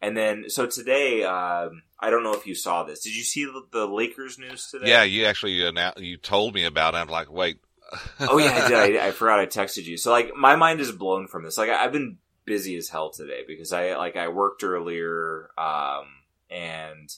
And 0.00 0.16
then, 0.16 0.48
so 0.48 0.66
today, 0.66 1.22
um, 1.24 1.82
I 2.00 2.10
don't 2.10 2.24
know 2.24 2.32
if 2.32 2.46
you 2.46 2.54
saw 2.54 2.84
this. 2.84 3.00
Did 3.00 3.14
you 3.14 3.22
see 3.22 3.44
the, 3.44 3.62
the 3.70 3.86
Lakers 3.86 4.38
news 4.38 4.68
today? 4.70 4.88
Yeah. 4.88 5.02
You 5.02 5.26
actually 5.26 5.58
annou- 5.58 6.00
you 6.00 6.16
told 6.16 6.54
me 6.54 6.64
about 6.64 6.94
it. 6.94 6.98
I'm 6.98 7.08
like, 7.08 7.30
wait. 7.30 7.58
oh 8.20 8.38
yeah, 8.38 8.64
I 8.64 8.68
did. 8.68 8.96
I, 8.96 9.06
I 9.08 9.10
forgot 9.10 9.38
I 9.38 9.46
texted 9.46 9.84
you. 9.84 9.98
So 9.98 10.10
like, 10.10 10.34
my 10.34 10.56
mind 10.56 10.80
is 10.80 10.90
blown 10.90 11.28
from 11.28 11.44
this. 11.44 11.58
Like, 11.58 11.68
I, 11.68 11.84
I've 11.84 11.92
been 11.92 12.16
busy 12.44 12.76
as 12.76 12.88
hell 12.88 13.10
today 13.10 13.42
because 13.46 13.72
I 13.72 13.96
like 13.96 14.16
I 14.16 14.28
worked 14.28 14.64
earlier, 14.64 15.50
um, 15.58 16.06
and 16.50 17.10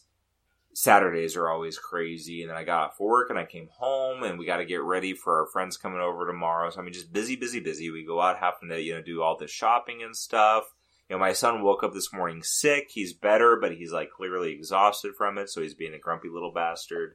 Saturdays 0.74 1.36
are 1.36 1.48
always 1.48 1.78
crazy. 1.78 2.42
And 2.42 2.50
then 2.50 2.56
I 2.56 2.64
got 2.64 2.90
off 2.90 3.00
work 3.00 3.30
and 3.30 3.38
I 3.38 3.44
came 3.44 3.68
home 3.72 4.24
and 4.24 4.38
we 4.38 4.44
got 4.44 4.56
to 4.58 4.64
get 4.64 4.82
ready 4.82 5.14
for 5.14 5.40
our 5.40 5.46
friends 5.46 5.76
coming 5.76 6.00
over 6.00 6.26
tomorrow. 6.26 6.68
So 6.70 6.80
I 6.80 6.82
mean, 6.82 6.92
just 6.92 7.12
busy, 7.12 7.36
busy, 7.36 7.60
busy. 7.60 7.90
We 7.90 8.04
go 8.04 8.20
out 8.20 8.38
having 8.38 8.68
to 8.68 8.80
you 8.80 8.94
know 8.94 9.02
do 9.02 9.22
all 9.22 9.36
the 9.38 9.46
shopping 9.46 10.02
and 10.02 10.16
stuff. 10.16 10.64
You 11.08 11.16
know, 11.16 11.20
my 11.20 11.32
son 11.32 11.62
woke 11.62 11.84
up 11.84 11.94
this 11.94 12.12
morning 12.12 12.42
sick. 12.42 12.88
He's 12.90 13.12
better, 13.12 13.58
but 13.60 13.76
he's 13.76 13.92
like 13.92 14.10
clearly 14.10 14.52
exhausted 14.52 15.14
from 15.16 15.38
it, 15.38 15.48
so 15.48 15.60
he's 15.62 15.74
being 15.74 15.94
a 15.94 15.98
grumpy 15.98 16.28
little 16.28 16.52
bastard. 16.52 17.14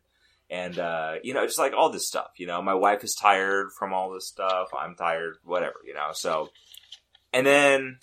And 0.49 0.79
uh, 0.79 1.15
you 1.23 1.33
know, 1.33 1.45
just 1.45 1.59
like 1.59 1.73
all 1.73 1.89
this 1.89 2.07
stuff. 2.07 2.31
You 2.37 2.47
know, 2.47 2.61
my 2.61 2.75
wife 2.75 3.03
is 3.03 3.13
tired 3.13 3.71
from 3.77 3.93
all 3.93 4.13
this 4.13 4.27
stuff. 4.27 4.69
I'm 4.77 4.95
tired, 4.95 5.35
whatever. 5.43 5.79
You 5.85 5.95
know, 5.95 6.09
so 6.13 6.49
and 7.33 7.45
then 7.45 7.99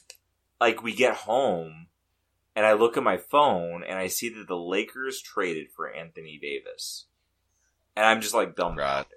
like 0.61 0.83
we 0.83 0.95
get 0.95 1.15
home 1.15 1.86
and 2.57 2.65
I 2.65 2.73
look 2.73 2.97
at 2.97 3.03
my 3.03 3.19
phone 3.19 3.85
and 3.85 3.99
I 3.99 4.07
see 4.07 4.31
that 4.31 4.49
the 4.49 4.57
Lakers 4.57 5.21
traded 5.21 5.71
for 5.71 5.93
Anthony 5.93 6.39
Davis. 6.41 7.05
And 7.95 8.07
I'm 8.07 8.23
just 8.23 8.35
like 8.35 8.57
dumbfounded. 8.57 9.13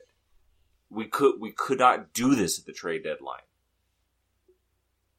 We 0.90 1.06
could 1.06 1.40
we 1.40 1.54
could 1.54 1.80
not 1.80 2.14
do 2.14 2.36
this 2.36 2.60
at 2.60 2.66
the 2.66 2.74
trade 2.74 3.04
deadline. 3.04 3.40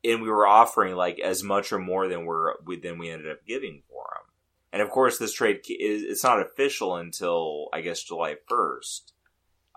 And 0.05 0.21
we 0.21 0.29
were 0.29 0.47
offering 0.47 0.97
like 0.97 1.19
as 1.19 1.43
much 1.43 1.73
or 1.73 1.79
more 1.79 2.09
than 2.09 2.27
we're 2.27 2.55
we- 2.65 2.79
than 2.79 2.99
we 2.99 3.11
ended 3.11 3.31
up 3.31 3.47
giving 3.47 3.83
for 3.89 4.03
him. 4.03 4.33
And 4.73 4.83
of 4.83 4.91
course 4.91 5.17
this 5.19 5.33
trade 5.33 5.61
is 5.69 6.03
it's 6.03 6.25
not 6.25 6.43
official 6.43 6.97
until 6.97 7.69
I 7.73 7.81
guess 7.81 8.03
July 8.03 8.37
1st. 8.51 9.13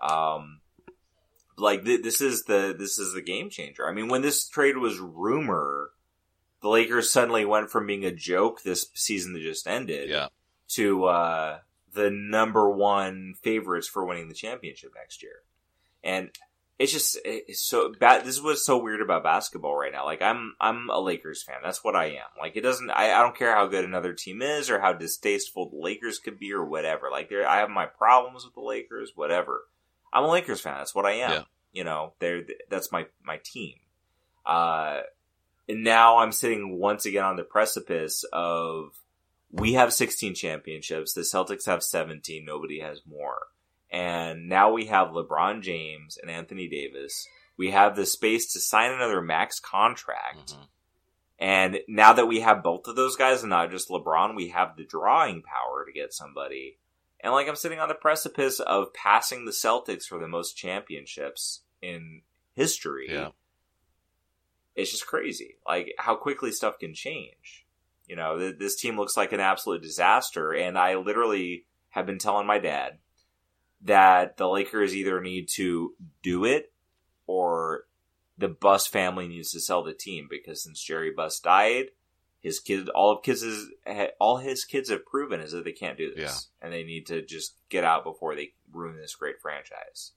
Um 0.02 0.60
like 1.56 1.84
th- 1.84 2.02
this 2.02 2.20
is 2.20 2.44
the 2.44 2.74
this 2.78 2.98
is 2.98 3.14
the 3.14 3.22
game 3.22 3.48
changer. 3.48 3.88
I 3.88 3.92
mean, 3.92 4.08
when 4.08 4.22
this 4.22 4.46
trade 4.48 4.76
was 4.76 4.98
rumor, 4.98 5.90
the 6.64 6.70
Lakers 6.70 7.12
suddenly 7.12 7.44
went 7.44 7.70
from 7.70 7.86
being 7.86 8.06
a 8.06 8.10
joke 8.10 8.62
this 8.62 8.86
season 8.94 9.34
that 9.34 9.42
just 9.42 9.66
ended 9.68 10.08
Yeah. 10.08 10.28
to 10.70 11.04
uh, 11.04 11.58
the 11.92 12.10
number 12.10 12.70
one 12.70 13.34
favorites 13.42 13.86
for 13.86 14.02
winning 14.06 14.28
the 14.28 14.34
championship 14.34 14.92
next 14.96 15.22
year. 15.22 15.42
And 16.02 16.30
it's 16.78 16.90
just 16.90 17.18
it's 17.22 17.60
so 17.64 17.92
bad. 17.92 18.24
This 18.24 18.36
is 18.36 18.42
what's 18.42 18.64
so 18.64 18.78
weird 18.78 19.02
about 19.02 19.22
basketball 19.22 19.76
right 19.76 19.92
now. 19.92 20.06
Like 20.06 20.22
I'm 20.22 20.54
I'm 20.58 20.88
a 20.88 20.98
Lakers 20.98 21.42
fan. 21.42 21.58
That's 21.62 21.84
what 21.84 21.94
I 21.94 22.06
am. 22.06 22.30
Like 22.40 22.56
it 22.56 22.62
doesn't. 22.62 22.90
I, 22.90 23.12
I 23.12 23.20
don't 23.22 23.36
care 23.36 23.54
how 23.54 23.66
good 23.66 23.84
another 23.84 24.14
team 24.14 24.40
is 24.40 24.70
or 24.70 24.80
how 24.80 24.94
distasteful 24.94 25.68
the 25.68 25.76
Lakers 25.76 26.18
could 26.18 26.38
be 26.38 26.50
or 26.54 26.64
whatever. 26.64 27.10
Like 27.12 27.28
there, 27.28 27.46
I 27.46 27.58
have 27.58 27.68
my 27.70 27.84
problems 27.86 28.44
with 28.44 28.54
the 28.54 28.62
Lakers. 28.62 29.12
Whatever. 29.14 29.66
I'm 30.14 30.24
a 30.24 30.30
Lakers 30.30 30.62
fan. 30.62 30.78
That's 30.78 30.94
what 30.94 31.04
I 31.06 31.12
am. 31.12 31.30
Yeah. 31.30 31.42
You 31.72 31.84
know, 31.84 32.14
they're 32.20 32.42
that's 32.70 32.90
my 32.90 33.06
my 33.22 33.38
team. 33.44 33.74
Uh, 34.46 35.02
and 35.68 35.84
now 35.84 36.18
I'm 36.18 36.32
sitting 36.32 36.78
once 36.78 37.06
again 37.06 37.24
on 37.24 37.36
the 37.36 37.44
precipice 37.44 38.24
of 38.32 38.92
we 39.50 39.74
have 39.74 39.92
16 39.92 40.34
championships. 40.34 41.12
The 41.12 41.22
Celtics 41.22 41.66
have 41.66 41.82
17. 41.82 42.44
Nobody 42.44 42.80
has 42.80 43.02
more. 43.06 43.46
And 43.90 44.48
now 44.48 44.72
we 44.72 44.86
have 44.86 45.08
LeBron 45.08 45.62
James 45.62 46.18
and 46.20 46.30
Anthony 46.30 46.68
Davis. 46.68 47.26
We 47.56 47.70
have 47.70 47.94
the 47.94 48.06
space 48.06 48.52
to 48.52 48.60
sign 48.60 48.90
another 48.90 49.22
max 49.22 49.60
contract. 49.60 50.54
Mhm. 50.54 50.68
And 51.38 51.80
now 51.86 52.12
that 52.12 52.26
we 52.26 52.40
have 52.40 52.62
both 52.62 52.88
of 52.88 52.96
those 52.96 53.16
guys 53.16 53.42
and 53.42 53.50
not 53.50 53.70
just 53.70 53.88
LeBron, 53.88 54.34
we 54.34 54.48
have 54.48 54.76
the 54.76 54.84
drawing 54.84 55.42
power 55.42 55.84
to 55.84 55.92
get 55.92 56.12
somebody. 56.12 56.78
And 57.20 57.32
like 57.32 57.48
I'm 57.48 57.56
sitting 57.56 57.78
on 57.78 57.88
the 57.88 57.94
precipice 57.94 58.60
of 58.60 58.92
passing 58.92 59.44
the 59.44 59.52
Celtics 59.52 60.04
for 60.04 60.18
the 60.18 60.28
most 60.28 60.56
championships 60.56 61.62
in 61.80 62.22
history. 62.54 63.08
Yeah. 63.10 63.30
It's 64.74 64.90
just 64.90 65.06
crazy. 65.06 65.56
Like 65.66 65.94
how 65.98 66.16
quickly 66.16 66.52
stuff 66.52 66.78
can 66.78 66.94
change. 66.94 67.66
You 68.06 68.16
know, 68.16 68.38
th- 68.38 68.58
this 68.58 68.76
team 68.76 68.96
looks 68.96 69.16
like 69.16 69.32
an 69.32 69.40
absolute 69.40 69.82
disaster. 69.82 70.52
And 70.52 70.76
I 70.78 70.96
literally 70.96 71.64
have 71.90 72.06
been 72.06 72.18
telling 72.18 72.46
my 72.46 72.58
dad 72.58 72.98
that 73.82 74.36
the 74.36 74.48
Lakers 74.48 74.94
either 74.94 75.20
need 75.20 75.48
to 75.54 75.94
do 76.22 76.44
it 76.44 76.72
or 77.26 77.84
the 78.36 78.48
Buss 78.48 78.86
family 78.86 79.28
needs 79.28 79.52
to 79.52 79.60
sell 79.60 79.82
the 79.82 79.94
team 79.94 80.26
because 80.28 80.62
since 80.62 80.82
Jerry 80.82 81.12
Buss 81.12 81.38
died, 81.38 81.86
his 82.40 82.60
kid, 82.60 82.88
all 82.90 83.12
of 83.12 83.22
kids, 83.22 83.42
is, 83.42 83.68
all 84.18 84.36
his 84.38 84.64
kids 84.64 84.90
have 84.90 85.06
proven 85.06 85.40
is 85.40 85.52
that 85.52 85.64
they 85.64 85.72
can't 85.72 85.96
do 85.96 86.12
this, 86.14 86.48
and 86.60 86.72
they 86.72 86.82
need 86.84 87.06
to 87.06 87.22
just 87.22 87.54
get 87.70 87.84
out 87.84 88.04
before 88.04 88.34
they 88.34 88.52
ruin 88.70 88.96
this 88.98 89.14
great 89.14 89.40
franchise. 89.40 90.12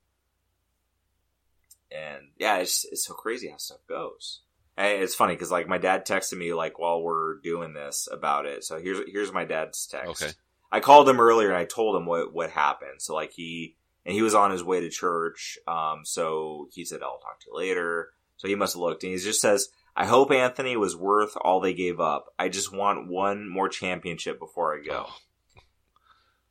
And 1.89 2.29
yeah, 2.37 2.57
it's 2.57 2.85
it's 2.91 3.05
so 3.05 3.13
crazy 3.13 3.47
how 3.49 3.55
stuff 3.57 3.79
goes. 3.87 4.41
And 4.77 5.01
it's 5.01 5.15
funny 5.15 5.33
because 5.33 5.49
like 5.51 5.67
my 5.67 5.79
dad 5.79 6.05
texted 6.05 6.37
me 6.37 6.53
like 6.53 6.77
while 6.77 7.01
we're 7.01 7.39
doing 7.39 7.73
this 7.73 8.07
about 8.11 8.45
it. 8.45 8.63
So 8.63 8.79
here's 8.79 8.99
here's 9.11 9.33
my 9.33 9.43
dad's 9.43 9.87
text. 9.87 10.21
Okay. 10.21 10.31
I 10.71 10.79
called 10.81 11.09
him 11.09 11.19
earlier 11.19 11.47
and 11.49 11.57
I 11.57 11.65
told 11.65 11.95
him 11.95 12.05
what 12.05 12.31
what 12.31 12.51
happened. 12.51 13.01
So 13.01 13.15
like 13.15 13.31
he 13.31 13.75
and 14.05 14.13
he 14.13 14.21
was 14.21 14.35
on 14.35 14.51
his 14.51 14.63
way 14.63 14.79
to 14.81 14.89
church. 14.89 15.57
Um, 15.67 16.01
so 16.05 16.67
he 16.71 16.85
said, 16.85 17.01
"I'll 17.01 17.17
talk 17.19 17.39
to 17.41 17.47
you 17.51 17.57
later." 17.57 18.09
So 18.37 18.47
he 18.47 18.53
must 18.55 18.73
have 18.75 18.81
looked 18.81 19.03
and 19.03 19.11
he 19.11 19.17
just 19.17 19.41
says, 19.41 19.69
"I 19.95 20.05
hope 20.05 20.31
Anthony 20.31 20.77
was 20.77 20.95
worth 20.95 21.35
all 21.41 21.59
they 21.59 21.73
gave 21.73 21.99
up. 21.99 22.27
I 22.37 22.47
just 22.49 22.71
want 22.71 23.07
one 23.09 23.49
more 23.49 23.69
championship 23.69 24.37
before 24.37 24.77
I 24.77 24.83
go." 24.85 25.05
Oh, 25.07 25.13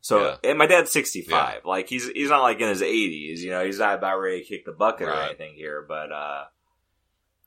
So 0.00 0.24
Yeah. 0.24 0.50
and 0.50 0.58
my 0.58 0.66
dad's 0.66 0.90
sixty 0.90 1.22
five. 1.22 1.64
Like 1.64 1.88
he's 1.88 2.08
he's 2.08 2.30
not 2.30 2.42
like 2.42 2.60
in 2.60 2.68
his 2.68 2.82
eighties. 2.82 3.44
You 3.44 3.50
know, 3.50 3.64
he's 3.64 3.78
not 3.78 3.94
about 3.94 4.18
ready 4.18 4.40
to 4.42 4.46
kick 4.48 4.64
the 4.64 4.72
bucket 4.72 5.06
or 5.08 5.12
anything 5.28 5.54
here. 5.54 5.84
But 5.86 6.10
uh, 6.10 6.44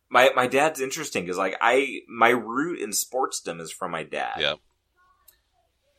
my 0.09 0.31
my 0.35 0.47
dad's 0.47 0.81
interesting 0.81 1.23
because 1.23 1.37
like 1.37 1.57
I 1.61 2.01
my 2.07 2.29
root 2.29 2.79
in 2.79 2.91
sportsdom 2.91 3.59
is 3.61 3.71
from 3.71 3.91
my 3.91 4.03
dad. 4.03 4.35
yeah. 4.39 4.55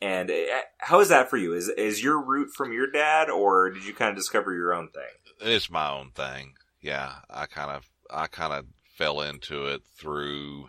And 0.03 0.31
uh, 0.31 0.35
how 0.79 1.01
is 1.01 1.11
that 1.11 1.29
for 1.29 1.37
you? 1.37 1.53
Is 1.53 1.69
is 1.69 2.03
your 2.03 2.21
root 2.25 2.51
from 2.57 2.73
your 2.73 2.91
dad, 2.91 3.29
or 3.29 3.71
did 3.71 3.85
you 3.85 3.93
kind 3.93 4.11
of 4.11 4.17
discover 4.17 4.55
your 4.55 4.73
own 4.73 4.89
thing? 4.89 5.03
It's 5.41 5.71
my 5.71 5.91
own 5.91 6.11
thing. 6.13 6.55
Yeah. 6.81 7.13
I 7.29 7.47
kind 7.47 7.71
of, 7.71 7.89
I 8.11 8.27
kind 8.27 8.53
of 8.53 8.67
fell 8.97 9.21
into 9.21 9.67
it 9.67 9.83
through, 9.99 10.69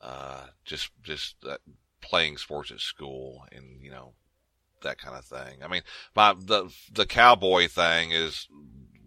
uh, 0.00 0.46
just, 0.64 0.90
just 1.02 1.36
uh, 1.48 1.56
playing 2.00 2.36
sports 2.36 2.70
at 2.70 2.80
school 2.80 3.44
and, 3.52 3.82
you 3.82 3.90
know, 3.90 4.12
that 4.82 4.98
kind 4.98 5.16
of 5.16 5.24
thing. 5.24 5.62
I 5.62 5.68
mean, 5.68 5.82
my, 6.14 6.34
the, 6.34 6.72
the 6.92 7.06
cowboy 7.06 7.68
thing 7.68 8.12
is 8.12 8.48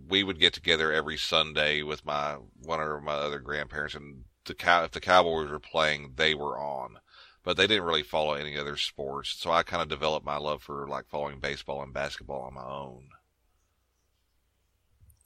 we 0.08 0.24
would 0.24 0.40
get 0.40 0.54
together 0.54 0.92
every 0.92 1.18
Sunday 1.18 1.82
with 1.82 2.06
my, 2.06 2.38
one 2.62 2.80
of 2.80 3.04
my 3.04 3.14
other 3.14 3.40
grandparents 3.40 3.96
and 3.96 4.24
the 4.46 4.54
cow, 4.54 4.84
if 4.84 4.92
the 4.92 5.00
Cowboys 5.00 5.50
were 5.50 5.60
playing, 5.60 6.14
they 6.16 6.34
were 6.34 6.58
on. 6.58 7.00
But 7.44 7.58
they 7.58 7.68
didn't 7.68 7.84
really 7.84 8.04
follow 8.04 8.34
any 8.34 8.58
other 8.58 8.78
sports. 8.78 9.36
So 9.38 9.52
I 9.52 9.64
kind 9.64 9.82
of 9.82 9.90
developed 9.90 10.26
my 10.26 10.38
love 10.38 10.64
for 10.64 10.88
like 10.88 11.10
following 11.10 11.40
baseball 11.40 11.82
and 11.82 11.94
basketball 11.94 12.44
on 12.44 12.54
my 12.54 12.64
own. 12.64 13.10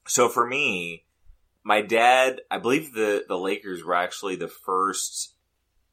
So 0.08 0.28
for 0.28 0.48
me, 0.48 1.06
my 1.64 1.82
dad, 1.82 2.42
I 2.50 2.58
believe 2.58 2.94
the 2.94 3.26
the 3.28 3.38
Lakers 3.38 3.84
were 3.84 3.94
actually 3.94 4.36
the 4.36 4.48
first 4.48 5.36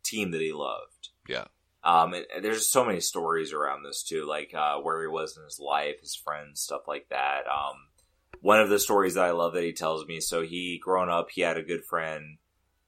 team 0.03 0.31
that 0.31 0.41
he 0.41 0.53
loved. 0.53 1.11
Yeah. 1.29 1.45
Um, 1.83 2.15
and 2.15 2.43
there's 2.43 2.71
so 2.71 2.85
many 2.85 3.01
stories 3.01 3.53
around 3.53 3.83
this 3.83 4.03
too, 4.03 4.25
like 4.25 4.55
uh, 4.55 4.79
where 4.79 5.03
he 5.03 5.09
was 5.09 5.37
in 5.37 5.45
his 5.45 5.61
life, 5.61 6.01
his 6.01 6.15
friends, 6.15 6.63
stuff 6.63 6.83
like 6.89 7.09
that. 7.11 7.43
Um, 7.47 7.89
one 8.45 8.61
of 8.61 8.69
the 8.69 8.79
stories 8.79 9.15
that 9.15 9.25
I 9.25 9.31
love 9.31 9.55
that 9.55 9.65
he 9.65 9.73
tells 9.73 10.07
me. 10.07 10.21
So 10.21 10.43
he, 10.43 10.79
growing 10.83 11.09
up, 11.09 11.29
he 11.31 11.41
had 11.41 11.57
a 11.57 11.63
good 11.63 11.83
friend, 11.83 12.37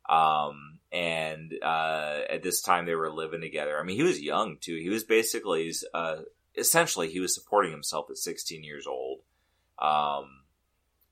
um, 0.06 0.80
and 0.92 1.50
uh, 1.62 2.18
at 2.28 2.42
this 2.42 2.60
time 2.60 2.84
they 2.84 2.94
were 2.94 3.10
living 3.10 3.40
together. 3.40 3.78
I 3.80 3.82
mean, 3.82 3.96
he 3.96 4.02
was 4.02 4.20
young 4.20 4.58
too. 4.60 4.76
He 4.76 4.90
was 4.90 5.04
basically, 5.04 5.72
uh, 5.94 6.16
essentially, 6.58 7.08
he 7.10 7.20
was 7.20 7.34
supporting 7.34 7.72
himself 7.72 8.10
at 8.10 8.18
16 8.18 8.62
years 8.64 8.86
old. 8.86 9.20
Um, 9.78 10.42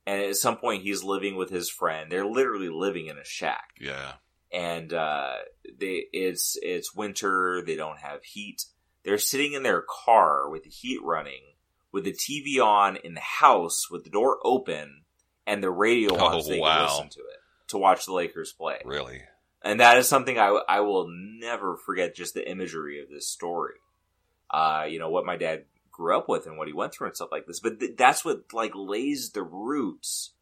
and 0.06 0.20
at 0.20 0.36
some 0.36 0.58
point, 0.58 0.82
he's 0.82 1.02
living 1.02 1.36
with 1.36 1.48
his 1.48 1.70
friend. 1.70 2.12
They're 2.12 2.26
literally 2.26 2.68
living 2.68 3.06
in 3.06 3.16
a 3.16 3.24
shack 3.24 3.70
Yeah. 3.80 4.12
and 4.52 4.92
uh, 4.92 5.36
they 5.80 6.04
it's 6.12 6.58
it's 6.60 6.94
winter. 6.94 7.62
They 7.66 7.76
don't 7.76 7.98
have 7.98 8.22
heat. 8.24 8.66
They're 9.04 9.16
sitting 9.16 9.54
in 9.54 9.62
their 9.62 9.82
car 10.04 10.50
with 10.50 10.64
the 10.64 10.70
heat 10.70 11.00
running, 11.02 11.42
with 11.94 12.04
the 12.04 12.12
TV 12.12 12.60
on 12.62 12.96
in 12.96 13.14
the 13.14 13.20
house, 13.20 13.88
with 13.88 14.02
the 14.04 14.10
door 14.10 14.38
open, 14.44 15.04
and 15.46 15.62
the 15.62 15.70
radio 15.70 16.14
on 16.16 16.34
Oh, 16.34 16.40
so 16.40 16.50
they 16.50 16.58
wow. 16.58 16.74
can 16.74 16.82
listen 16.96 17.08
to 17.10 17.20
it 17.20 17.38
to 17.68 17.78
watch 17.78 18.04
the 18.04 18.12
Lakers 18.12 18.52
play. 18.52 18.78
Really? 18.84 19.22
And 19.62 19.80
that 19.80 19.96
is 19.96 20.08
something 20.08 20.36
I 20.38 20.48
I 20.68 20.80
will 20.80 21.06
never 21.08 21.76
forget. 21.76 22.14
Just 22.16 22.34
the 22.34 22.46
imagery 22.50 23.00
of 23.00 23.08
this 23.08 23.28
story. 23.28 23.76
Uh, 24.50 24.86
you 24.88 24.98
know 24.98 25.08
what 25.08 25.24
my 25.24 25.36
dad 25.36 25.64
grew 25.92 26.18
up 26.18 26.28
with 26.28 26.46
and 26.46 26.58
what 26.58 26.66
he 26.66 26.74
went 26.74 26.92
through 26.92 27.06
and 27.06 27.16
stuff 27.16 27.30
like 27.32 27.46
this. 27.46 27.60
But 27.60 27.78
th- 27.78 27.96
that's 27.96 28.24
what 28.24 28.52
like 28.52 28.72
lays 28.74 29.30
the 29.30 29.42
roots 29.44 30.32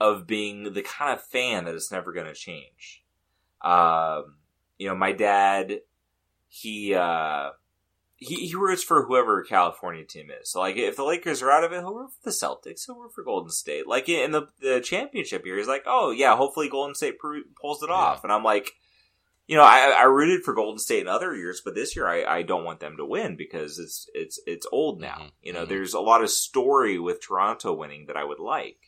of 0.00 0.26
being 0.26 0.72
the 0.72 0.82
kind 0.82 1.12
of 1.12 1.24
fan 1.26 1.64
that 1.64 1.74
is 1.74 1.90
never 1.90 2.12
going 2.12 2.26
to 2.26 2.34
change. 2.34 3.02
Um, 3.60 4.36
you 4.78 4.88
know, 4.88 4.94
my 4.94 5.12
dad, 5.12 5.80
he, 6.48 6.94
uh, 6.94 7.50
he, 8.22 8.46
he 8.48 8.54
roots 8.54 8.82
for 8.82 9.04
whoever 9.04 9.42
California 9.42 10.04
team 10.04 10.28
is. 10.30 10.50
So, 10.50 10.60
like, 10.60 10.76
if 10.76 10.96
the 10.96 11.04
Lakers 11.04 11.42
are 11.42 11.50
out 11.50 11.64
of 11.64 11.72
it, 11.72 11.80
he'll 11.80 11.94
root 11.94 12.10
for 12.12 12.30
the 12.30 12.30
Celtics. 12.30 12.86
He'll 12.86 12.98
root 12.98 13.12
for 13.14 13.24
Golden 13.24 13.50
State. 13.50 13.86
Like, 13.86 14.08
in 14.08 14.30
the, 14.32 14.48
the 14.60 14.80
championship 14.80 15.44
year, 15.44 15.56
he's 15.58 15.68
like, 15.68 15.84
oh, 15.86 16.10
yeah, 16.10 16.36
hopefully 16.36 16.68
Golden 16.68 16.94
State 16.94 17.16
pulls 17.60 17.82
it 17.82 17.90
off. 17.90 18.24
And 18.24 18.32
I'm 18.32 18.44
like, 18.44 18.72
you 19.46 19.56
know, 19.56 19.64
I, 19.64 19.94
I 19.98 20.04
rooted 20.04 20.44
for 20.44 20.54
Golden 20.54 20.78
State 20.78 21.00
in 21.02 21.08
other 21.08 21.34
years, 21.34 21.60
but 21.64 21.74
this 21.74 21.94
year 21.96 22.06
I, 22.08 22.24
I 22.24 22.42
don't 22.42 22.64
want 22.64 22.80
them 22.80 22.96
to 22.96 23.04
win 23.04 23.36
because 23.36 23.78
it's 23.78 24.08
it's 24.14 24.40
it's 24.46 24.66
old 24.72 25.00
now. 25.00 25.18
Mhm, 25.20 25.30
You 25.42 25.52
know, 25.52 25.64
mhm. 25.66 25.68
there's 25.68 25.94
a 25.94 26.00
lot 26.00 26.22
of 26.22 26.30
story 26.30 26.98
with 26.98 27.20
Toronto 27.20 27.74
winning 27.74 28.06
that 28.06 28.16
I 28.16 28.24
would 28.24 28.38
like, 28.38 28.78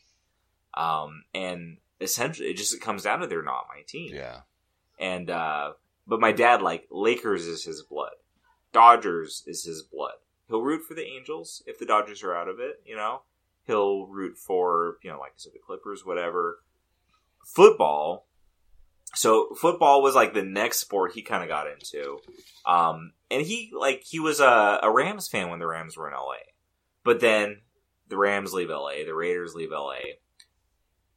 um, 0.73 1.25
and 1.35 1.79
essentially 2.01 2.49
it 2.51 2.57
just 2.57 2.73
it 2.73 2.81
comes 2.81 3.03
down 3.03 3.21
to 3.21 3.27
they're 3.27 3.43
not 3.43 3.67
my 3.69 3.83
team. 3.87 4.15
Yeah. 4.15 4.41
And 4.99 5.29
uh, 5.29 5.73
but 6.07 6.21
my 6.21 6.33
dad 6.33 6.63
like 6.63 6.87
Lakers 6.91 7.47
is 7.47 7.65
his 7.65 7.83
blood, 7.83 8.15
Dodgers 8.75 9.45
is 9.47 9.65
his 9.65 9.83
blood. 9.83 10.15
He'll 10.49 10.61
root 10.61 10.83
for 10.87 10.93
the 10.93 11.07
Angels 11.07 11.63
if 11.67 11.79
the 11.79 11.87
Dodgers 11.87 12.23
are 12.23 12.37
out 12.37 12.49
of 12.49 12.61
it. 12.61 12.83
You 12.85 12.97
know, 12.97 13.23
he'll 13.67 14.07
root 14.07 14.37
for 14.37 14.99
you 15.03 15.11
know 15.11 15.19
like 15.19 15.31
I 15.31 15.39
said 15.39 15.53
the 15.55 15.61
Clippers, 15.65 16.05
whatever. 16.05 16.59
Football. 17.43 18.27
So 19.15 19.55
football 19.55 20.03
was 20.03 20.17
like 20.17 20.35
the 20.35 20.43
next 20.43 20.81
sport 20.81 21.13
he 21.13 21.23
kind 21.23 21.45
of 21.45 21.49
got 21.49 21.69
into, 21.69 22.19
um, 22.67 23.13
and 23.31 23.47
he 23.47 23.71
like 23.79 24.03
he 24.05 24.19
was 24.19 24.41
a, 24.41 24.81
a 24.83 24.91
Rams 24.91 25.29
fan 25.29 25.51
when 25.51 25.61
the 25.61 25.69
Rams 25.69 25.97
were 25.97 26.09
in 26.09 26.15
LA, 26.15 26.43
but 27.05 27.21
then 27.21 27.61
the 28.09 28.17
Rams 28.17 28.53
leave 28.53 28.71
LA, 28.71 29.05
the 29.07 29.15
Raiders 29.15 29.55
leave 29.55 29.71
LA, 29.71 29.99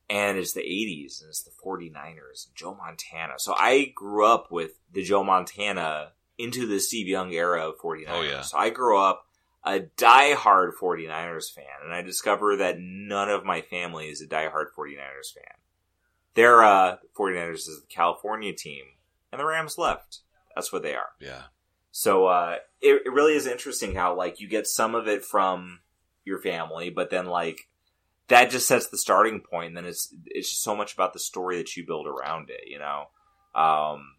and 0.09 0.37
it's 0.37 0.53
the 0.53 0.61
80s 0.61 1.21
and 1.21 1.29
it's 1.29 1.41
the 1.41 1.51
49ers, 1.65 2.53
Joe 2.53 2.75
Montana. 2.75 3.33
So 3.37 3.55
I 3.57 3.91
grew 3.95 4.25
up 4.25 4.51
with 4.51 4.79
the 4.91 5.01
Joe 5.01 5.23
Montana 5.23 6.11
into 6.37 6.67
the 6.67 6.79
Steve 6.79 7.07
Young 7.07 7.33
era 7.33 7.67
of 7.67 7.79
49ers. 7.79 8.05
Oh, 8.09 8.21
yeah. 8.21 8.41
So 8.41 8.57
I 8.57 8.69
grew 8.69 8.97
up 8.97 9.25
a 9.65 9.79
diehard 9.97 10.71
49ers 10.79 11.51
fan, 11.51 11.65
and 11.83 11.93
I 11.93 12.01
discover 12.01 12.55
that 12.57 12.77
none 12.79 13.29
of 13.29 13.43
my 13.43 13.61
family 13.61 14.07
is 14.07 14.21
a 14.21 14.27
diehard 14.27 14.67
49ers 14.77 15.33
fan. 15.33 15.55
Their 16.35 16.63
uh, 16.63 16.97
49ers 17.17 17.67
is 17.67 17.81
the 17.81 17.87
California 17.87 18.53
team, 18.53 18.85
and 19.31 19.39
the 19.39 19.45
Rams 19.45 19.77
left. 19.77 20.19
That's 20.55 20.71
what 20.71 20.83
they 20.83 20.95
are. 20.95 21.09
Yeah. 21.19 21.43
So 21.91 22.27
uh, 22.27 22.57
it, 22.79 23.01
it 23.05 23.11
really 23.11 23.33
is 23.35 23.47
interesting 23.47 23.95
how 23.95 24.15
like 24.15 24.39
you 24.39 24.47
get 24.47 24.67
some 24.67 24.93
of 24.93 25.07
it 25.07 25.25
from 25.25 25.79
your 26.25 26.39
family, 26.39 26.89
but 26.91 27.09
then 27.09 27.25
like 27.25 27.67
that 28.27 28.51
just 28.51 28.67
sets 28.67 28.87
the 28.87 28.97
starting 28.97 29.41
point. 29.41 29.69
And 29.69 29.77
then 29.77 29.85
it's 29.85 30.13
it's 30.25 30.49
just 30.49 30.63
so 30.63 30.75
much 30.75 30.93
about 30.93 31.13
the 31.13 31.19
story 31.19 31.57
that 31.57 31.75
you 31.75 31.85
build 31.85 32.05
around 32.05 32.49
it. 32.49 32.67
You 32.67 32.79
know, 32.79 33.05
um, 33.55 34.13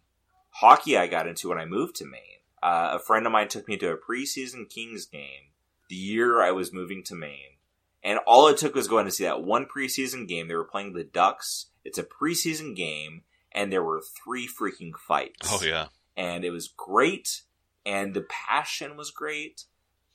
hockey 0.49 0.97
I 0.97 1.07
got 1.07 1.27
into 1.27 1.49
when 1.49 1.57
I 1.57 1.65
moved 1.65 1.95
to 1.97 2.05
Maine. 2.05 2.21
Uh, 2.61 2.91
a 2.93 2.99
friend 2.99 3.25
of 3.25 3.31
mine 3.31 3.47
took 3.47 3.67
me 3.67 3.77
to 3.77 3.91
a 3.91 3.97
preseason 3.97 4.69
Kings 4.69 5.05
game 5.05 5.51
the 5.89 5.95
year 5.95 6.41
I 6.41 6.51
was 6.51 6.71
moving 6.73 7.03
to 7.05 7.15
Maine, 7.15 7.57
and 8.03 8.19
all 8.27 8.47
it 8.47 8.57
took 8.57 8.75
was 8.75 8.87
going 8.87 9.05
to 9.05 9.11
see 9.11 9.23
that 9.23 9.41
one 9.43 9.65
preseason 9.65 10.27
game. 10.27 10.47
They 10.47 10.55
were 10.55 10.63
playing 10.63 10.93
the 10.93 11.03
Ducks. 11.03 11.67
It's 11.83 11.97
a 11.97 12.03
preseason 12.03 12.75
game, 12.75 13.23
and 13.51 13.71
there 13.71 13.83
were 13.83 14.01
three 14.23 14.47
freaking 14.47 14.95
fights 14.95 15.47
Oh 15.51 15.61
yeah. 15.65 15.87
and 16.15 16.43
it 16.45 16.51
was 16.51 16.67
great. 16.67 17.41
and 17.85 18.13
the 18.13 18.21
passion 18.29 18.97
was 18.97 19.09
great. 19.09 19.63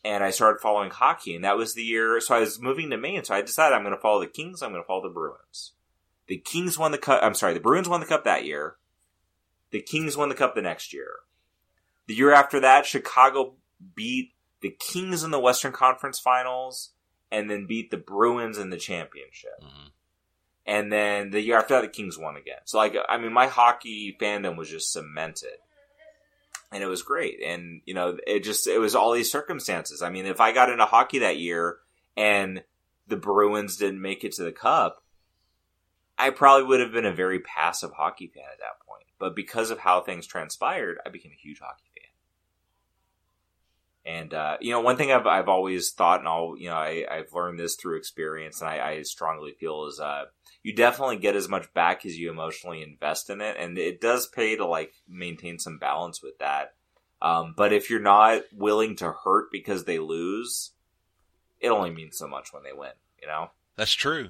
And 0.05 0.23
I 0.23 0.29
started 0.31 0.61
following 0.61 0.91
hockey, 0.91 1.35
and 1.35 1.45
that 1.45 1.57
was 1.57 1.73
the 1.75 1.83
year. 1.83 2.21
So 2.21 2.35
I 2.37 2.41
was 2.41 2.61
moving 2.61 2.91
to 2.91 2.99
Maine, 2.99 3.25
so 3.25 3.35
I 3.35 3.41
decided 3.41 3.75
I'm 3.75 3.83
going 3.85 3.95
to 3.97 4.01
follow 4.01 4.21
the 4.21 4.27
Kings. 4.27 4.63
I'm 4.63 4.71
going 4.71 4.83
to 4.83 4.87
follow 4.87 5.03
the 5.03 5.09
Bruins. 5.09 5.73
The 6.29 6.37
Kings 6.37 6.79
won 6.79 6.93
the 6.93 6.99
cup. 6.99 7.21
I'm 7.23 7.33
sorry, 7.35 7.55
the 7.55 7.61
Bruins 7.61 7.89
won 7.89 8.01
the 8.01 8.07
cup 8.07 8.25
that 8.25 8.45
year. 8.45 8.77
The 9.75 9.83
Kings 9.83 10.17
won 10.17 10.29
the 10.29 10.37
cup 10.37 10.55
the 10.55 10.63
next 10.63 10.93
year. 10.93 11.11
The 12.07 12.15
year 12.15 12.33
after 12.33 12.61
that, 12.61 12.87
Chicago 12.87 13.57
beat 13.97 14.33
the 14.61 14.71
Kings 14.71 15.25
in 15.25 15.33
the 15.33 15.41
Western 15.41 15.73
Conference 15.73 16.21
Finals, 16.21 16.91
and 17.33 17.51
then 17.51 17.67
beat 17.67 17.91
the 17.91 17.97
Bruins 17.97 18.57
in 18.57 18.71
the 18.71 18.77
championship. 18.77 19.61
Mhm. 19.61 19.91
And 20.65 20.93
then 20.93 21.31
the 21.31 21.41
year 21.41 21.59
after 21.59 21.75
that, 21.75 21.81
the 21.81 21.89
Kings 21.89 22.17
won 22.17 22.37
again. 22.37 22.61
So, 22.67 22.79
like, 22.79 22.95
I 23.09 23.19
mean, 23.19 23.33
my 23.33 23.49
hockey 23.49 24.17
fandom 24.19 24.57
was 24.57 24.71
just 24.71 24.93
cemented. 24.93 25.59
And 26.71 26.85
it 26.85 26.87
was 26.87 27.03
great. 27.03 27.43
And, 27.43 27.83
you 27.85 27.95
know, 27.95 28.17
it 28.29 28.45
just, 28.45 28.69
it 28.69 28.79
was 28.79 28.95
all 28.95 29.11
these 29.11 29.33
circumstances. 29.33 30.03
I 30.03 30.09
mean, 30.09 30.27
if 30.27 30.41
I 30.41 30.53
got 30.53 30.71
into 30.71 30.85
hockey 30.85 31.19
that 31.19 31.39
year 31.39 31.79
and 32.17 32.63
the 33.09 33.17
Bruins 33.17 33.77
didn't 33.77 34.01
make 34.01 34.23
it 34.23 34.33
to 34.35 34.45
the 34.45 34.53
cup, 34.53 35.04
I 36.19 36.31
probably 36.31 36.67
would 36.67 36.81
have 36.81 36.93
been 36.93 37.07
a 37.07 37.13
very 37.13 37.41
passive 37.41 37.93
hockey 37.93 38.29
fan 38.29 38.45
at 38.53 38.59
that 38.59 38.87
point. 38.87 39.07
But 39.19 39.37
because 39.37 39.71
of 39.71 39.79
how 39.79 40.01
things 40.01 40.27
transpired, 40.27 40.99
I 41.05 41.09
became 41.09 41.33
a 41.33 41.41
huge 41.41 41.61
hockey 41.61 41.85
fan. 41.95 42.05
And 44.07 44.35
uh, 44.35 44.59
you 44.61 44.71
know, 44.71 44.81
one 44.81 44.97
thing 44.97 45.11
I've 45.11 45.27
I've 45.27 45.49
always 45.49 45.93
thought, 45.93 46.21
and 46.21 46.29
I'll 46.29 46.57
you 46.59 46.69
know, 46.69 46.77
I, 46.77 47.07
I've 47.11 47.33
learned 47.33 47.59
this 47.59 47.75
through 47.75 47.97
experience, 47.97 48.61
and 48.61 48.69
I, 48.69 48.91
I 48.91 49.03
strongly 49.03 49.53
feel 49.53 49.87
is 49.87 49.99
uh, 49.99 50.27
you 50.63 50.75
definitely 50.75 51.17
get 51.17 51.37
as 51.37 51.49
much 51.49 51.73
back 51.73 52.05
as 52.05 52.19
you 52.19 52.31
emotionally 52.31 52.83
invest 52.83 53.31
in 53.31 53.41
it, 53.41 53.57
and 53.59 53.79
it 53.79 54.03
does 54.03 54.27
pay 54.27 54.57
to 54.57 54.67
like 54.67 54.93
maintain 55.09 55.59
some 55.59 55.79
balance 55.79 56.23
with 56.23 56.39
that. 56.39 56.75
Um, 57.23 57.55
but 57.57 57.73
if 57.73 57.89
you're 57.89 58.01
not 58.01 58.43
willing 58.53 58.95
to 58.97 59.11
hurt 59.11 59.51
because 59.51 59.85
they 59.85 59.99
lose, 59.99 60.73
it 61.61 61.71
only 61.71 61.91
means 61.91 62.19
so 62.19 62.29
much 62.29 62.53
when 62.53 62.63
they 62.63 62.75
win. 62.75 62.93
You 63.23 63.29
know. 63.29 63.53
That's 63.77 63.95
true. 63.95 64.29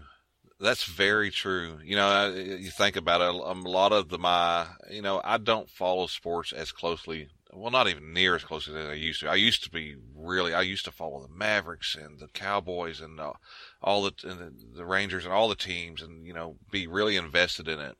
That's 0.64 0.84
very 0.84 1.30
true. 1.30 1.78
You 1.84 1.96
know, 1.96 2.08
I- 2.08 2.30
you 2.30 2.70
think 2.70 2.96
about 2.96 3.20
it. 3.20 3.28
A 3.28 3.52
lot 3.68 3.92
of 3.92 4.08
the 4.08 4.18
my, 4.18 4.66
you 4.90 5.02
know, 5.02 5.20
I 5.22 5.36
don't 5.36 5.68
follow 5.68 6.06
sports 6.06 6.52
as 6.54 6.72
closely. 6.72 7.28
Well, 7.52 7.70
not 7.70 7.86
even 7.86 8.14
near 8.14 8.34
as 8.34 8.44
closely 8.44 8.74
as 8.80 8.88
I 8.88 8.94
used 8.94 9.20
to. 9.20 9.28
I 9.28 9.34
used 9.34 9.62
to 9.64 9.70
be 9.70 9.94
really. 10.16 10.54
I 10.54 10.62
used 10.62 10.86
to 10.86 10.90
follow 10.90 11.20
the 11.20 11.32
Mavericks 11.32 11.94
and 11.94 12.18
the 12.18 12.28
Cowboys 12.28 13.02
and 13.02 13.20
uh, 13.20 13.34
all 13.82 14.04
the, 14.04 14.12
and 14.24 14.38
the 14.40 14.52
the 14.78 14.86
Rangers 14.86 15.24
and 15.26 15.34
all 15.34 15.48
the 15.50 15.54
teams, 15.54 16.00
and 16.00 16.26
you 16.26 16.32
know, 16.32 16.56
be 16.70 16.86
really 16.86 17.16
invested 17.16 17.68
in 17.68 17.78
it. 17.78 17.96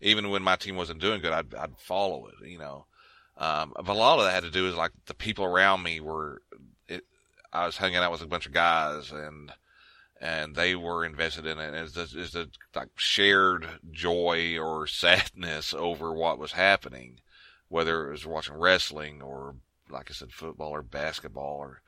Even 0.00 0.28
when 0.30 0.42
my 0.42 0.56
team 0.56 0.74
wasn't 0.74 1.00
doing 1.00 1.20
good, 1.22 1.32
I'd 1.32 1.54
I'd 1.54 1.78
follow 1.78 2.26
it. 2.26 2.34
You 2.46 2.58
know, 2.58 2.86
um, 3.36 3.72
but 3.76 3.88
a 3.88 3.92
lot 3.94 4.18
of 4.18 4.24
that 4.24 4.34
had 4.34 4.42
to 4.42 4.50
do 4.50 4.64
with 4.64 4.74
like 4.74 4.92
the 5.06 5.14
people 5.14 5.44
around 5.44 5.84
me 5.84 6.00
were. 6.00 6.42
It, 6.88 7.04
I 7.52 7.64
was 7.64 7.76
hanging 7.76 7.98
out 7.98 8.10
with 8.12 8.22
a 8.22 8.26
bunch 8.26 8.46
of 8.46 8.52
guys 8.52 9.12
and 9.12 9.52
and 10.20 10.54
they 10.54 10.74
were 10.74 11.04
invested 11.04 11.46
in 11.46 11.58
it 11.58 11.74
as 11.74 11.96
as 11.96 12.32
the 12.32 12.48
like 12.74 12.90
shared 12.96 13.66
joy 13.90 14.58
or 14.58 14.86
sadness 14.86 15.72
over 15.72 16.12
what 16.12 16.38
was 16.38 16.52
happening, 16.52 17.20
whether 17.68 18.08
it 18.08 18.12
was 18.12 18.26
watching 18.26 18.54
wrestling 18.54 19.22
or 19.22 19.56
like 19.90 20.10
I 20.10 20.14
said, 20.14 20.32
football 20.32 20.70
or 20.70 20.82
basketball 20.82 21.58
or, 21.58 21.82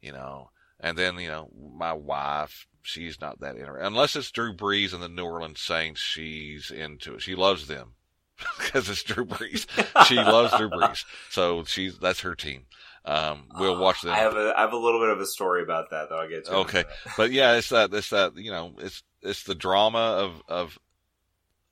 you 0.00 0.12
know, 0.12 0.50
and 0.80 0.96
then, 0.96 1.18
you 1.18 1.28
know, 1.28 1.50
my 1.76 1.92
wife, 1.92 2.66
she's 2.82 3.20
not 3.20 3.40
that 3.40 3.56
interested, 3.56 3.86
unless 3.86 4.16
it's 4.16 4.30
Drew 4.30 4.54
Brees 4.54 4.92
and 4.92 5.02
the 5.02 5.08
New 5.08 5.24
Orleans 5.24 5.60
Saints, 5.60 6.00
she's 6.00 6.70
into 6.70 7.14
it. 7.14 7.22
She 7.22 7.34
loves 7.34 7.66
them 7.66 7.94
because 8.58 8.88
it's 8.88 9.02
Drew 9.02 9.24
Brees. 9.24 9.66
she 10.06 10.16
loves 10.16 10.56
Drew 10.56 10.70
Brees. 10.70 11.04
So 11.30 11.64
she's, 11.64 11.98
that's 11.98 12.20
her 12.20 12.34
team. 12.34 12.66
Um, 13.04 13.44
we'll 13.58 13.80
watch 13.80 14.02
them. 14.02 14.12
I 14.12 14.18
have 14.18 14.34
a 14.34 14.52
I 14.56 14.62
have 14.62 14.72
a 14.72 14.76
little 14.76 15.00
bit 15.00 15.10
of 15.10 15.20
a 15.20 15.26
story 15.26 15.62
about 15.62 15.90
that 15.90 16.08
that 16.08 16.14
I'll 16.14 16.28
get 16.28 16.46
to. 16.46 16.56
Okay. 16.56 16.84
but 17.16 17.32
yeah, 17.32 17.54
it's 17.54 17.70
that 17.70 17.92
it's 17.92 18.10
that 18.10 18.36
you 18.36 18.50
know 18.50 18.74
it's 18.78 19.02
it's 19.22 19.44
the 19.44 19.54
drama 19.54 19.98
of 19.98 20.42
of 20.48 20.78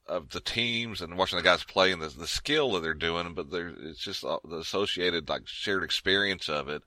of 0.07 0.31
the 0.31 0.41
teams 0.41 1.01
and 1.01 1.19
watching 1.19 1.37
the 1.37 1.43
guys 1.43 1.65
play 1.65 1.93
and 1.93 2.01
the 2.01 2.09
the 2.09 2.27
skill 2.27 2.73
that 2.73 2.83
they're 2.83 2.95
doing, 2.95 3.35
but 3.35 3.51
there 3.51 3.73
it's 3.83 4.03
just 4.03 4.25
uh, 4.25 4.39
the 4.45 4.59
associated 4.59 5.29
like 5.29 5.47
shared 5.47 5.83
experience 5.83 6.49
of 6.49 6.69
it. 6.69 6.83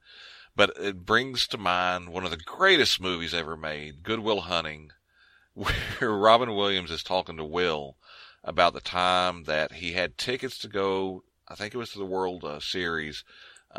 But 0.56 0.72
it 0.78 1.06
brings 1.06 1.48
to 1.48 1.58
mind 1.58 2.10
one 2.10 2.26
of 2.26 2.32
the 2.32 2.38
greatest 2.38 3.00
movies 3.00 3.34
ever 3.34 3.56
made, 3.56 4.04
Good 4.04 4.20
Will 4.20 4.42
Hunting, 4.42 4.92
where 5.54 6.12
Robin 6.12 6.56
Williams 6.56 6.92
is 6.92 7.04
talking 7.04 7.38
to 7.38 7.46
Will 7.46 7.98
about 8.44 8.74
the 8.74 8.82
time 8.82 9.44
that 9.44 9.74
he 9.74 9.94
had 9.94 10.18
tickets 10.18 10.58
to 10.60 10.68
go. 10.68 11.24
I 11.48 11.56
think 11.56 11.74
it 11.74 11.78
was 11.78 11.92
to 11.92 12.00
the 12.00 12.06
World 12.06 12.44
uh, 12.44 12.60
Series. 12.60 13.24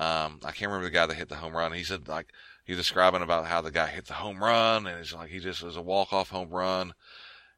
Um, 0.00 0.40
I 0.46 0.52
can't 0.52 0.70
remember 0.70 0.86
the 0.86 0.90
guy 0.90 1.04
that 1.04 1.16
hit 1.16 1.28
the 1.28 1.36
home 1.36 1.54
run. 1.54 1.74
He 1.74 1.84
said 1.84 2.08
like 2.08 2.28
he's 2.64 2.78
describing 2.78 3.20
about 3.20 3.46
how 3.46 3.60
the 3.60 3.70
guy 3.70 3.86
hit 3.86 4.06
the 4.06 4.14
home 4.14 4.42
run 4.42 4.86
and 4.86 4.98
it's 4.98 5.12
like 5.14 5.28
he 5.28 5.40
just 5.40 5.62
was 5.62 5.76
a 5.76 5.82
walk 5.82 6.14
off 6.14 6.30
home 6.30 6.48
run. 6.48 6.94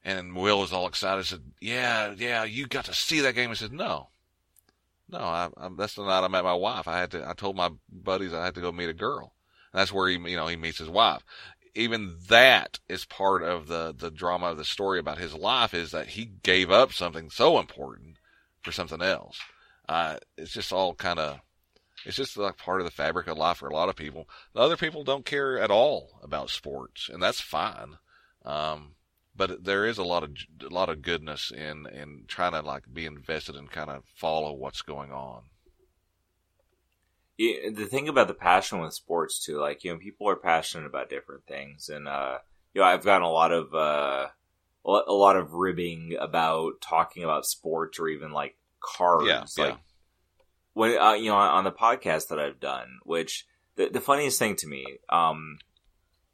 And 0.04 0.34
Will 0.34 0.58
was 0.58 0.72
all 0.72 0.88
excited. 0.88 1.24
Said, 1.24 1.52
"Yeah, 1.60 2.12
yeah, 2.18 2.42
you 2.42 2.66
got 2.66 2.86
to 2.86 2.94
see 2.94 3.20
that 3.20 3.36
game." 3.36 3.50
He 3.50 3.54
said, 3.54 3.72
"No, 3.72 4.08
no, 5.08 5.18
I, 5.18 5.50
I, 5.56 5.68
that's 5.76 5.94
the 5.94 6.04
night 6.04 6.24
I 6.24 6.28
met 6.28 6.42
my 6.42 6.54
wife. 6.54 6.88
I 6.88 6.98
had 6.98 7.12
to. 7.12 7.28
I 7.28 7.34
told 7.34 7.54
my 7.54 7.70
buddies 7.88 8.32
I 8.32 8.44
had 8.44 8.56
to 8.56 8.60
go 8.60 8.72
meet 8.72 8.88
a 8.88 8.94
girl. 8.94 9.34
And 9.72 9.78
that's 9.78 9.92
where 9.92 10.08
he, 10.08 10.14
you 10.14 10.36
know, 10.36 10.48
he 10.48 10.56
meets 10.56 10.78
his 10.78 10.88
wife. 10.88 11.22
Even 11.76 12.16
that 12.28 12.80
is 12.88 13.04
part 13.04 13.44
of 13.44 13.68
the 13.68 13.94
the 13.96 14.10
drama 14.10 14.46
of 14.46 14.56
the 14.56 14.64
story 14.64 14.98
about 14.98 15.18
his 15.18 15.34
life 15.34 15.72
is 15.72 15.92
that 15.92 16.08
he 16.08 16.24
gave 16.42 16.70
up 16.70 16.92
something 16.92 17.30
so 17.30 17.60
important 17.60 18.16
for 18.62 18.72
something 18.72 19.00
else. 19.00 19.38
Uh, 19.88 20.16
it's 20.36 20.52
just 20.52 20.72
all 20.72 20.94
kind 20.94 21.18
of 21.18 21.40
it's 22.04 22.16
just 22.16 22.36
like 22.36 22.56
part 22.56 22.80
of 22.80 22.84
the 22.84 22.90
fabric 22.90 23.26
of 23.26 23.36
life 23.38 23.58
for 23.58 23.68
a 23.68 23.74
lot 23.74 23.88
of 23.88 23.96
people. 23.96 24.28
Other 24.54 24.76
people 24.76 25.04
don't 25.04 25.24
care 25.24 25.58
at 25.58 25.70
all 25.70 26.20
about 26.22 26.50
sports, 26.50 27.08
and 27.12 27.22
that's 27.22 27.40
fine. 27.40 27.98
Um, 28.44 28.94
but 29.34 29.64
there 29.64 29.86
is 29.86 29.98
a 29.98 30.04
lot 30.04 30.22
of 30.24 30.30
a 30.62 30.68
lot 30.72 30.88
of 30.88 31.02
goodness 31.02 31.50
in 31.50 31.86
in 31.86 32.24
trying 32.28 32.52
to 32.52 32.60
like 32.60 32.84
be 32.92 33.06
invested 33.06 33.56
and 33.56 33.70
kind 33.70 33.90
of 33.90 34.04
follow 34.14 34.52
what's 34.52 34.82
going 34.82 35.12
on. 35.12 35.44
Yeah, 37.38 37.70
the 37.70 37.86
thing 37.86 38.08
about 38.08 38.28
the 38.28 38.34
passion 38.34 38.80
with 38.80 38.94
sports 38.94 39.38
too, 39.44 39.58
like 39.58 39.84
you 39.84 39.92
know, 39.92 39.98
people 39.98 40.28
are 40.28 40.36
passionate 40.36 40.86
about 40.86 41.08
different 41.10 41.46
things, 41.46 41.88
and 41.88 42.06
uh, 42.06 42.38
you 42.74 42.80
know, 42.80 42.86
I've 42.86 43.04
gotten 43.04 43.22
a 43.26 43.30
lot 43.30 43.52
of 43.52 43.74
uh, 43.74 44.28
a 44.84 44.90
lot- 45.12 45.36
of 45.36 45.54
ribbing 45.54 46.16
about 46.20 46.80
talking 46.80 47.24
about 47.24 47.46
sports 47.46 47.98
or 47.98 48.08
even 48.08 48.32
like 48.32 48.56
cars, 48.80 49.28
Yeah, 49.28 49.44
yeah. 49.56 49.76
When 50.74 50.98
uh, 50.98 51.12
you 51.14 51.30
know 51.30 51.36
on 51.36 51.64
the 51.64 51.72
podcast 51.72 52.28
that 52.28 52.38
I've 52.38 52.60
done. 52.60 52.98
Which 53.04 53.46
the, 53.76 53.88
the 53.88 54.00
funniest 54.00 54.38
thing 54.38 54.56
to 54.56 54.66
me, 54.66 54.84
um, 55.08 55.58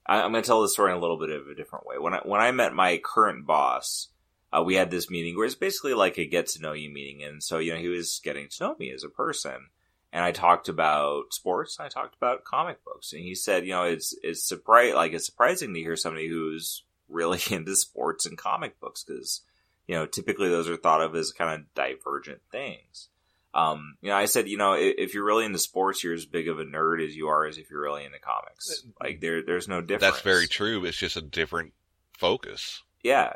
I, 0.06 0.22
I'm 0.22 0.32
going 0.32 0.42
to 0.42 0.46
tell 0.46 0.62
the 0.62 0.68
story 0.68 0.92
in 0.92 0.98
a 0.98 1.00
little 1.00 1.18
bit 1.18 1.30
of 1.30 1.48
a 1.48 1.54
different 1.54 1.86
way. 1.86 1.98
When 1.98 2.14
I 2.14 2.20
when 2.24 2.40
I 2.40 2.50
met 2.52 2.74
my 2.74 3.00
current 3.02 3.46
boss, 3.46 4.08
uh, 4.52 4.62
we 4.62 4.74
had 4.74 4.90
this 4.90 5.10
meeting 5.10 5.36
where 5.36 5.46
it's 5.46 5.54
basically 5.54 5.94
like 5.94 6.18
a 6.18 6.26
get 6.26 6.46
to 6.48 6.62
know 6.62 6.72
you 6.72 6.90
meeting, 6.90 7.22
and 7.22 7.42
so 7.42 7.58
you 7.58 7.72
know 7.72 7.78
he 7.78 7.88
was 7.88 8.20
getting 8.22 8.48
to 8.48 8.64
know 8.64 8.76
me 8.78 8.90
as 8.92 9.04
a 9.04 9.08
person 9.08 9.68
and 10.12 10.24
I 10.24 10.32
talked 10.32 10.68
about 10.68 11.34
sports. 11.34 11.78
And 11.78 11.86
I 11.86 11.88
talked 11.88 12.16
about 12.16 12.44
comic 12.44 12.84
books, 12.84 13.12
and 13.12 13.22
he 13.22 13.34
said, 13.34 13.66
you 13.66 13.72
know, 13.72 13.84
it's 13.84 14.16
it's 14.22 14.46
surprise 14.46 14.94
like 14.94 15.12
it's 15.12 15.26
surprising 15.26 15.74
to 15.74 15.80
hear 15.80 15.96
somebody 15.96 16.28
who's 16.28 16.84
really 17.08 17.40
into 17.50 17.76
sports 17.76 18.26
and 18.26 18.38
comic 18.38 18.80
books 18.80 19.04
because 19.04 19.42
you 19.86 19.94
know 19.94 20.06
typically 20.06 20.48
those 20.48 20.68
are 20.68 20.76
thought 20.76 21.02
of 21.02 21.14
as 21.14 21.32
kind 21.32 21.60
of 21.60 21.74
divergent 21.74 22.40
things. 22.50 23.07
Um, 23.54 23.96
you 24.02 24.10
know, 24.10 24.16
I 24.16 24.26
said, 24.26 24.46
you 24.48 24.58
know, 24.58 24.74
if, 24.74 24.94
if 24.98 25.14
you're 25.14 25.24
really 25.24 25.44
into 25.46 25.58
sports, 25.58 26.04
you're 26.04 26.14
as 26.14 26.26
big 26.26 26.48
of 26.48 26.60
a 26.60 26.64
nerd 26.64 27.04
as 27.04 27.16
you 27.16 27.28
are 27.28 27.46
as 27.46 27.58
if 27.58 27.70
you're 27.70 27.80
really 27.82 28.04
into 28.04 28.18
comics. 28.18 28.84
Like 29.00 29.20
there, 29.20 29.42
there's 29.42 29.68
no 29.68 29.80
difference. 29.80 30.02
That's 30.14 30.20
very 30.22 30.46
true. 30.46 30.84
It's 30.84 30.98
just 30.98 31.16
a 31.16 31.22
different 31.22 31.72
focus. 32.12 32.82
Yeah. 33.02 33.32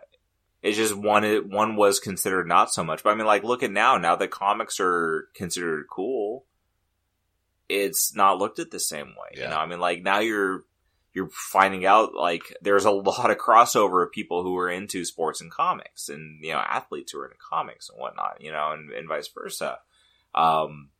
It's 0.62 0.76
just 0.76 0.94
one 0.94 1.24
It, 1.24 1.48
one 1.48 1.76
was 1.76 1.98
considered 1.98 2.46
not 2.46 2.72
so 2.72 2.84
much. 2.84 3.02
But 3.02 3.10
I 3.10 3.14
mean 3.14 3.26
like 3.26 3.42
look 3.42 3.62
at 3.62 3.70
now, 3.72 3.96
now 3.96 4.14
that 4.16 4.30
comics 4.30 4.78
are 4.80 5.28
considered 5.34 5.86
cool, 5.90 6.44
it's 7.68 8.14
not 8.14 8.38
looked 8.38 8.58
at 8.58 8.70
the 8.70 8.80
same 8.80 9.08
way. 9.08 9.30
You 9.34 9.42
Yeah. 9.42 9.50
know, 9.50 9.58
I 9.58 9.66
mean 9.66 9.80
like 9.80 10.02
now 10.02 10.18
you're 10.18 10.64
you're 11.14 11.30
finding 11.30 11.84
out 11.84 12.14
like 12.14 12.54
there's 12.62 12.84
a 12.84 12.90
lot 12.90 13.30
of 13.30 13.38
crossover 13.38 14.04
of 14.04 14.12
people 14.12 14.42
who 14.42 14.56
are 14.58 14.70
into 14.70 15.04
sports 15.04 15.40
and 15.40 15.50
comics 15.50 16.08
and 16.08 16.44
you 16.44 16.52
know, 16.52 16.58
athletes 16.58 17.12
who 17.12 17.20
are 17.20 17.26
into 17.26 17.38
comics 17.38 17.88
and 17.88 17.98
whatnot, 17.98 18.40
you 18.40 18.52
know, 18.52 18.72
and, 18.72 18.90
and 18.92 19.08
vice 19.08 19.28
versa. 19.28 19.78
Um 20.34 20.90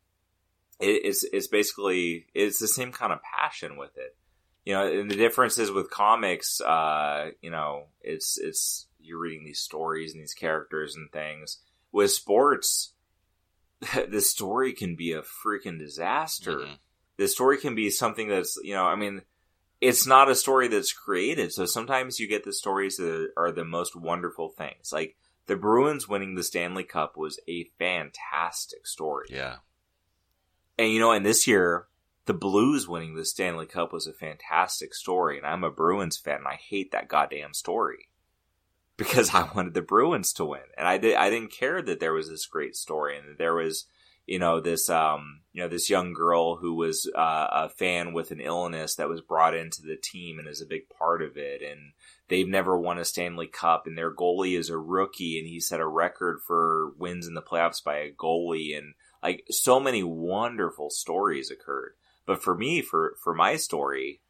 it, 0.81 1.03
it's 1.05 1.25
it's 1.25 1.49
basically 1.49 2.27
it's 2.35 2.59
the 2.59 2.69
same 2.69 2.93
kind 2.93 3.13
of 3.13 3.21
passion 3.23 3.77
with 3.77 3.97
it 3.97 4.17
you 4.65 4.75
know, 4.75 4.87
and 4.87 5.11
the 5.11 5.17
difference 5.17 5.59
is 5.59 5.71
with 5.71 5.91
comics, 5.91 6.61
uh, 6.61 7.31
you 7.41 7.51
know, 7.51 7.87
it's 8.01 8.39
it's 8.39 8.87
you're 9.01 9.19
reading 9.19 9.45
these 9.45 9.59
stories 9.61 10.13
and 10.13 10.23
these 10.23 10.35
characters 10.35 10.95
and 10.95 11.11
things. 11.11 11.59
With 11.91 12.13
sports, 12.13 12.93
the 14.09 14.21
story 14.21 14.73
can 14.73 14.95
be 14.95 15.13
a 15.13 15.23
freaking 15.23 15.79
disaster. 15.79 16.59
Mhm. 16.59 16.79
The 17.17 17.29
story 17.29 17.59
can 17.59 17.75
be 17.75 17.91
something 17.91 18.29
that's, 18.29 18.59
you 18.63 18.75
know, 18.75 18.85
I 18.85 18.95
mean, 18.95 19.23
it's 19.81 20.07
not 20.07 20.31
a 20.31 20.35
story 20.35 20.69
that's 20.69 20.93
created. 20.93 21.53
So 21.53 21.67
sometimes 21.67 22.21
you 22.21 22.29
get 22.29 22.45
the 22.45 22.53
stories 22.53 22.97
that 22.97 23.33
are 23.37 23.51
the 23.53 23.65
most 23.65 23.97
wonderful 23.97 24.51
things. 24.51 24.93
Like 24.93 25.17
the 25.47 25.57
Bruins 25.57 26.09
winning 26.09 26.35
the 26.35 26.43
Stanley 26.43 26.85
Cup 26.85 27.17
was 27.17 27.39
a 27.49 27.65
fantastic 27.79 28.87
story 28.87 29.27
Yeah. 29.31 29.57
and 30.79 30.91
you 30.91 30.99
know, 31.01 31.13
and 31.13 31.25
this 31.27 31.47
year 31.47 31.87
the 32.27 32.35
Blues 32.35 32.87
winning 32.87 33.17
the 33.17 33.25
Stanley 33.25 33.67
Cup 33.67 33.93
was 33.93 34.07
a 34.07 34.13
fantastic 34.13 34.95
story, 34.95 35.37
and 35.39 35.45
I'm 35.47 35.65
a 35.65 35.71
Bruins 35.73 36.17
fan, 36.17 36.37
and 36.39 36.47
I 36.49 36.55
hate 36.55 36.93
that 36.93 37.09
goddamn 37.09 37.53
story 37.53 38.09
because 38.97 39.31
I 39.35 39.51
wanted 39.55 39.75
the 39.75 39.83
Bruins 39.83 40.33
to 40.35 40.45
win, 40.45 40.61
and 40.79 40.87
I 40.87 40.99
did. 40.99 41.17
I 41.17 41.31
didn't 41.31 41.51
care 41.53 41.83
that 41.83 41.99
there 41.99 42.13
was 42.13 42.29
this 42.29 42.47
great 42.47 42.77
story 42.77 43.19
and 43.19 43.29
that 43.29 43.39
there 43.39 43.55
was, 43.57 43.87
you 44.27 44.39
know, 44.39 44.61
this 44.61 44.89
um, 44.89 45.41
you 45.53 45.63
know, 45.63 45.69
this 45.69 45.91
young 45.91 46.13
girl 46.13 46.57
who 46.57 46.75
was 46.75 47.11
uh, 47.15 47.47
a 47.53 47.69
fan 47.69 48.13
with 48.13 48.31
an 48.31 48.41
illness 48.41 48.95
that 48.95 49.09
was 49.09 49.21
brought 49.21 49.55
into 49.55 49.83
the 49.83 49.97
team 49.97 50.39
and 50.39 50.49
is 50.49 50.61
a 50.61 50.67
big 50.67 50.89
part 50.89 51.23
of 51.23 51.37
it, 51.37 51.61
and 51.63 51.93
they've 52.29 52.49
never 52.49 52.79
won 52.79 52.99
a 52.99 53.05
Stanley 53.05 53.47
Cup, 53.49 53.87
and 53.87 53.99
their 53.99 54.15
goalie 54.15 54.57
is 54.57 54.71
a 54.71 54.79
rookie, 54.79 55.39
and 55.39 55.47
he 55.47 55.61
set 55.61 55.81
a 55.81 55.87
record 55.87 56.41
for 56.47 56.93
wins 56.99 57.27
in 57.27 57.35
the 57.35 57.43
playoffs 57.43 57.83
by 57.83 57.97
a 57.99 58.13
goalie, 58.13 58.77
and 58.77 58.95
like 59.23 59.45
so 59.51 59.81
many 59.81 60.03
wonderful 60.03 60.91
stories 60.91 61.51
occurred. 61.51 61.95
But 62.25 62.43
for 62.43 62.57
me, 62.57 62.81
for 62.81 63.17
for 63.23 63.35
my 63.35 63.57
story, 63.57 64.21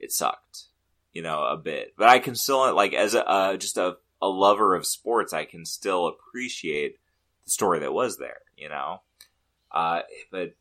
it 0.00 0.12
sucked, 0.12 0.64
you 1.12 1.22
know, 1.22 1.44
a 1.44 1.56
bit. 1.56 1.94
But 1.96 2.08
I 2.08 2.18
can 2.18 2.34
still 2.34 2.74
like 2.74 2.92
as 2.92 3.14
a 3.14 3.26
uh, 3.26 3.56
just 3.56 3.76
a 3.76 3.96
a 4.20 4.28
lover 4.28 4.74
of 4.74 4.86
sports, 4.86 5.32
I 5.32 5.44
can 5.44 5.64
still 5.64 6.06
appreciate 6.06 6.96
the 7.44 7.50
story 7.50 7.80
that 7.80 7.92
was 7.92 8.18
there, 8.18 8.40
you 8.56 8.68
know. 8.68 9.00
Uh, 9.76 10.00
but 10.32 10.54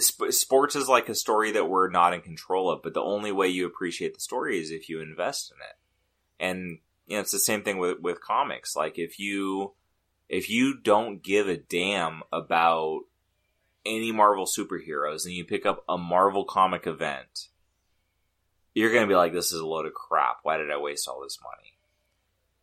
sports 0.00 0.74
is 0.74 0.88
like 0.88 1.10
a 1.10 1.14
story 1.14 1.52
that 1.52 1.68
we're 1.68 1.90
not 1.90 2.14
in 2.14 2.22
control 2.22 2.70
of. 2.70 2.82
But 2.82 2.94
the 2.94 3.02
only 3.02 3.32
way 3.32 3.48
you 3.48 3.66
appreciate 3.66 4.14
the 4.14 4.20
story 4.20 4.58
is 4.58 4.70
if 4.70 4.88
you 4.88 5.02
invest 5.02 5.52
in 5.52 5.58
it. 5.58 6.48
And 6.50 6.78
you 7.06 7.16
know, 7.16 7.20
it's 7.20 7.32
the 7.32 7.38
same 7.38 7.62
thing 7.62 7.76
with 7.76 8.00
with 8.00 8.22
comics. 8.22 8.74
Like 8.74 8.98
if 8.98 9.18
you 9.18 9.74
if 10.26 10.48
you 10.48 10.80
don't 10.80 11.22
give 11.22 11.48
a 11.48 11.58
damn 11.58 12.22
about 12.32 13.00
any 13.84 14.10
Marvel 14.10 14.46
superheroes 14.46 15.26
and 15.26 15.34
you 15.34 15.44
pick 15.44 15.66
up 15.66 15.84
a 15.86 15.98
Marvel 15.98 16.46
comic 16.46 16.86
event, 16.86 17.48
you're 18.74 18.92
going 18.92 19.04
to 19.04 19.08
be 19.08 19.16
like, 19.16 19.34
this 19.34 19.52
is 19.52 19.60
a 19.60 19.66
load 19.66 19.84
of 19.84 19.92
crap. 19.92 20.38
Why 20.44 20.56
did 20.56 20.70
I 20.70 20.78
waste 20.78 21.08
all 21.08 21.22
this 21.22 21.38
money? 21.42 21.78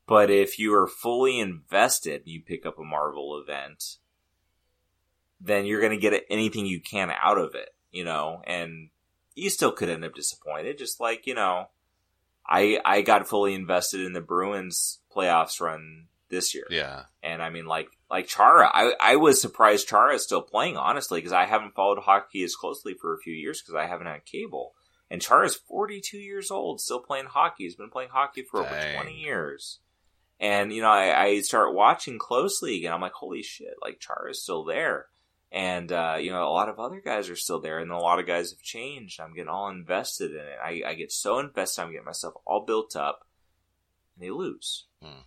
But 0.07 0.31
if 0.31 0.57
you 0.57 0.73
are 0.73 0.88
fully 0.88 1.39
invested 1.39 2.22
and 2.22 2.30
you 2.30 2.41
pick 2.41 2.65
up 2.65 2.80
a 2.80 2.84
Marvel 2.84 3.39
event, 3.39 3.97
then 5.41 5.66
you're 5.66 5.82
going 5.82 5.91
to 5.91 6.10
get 6.10 6.26
anything 6.30 6.66
you 6.66 6.80
can 6.80 7.12
out 7.12 7.38
of 7.38 7.56
it, 7.56 7.70
you 7.91 8.03
know, 8.03 8.41
and 8.45 8.90
you 9.36 9.49
still 9.49 9.72
could 9.72 9.90
end 9.90 10.06
up 10.06 10.16
disappointed. 10.16 10.78
Just 10.78 10.99
like, 10.99 11.28
you 11.28 11.36
know, 11.36 11.70
I, 12.48 12.80
I 12.86 13.02
got 13.02 13.28
fully 13.28 13.53
invested 13.53 14.02
in 14.02 14.14
the 14.14 14.22
Bruins 14.22 14.99
playoffs 15.16 15.60
run 15.60 16.07
this 16.30 16.53
year. 16.53 16.68
Yeah. 16.70 17.03
And 17.24 17.41
I 17.41 17.49
mean, 17.49 17.66
like, 17.66 17.90
like 18.10 18.28
Chara, 18.28 18.70
I, 18.74 18.94
I 18.99 19.16
was 19.18 19.41
surprised 19.41 19.88
Chara 19.88 20.16
is 20.16 20.24
still 20.24 20.41
playing, 20.41 20.78
honestly, 20.78 21.20
because 21.20 21.34
I 21.34 21.45
haven't 21.45 21.76
followed 21.76 21.99
hockey 21.99 22.44
as 22.44 22.56
closely 22.56 22.94
for 22.94 23.14
a 23.14 23.20
few 23.20 23.34
years 23.34 23.62
because 23.62 23.76
I 23.76 23.88
haven't 23.88 24.07
had 24.07 24.26
cable. 24.26 24.74
And 25.10 25.22
Chara 25.22 25.45
is 25.45 25.56
42 25.56 26.18
years 26.18 26.49
old, 26.49 26.82
still 26.82 26.99
playing 26.99 27.26
hockey. 27.26 27.66
He's 27.66 27.76
been 27.76 27.91
playing 27.91 28.10
hockey 28.10 28.44
for 28.44 28.62
over 28.62 28.94
20 28.95 29.14
years. 29.14 29.80
And, 30.40 30.74
you 30.74 30.82
know, 30.82 30.90
I, 30.90 31.24
I 31.24 31.41
start 31.41 31.74
watching 31.74 32.18
closely 32.20 32.78
again. 32.78 32.91
I'm 32.91 33.02
like, 33.02 33.14
holy 33.14 33.44
shit, 33.44 33.76
like 33.82 33.99
Chara's 33.99 34.41
still 34.41 34.66
there. 34.66 35.06
And, 35.51 35.91
uh, 35.91 36.17
you 36.19 36.31
know, 36.31 36.43
a 36.43 36.51
lot 36.51 36.67
of 36.69 36.80
other 36.80 37.01
guys 37.03 37.30
are 37.30 37.35
still 37.35 37.61
there 37.61 37.80
and 37.80 37.91
a 37.91 37.97
lot 37.97 38.19
of 38.19 38.27
guys 38.27 38.51
have 38.51 38.61
changed. 38.61 39.22
I'm 39.22 39.34
getting 39.34 39.47
all 39.49 39.69
invested 39.69 40.31
in 40.31 40.38
it. 40.38 40.57
I, 40.61 40.81
I 40.85 40.93
get 40.95 41.11
so 41.11 41.39
invested, 41.39 41.81
I'm 41.81 41.91
getting 41.91 42.05
myself 42.05 42.34
all 42.45 42.65
built 42.65 42.95
up 42.95 43.26
and 44.15 44.26
they 44.26 44.31
lose. 44.31 44.85
Hmm. 45.01 45.22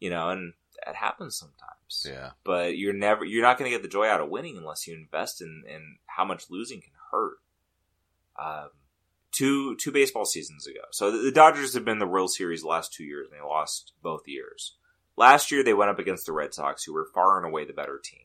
You 0.00 0.10
know, 0.10 0.30
and 0.30 0.52
that 0.86 0.94
happens 0.94 1.36
sometimes 1.36 2.06
Yeah. 2.06 2.30
but 2.44 2.78
you're 2.78 2.92
never 2.92 3.24
you're 3.24 3.42
not 3.42 3.58
going 3.58 3.68
to 3.68 3.76
get 3.76 3.82
the 3.82 3.88
joy 3.88 4.06
out 4.06 4.20
of 4.20 4.28
winning 4.30 4.56
unless 4.56 4.86
you 4.86 4.94
invest 4.94 5.42
in 5.42 5.64
in 5.68 5.96
how 6.06 6.24
much 6.24 6.44
losing 6.50 6.80
can 6.80 6.92
hurt. 7.10 7.38
Um, 8.38 8.68
two 9.32 9.74
two 9.76 9.90
baseball 9.90 10.24
seasons 10.24 10.68
ago, 10.68 10.82
so 10.92 11.10
the, 11.10 11.18
the 11.18 11.32
Dodgers 11.32 11.74
have 11.74 11.84
been 11.84 11.98
the 11.98 12.06
World 12.06 12.30
Series 12.32 12.62
the 12.62 12.68
last 12.68 12.92
two 12.92 13.02
years, 13.02 13.26
and 13.28 13.36
they 13.36 13.44
lost 13.44 13.92
both 14.00 14.28
years. 14.28 14.76
Last 15.16 15.50
year, 15.50 15.64
they 15.64 15.74
went 15.74 15.90
up 15.90 15.98
against 15.98 16.26
the 16.26 16.32
Red 16.32 16.54
Sox, 16.54 16.84
who 16.84 16.94
were 16.94 17.08
far 17.12 17.36
and 17.38 17.44
away 17.44 17.64
the 17.64 17.72
better 17.72 18.00
team. 18.02 18.22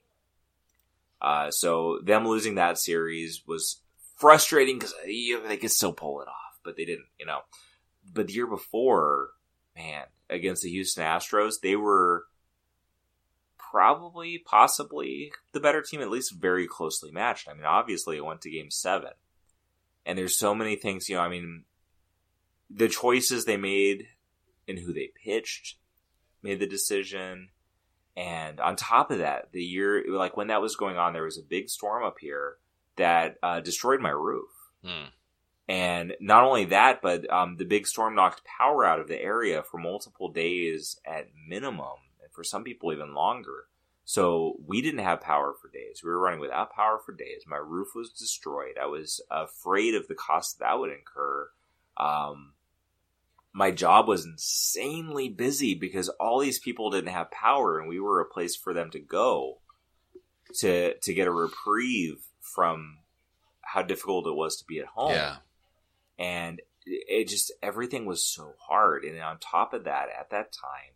Uh, 1.24 1.50
so 1.52 2.00
them 2.04 2.28
losing 2.28 2.56
that 2.56 2.78
series 2.78 3.44
was 3.48 3.82
frustrating 4.18 4.78
because 4.78 4.94
they 5.06 5.58
could 5.58 5.72
still 5.72 5.94
pull 5.94 6.22
it 6.22 6.28
off, 6.28 6.60
but 6.64 6.76
they 6.76 6.84
didn't, 6.84 7.08
you 7.18 7.26
know. 7.26 7.40
But 8.14 8.28
the 8.28 8.34
year 8.34 8.48
before, 8.48 9.30
man, 9.76 10.04
against 10.30 10.64
the 10.64 10.70
Houston 10.70 11.04
Astros, 11.04 11.62
they 11.62 11.78
were 11.78 12.26
probably, 13.58 14.38
possibly 14.38 15.32
the 15.54 15.62
better 15.62 15.82
team, 15.82 16.02
at 16.02 16.10
least 16.10 16.36
very 16.36 16.68
closely 16.68 17.10
matched. 17.10 17.48
I 17.48 17.54
mean, 17.54 17.66
obviously, 17.66 18.18
it 18.18 18.26
went 18.26 18.42
to 18.42 18.52
game 18.52 18.70
seven. 18.70 19.12
And 20.06 20.18
there's 20.18 20.36
so 20.36 20.54
many 20.54 20.76
things, 20.76 21.08
you 21.08 21.16
know, 21.16 21.22
I 21.22 21.30
mean, 21.30 21.64
the 22.70 22.90
choices 22.90 23.46
they 23.46 23.56
made 23.56 24.08
and 24.68 24.78
who 24.78 24.92
they 24.92 25.12
pitched 25.24 25.78
made 26.42 26.60
the 26.60 26.68
decision. 26.68 27.50
And 28.16 28.60
on 28.60 28.76
top 28.76 29.10
of 29.12 29.20
that, 29.20 29.52
the 29.52 29.64
year, 29.64 30.04
like 30.08 30.38
when 30.38 30.48
that 30.48 30.62
was 30.62 30.76
going 30.76 30.98
on, 30.98 31.14
there 31.14 31.24
was 31.24 31.38
a 31.38 31.44
big 31.44 31.70
storm 31.70 32.04
up 32.04 32.18
here 32.20 32.58
that 32.96 33.38
uh, 33.42 33.60
destroyed 33.60 34.02
my 34.02 34.12
roof. 34.12 34.50
Hmm. 34.86 35.08
And 35.68 36.14
not 36.20 36.44
only 36.44 36.66
that, 36.66 37.02
but 37.02 37.30
um, 37.32 37.56
the 37.58 37.66
big 37.66 37.88
storm 37.88 38.16
knocked 38.16 38.44
power 38.44 38.86
out 38.86 39.00
of 39.00 39.08
the 39.08 39.20
area 39.20 39.64
for 39.64 39.78
multiple 39.78 40.30
days 40.30 41.00
at 41.06 41.30
minimum, 41.48 42.00
and 42.22 42.32
for 42.32 42.44
some 42.44 42.64
people 42.64 42.92
even 42.92 43.14
longer. 43.14 43.66
So 44.06 44.58
we 44.68 44.82
didn't 44.82 45.06
have 45.06 45.22
power 45.22 45.54
for 45.60 45.70
days. 45.70 46.04
We 46.04 46.10
were 46.10 46.20
running 46.20 46.42
without 46.42 46.74
power 46.74 47.00
for 47.04 47.14
days. 47.14 47.44
My 47.48 47.58
roof 47.58 47.96
was 47.96 48.12
destroyed. 48.12 48.78
I 48.82 48.88
was 48.88 49.22
afraid 49.32 49.96
of 49.96 50.08
the 50.10 50.16
cost 50.16 50.60
that 50.60 50.78
would 50.78 50.92
incur. 50.92 51.50
Um, 51.96 52.54
my 53.54 53.70
job 53.72 54.08
was 54.08 54.26
insanely 54.26 55.30
busy 55.30 55.76
because 55.76 56.10
all 56.10 56.40
these 56.40 56.60
people 56.60 56.90
didn't 56.90 57.14
have 57.14 57.30
power, 57.32 57.80
and 57.80 57.88
we 57.88 58.00
were 58.00 58.20
a 58.20 58.26
place 58.26 58.56
for 58.56 58.74
them 58.74 58.90
to 58.92 59.00
go 59.00 59.60
to 60.60 60.96
to 61.00 61.14
get 61.14 61.28
a 61.28 61.32
reprieve 61.32 62.18
from 62.42 63.00
how 63.62 63.82
difficult 63.82 64.28
it 64.28 64.36
was 64.36 64.58
to 64.58 64.66
be 64.66 64.80
at 64.80 64.86
home 64.88 65.12
Yeah. 65.14 65.38
and 66.20 66.62
it 66.86 67.28
just 67.28 67.52
everything 67.64 68.06
was 68.06 68.24
so 68.24 68.54
hard 68.68 69.04
and 69.04 69.20
on 69.20 69.40
top 69.40 69.74
of 69.74 69.86
that 69.86 70.10
at 70.20 70.30
that 70.32 70.52
time 70.52 70.92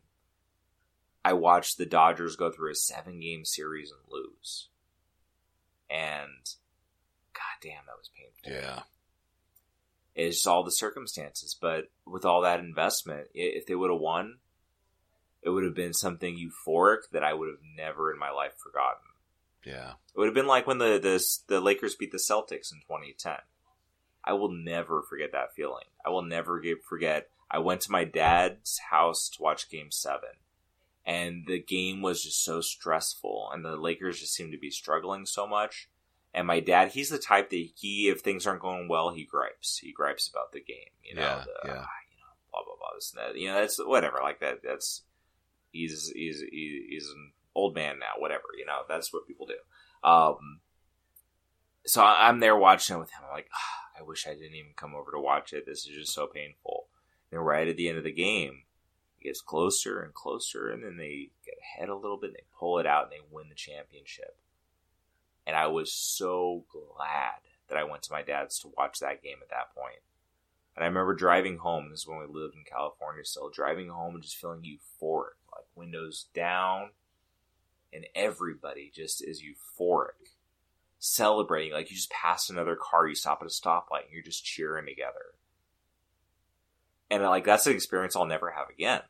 i 1.26 1.34
watched 1.34 1.78
the 1.80 1.86
dodgers 1.88 2.36
go 2.36 2.52
through 2.52 2.72
a 2.72 2.76
seven 2.76 3.20
game 3.20 3.46
series 3.46 3.90
and 3.90 4.02
lose 4.12 4.68
and 5.90 6.28
god 7.34 7.58
damn 7.64 7.86
that 7.88 7.98
was 7.98 8.12
painful 8.16 8.62
Yeah. 8.62 8.84
It's 10.26 10.38
just 10.38 10.48
all 10.48 10.64
the 10.64 10.72
circumstances 10.72 11.56
but 11.60 11.86
with 12.06 12.26
all 12.26 12.42
that 12.42 12.60
investment 12.60 13.28
if 13.34 13.66
they 13.66 13.76
would 13.76 13.92
have 13.92 14.00
won 14.00 14.38
it 15.44 15.50
would 15.50 15.64
have 15.64 15.76
been 15.76 15.94
something 15.94 16.36
euphoric 16.38 17.10
that 17.12 17.24
i 17.24 17.34
would 17.34 17.48
have 17.48 17.60
never 17.78 18.12
in 18.12 18.20
my 18.20 18.32
life 18.32 18.54
forgotten 18.58 19.04
Yeah. 19.64 19.92
it 20.14 20.18
would 20.18 20.26
have 20.28 20.34
been 20.36 20.48
like 20.48 20.68
when 20.68 20.78
the, 20.80 20.98
the 21.00 21.24
the 21.48 21.62
Lakers 21.62 21.96
beat 21.96 22.12
the 22.12 22.18
Celtics 22.18 22.72
in 22.72 22.80
2010. 22.88 23.38
I 24.24 24.34
will 24.34 24.52
never 24.52 25.02
forget 25.04 25.32
that 25.32 25.54
feeling. 25.56 25.86
I 26.06 26.10
will 26.10 26.22
never 26.24 26.60
get, 26.60 26.84
forget. 26.84 27.30
I 27.50 27.60
went 27.60 27.80
to 27.82 27.92
my 27.92 28.04
dad's 28.04 28.78
house 28.90 29.30
to 29.30 29.42
watch 29.42 29.70
Game 29.70 29.90
Seven, 29.90 30.36
and 31.06 31.46
the 31.48 31.62
game 31.62 32.02
was 32.02 32.24
just 32.24 32.44
so 32.44 32.60
stressful, 32.60 33.50
and 33.54 33.64
the 33.64 33.78
Lakers 33.78 34.20
just 34.20 34.34
seemed 34.34 34.52
to 34.52 34.58
be 34.58 34.70
struggling 34.70 35.26
so 35.26 35.48
much. 35.48 35.88
And 36.34 36.46
my 36.46 36.60
dad, 36.60 36.90
he's 36.90 37.10
the 37.10 37.18
type 37.18 37.50
that 37.50 37.70
he, 37.76 38.10
if 38.10 38.20
things 38.22 38.46
aren't 38.46 38.62
going 38.62 38.88
well, 38.88 39.10
he 39.12 39.24
gripes. 39.24 39.80
He 39.80 39.92
gripes 39.92 40.28
about 40.28 40.52
the 40.52 40.62
game. 40.62 40.92
You 41.04 41.16
know, 41.16 41.22
Yeah, 41.22 41.44
the, 41.46 41.70
yeah. 41.70 41.84
"Ah, 41.84 41.90
you 42.12 42.18
know, 42.20 42.34
blah 42.52 42.62
blah 42.64 42.76
blah. 42.78 42.90
This 42.96 43.14
and 43.16 43.36
that. 43.36 43.40
You 43.40 43.48
know, 43.48 43.56
that's 43.62 43.78
whatever. 43.84 44.20
Like 44.22 44.40
that. 44.42 44.60
That's 44.64 45.04
he's 45.72 46.12
he's 46.14 46.44
he's 46.52 47.10
an 47.10 47.32
old 47.56 47.74
man 47.76 48.00
now. 48.00 48.20
Whatever. 48.20 48.44
You 48.58 48.66
know, 48.66 48.82
that's 48.88 49.12
what 49.12 49.28
people 49.28 49.48
do. 49.48 50.08
Um, 50.08 50.60
so 51.86 52.04
I'm 52.04 52.40
there 52.40 52.56
watching 52.58 52.98
it 52.98 53.00
with 53.00 53.12
him. 53.12 53.22
I'm 53.26 53.32
like, 53.34 53.50
"Ah, 53.54 54.00
I 54.00 54.04
wish 54.04 54.28
I 54.28 54.34
didn't 54.34 54.56
even 54.56 54.74
come 54.76 54.94
over 54.94 55.12
to 55.12 55.20
watch 55.20 55.54
it. 55.54 55.66
This 55.66 55.88
is 55.88 55.96
just 55.96 56.14
so 56.14 56.28
painful. 56.28 56.88
And 57.32 57.44
right 57.44 57.68
at 57.68 57.78
the 57.78 57.90
end 57.90 57.98
of 57.98 58.04
the 58.04 58.12
game, 58.12 58.64
it 59.20 59.24
gets 59.24 59.42
closer 59.42 60.02
and 60.02 60.14
closer, 60.14 60.70
and 60.70 60.84
then 60.84 60.98
they 60.98 61.32
get 61.46 61.56
ahead 61.62 61.90
a 61.90 61.96
little 61.96 62.18
bit, 62.18 62.28
and 62.28 62.36
they 62.36 62.46
pull 62.60 62.80
it 62.80 62.86
out, 62.86 63.04
and 63.04 63.12
they 63.12 63.26
win 63.32 63.50
the 63.50 63.56
championship. 63.56 64.38
And 65.48 65.56
I 65.56 65.68
was 65.68 65.94
so 65.94 66.66
glad 66.70 67.40
that 67.70 67.78
I 67.78 67.86
went 67.86 68.04
to 68.04 68.12
my 68.12 68.22
dad's 68.22 68.60
to 68.60 68.72
watch 68.78 69.00
that 69.00 69.24
game 69.24 69.38
at 69.42 69.50
that 69.50 69.74
point. 69.74 70.02
And 70.76 70.84
I 70.84 70.88
remember 70.90 71.16
driving 71.16 71.58
home. 71.58 71.90
This 71.90 72.02
is 72.02 72.08
when 72.08 72.20
we 72.20 72.26
lived 72.26 72.54
in 72.54 72.66
California 72.70 73.24
still. 73.24 73.50
Driving 73.50 73.88
home 73.88 74.14
and 74.14 74.24
just 74.24 74.36
feeling 74.36 74.62
euphoric, 74.62 75.40
like 75.56 75.66
windows 75.74 76.28
down, 76.36 76.90
and 77.94 78.06
everybody 78.14 78.92
just 78.94 79.24
is 79.24 79.42
euphoric, 79.42 80.36
celebrating. 81.00 81.72
Like 81.72 81.90
you 81.90 81.96
just 81.96 82.12
pass 82.12 82.50
another 82.50 82.76
car, 82.76 83.08
you 83.08 83.16
stop 83.16 83.40
at 83.42 83.48
a 83.48 83.50
stoplight, 83.50 84.04
and 84.04 84.12
you're 84.12 84.22
just 84.22 84.46
cheering 84.46 84.86
together. 84.86 85.34
And 87.10 87.24
like 87.24 87.46
that's 87.46 87.66
an 87.68 87.74
experience 87.74 88.18
I'll 88.18 88.26
never 88.26 88.52
have 88.52 88.70
again 88.70 89.02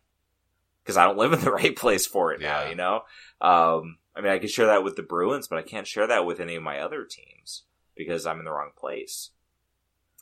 because 0.84 0.98
I 0.98 1.06
don't 1.06 1.18
live 1.18 1.34
in 1.34 1.42
the 1.42 1.52
right 1.52 1.76
place 1.76 2.06
for 2.06 2.32
it 2.32 2.40
now. 2.40 2.70
You 2.70 2.76
know, 2.76 3.02
um, 3.42 3.98
I 4.18 4.22
mean, 4.22 4.32
I 4.32 4.40
could 4.40 4.50
share 4.50 4.66
that 4.66 4.84
with 4.84 4.96
the 4.96 5.04
Bruins, 5.04 5.48
but 5.48 5.60
I 5.60 5.62
can't 5.62 5.86
share 5.86 6.08
that 6.08 6.26
with 6.26 6.40
any 6.40 6.56
of 6.56 6.64
my 6.64 6.80
other 6.80 7.06
teams 7.06 7.64
because 7.96 8.26
I'm 8.26 8.40
in 8.40 8.46
the 8.46 8.52
wrong 8.52 8.72
place. 8.76 9.30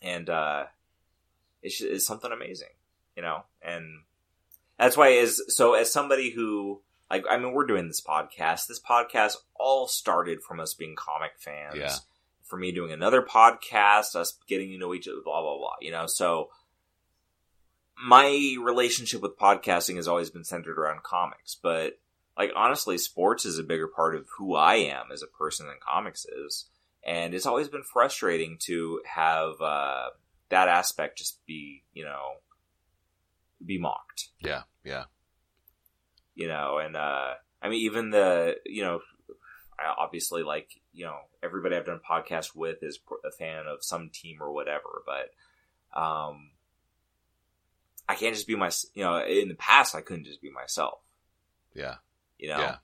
And 0.02 0.30
uh, 0.30 0.66
it's, 1.62 1.82
it's 1.82 2.06
something 2.06 2.32
amazing, 2.32 2.70
you 3.16 3.24
know. 3.24 3.44
And 3.62 4.02
that's 4.78 4.98
why, 4.98 5.14
as 5.14 5.42
so 5.48 5.74
as 5.76 5.92
somebody 5.92 6.32
who 6.32 6.82
like, 7.10 7.24
I 7.30 7.38
mean, 7.38 7.54
we're 7.54 7.66
doing 7.66 7.88
this 7.88 8.02
podcast. 8.02 8.68
This 8.68 8.82
podcast 8.82 9.38
all 9.56 9.88
started 9.88 10.42
from 10.42 10.60
us 10.60 10.74
being 10.74 10.96
comic 10.96 11.32
fans. 11.38 11.78
Yeah. 11.78 11.96
For 12.44 12.58
me 12.58 12.72
doing 12.72 12.92
another 12.92 13.24
podcast, 13.24 14.16
us 14.16 14.38
getting 14.48 14.70
to 14.70 14.78
know 14.78 14.94
each 14.94 15.08
other, 15.08 15.22
blah 15.24 15.42
blah 15.42 15.58
blah. 15.58 15.76
You 15.82 15.92
know, 15.92 16.06
so 16.06 16.50
my 17.98 18.56
relationship 18.62 19.22
with 19.22 19.38
podcasting 19.38 19.96
has 19.96 20.08
always 20.08 20.30
been 20.30 20.44
centered 20.44 20.78
around 20.78 21.02
comics, 21.02 21.56
but 21.56 21.98
like 22.38 22.52
honestly, 22.56 22.98
sports 22.98 23.46
is 23.46 23.58
a 23.58 23.64
bigger 23.64 23.88
part 23.88 24.16
of 24.16 24.28
who 24.38 24.56
I 24.56 24.76
am 24.76 25.06
as 25.12 25.24
a 25.24 25.28
person 25.28 25.68
than 25.68 25.78
comics 25.86 26.26
is, 26.26 26.66
and 27.06 27.34
it's 27.34 27.46
always 27.46 27.70
been 27.70 27.84
frustrating 27.84 28.58
to 28.64 29.02
have 29.06 29.62
uh, 29.62 30.08
that 30.50 30.68
aspect 30.68 31.18
just 31.18 31.46
be 31.46 31.84
you 31.94 32.04
know 32.04 32.36
be 33.66 33.78
mocked. 33.78 34.30
Yeah, 34.40 34.64
yeah, 34.84 35.06
You 36.36 36.48
know, 36.48 36.78
and 36.78 36.96
uh, 36.96 37.34
I 37.62 37.70
mean 37.70 37.86
even 37.86 38.10
the 38.10 38.56
you 38.66 38.84
know 38.84 39.00
I 39.80 39.94
obviously 39.98 40.44
like 40.44 40.70
you 40.94 41.06
know 41.06 41.18
everybody 41.44 41.76
I've 41.76 41.86
done 41.86 42.00
podcasts 42.10 42.56
with 42.56 42.78
is 42.82 43.00
a 43.26 43.32
fan 43.32 43.66
of 43.68 43.84
some 43.84 44.10
team 44.14 44.38
or 44.42 44.52
whatever, 44.52 45.04
but 45.06 46.00
um, 46.00 46.52
I 48.08 48.16
can't 48.16 48.36
just 48.36 48.48
be 48.48 48.56
my 48.56 48.72
you 48.94 49.04
know 49.04 49.24
in 49.24 49.50
the 49.50 49.56
past 49.56 49.96
I 49.96 50.02
couldn't 50.02 50.26
just 50.26 50.42
be 50.42 50.52
myself. 50.52 51.00
yeah, 51.74 51.96
you 52.38 52.50
know? 52.50 52.60
Yeah. 52.60 52.76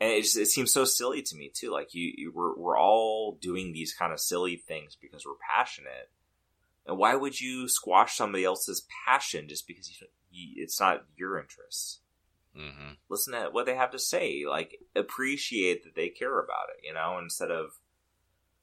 and 0.00 0.12
it 0.12 0.22
just 0.22 0.36
it 0.36 0.46
seems 0.46 0.72
so 0.72 0.84
silly 0.84 1.22
to 1.22 1.36
me 1.36 1.50
too 1.52 1.70
like 1.70 1.94
you, 1.94 2.12
you 2.16 2.32
we're, 2.34 2.56
we're 2.56 2.78
all 2.78 3.38
doing 3.40 3.72
these 3.72 3.94
kind 3.94 4.12
of 4.12 4.20
silly 4.20 4.56
things 4.56 4.96
because 5.00 5.24
we're 5.26 5.32
passionate. 5.54 6.10
And 6.86 6.96
why 6.96 7.14
would 7.16 7.38
you 7.40 7.68
squash 7.68 8.16
somebody 8.16 8.44
else's 8.44 8.86
passion 9.06 9.46
just 9.48 9.66
because 9.66 9.90
you, 9.90 10.06
you, 10.30 10.62
it's 10.62 10.80
not 10.80 11.04
your 11.16 11.38
interests? 11.38 12.00
Hmm 12.56 12.88
listen 13.08 13.32
to 13.32 13.48
what 13.50 13.66
they 13.66 13.74
have 13.74 13.90
to 13.90 13.98
say 13.98 14.44
like 14.48 14.78
appreciate 14.94 15.84
that 15.84 15.94
they 15.94 16.08
care 16.08 16.38
about 16.38 16.68
it 16.76 16.86
you 16.86 16.92
know 16.92 17.18
instead 17.18 17.50
of 17.50 17.70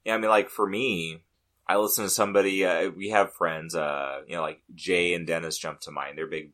yeah 0.04 0.14
i 0.14 0.18
mean 0.18 0.30
like 0.30 0.50
for 0.50 0.68
me 0.68 1.24
i 1.68 1.76
listen 1.76 2.04
to 2.04 2.10
somebody 2.10 2.66
uh, 2.66 2.90
we 2.90 3.10
have 3.10 3.34
friends 3.34 3.76
uh 3.76 4.22
you 4.28 4.36
know 4.36 4.42
like 4.42 4.62
jay 4.74 5.14
and 5.14 5.28
dennis 5.28 5.58
jump 5.58 5.80
to 5.80 5.92
mind. 5.92 6.18
They're 6.18 6.28
big 6.28 6.52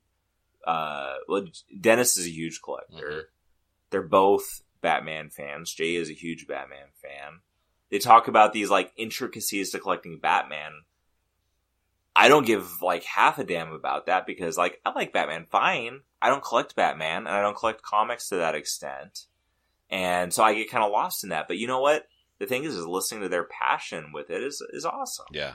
uh 0.65 1.15
well 1.27 1.45
dennis 1.79 2.17
is 2.17 2.25
a 2.27 2.31
huge 2.31 2.61
collector 2.61 3.29
they're 3.91 4.01
both 4.01 4.61
batman 4.81 5.29
fans 5.29 5.71
jay 5.73 5.95
is 5.95 6.09
a 6.09 6.13
huge 6.13 6.47
batman 6.47 6.87
fan 7.01 7.39
they 7.89 7.99
talk 7.99 8.27
about 8.27 8.53
these 8.53 8.69
like 8.69 8.91
intricacies 8.97 9.71
to 9.71 9.79
collecting 9.79 10.19
batman 10.19 10.71
I 12.15 12.27
don't 12.27 12.45
give 12.45 12.81
like 12.81 13.03
half 13.03 13.39
a 13.39 13.43
damn 13.43 13.71
about 13.71 14.07
that 14.07 14.25
because 14.25 14.57
like 14.57 14.81
I 14.85 14.91
like 14.91 15.13
Batman 15.13 15.45
fine. 15.49 16.01
I 16.21 16.29
don't 16.29 16.43
collect 16.43 16.75
Batman 16.75 17.25
and 17.25 17.29
I 17.29 17.41
don't 17.41 17.55
collect 17.55 17.81
comics 17.81 18.29
to 18.29 18.35
that 18.37 18.55
extent. 18.55 19.27
And 19.89 20.33
so 20.33 20.43
I 20.43 20.53
get 20.53 20.69
kind 20.69 20.83
of 20.83 20.91
lost 20.91 21.23
in 21.23 21.29
that. 21.29 21.47
But 21.47 21.57
you 21.57 21.67
know 21.67 21.79
what? 21.79 22.05
The 22.39 22.45
thing 22.45 22.63
is 22.63 22.75
is 22.75 22.85
listening 22.85 23.21
to 23.21 23.29
their 23.29 23.45
passion 23.45 24.11
with 24.13 24.29
it 24.29 24.43
is 24.43 24.63
is 24.73 24.85
awesome. 24.85 25.27
yeah, 25.31 25.53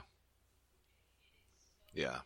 yeah. 1.92 2.20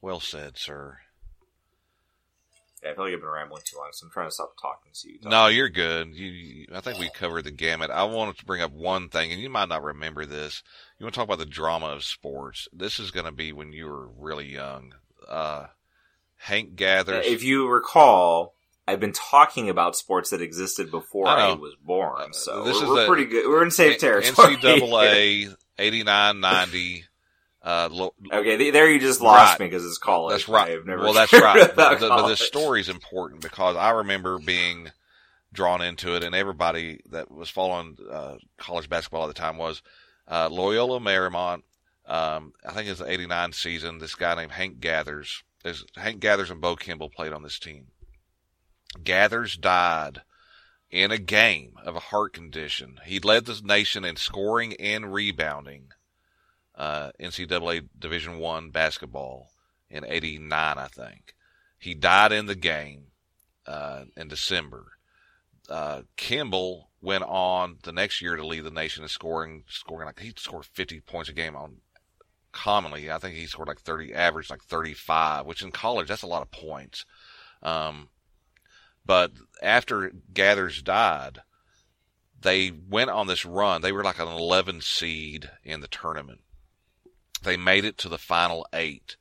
Well 0.00 0.20
said, 0.20 0.56
sir. 0.56 0.98
Yeah, 2.82 2.90
I 2.90 2.94
feel 2.94 3.04
like 3.04 3.12
I've 3.14 3.20
been 3.20 3.28
rambling 3.28 3.62
too 3.64 3.76
long, 3.76 3.88
so 3.92 4.06
I'm 4.06 4.10
trying 4.12 4.28
to 4.28 4.34
stop 4.34 4.54
talking 4.60 4.90
to 4.94 5.08
you 5.12 5.18
talk. 5.18 5.30
No, 5.30 5.46
you're 5.48 5.68
good. 5.68 6.14
You, 6.14 6.26
you, 6.28 6.66
I 6.74 6.80
think 6.80 6.98
we 6.98 7.10
covered 7.10 7.44
the 7.44 7.50
gamut. 7.50 7.90
I 7.90 8.04
wanted 8.04 8.38
to 8.38 8.44
bring 8.46 8.62
up 8.62 8.72
one 8.72 9.08
thing, 9.10 9.32
and 9.32 9.40
you 9.40 9.50
might 9.50 9.68
not 9.68 9.82
remember 9.82 10.24
this. 10.24 10.62
You 10.98 11.04
want 11.04 11.14
to 11.14 11.18
talk 11.18 11.26
about 11.28 11.38
the 11.38 11.44
drama 11.46 11.88
of 11.88 12.04
sports? 12.04 12.68
This 12.72 12.98
is 12.98 13.10
going 13.10 13.26
to 13.26 13.32
be 13.32 13.52
when 13.52 13.72
you 13.72 13.86
were 13.86 14.08
really 14.08 14.46
young. 14.50 14.94
Uh, 15.28 15.66
Hank 16.36 16.74
Gathers. 16.76 17.26
If 17.26 17.44
you 17.44 17.68
recall, 17.68 18.54
I've 18.88 19.00
been 19.00 19.12
talking 19.12 19.68
about 19.68 19.94
sports 19.94 20.30
that 20.30 20.40
existed 20.40 20.90
before 20.90 21.28
I 21.28 21.48
I, 21.50 21.52
was 21.52 21.74
born, 21.84 22.32
so 22.32 22.64
This 22.64 22.76
we're, 22.76 22.82
is 22.82 22.88
we're 22.88 23.00
the- 23.02 23.06
pretty 23.06 23.24
good. 23.26 23.46
We're 23.46 23.62
in 23.62 23.70
safe 23.70 23.98
territory. 23.98 24.56
NCAA 24.56 25.54
89 25.78 26.40
90. 26.40 27.04
Uh, 27.62 27.88
lo- 27.92 28.14
Okay, 28.32 28.56
th- 28.56 28.72
there 28.72 28.88
you 28.90 28.98
just 28.98 29.20
lost 29.20 29.52
Right. 29.52 29.60
me 29.60 29.66
because 29.66 29.84
it's 29.84 29.98
college. 29.98 30.32
That's 30.32 30.48
right. 30.48 30.72
I've 30.72 30.86
never 30.86 31.02
well, 31.02 31.12
that's 31.12 31.32
right. 31.32 31.70
But 31.76 32.00
the, 32.00 32.08
but 32.08 32.18
college. 32.20 32.38
story 32.40 32.80
is 32.80 32.88
important 32.88 33.42
because 33.42 33.76
I 33.76 33.90
remember 33.90 34.38
being 34.38 34.88
drawn 35.52 35.82
into 35.82 36.14
it, 36.16 36.22
and 36.24 36.34
everybody 36.34 37.00
that 37.10 37.30
was 37.30 37.50
following 37.50 37.96
uh, 38.10 38.36
college 38.56 38.88
basketball 38.88 39.24
at 39.24 39.28
the 39.28 39.34
time 39.34 39.58
was 39.58 39.82
uh, 40.28 40.48
Loyola 40.50 41.00
Marymount. 41.00 41.62
Um, 42.06 42.54
I 42.66 42.72
think 42.72 42.88
it's 42.88 43.00
the 43.00 43.10
'89 43.10 43.52
season. 43.52 43.98
This 43.98 44.14
guy 44.14 44.34
named 44.36 44.52
Hank 44.52 44.80
Gathers. 44.80 45.42
There's, 45.62 45.84
Hank 45.96 46.20
Gathers 46.20 46.50
and 46.50 46.60
Bo 46.62 46.76
Kimble 46.76 47.10
played 47.10 47.32
on 47.34 47.42
this 47.42 47.58
team. 47.58 47.88
Gathers 49.04 49.56
died 49.56 50.22
in 50.90 51.10
a 51.10 51.18
game 51.18 51.74
of 51.84 51.94
a 51.94 52.00
heart 52.00 52.32
condition. 52.32 52.98
He 53.04 53.20
led 53.20 53.44
the 53.44 53.60
nation 53.62 54.04
in 54.04 54.16
scoring 54.16 54.74
and 54.80 55.12
rebounding 55.12 55.88
uh, 56.80 57.10
NCAA 57.20 57.88
Division 57.98 58.38
One 58.38 58.70
basketball 58.70 59.50
in 59.90 60.04
'89, 60.06 60.78
I 60.78 60.86
think. 60.86 61.34
He 61.78 61.94
died 61.94 62.32
in 62.32 62.46
the 62.46 62.54
game 62.54 63.08
uh, 63.66 64.04
in 64.16 64.28
December. 64.28 64.86
Uh, 65.68 66.02
Kimble 66.16 66.88
went 67.02 67.24
on 67.24 67.76
the 67.82 67.92
next 67.92 68.22
year 68.22 68.34
to 68.34 68.46
lead 68.46 68.64
the 68.64 68.70
nation 68.70 69.02
in 69.02 69.08
scoring, 69.08 69.64
scoring 69.68 70.06
like 70.06 70.18
he 70.20 70.32
scored 70.36 70.64
50 70.64 71.00
points 71.00 71.28
a 71.28 71.34
game 71.34 71.54
on 71.54 71.76
commonly. 72.52 73.10
I 73.10 73.18
think 73.18 73.36
he 73.36 73.46
scored 73.46 73.68
like 73.68 73.80
30, 73.80 74.14
average 74.14 74.48
like 74.48 74.62
35, 74.62 75.44
which 75.44 75.62
in 75.62 75.70
college 75.70 76.08
that's 76.08 76.22
a 76.22 76.26
lot 76.26 76.42
of 76.42 76.50
points. 76.50 77.04
Um, 77.62 78.08
but 79.04 79.32
after 79.62 80.12
Gathers 80.32 80.82
died, 80.82 81.40
they 82.40 82.70
went 82.70 83.10
on 83.10 83.26
this 83.26 83.44
run. 83.44 83.82
They 83.82 83.92
were 83.92 84.04
like 84.04 84.18
an 84.18 84.28
11 84.28 84.80
seed 84.80 85.50
in 85.62 85.80
the 85.80 85.88
tournament. 85.88 86.40
They 87.42 87.56
made 87.56 87.84
it 87.84 87.98
to 87.98 88.08
the 88.08 88.18
final 88.18 88.66
eight. 88.72 89.16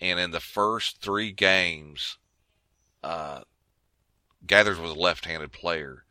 And 0.00 0.18
in 0.18 0.32
the 0.32 0.40
first 0.40 1.00
three 1.00 1.32
games, 1.32 2.18
uh, 3.02 3.42
Gathers 4.46 4.78
was 4.78 4.92
a 4.92 4.98
left-handed 4.98 5.52
player. 5.52 6.04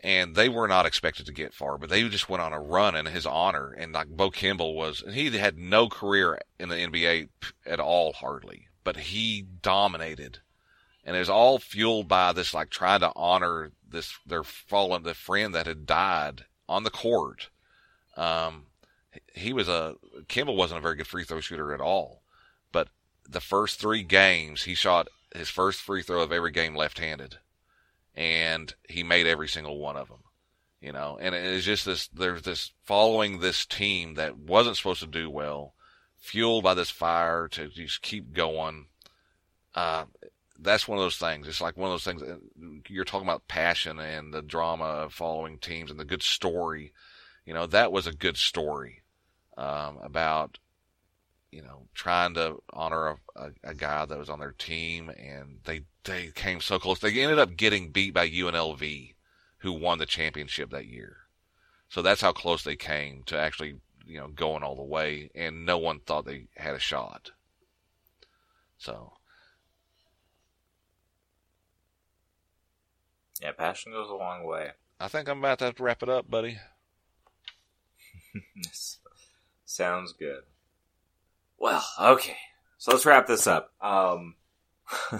And 0.00 0.36
they 0.36 0.48
were 0.48 0.68
not 0.68 0.86
expected 0.86 1.26
to 1.26 1.32
get 1.32 1.54
far, 1.54 1.76
but 1.76 1.90
they 1.90 2.08
just 2.08 2.28
went 2.28 2.42
on 2.42 2.52
a 2.52 2.60
run 2.60 2.94
in 2.94 3.06
his 3.06 3.26
honor. 3.26 3.72
And 3.72 3.92
like 3.92 4.08
Bo 4.08 4.30
Kimble 4.30 4.74
was, 4.74 5.02
he 5.12 5.30
had 5.36 5.58
no 5.58 5.88
career 5.88 6.38
in 6.58 6.68
the 6.68 6.76
NBA 6.76 7.28
at 7.66 7.80
all, 7.80 8.12
hardly, 8.12 8.68
but 8.84 8.96
he 8.96 9.44
dominated 9.62 10.38
and 11.08 11.16
it 11.16 11.20
was 11.20 11.30
all 11.30 11.58
fueled 11.58 12.06
by 12.06 12.34
this 12.34 12.52
like 12.52 12.68
trying 12.68 13.00
to 13.00 13.10
honor 13.16 13.72
this 13.88 14.18
their 14.26 14.44
fallen 14.44 15.04
the 15.04 15.14
friend 15.14 15.54
that 15.54 15.66
had 15.66 15.86
died 15.86 16.44
on 16.68 16.82
the 16.82 16.90
court. 16.90 17.48
Um, 18.14 18.66
he 19.34 19.52
was 19.52 19.68
a 19.68 19.96
Kimble 20.28 20.56
wasn't 20.56 20.78
a 20.78 20.82
very 20.82 20.96
good 20.96 21.06
free 21.06 21.24
throw 21.24 21.40
shooter 21.40 21.72
at 21.72 21.80
all, 21.80 22.22
but 22.72 22.88
the 23.28 23.40
first 23.40 23.80
three 23.80 24.02
games 24.02 24.64
he 24.64 24.74
shot 24.74 25.08
his 25.34 25.48
first 25.48 25.80
free 25.80 26.02
throw 26.02 26.22
of 26.22 26.32
every 26.32 26.50
game 26.50 26.74
left-handed, 26.74 27.38
and 28.14 28.74
he 28.88 29.02
made 29.02 29.26
every 29.26 29.48
single 29.48 29.78
one 29.78 29.96
of 29.96 30.08
them. 30.08 30.24
You 30.80 30.92
know, 30.92 31.18
and 31.20 31.34
it's 31.34 31.64
just 31.64 31.84
this 31.84 32.08
there's 32.08 32.42
this 32.42 32.72
following 32.84 33.40
this 33.40 33.66
team 33.66 34.14
that 34.14 34.38
wasn't 34.38 34.76
supposed 34.76 35.00
to 35.00 35.06
do 35.06 35.28
well, 35.28 35.74
fueled 36.16 36.62
by 36.62 36.74
this 36.74 36.90
fire 36.90 37.48
to 37.48 37.68
just 37.68 38.02
keep 38.02 38.32
going. 38.32 38.86
Uh, 39.74 40.04
that's 40.60 40.86
one 40.86 40.98
of 40.98 41.04
those 41.04 41.18
things. 41.18 41.48
It's 41.48 41.60
like 41.60 41.76
one 41.76 41.90
of 41.90 41.94
those 41.94 42.04
things. 42.04 42.22
uh, 42.22 42.36
You're 42.88 43.04
talking 43.04 43.26
about 43.26 43.48
passion 43.48 43.98
and 43.98 44.32
the 44.32 44.42
drama 44.42 44.84
of 44.84 45.12
following 45.12 45.58
teams 45.58 45.90
and 45.90 45.98
the 45.98 46.04
good 46.04 46.22
story. 46.22 46.92
You 47.48 47.54
know, 47.54 47.66
that 47.68 47.92
was 47.92 48.06
a 48.06 48.12
good 48.12 48.36
story 48.36 49.00
um, 49.56 49.98
about 50.02 50.58
you 51.50 51.62
know 51.62 51.86
trying 51.94 52.34
to 52.34 52.62
honor 52.74 53.06
a, 53.06 53.16
a, 53.36 53.50
a 53.64 53.74
guy 53.74 54.04
that 54.04 54.18
was 54.18 54.28
on 54.28 54.38
their 54.38 54.52
team, 54.52 55.08
and 55.08 55.60
they 55.64 55.84
they 56.04 56.30
came 56.34 56.60
so 56.60 56.78
close. 56.78 56.98
They 56.98 57.18
ended 57.18 57.38
up 57.38 57.56
getting 57.56 57.88
beat 57.90 58.12
by 58.12 58.28
UNLV, 58.28 59.14
who 59.60 59.72
won 59.72 59.96
the 59.96 60.04
championship 60.04 60.68
that 60.72 60.88
year. 60.88 61.16
So 61.88 62.02
that's 62.02 62.20
how 62.20 62.32
close 62.32 62.64
they 62.64 62.76
came 62.76 63.22
to 63.24 63.38
actually 63.38 63.76
you 64.06 64.18
know 64.18 64.28
going 64.28 64.62
all 64.62 64.76
the 64.76 64.82
way, 64.82 65.30
and 65.34 65.64
no 65.64 65.78
one 65.78 66.00
thought 66.00 66.26
they 66.26 66.48
had 66.54 66.74
a 66.74 66.78
shot. 66.78 67.30
So. 68.76 69.14
yeah, 73.40 73.52
passion 73.52 73.92
goes 73.92 74.10
a 74.10 74.14
long 74.14 74.44
way. 74.44 74.72
I 75.00 75.08
think 75.08 75.30
I'm 75.30 75.38
about 75.38 75.60
to 75.60 75.64
have 75.64 75.76
to 75.76 75.82
wrap 75.82 76.02
it 76.02 76.10
up, 76.10 76.30
buddy. 76.30 76.58
Sounds 79.64 80.12
good. 80.12 80.42
Well, 81.58 81.84
okay. 82.00 82.36
So 82.78 82.92
let's 82.92 83.06
wrap 83.06 83.26
this 83.26 83.46
up. 83.46 83.72
Um, 83.80 84.34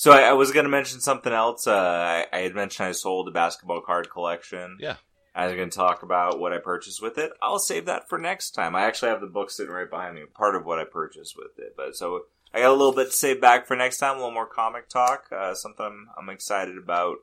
So 0.00 0.12
I, 0.12 0.22
I 0.22 0.32
was 0.32 0.50
going 0.50 0.64
to 0.64 0.70
mention 0.70 0.98
something 1.00 1.30
else. 1.30 1.66
Uh, 1.66 1.74
I, 1.74 2.26
I 2.32 2.38
had 2.38 2.54
mentioned 2.54 2.88
I 2.88 2.92
sold 2.92 3.28
a 3.28 3.32
basketball 3.32 3.82
card 3.82 4.08
collection. 4.08 4.78
Yeah. 4.80 4.96
I 5.34 5.44
was 5.44 5.54
going 5.54 5.68
to 5.68 5.76
talk 5.76 6.02
about 6.02 6.40
what 6.40 6.54
I 6.54 6.58
purchased 6.58 7.02
with 7.02 7.18
it. 7.18 7.32
I'll 7.42 7.58
save 7.58 7.84
that 7.84 8.08
for 8.08 8.18
next 8.18 8.52
time. 8.52 8.74
I 8.74 8.84
actually 8.84 9.10
have 9.10 9.20
the 9.20 9.26
book 9.26 9.50
sitting 9.50 9.74
right 9.74 9.90
behind 9.90 10.14
me, 10.14 10.22
part 10.34 10.56
of 10.56 10.64
what 10.64 10.78
I 10.78 10.84
purchased 10.84 11.36
with 11.36 11.58
it. 11.58 11.74
But 11.76 11.96
so 11.96 12.22
I 12.54 12.60
got 12.60 12.70
a 12.70 12.72
little 12.72 12.94
bit 12.94 13.08
to 13.08 13.12
save 13.12 13.42
back 13.42 13.66
for 13.66 13.76
next 13.76 13.98
time, 13.98 14.14
a 14.14 14.20
little 14.20 14.32
more 14.32 14.46
comic 14.46 14.88
talk, 14.88 15.26
uh, 15.32 15.54
something 15.54 15.84
I'm, 15.84 16.08
I'm 16.16 16.30
excited 16.30 16.78
about 16.78 17.18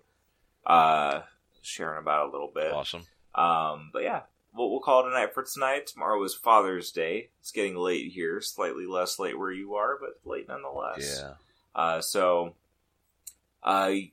uh, 0.66 1.22
sharing 1.64 1.98
about 1.98 2.30
a 2.30 2.32
little 2.32 2.52
bit. 2.54 2.72
Awesome. 2.74 3.08
Um, 3.34 3.90
but 3.92 4.04
yeah, 4.04 4.22
we'll, 4.54 4.70
we'll 4.72 4.80
call 4.82 5.06
it 5.06 5.12
a 5.12 5.14
night 5.14 5.34
for 5.34 5.44
tonight. 5.44 5.88
Tomorrow 5.88 6.24
is 6.24 6.34
Father's 6.34 6.92
Day. 6.92 7.30
It's 7.40 7.52
getting 7.52 7.76
late 7.76 8.12
here, 8.12 8.42
slightly 8.42 8.86
less 8.86 9.20
late 9.20 9.38
where 9.38 9.52
you 9.52 9.76
are, 9.76 9.98
but 10.00 10.20
late 10.30 10.48
nonetheless. 10.48 11.22
Yeah. 11.22 11.34
Uh, 11.76 12.02
so, 12.02 12.56
I 13.64 14.12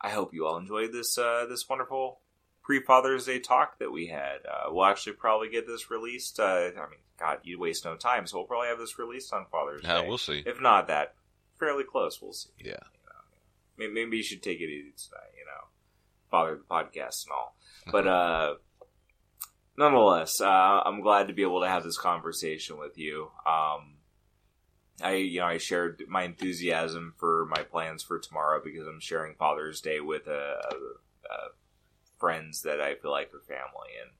I 0.00 0.10
hope 0.10 0.34
you 0.34 0.46
all 0.46 0.56
enjoyed 0.58 0.92
this 0.92 1.16
uh, 1.18 1.46
this 1.48 1.68
wonderful 1.68 2.20
pre 2.62 2.80
Father's 2.82 3.26
Day 3.26 3.38
talk 3.40 3.78
that 3.78 3.92
we 3.92 4.06
had. 4.06 4.38
Uh, 4.48 4.70
we'll 4.70 4.84
actually 4.84 5.14
probably 5.14 5.48
get 5.48 5.66
this 5.66 5.90
released. 5.90 6.38
Uh, 6.40 6.70
I 6.76 6.88
mean, 6.90 7.00
God, 7.18 7.38
you 7.44 7.58
waste 7.58 7.84
no 7.84 7.96
time, 7.96 8.26
so 8.26 8.38
we'll 8.38 8.46
probably 8.46 8.68
have 8.68 8.78
this 8.78 8.98
released 8.98 9.32
on 9.32 9.46
Father's 9.50 9.82
Yeah, 9.84 10.02
Day. 10.02 10.08
we'll 10.08 10.18
see. 10.18 10.42
If 10.44 10.60
not 10.60 10.88
that, 10.88 11.14
fairly 11.58 11.84
close. 11.84 12.20
We'll 12.20 12.32
see. 12.32 12.50
Yeah. 12.58 12.76
Maybe, 13.78 13.92
maybe 13.92 14.16
you 14.18 14.22
should 14.22 14.42
take 14.42 14.60
it 14.60 14.68
easy 14.68 14.92
tonight. 15.08 15.30
You 15.38 15.46
know, 15.46 15.66
father 16.30 16.56
the 16.58 16.62
podcast 16.74 17.24
and 17.24 17.32
all. 17.32 17.56
But 17.90 18.06
uh, 18.06 18.54
nonetheless, 19.82 20.40
uh, 20.40 20.82
I'm 20.84 21.00
glad 21.00 21.28
to 21.28 21.34
be 21.34 21.42
able 21.42 21.60
to 21.62 21.68
have 21.68 21.82
this 21.82 21.98
conversation 21.98 22.78
with 22.78 22.96
you. 22.96 23.30
Um, 23.46 23.96
I, 25.02 25.14
you 25.14 25.40
know, 25.40 25.46
I 25.46 25.58
shared 25.58 26.02
my 26.08 26.22
enthusiasm 26.22 27.14
for 27.18 27.46
my 27.50 27.62
plans 27.64 28.02
for 28.02 28.18
tomorrow 28.18 28.60
because 28.62 28.86
I'm 28.86 29.00
sharing 29.00 29.34
Father's 29.34 29.80
Day 29.80 30.00
with 30.00 30.28
a, 30.28 30.30
a, 30.70 30.74
a 31.30 31.38
friends 32.18 32.62
that 32.62 32.80
I 32.80 32.94
feel 32.94 33.10
like 33.10 33.34
are 33.34 33.40
family, 33.40 33.90
and 34.00 34.10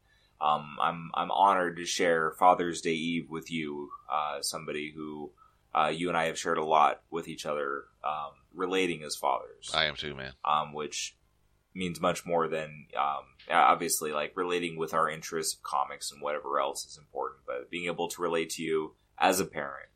um, 0.40 0.76
I'm 0.80 1.10
I'm 1.14 1.30
honored 1.30 1.76
to 1.76 1.86
share 1.86 2.32
Father's 2.32 2.80
Day 2.80 2.94
Eve 2.94 3.30
with 3.30 3.50
you, 3.50 3.90
uh, 4.10 4.42
somebody 4.42 4.92
who 4.94 5.30
uh, 5.74 5.92
you 5.94 6.08
and 6.08 6.16
I 6.16 6.24
have 6.26 6.38
shared 6.38 6.58
a 6.58 6.64
lot 6.64 7.02
with 7.10 7.28
each 7.28 7.46
other, 7.46 7.84
um, 8.04 8.32
relating 8.52 9.04
as 9.04 9.14
fathers 9.14 9.70
I 9.72 9.84
am 9.84 9.94
too, 9.94 10.14
man. 10.14 10.32
um, 10.44 10.72
which 10.72 11.14
means 11.74 12.00
much 12.00 12.26
more 12.26 12.48
than 12.48 12.86
um, 12.98 13.24
obviously 13.50 14.12
like 14.12 14.36
relating 14.36 14.76
with 14.76 14.94
our 14.94 15.08
interests 15.08 15.58
comics 15.62 16.12
and 16.12 16.20
whatever 16.20 16.60
else 16.60 16.84
is 16.84 16.98
important. 16.98 17.40
But 17.46 17.70
being 17.70 17.86
able 17.86 18.08
to 18.08 18.22
relate 18.22 18.50
to 18.50 18.62
you 18.62 18.94
as 19.18 19.40
a 19.40 19.44
parent 19.44 19.88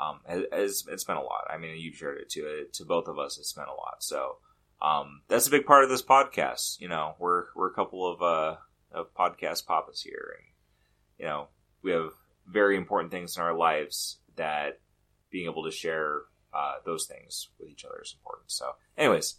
um, 0.00 0.20
has, 0.26 0.84
it's 0.88 1.06
meant 1.06 1.20
a 1.20 1.22
lot. 1.22 1.46
I 1.50 1.58
mean, 1.58 1.78
you've 1.78 1.96
shared 1.96 2.18
it 2.18 2.30
to 2.30 2.66
to 2.72 2.84
both 2.84 3.08
of 3.08 3.18
us. 3.18 3.38
It's 3.38 3.56
meant 3.56 3.68
a 3.68 3.74
lot. 3.74 4.02
So 4.02 4.36
um, 4.82 5.22
that's 5.28 5.46
a 5.46 5.50
big 5.50 5.66
part 5.66 5.84
of 5.84 5.90
this 5.90 6.02
podcast. 6.02 6.80
You 6.80 6.88
know, 6.88 7.14
we're 7.18 7.44
we're 7.54 7.70
a 7.70 7.74
couple 7.74 8.10
of 8.10 8.22
uh, 8.22 8.56
of 8.92 9.14
podcast 9.14 9.66
papas 9.66 10.00
here, 10.00 10.36
and 10.38 10.46
you 11.18 11.26
know, 11.26 11.48
we 11.82 11.92
have 11.92 12.12
very 12.46 12.76
important 12.76 13.12
things 13.12 13.36
in 13.36 13.42
our 13.42 13.54
lives 13.54 14.18
that 14.36 14.80
being 15.30 15.44
able 15.44 15.64
to 15.64 15.70
share 15.70 16.22
uh, 16.52 16.74
those 16.84 17.06
things 17.06 17.48
with 17.58 17.68
each 17.68 17.84
other 17.84 18.00
is 18.02 18.14
important. 18.18 18.50
So, 18.50 18.72
anyways, 18.96 19.36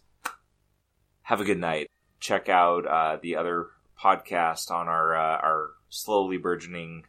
have 1.31 1.39
a 1.39 1.45
good 1.45 1.59
night. 1.59 1.89
Check 2.19 2.49
out 2.49 2.85
uh, 2.85 3.17
the 3.21 3.37
other 3.37 3.67
podcast 3.97 4.69
on 4.69 4.89
our 4.89 5.15
uh, 5.15 5.37
our 5.37 5.69
slowly 5.87 6.37
burgeoning, 6.37 7.05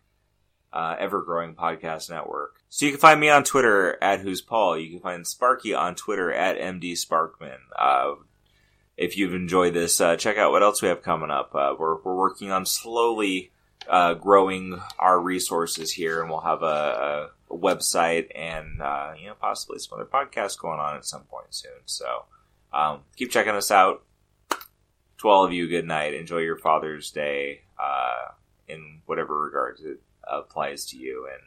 uh, 0.73 0.95
ever 0.97 1.23
growing 1.23 1.57
podcast 1.57 2.09
network. 2.09 2.55
So 2.69 2.87
you 2.87 2.93
can 2.93 3.01
find 3.01 3.19
me 3.19 3.31
on 3.31 3.43
Twitter 3.43 3.99
at 4.01 4.21
Who's 4.21 4.41
Paul. 4.41 4.79
You 4.79 4.91
can 4.91 5.01
find 5.01 5.27
Sparky 5.27 5.75
on 5.75 5.97
Twitter 5.97 6.33
at 6.33 6.57
MD 6.57 6.93
Sparkman. 6.93 7.59
Uh, 7.77 8.15
if 8.97 9.17
you've 9.17 9.35
enjoyed 9.35 9.75
this, 9.75 10.01
uh, 10.01 10.15
check 10.15 10.37
out 10.37 10.53
what 10.53 10.63
else 10.63 10.81
we 10.83 10.89
have 10.89 11.03
coming 11.03 11.33
up. 11.33 11.53
Uh, 11.53 11.75
we're 11.77 12.01
we're 12.01 12.15
working 12.15 12.53
on 12.53 12.65
slowly 12.65 13.51
uh, 13.89 14.15
growing 14.15 14.81
our 15.01 15.19
resources 15.19 15.91
here, 15.91 16.21
and 16.21 16.31
we'll 16.31 16.43
have 16.43 16.63
a, 16.63 17.29
a 17.51 17.57
website 17.57 18.29
and 18.37 18.81
uh, 18.81 19.15
you 19.19 19.27
know 19.27 19.35
possibly 19.35 19.81
some 19.81 19.99
other 19.99 20.09
podcasts 20.09 20.57
going 20.57 20.79
on 20.79 20.95
at 20.95 21.05
some 21.05 21.23
point 21.23 21.47
soon. 21.51 21.73
So 21.87 22.27
um, 22.73 23.01
keep 23.17 23.31
checking 23.31 23.55
us 23.55 23.73
out. 23.73 24.05
To 25.23 25.29
all 25.29 25.45
of 25.45 25.53
you, 25.53 25.69
good 25.69 25.87
night. 25.87 26.15
Enjoy 26.15 26.39
your 26.39 26.57
Father's 26.57 27.13
Day 27.13 27.61
uh, 27.79 28.33
in 28.67 29.03
whatever 29.07 29.39
regards 29.39 29.81
it 29.81 30.01
applies 30.25 30.87
to 30.87 30.97
you. 30.97 31.29
And 31.33 31.41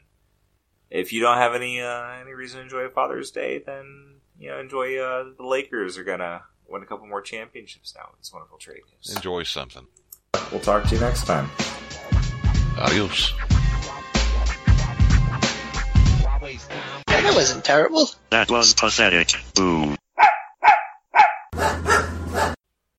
if 0.89 1.11
you 1.11 1.19
don't 1.19 1.39
have 1.39 1.56
any 1.56 1.81
uh, 1.81 2.22
any 2.22 2.31
reason 2.31 2.60
to 2.60 2.64
enjoy 2.64 2.88
Father's 2.88 3.31
Day, 3.31 3.61
then 3.65 4.22
you 4.39 4.49
know 4.49 4.61
enjoy 4.61 4.97
uh, 4.99 5.26
the 5.38 5.45
Lakers 5.45 5.97
are 5.97 6.06
gonna 6.06 6.43
win 6.69 6.84
a 6.84 6.85
couple 6.85 7.06
more 7.06 7.22
championships 7.22 7.93
now. 7.97 8.11
It's 8.18 8.31
wonderful 8.31 8.57
trade 8.60 8.80
news. 8.93 9.14
Enjoy 9.14 9.43
something. 9.43 9.85
We'll 10.53 10.61
talk 10.61 10.85
to 10.85 10.95
you 10.95 11.02
next 11.02 11.26
time. 11.26 11.49
Adios. 12.77 13.34
That 17.07 17.34
wasn't 17.35 17.65
terrible. 17.65 18.10
That 18.30 18.49
was 18.49 18.73
pathetic. 18.73 19.34
Boo. 19.53 19.94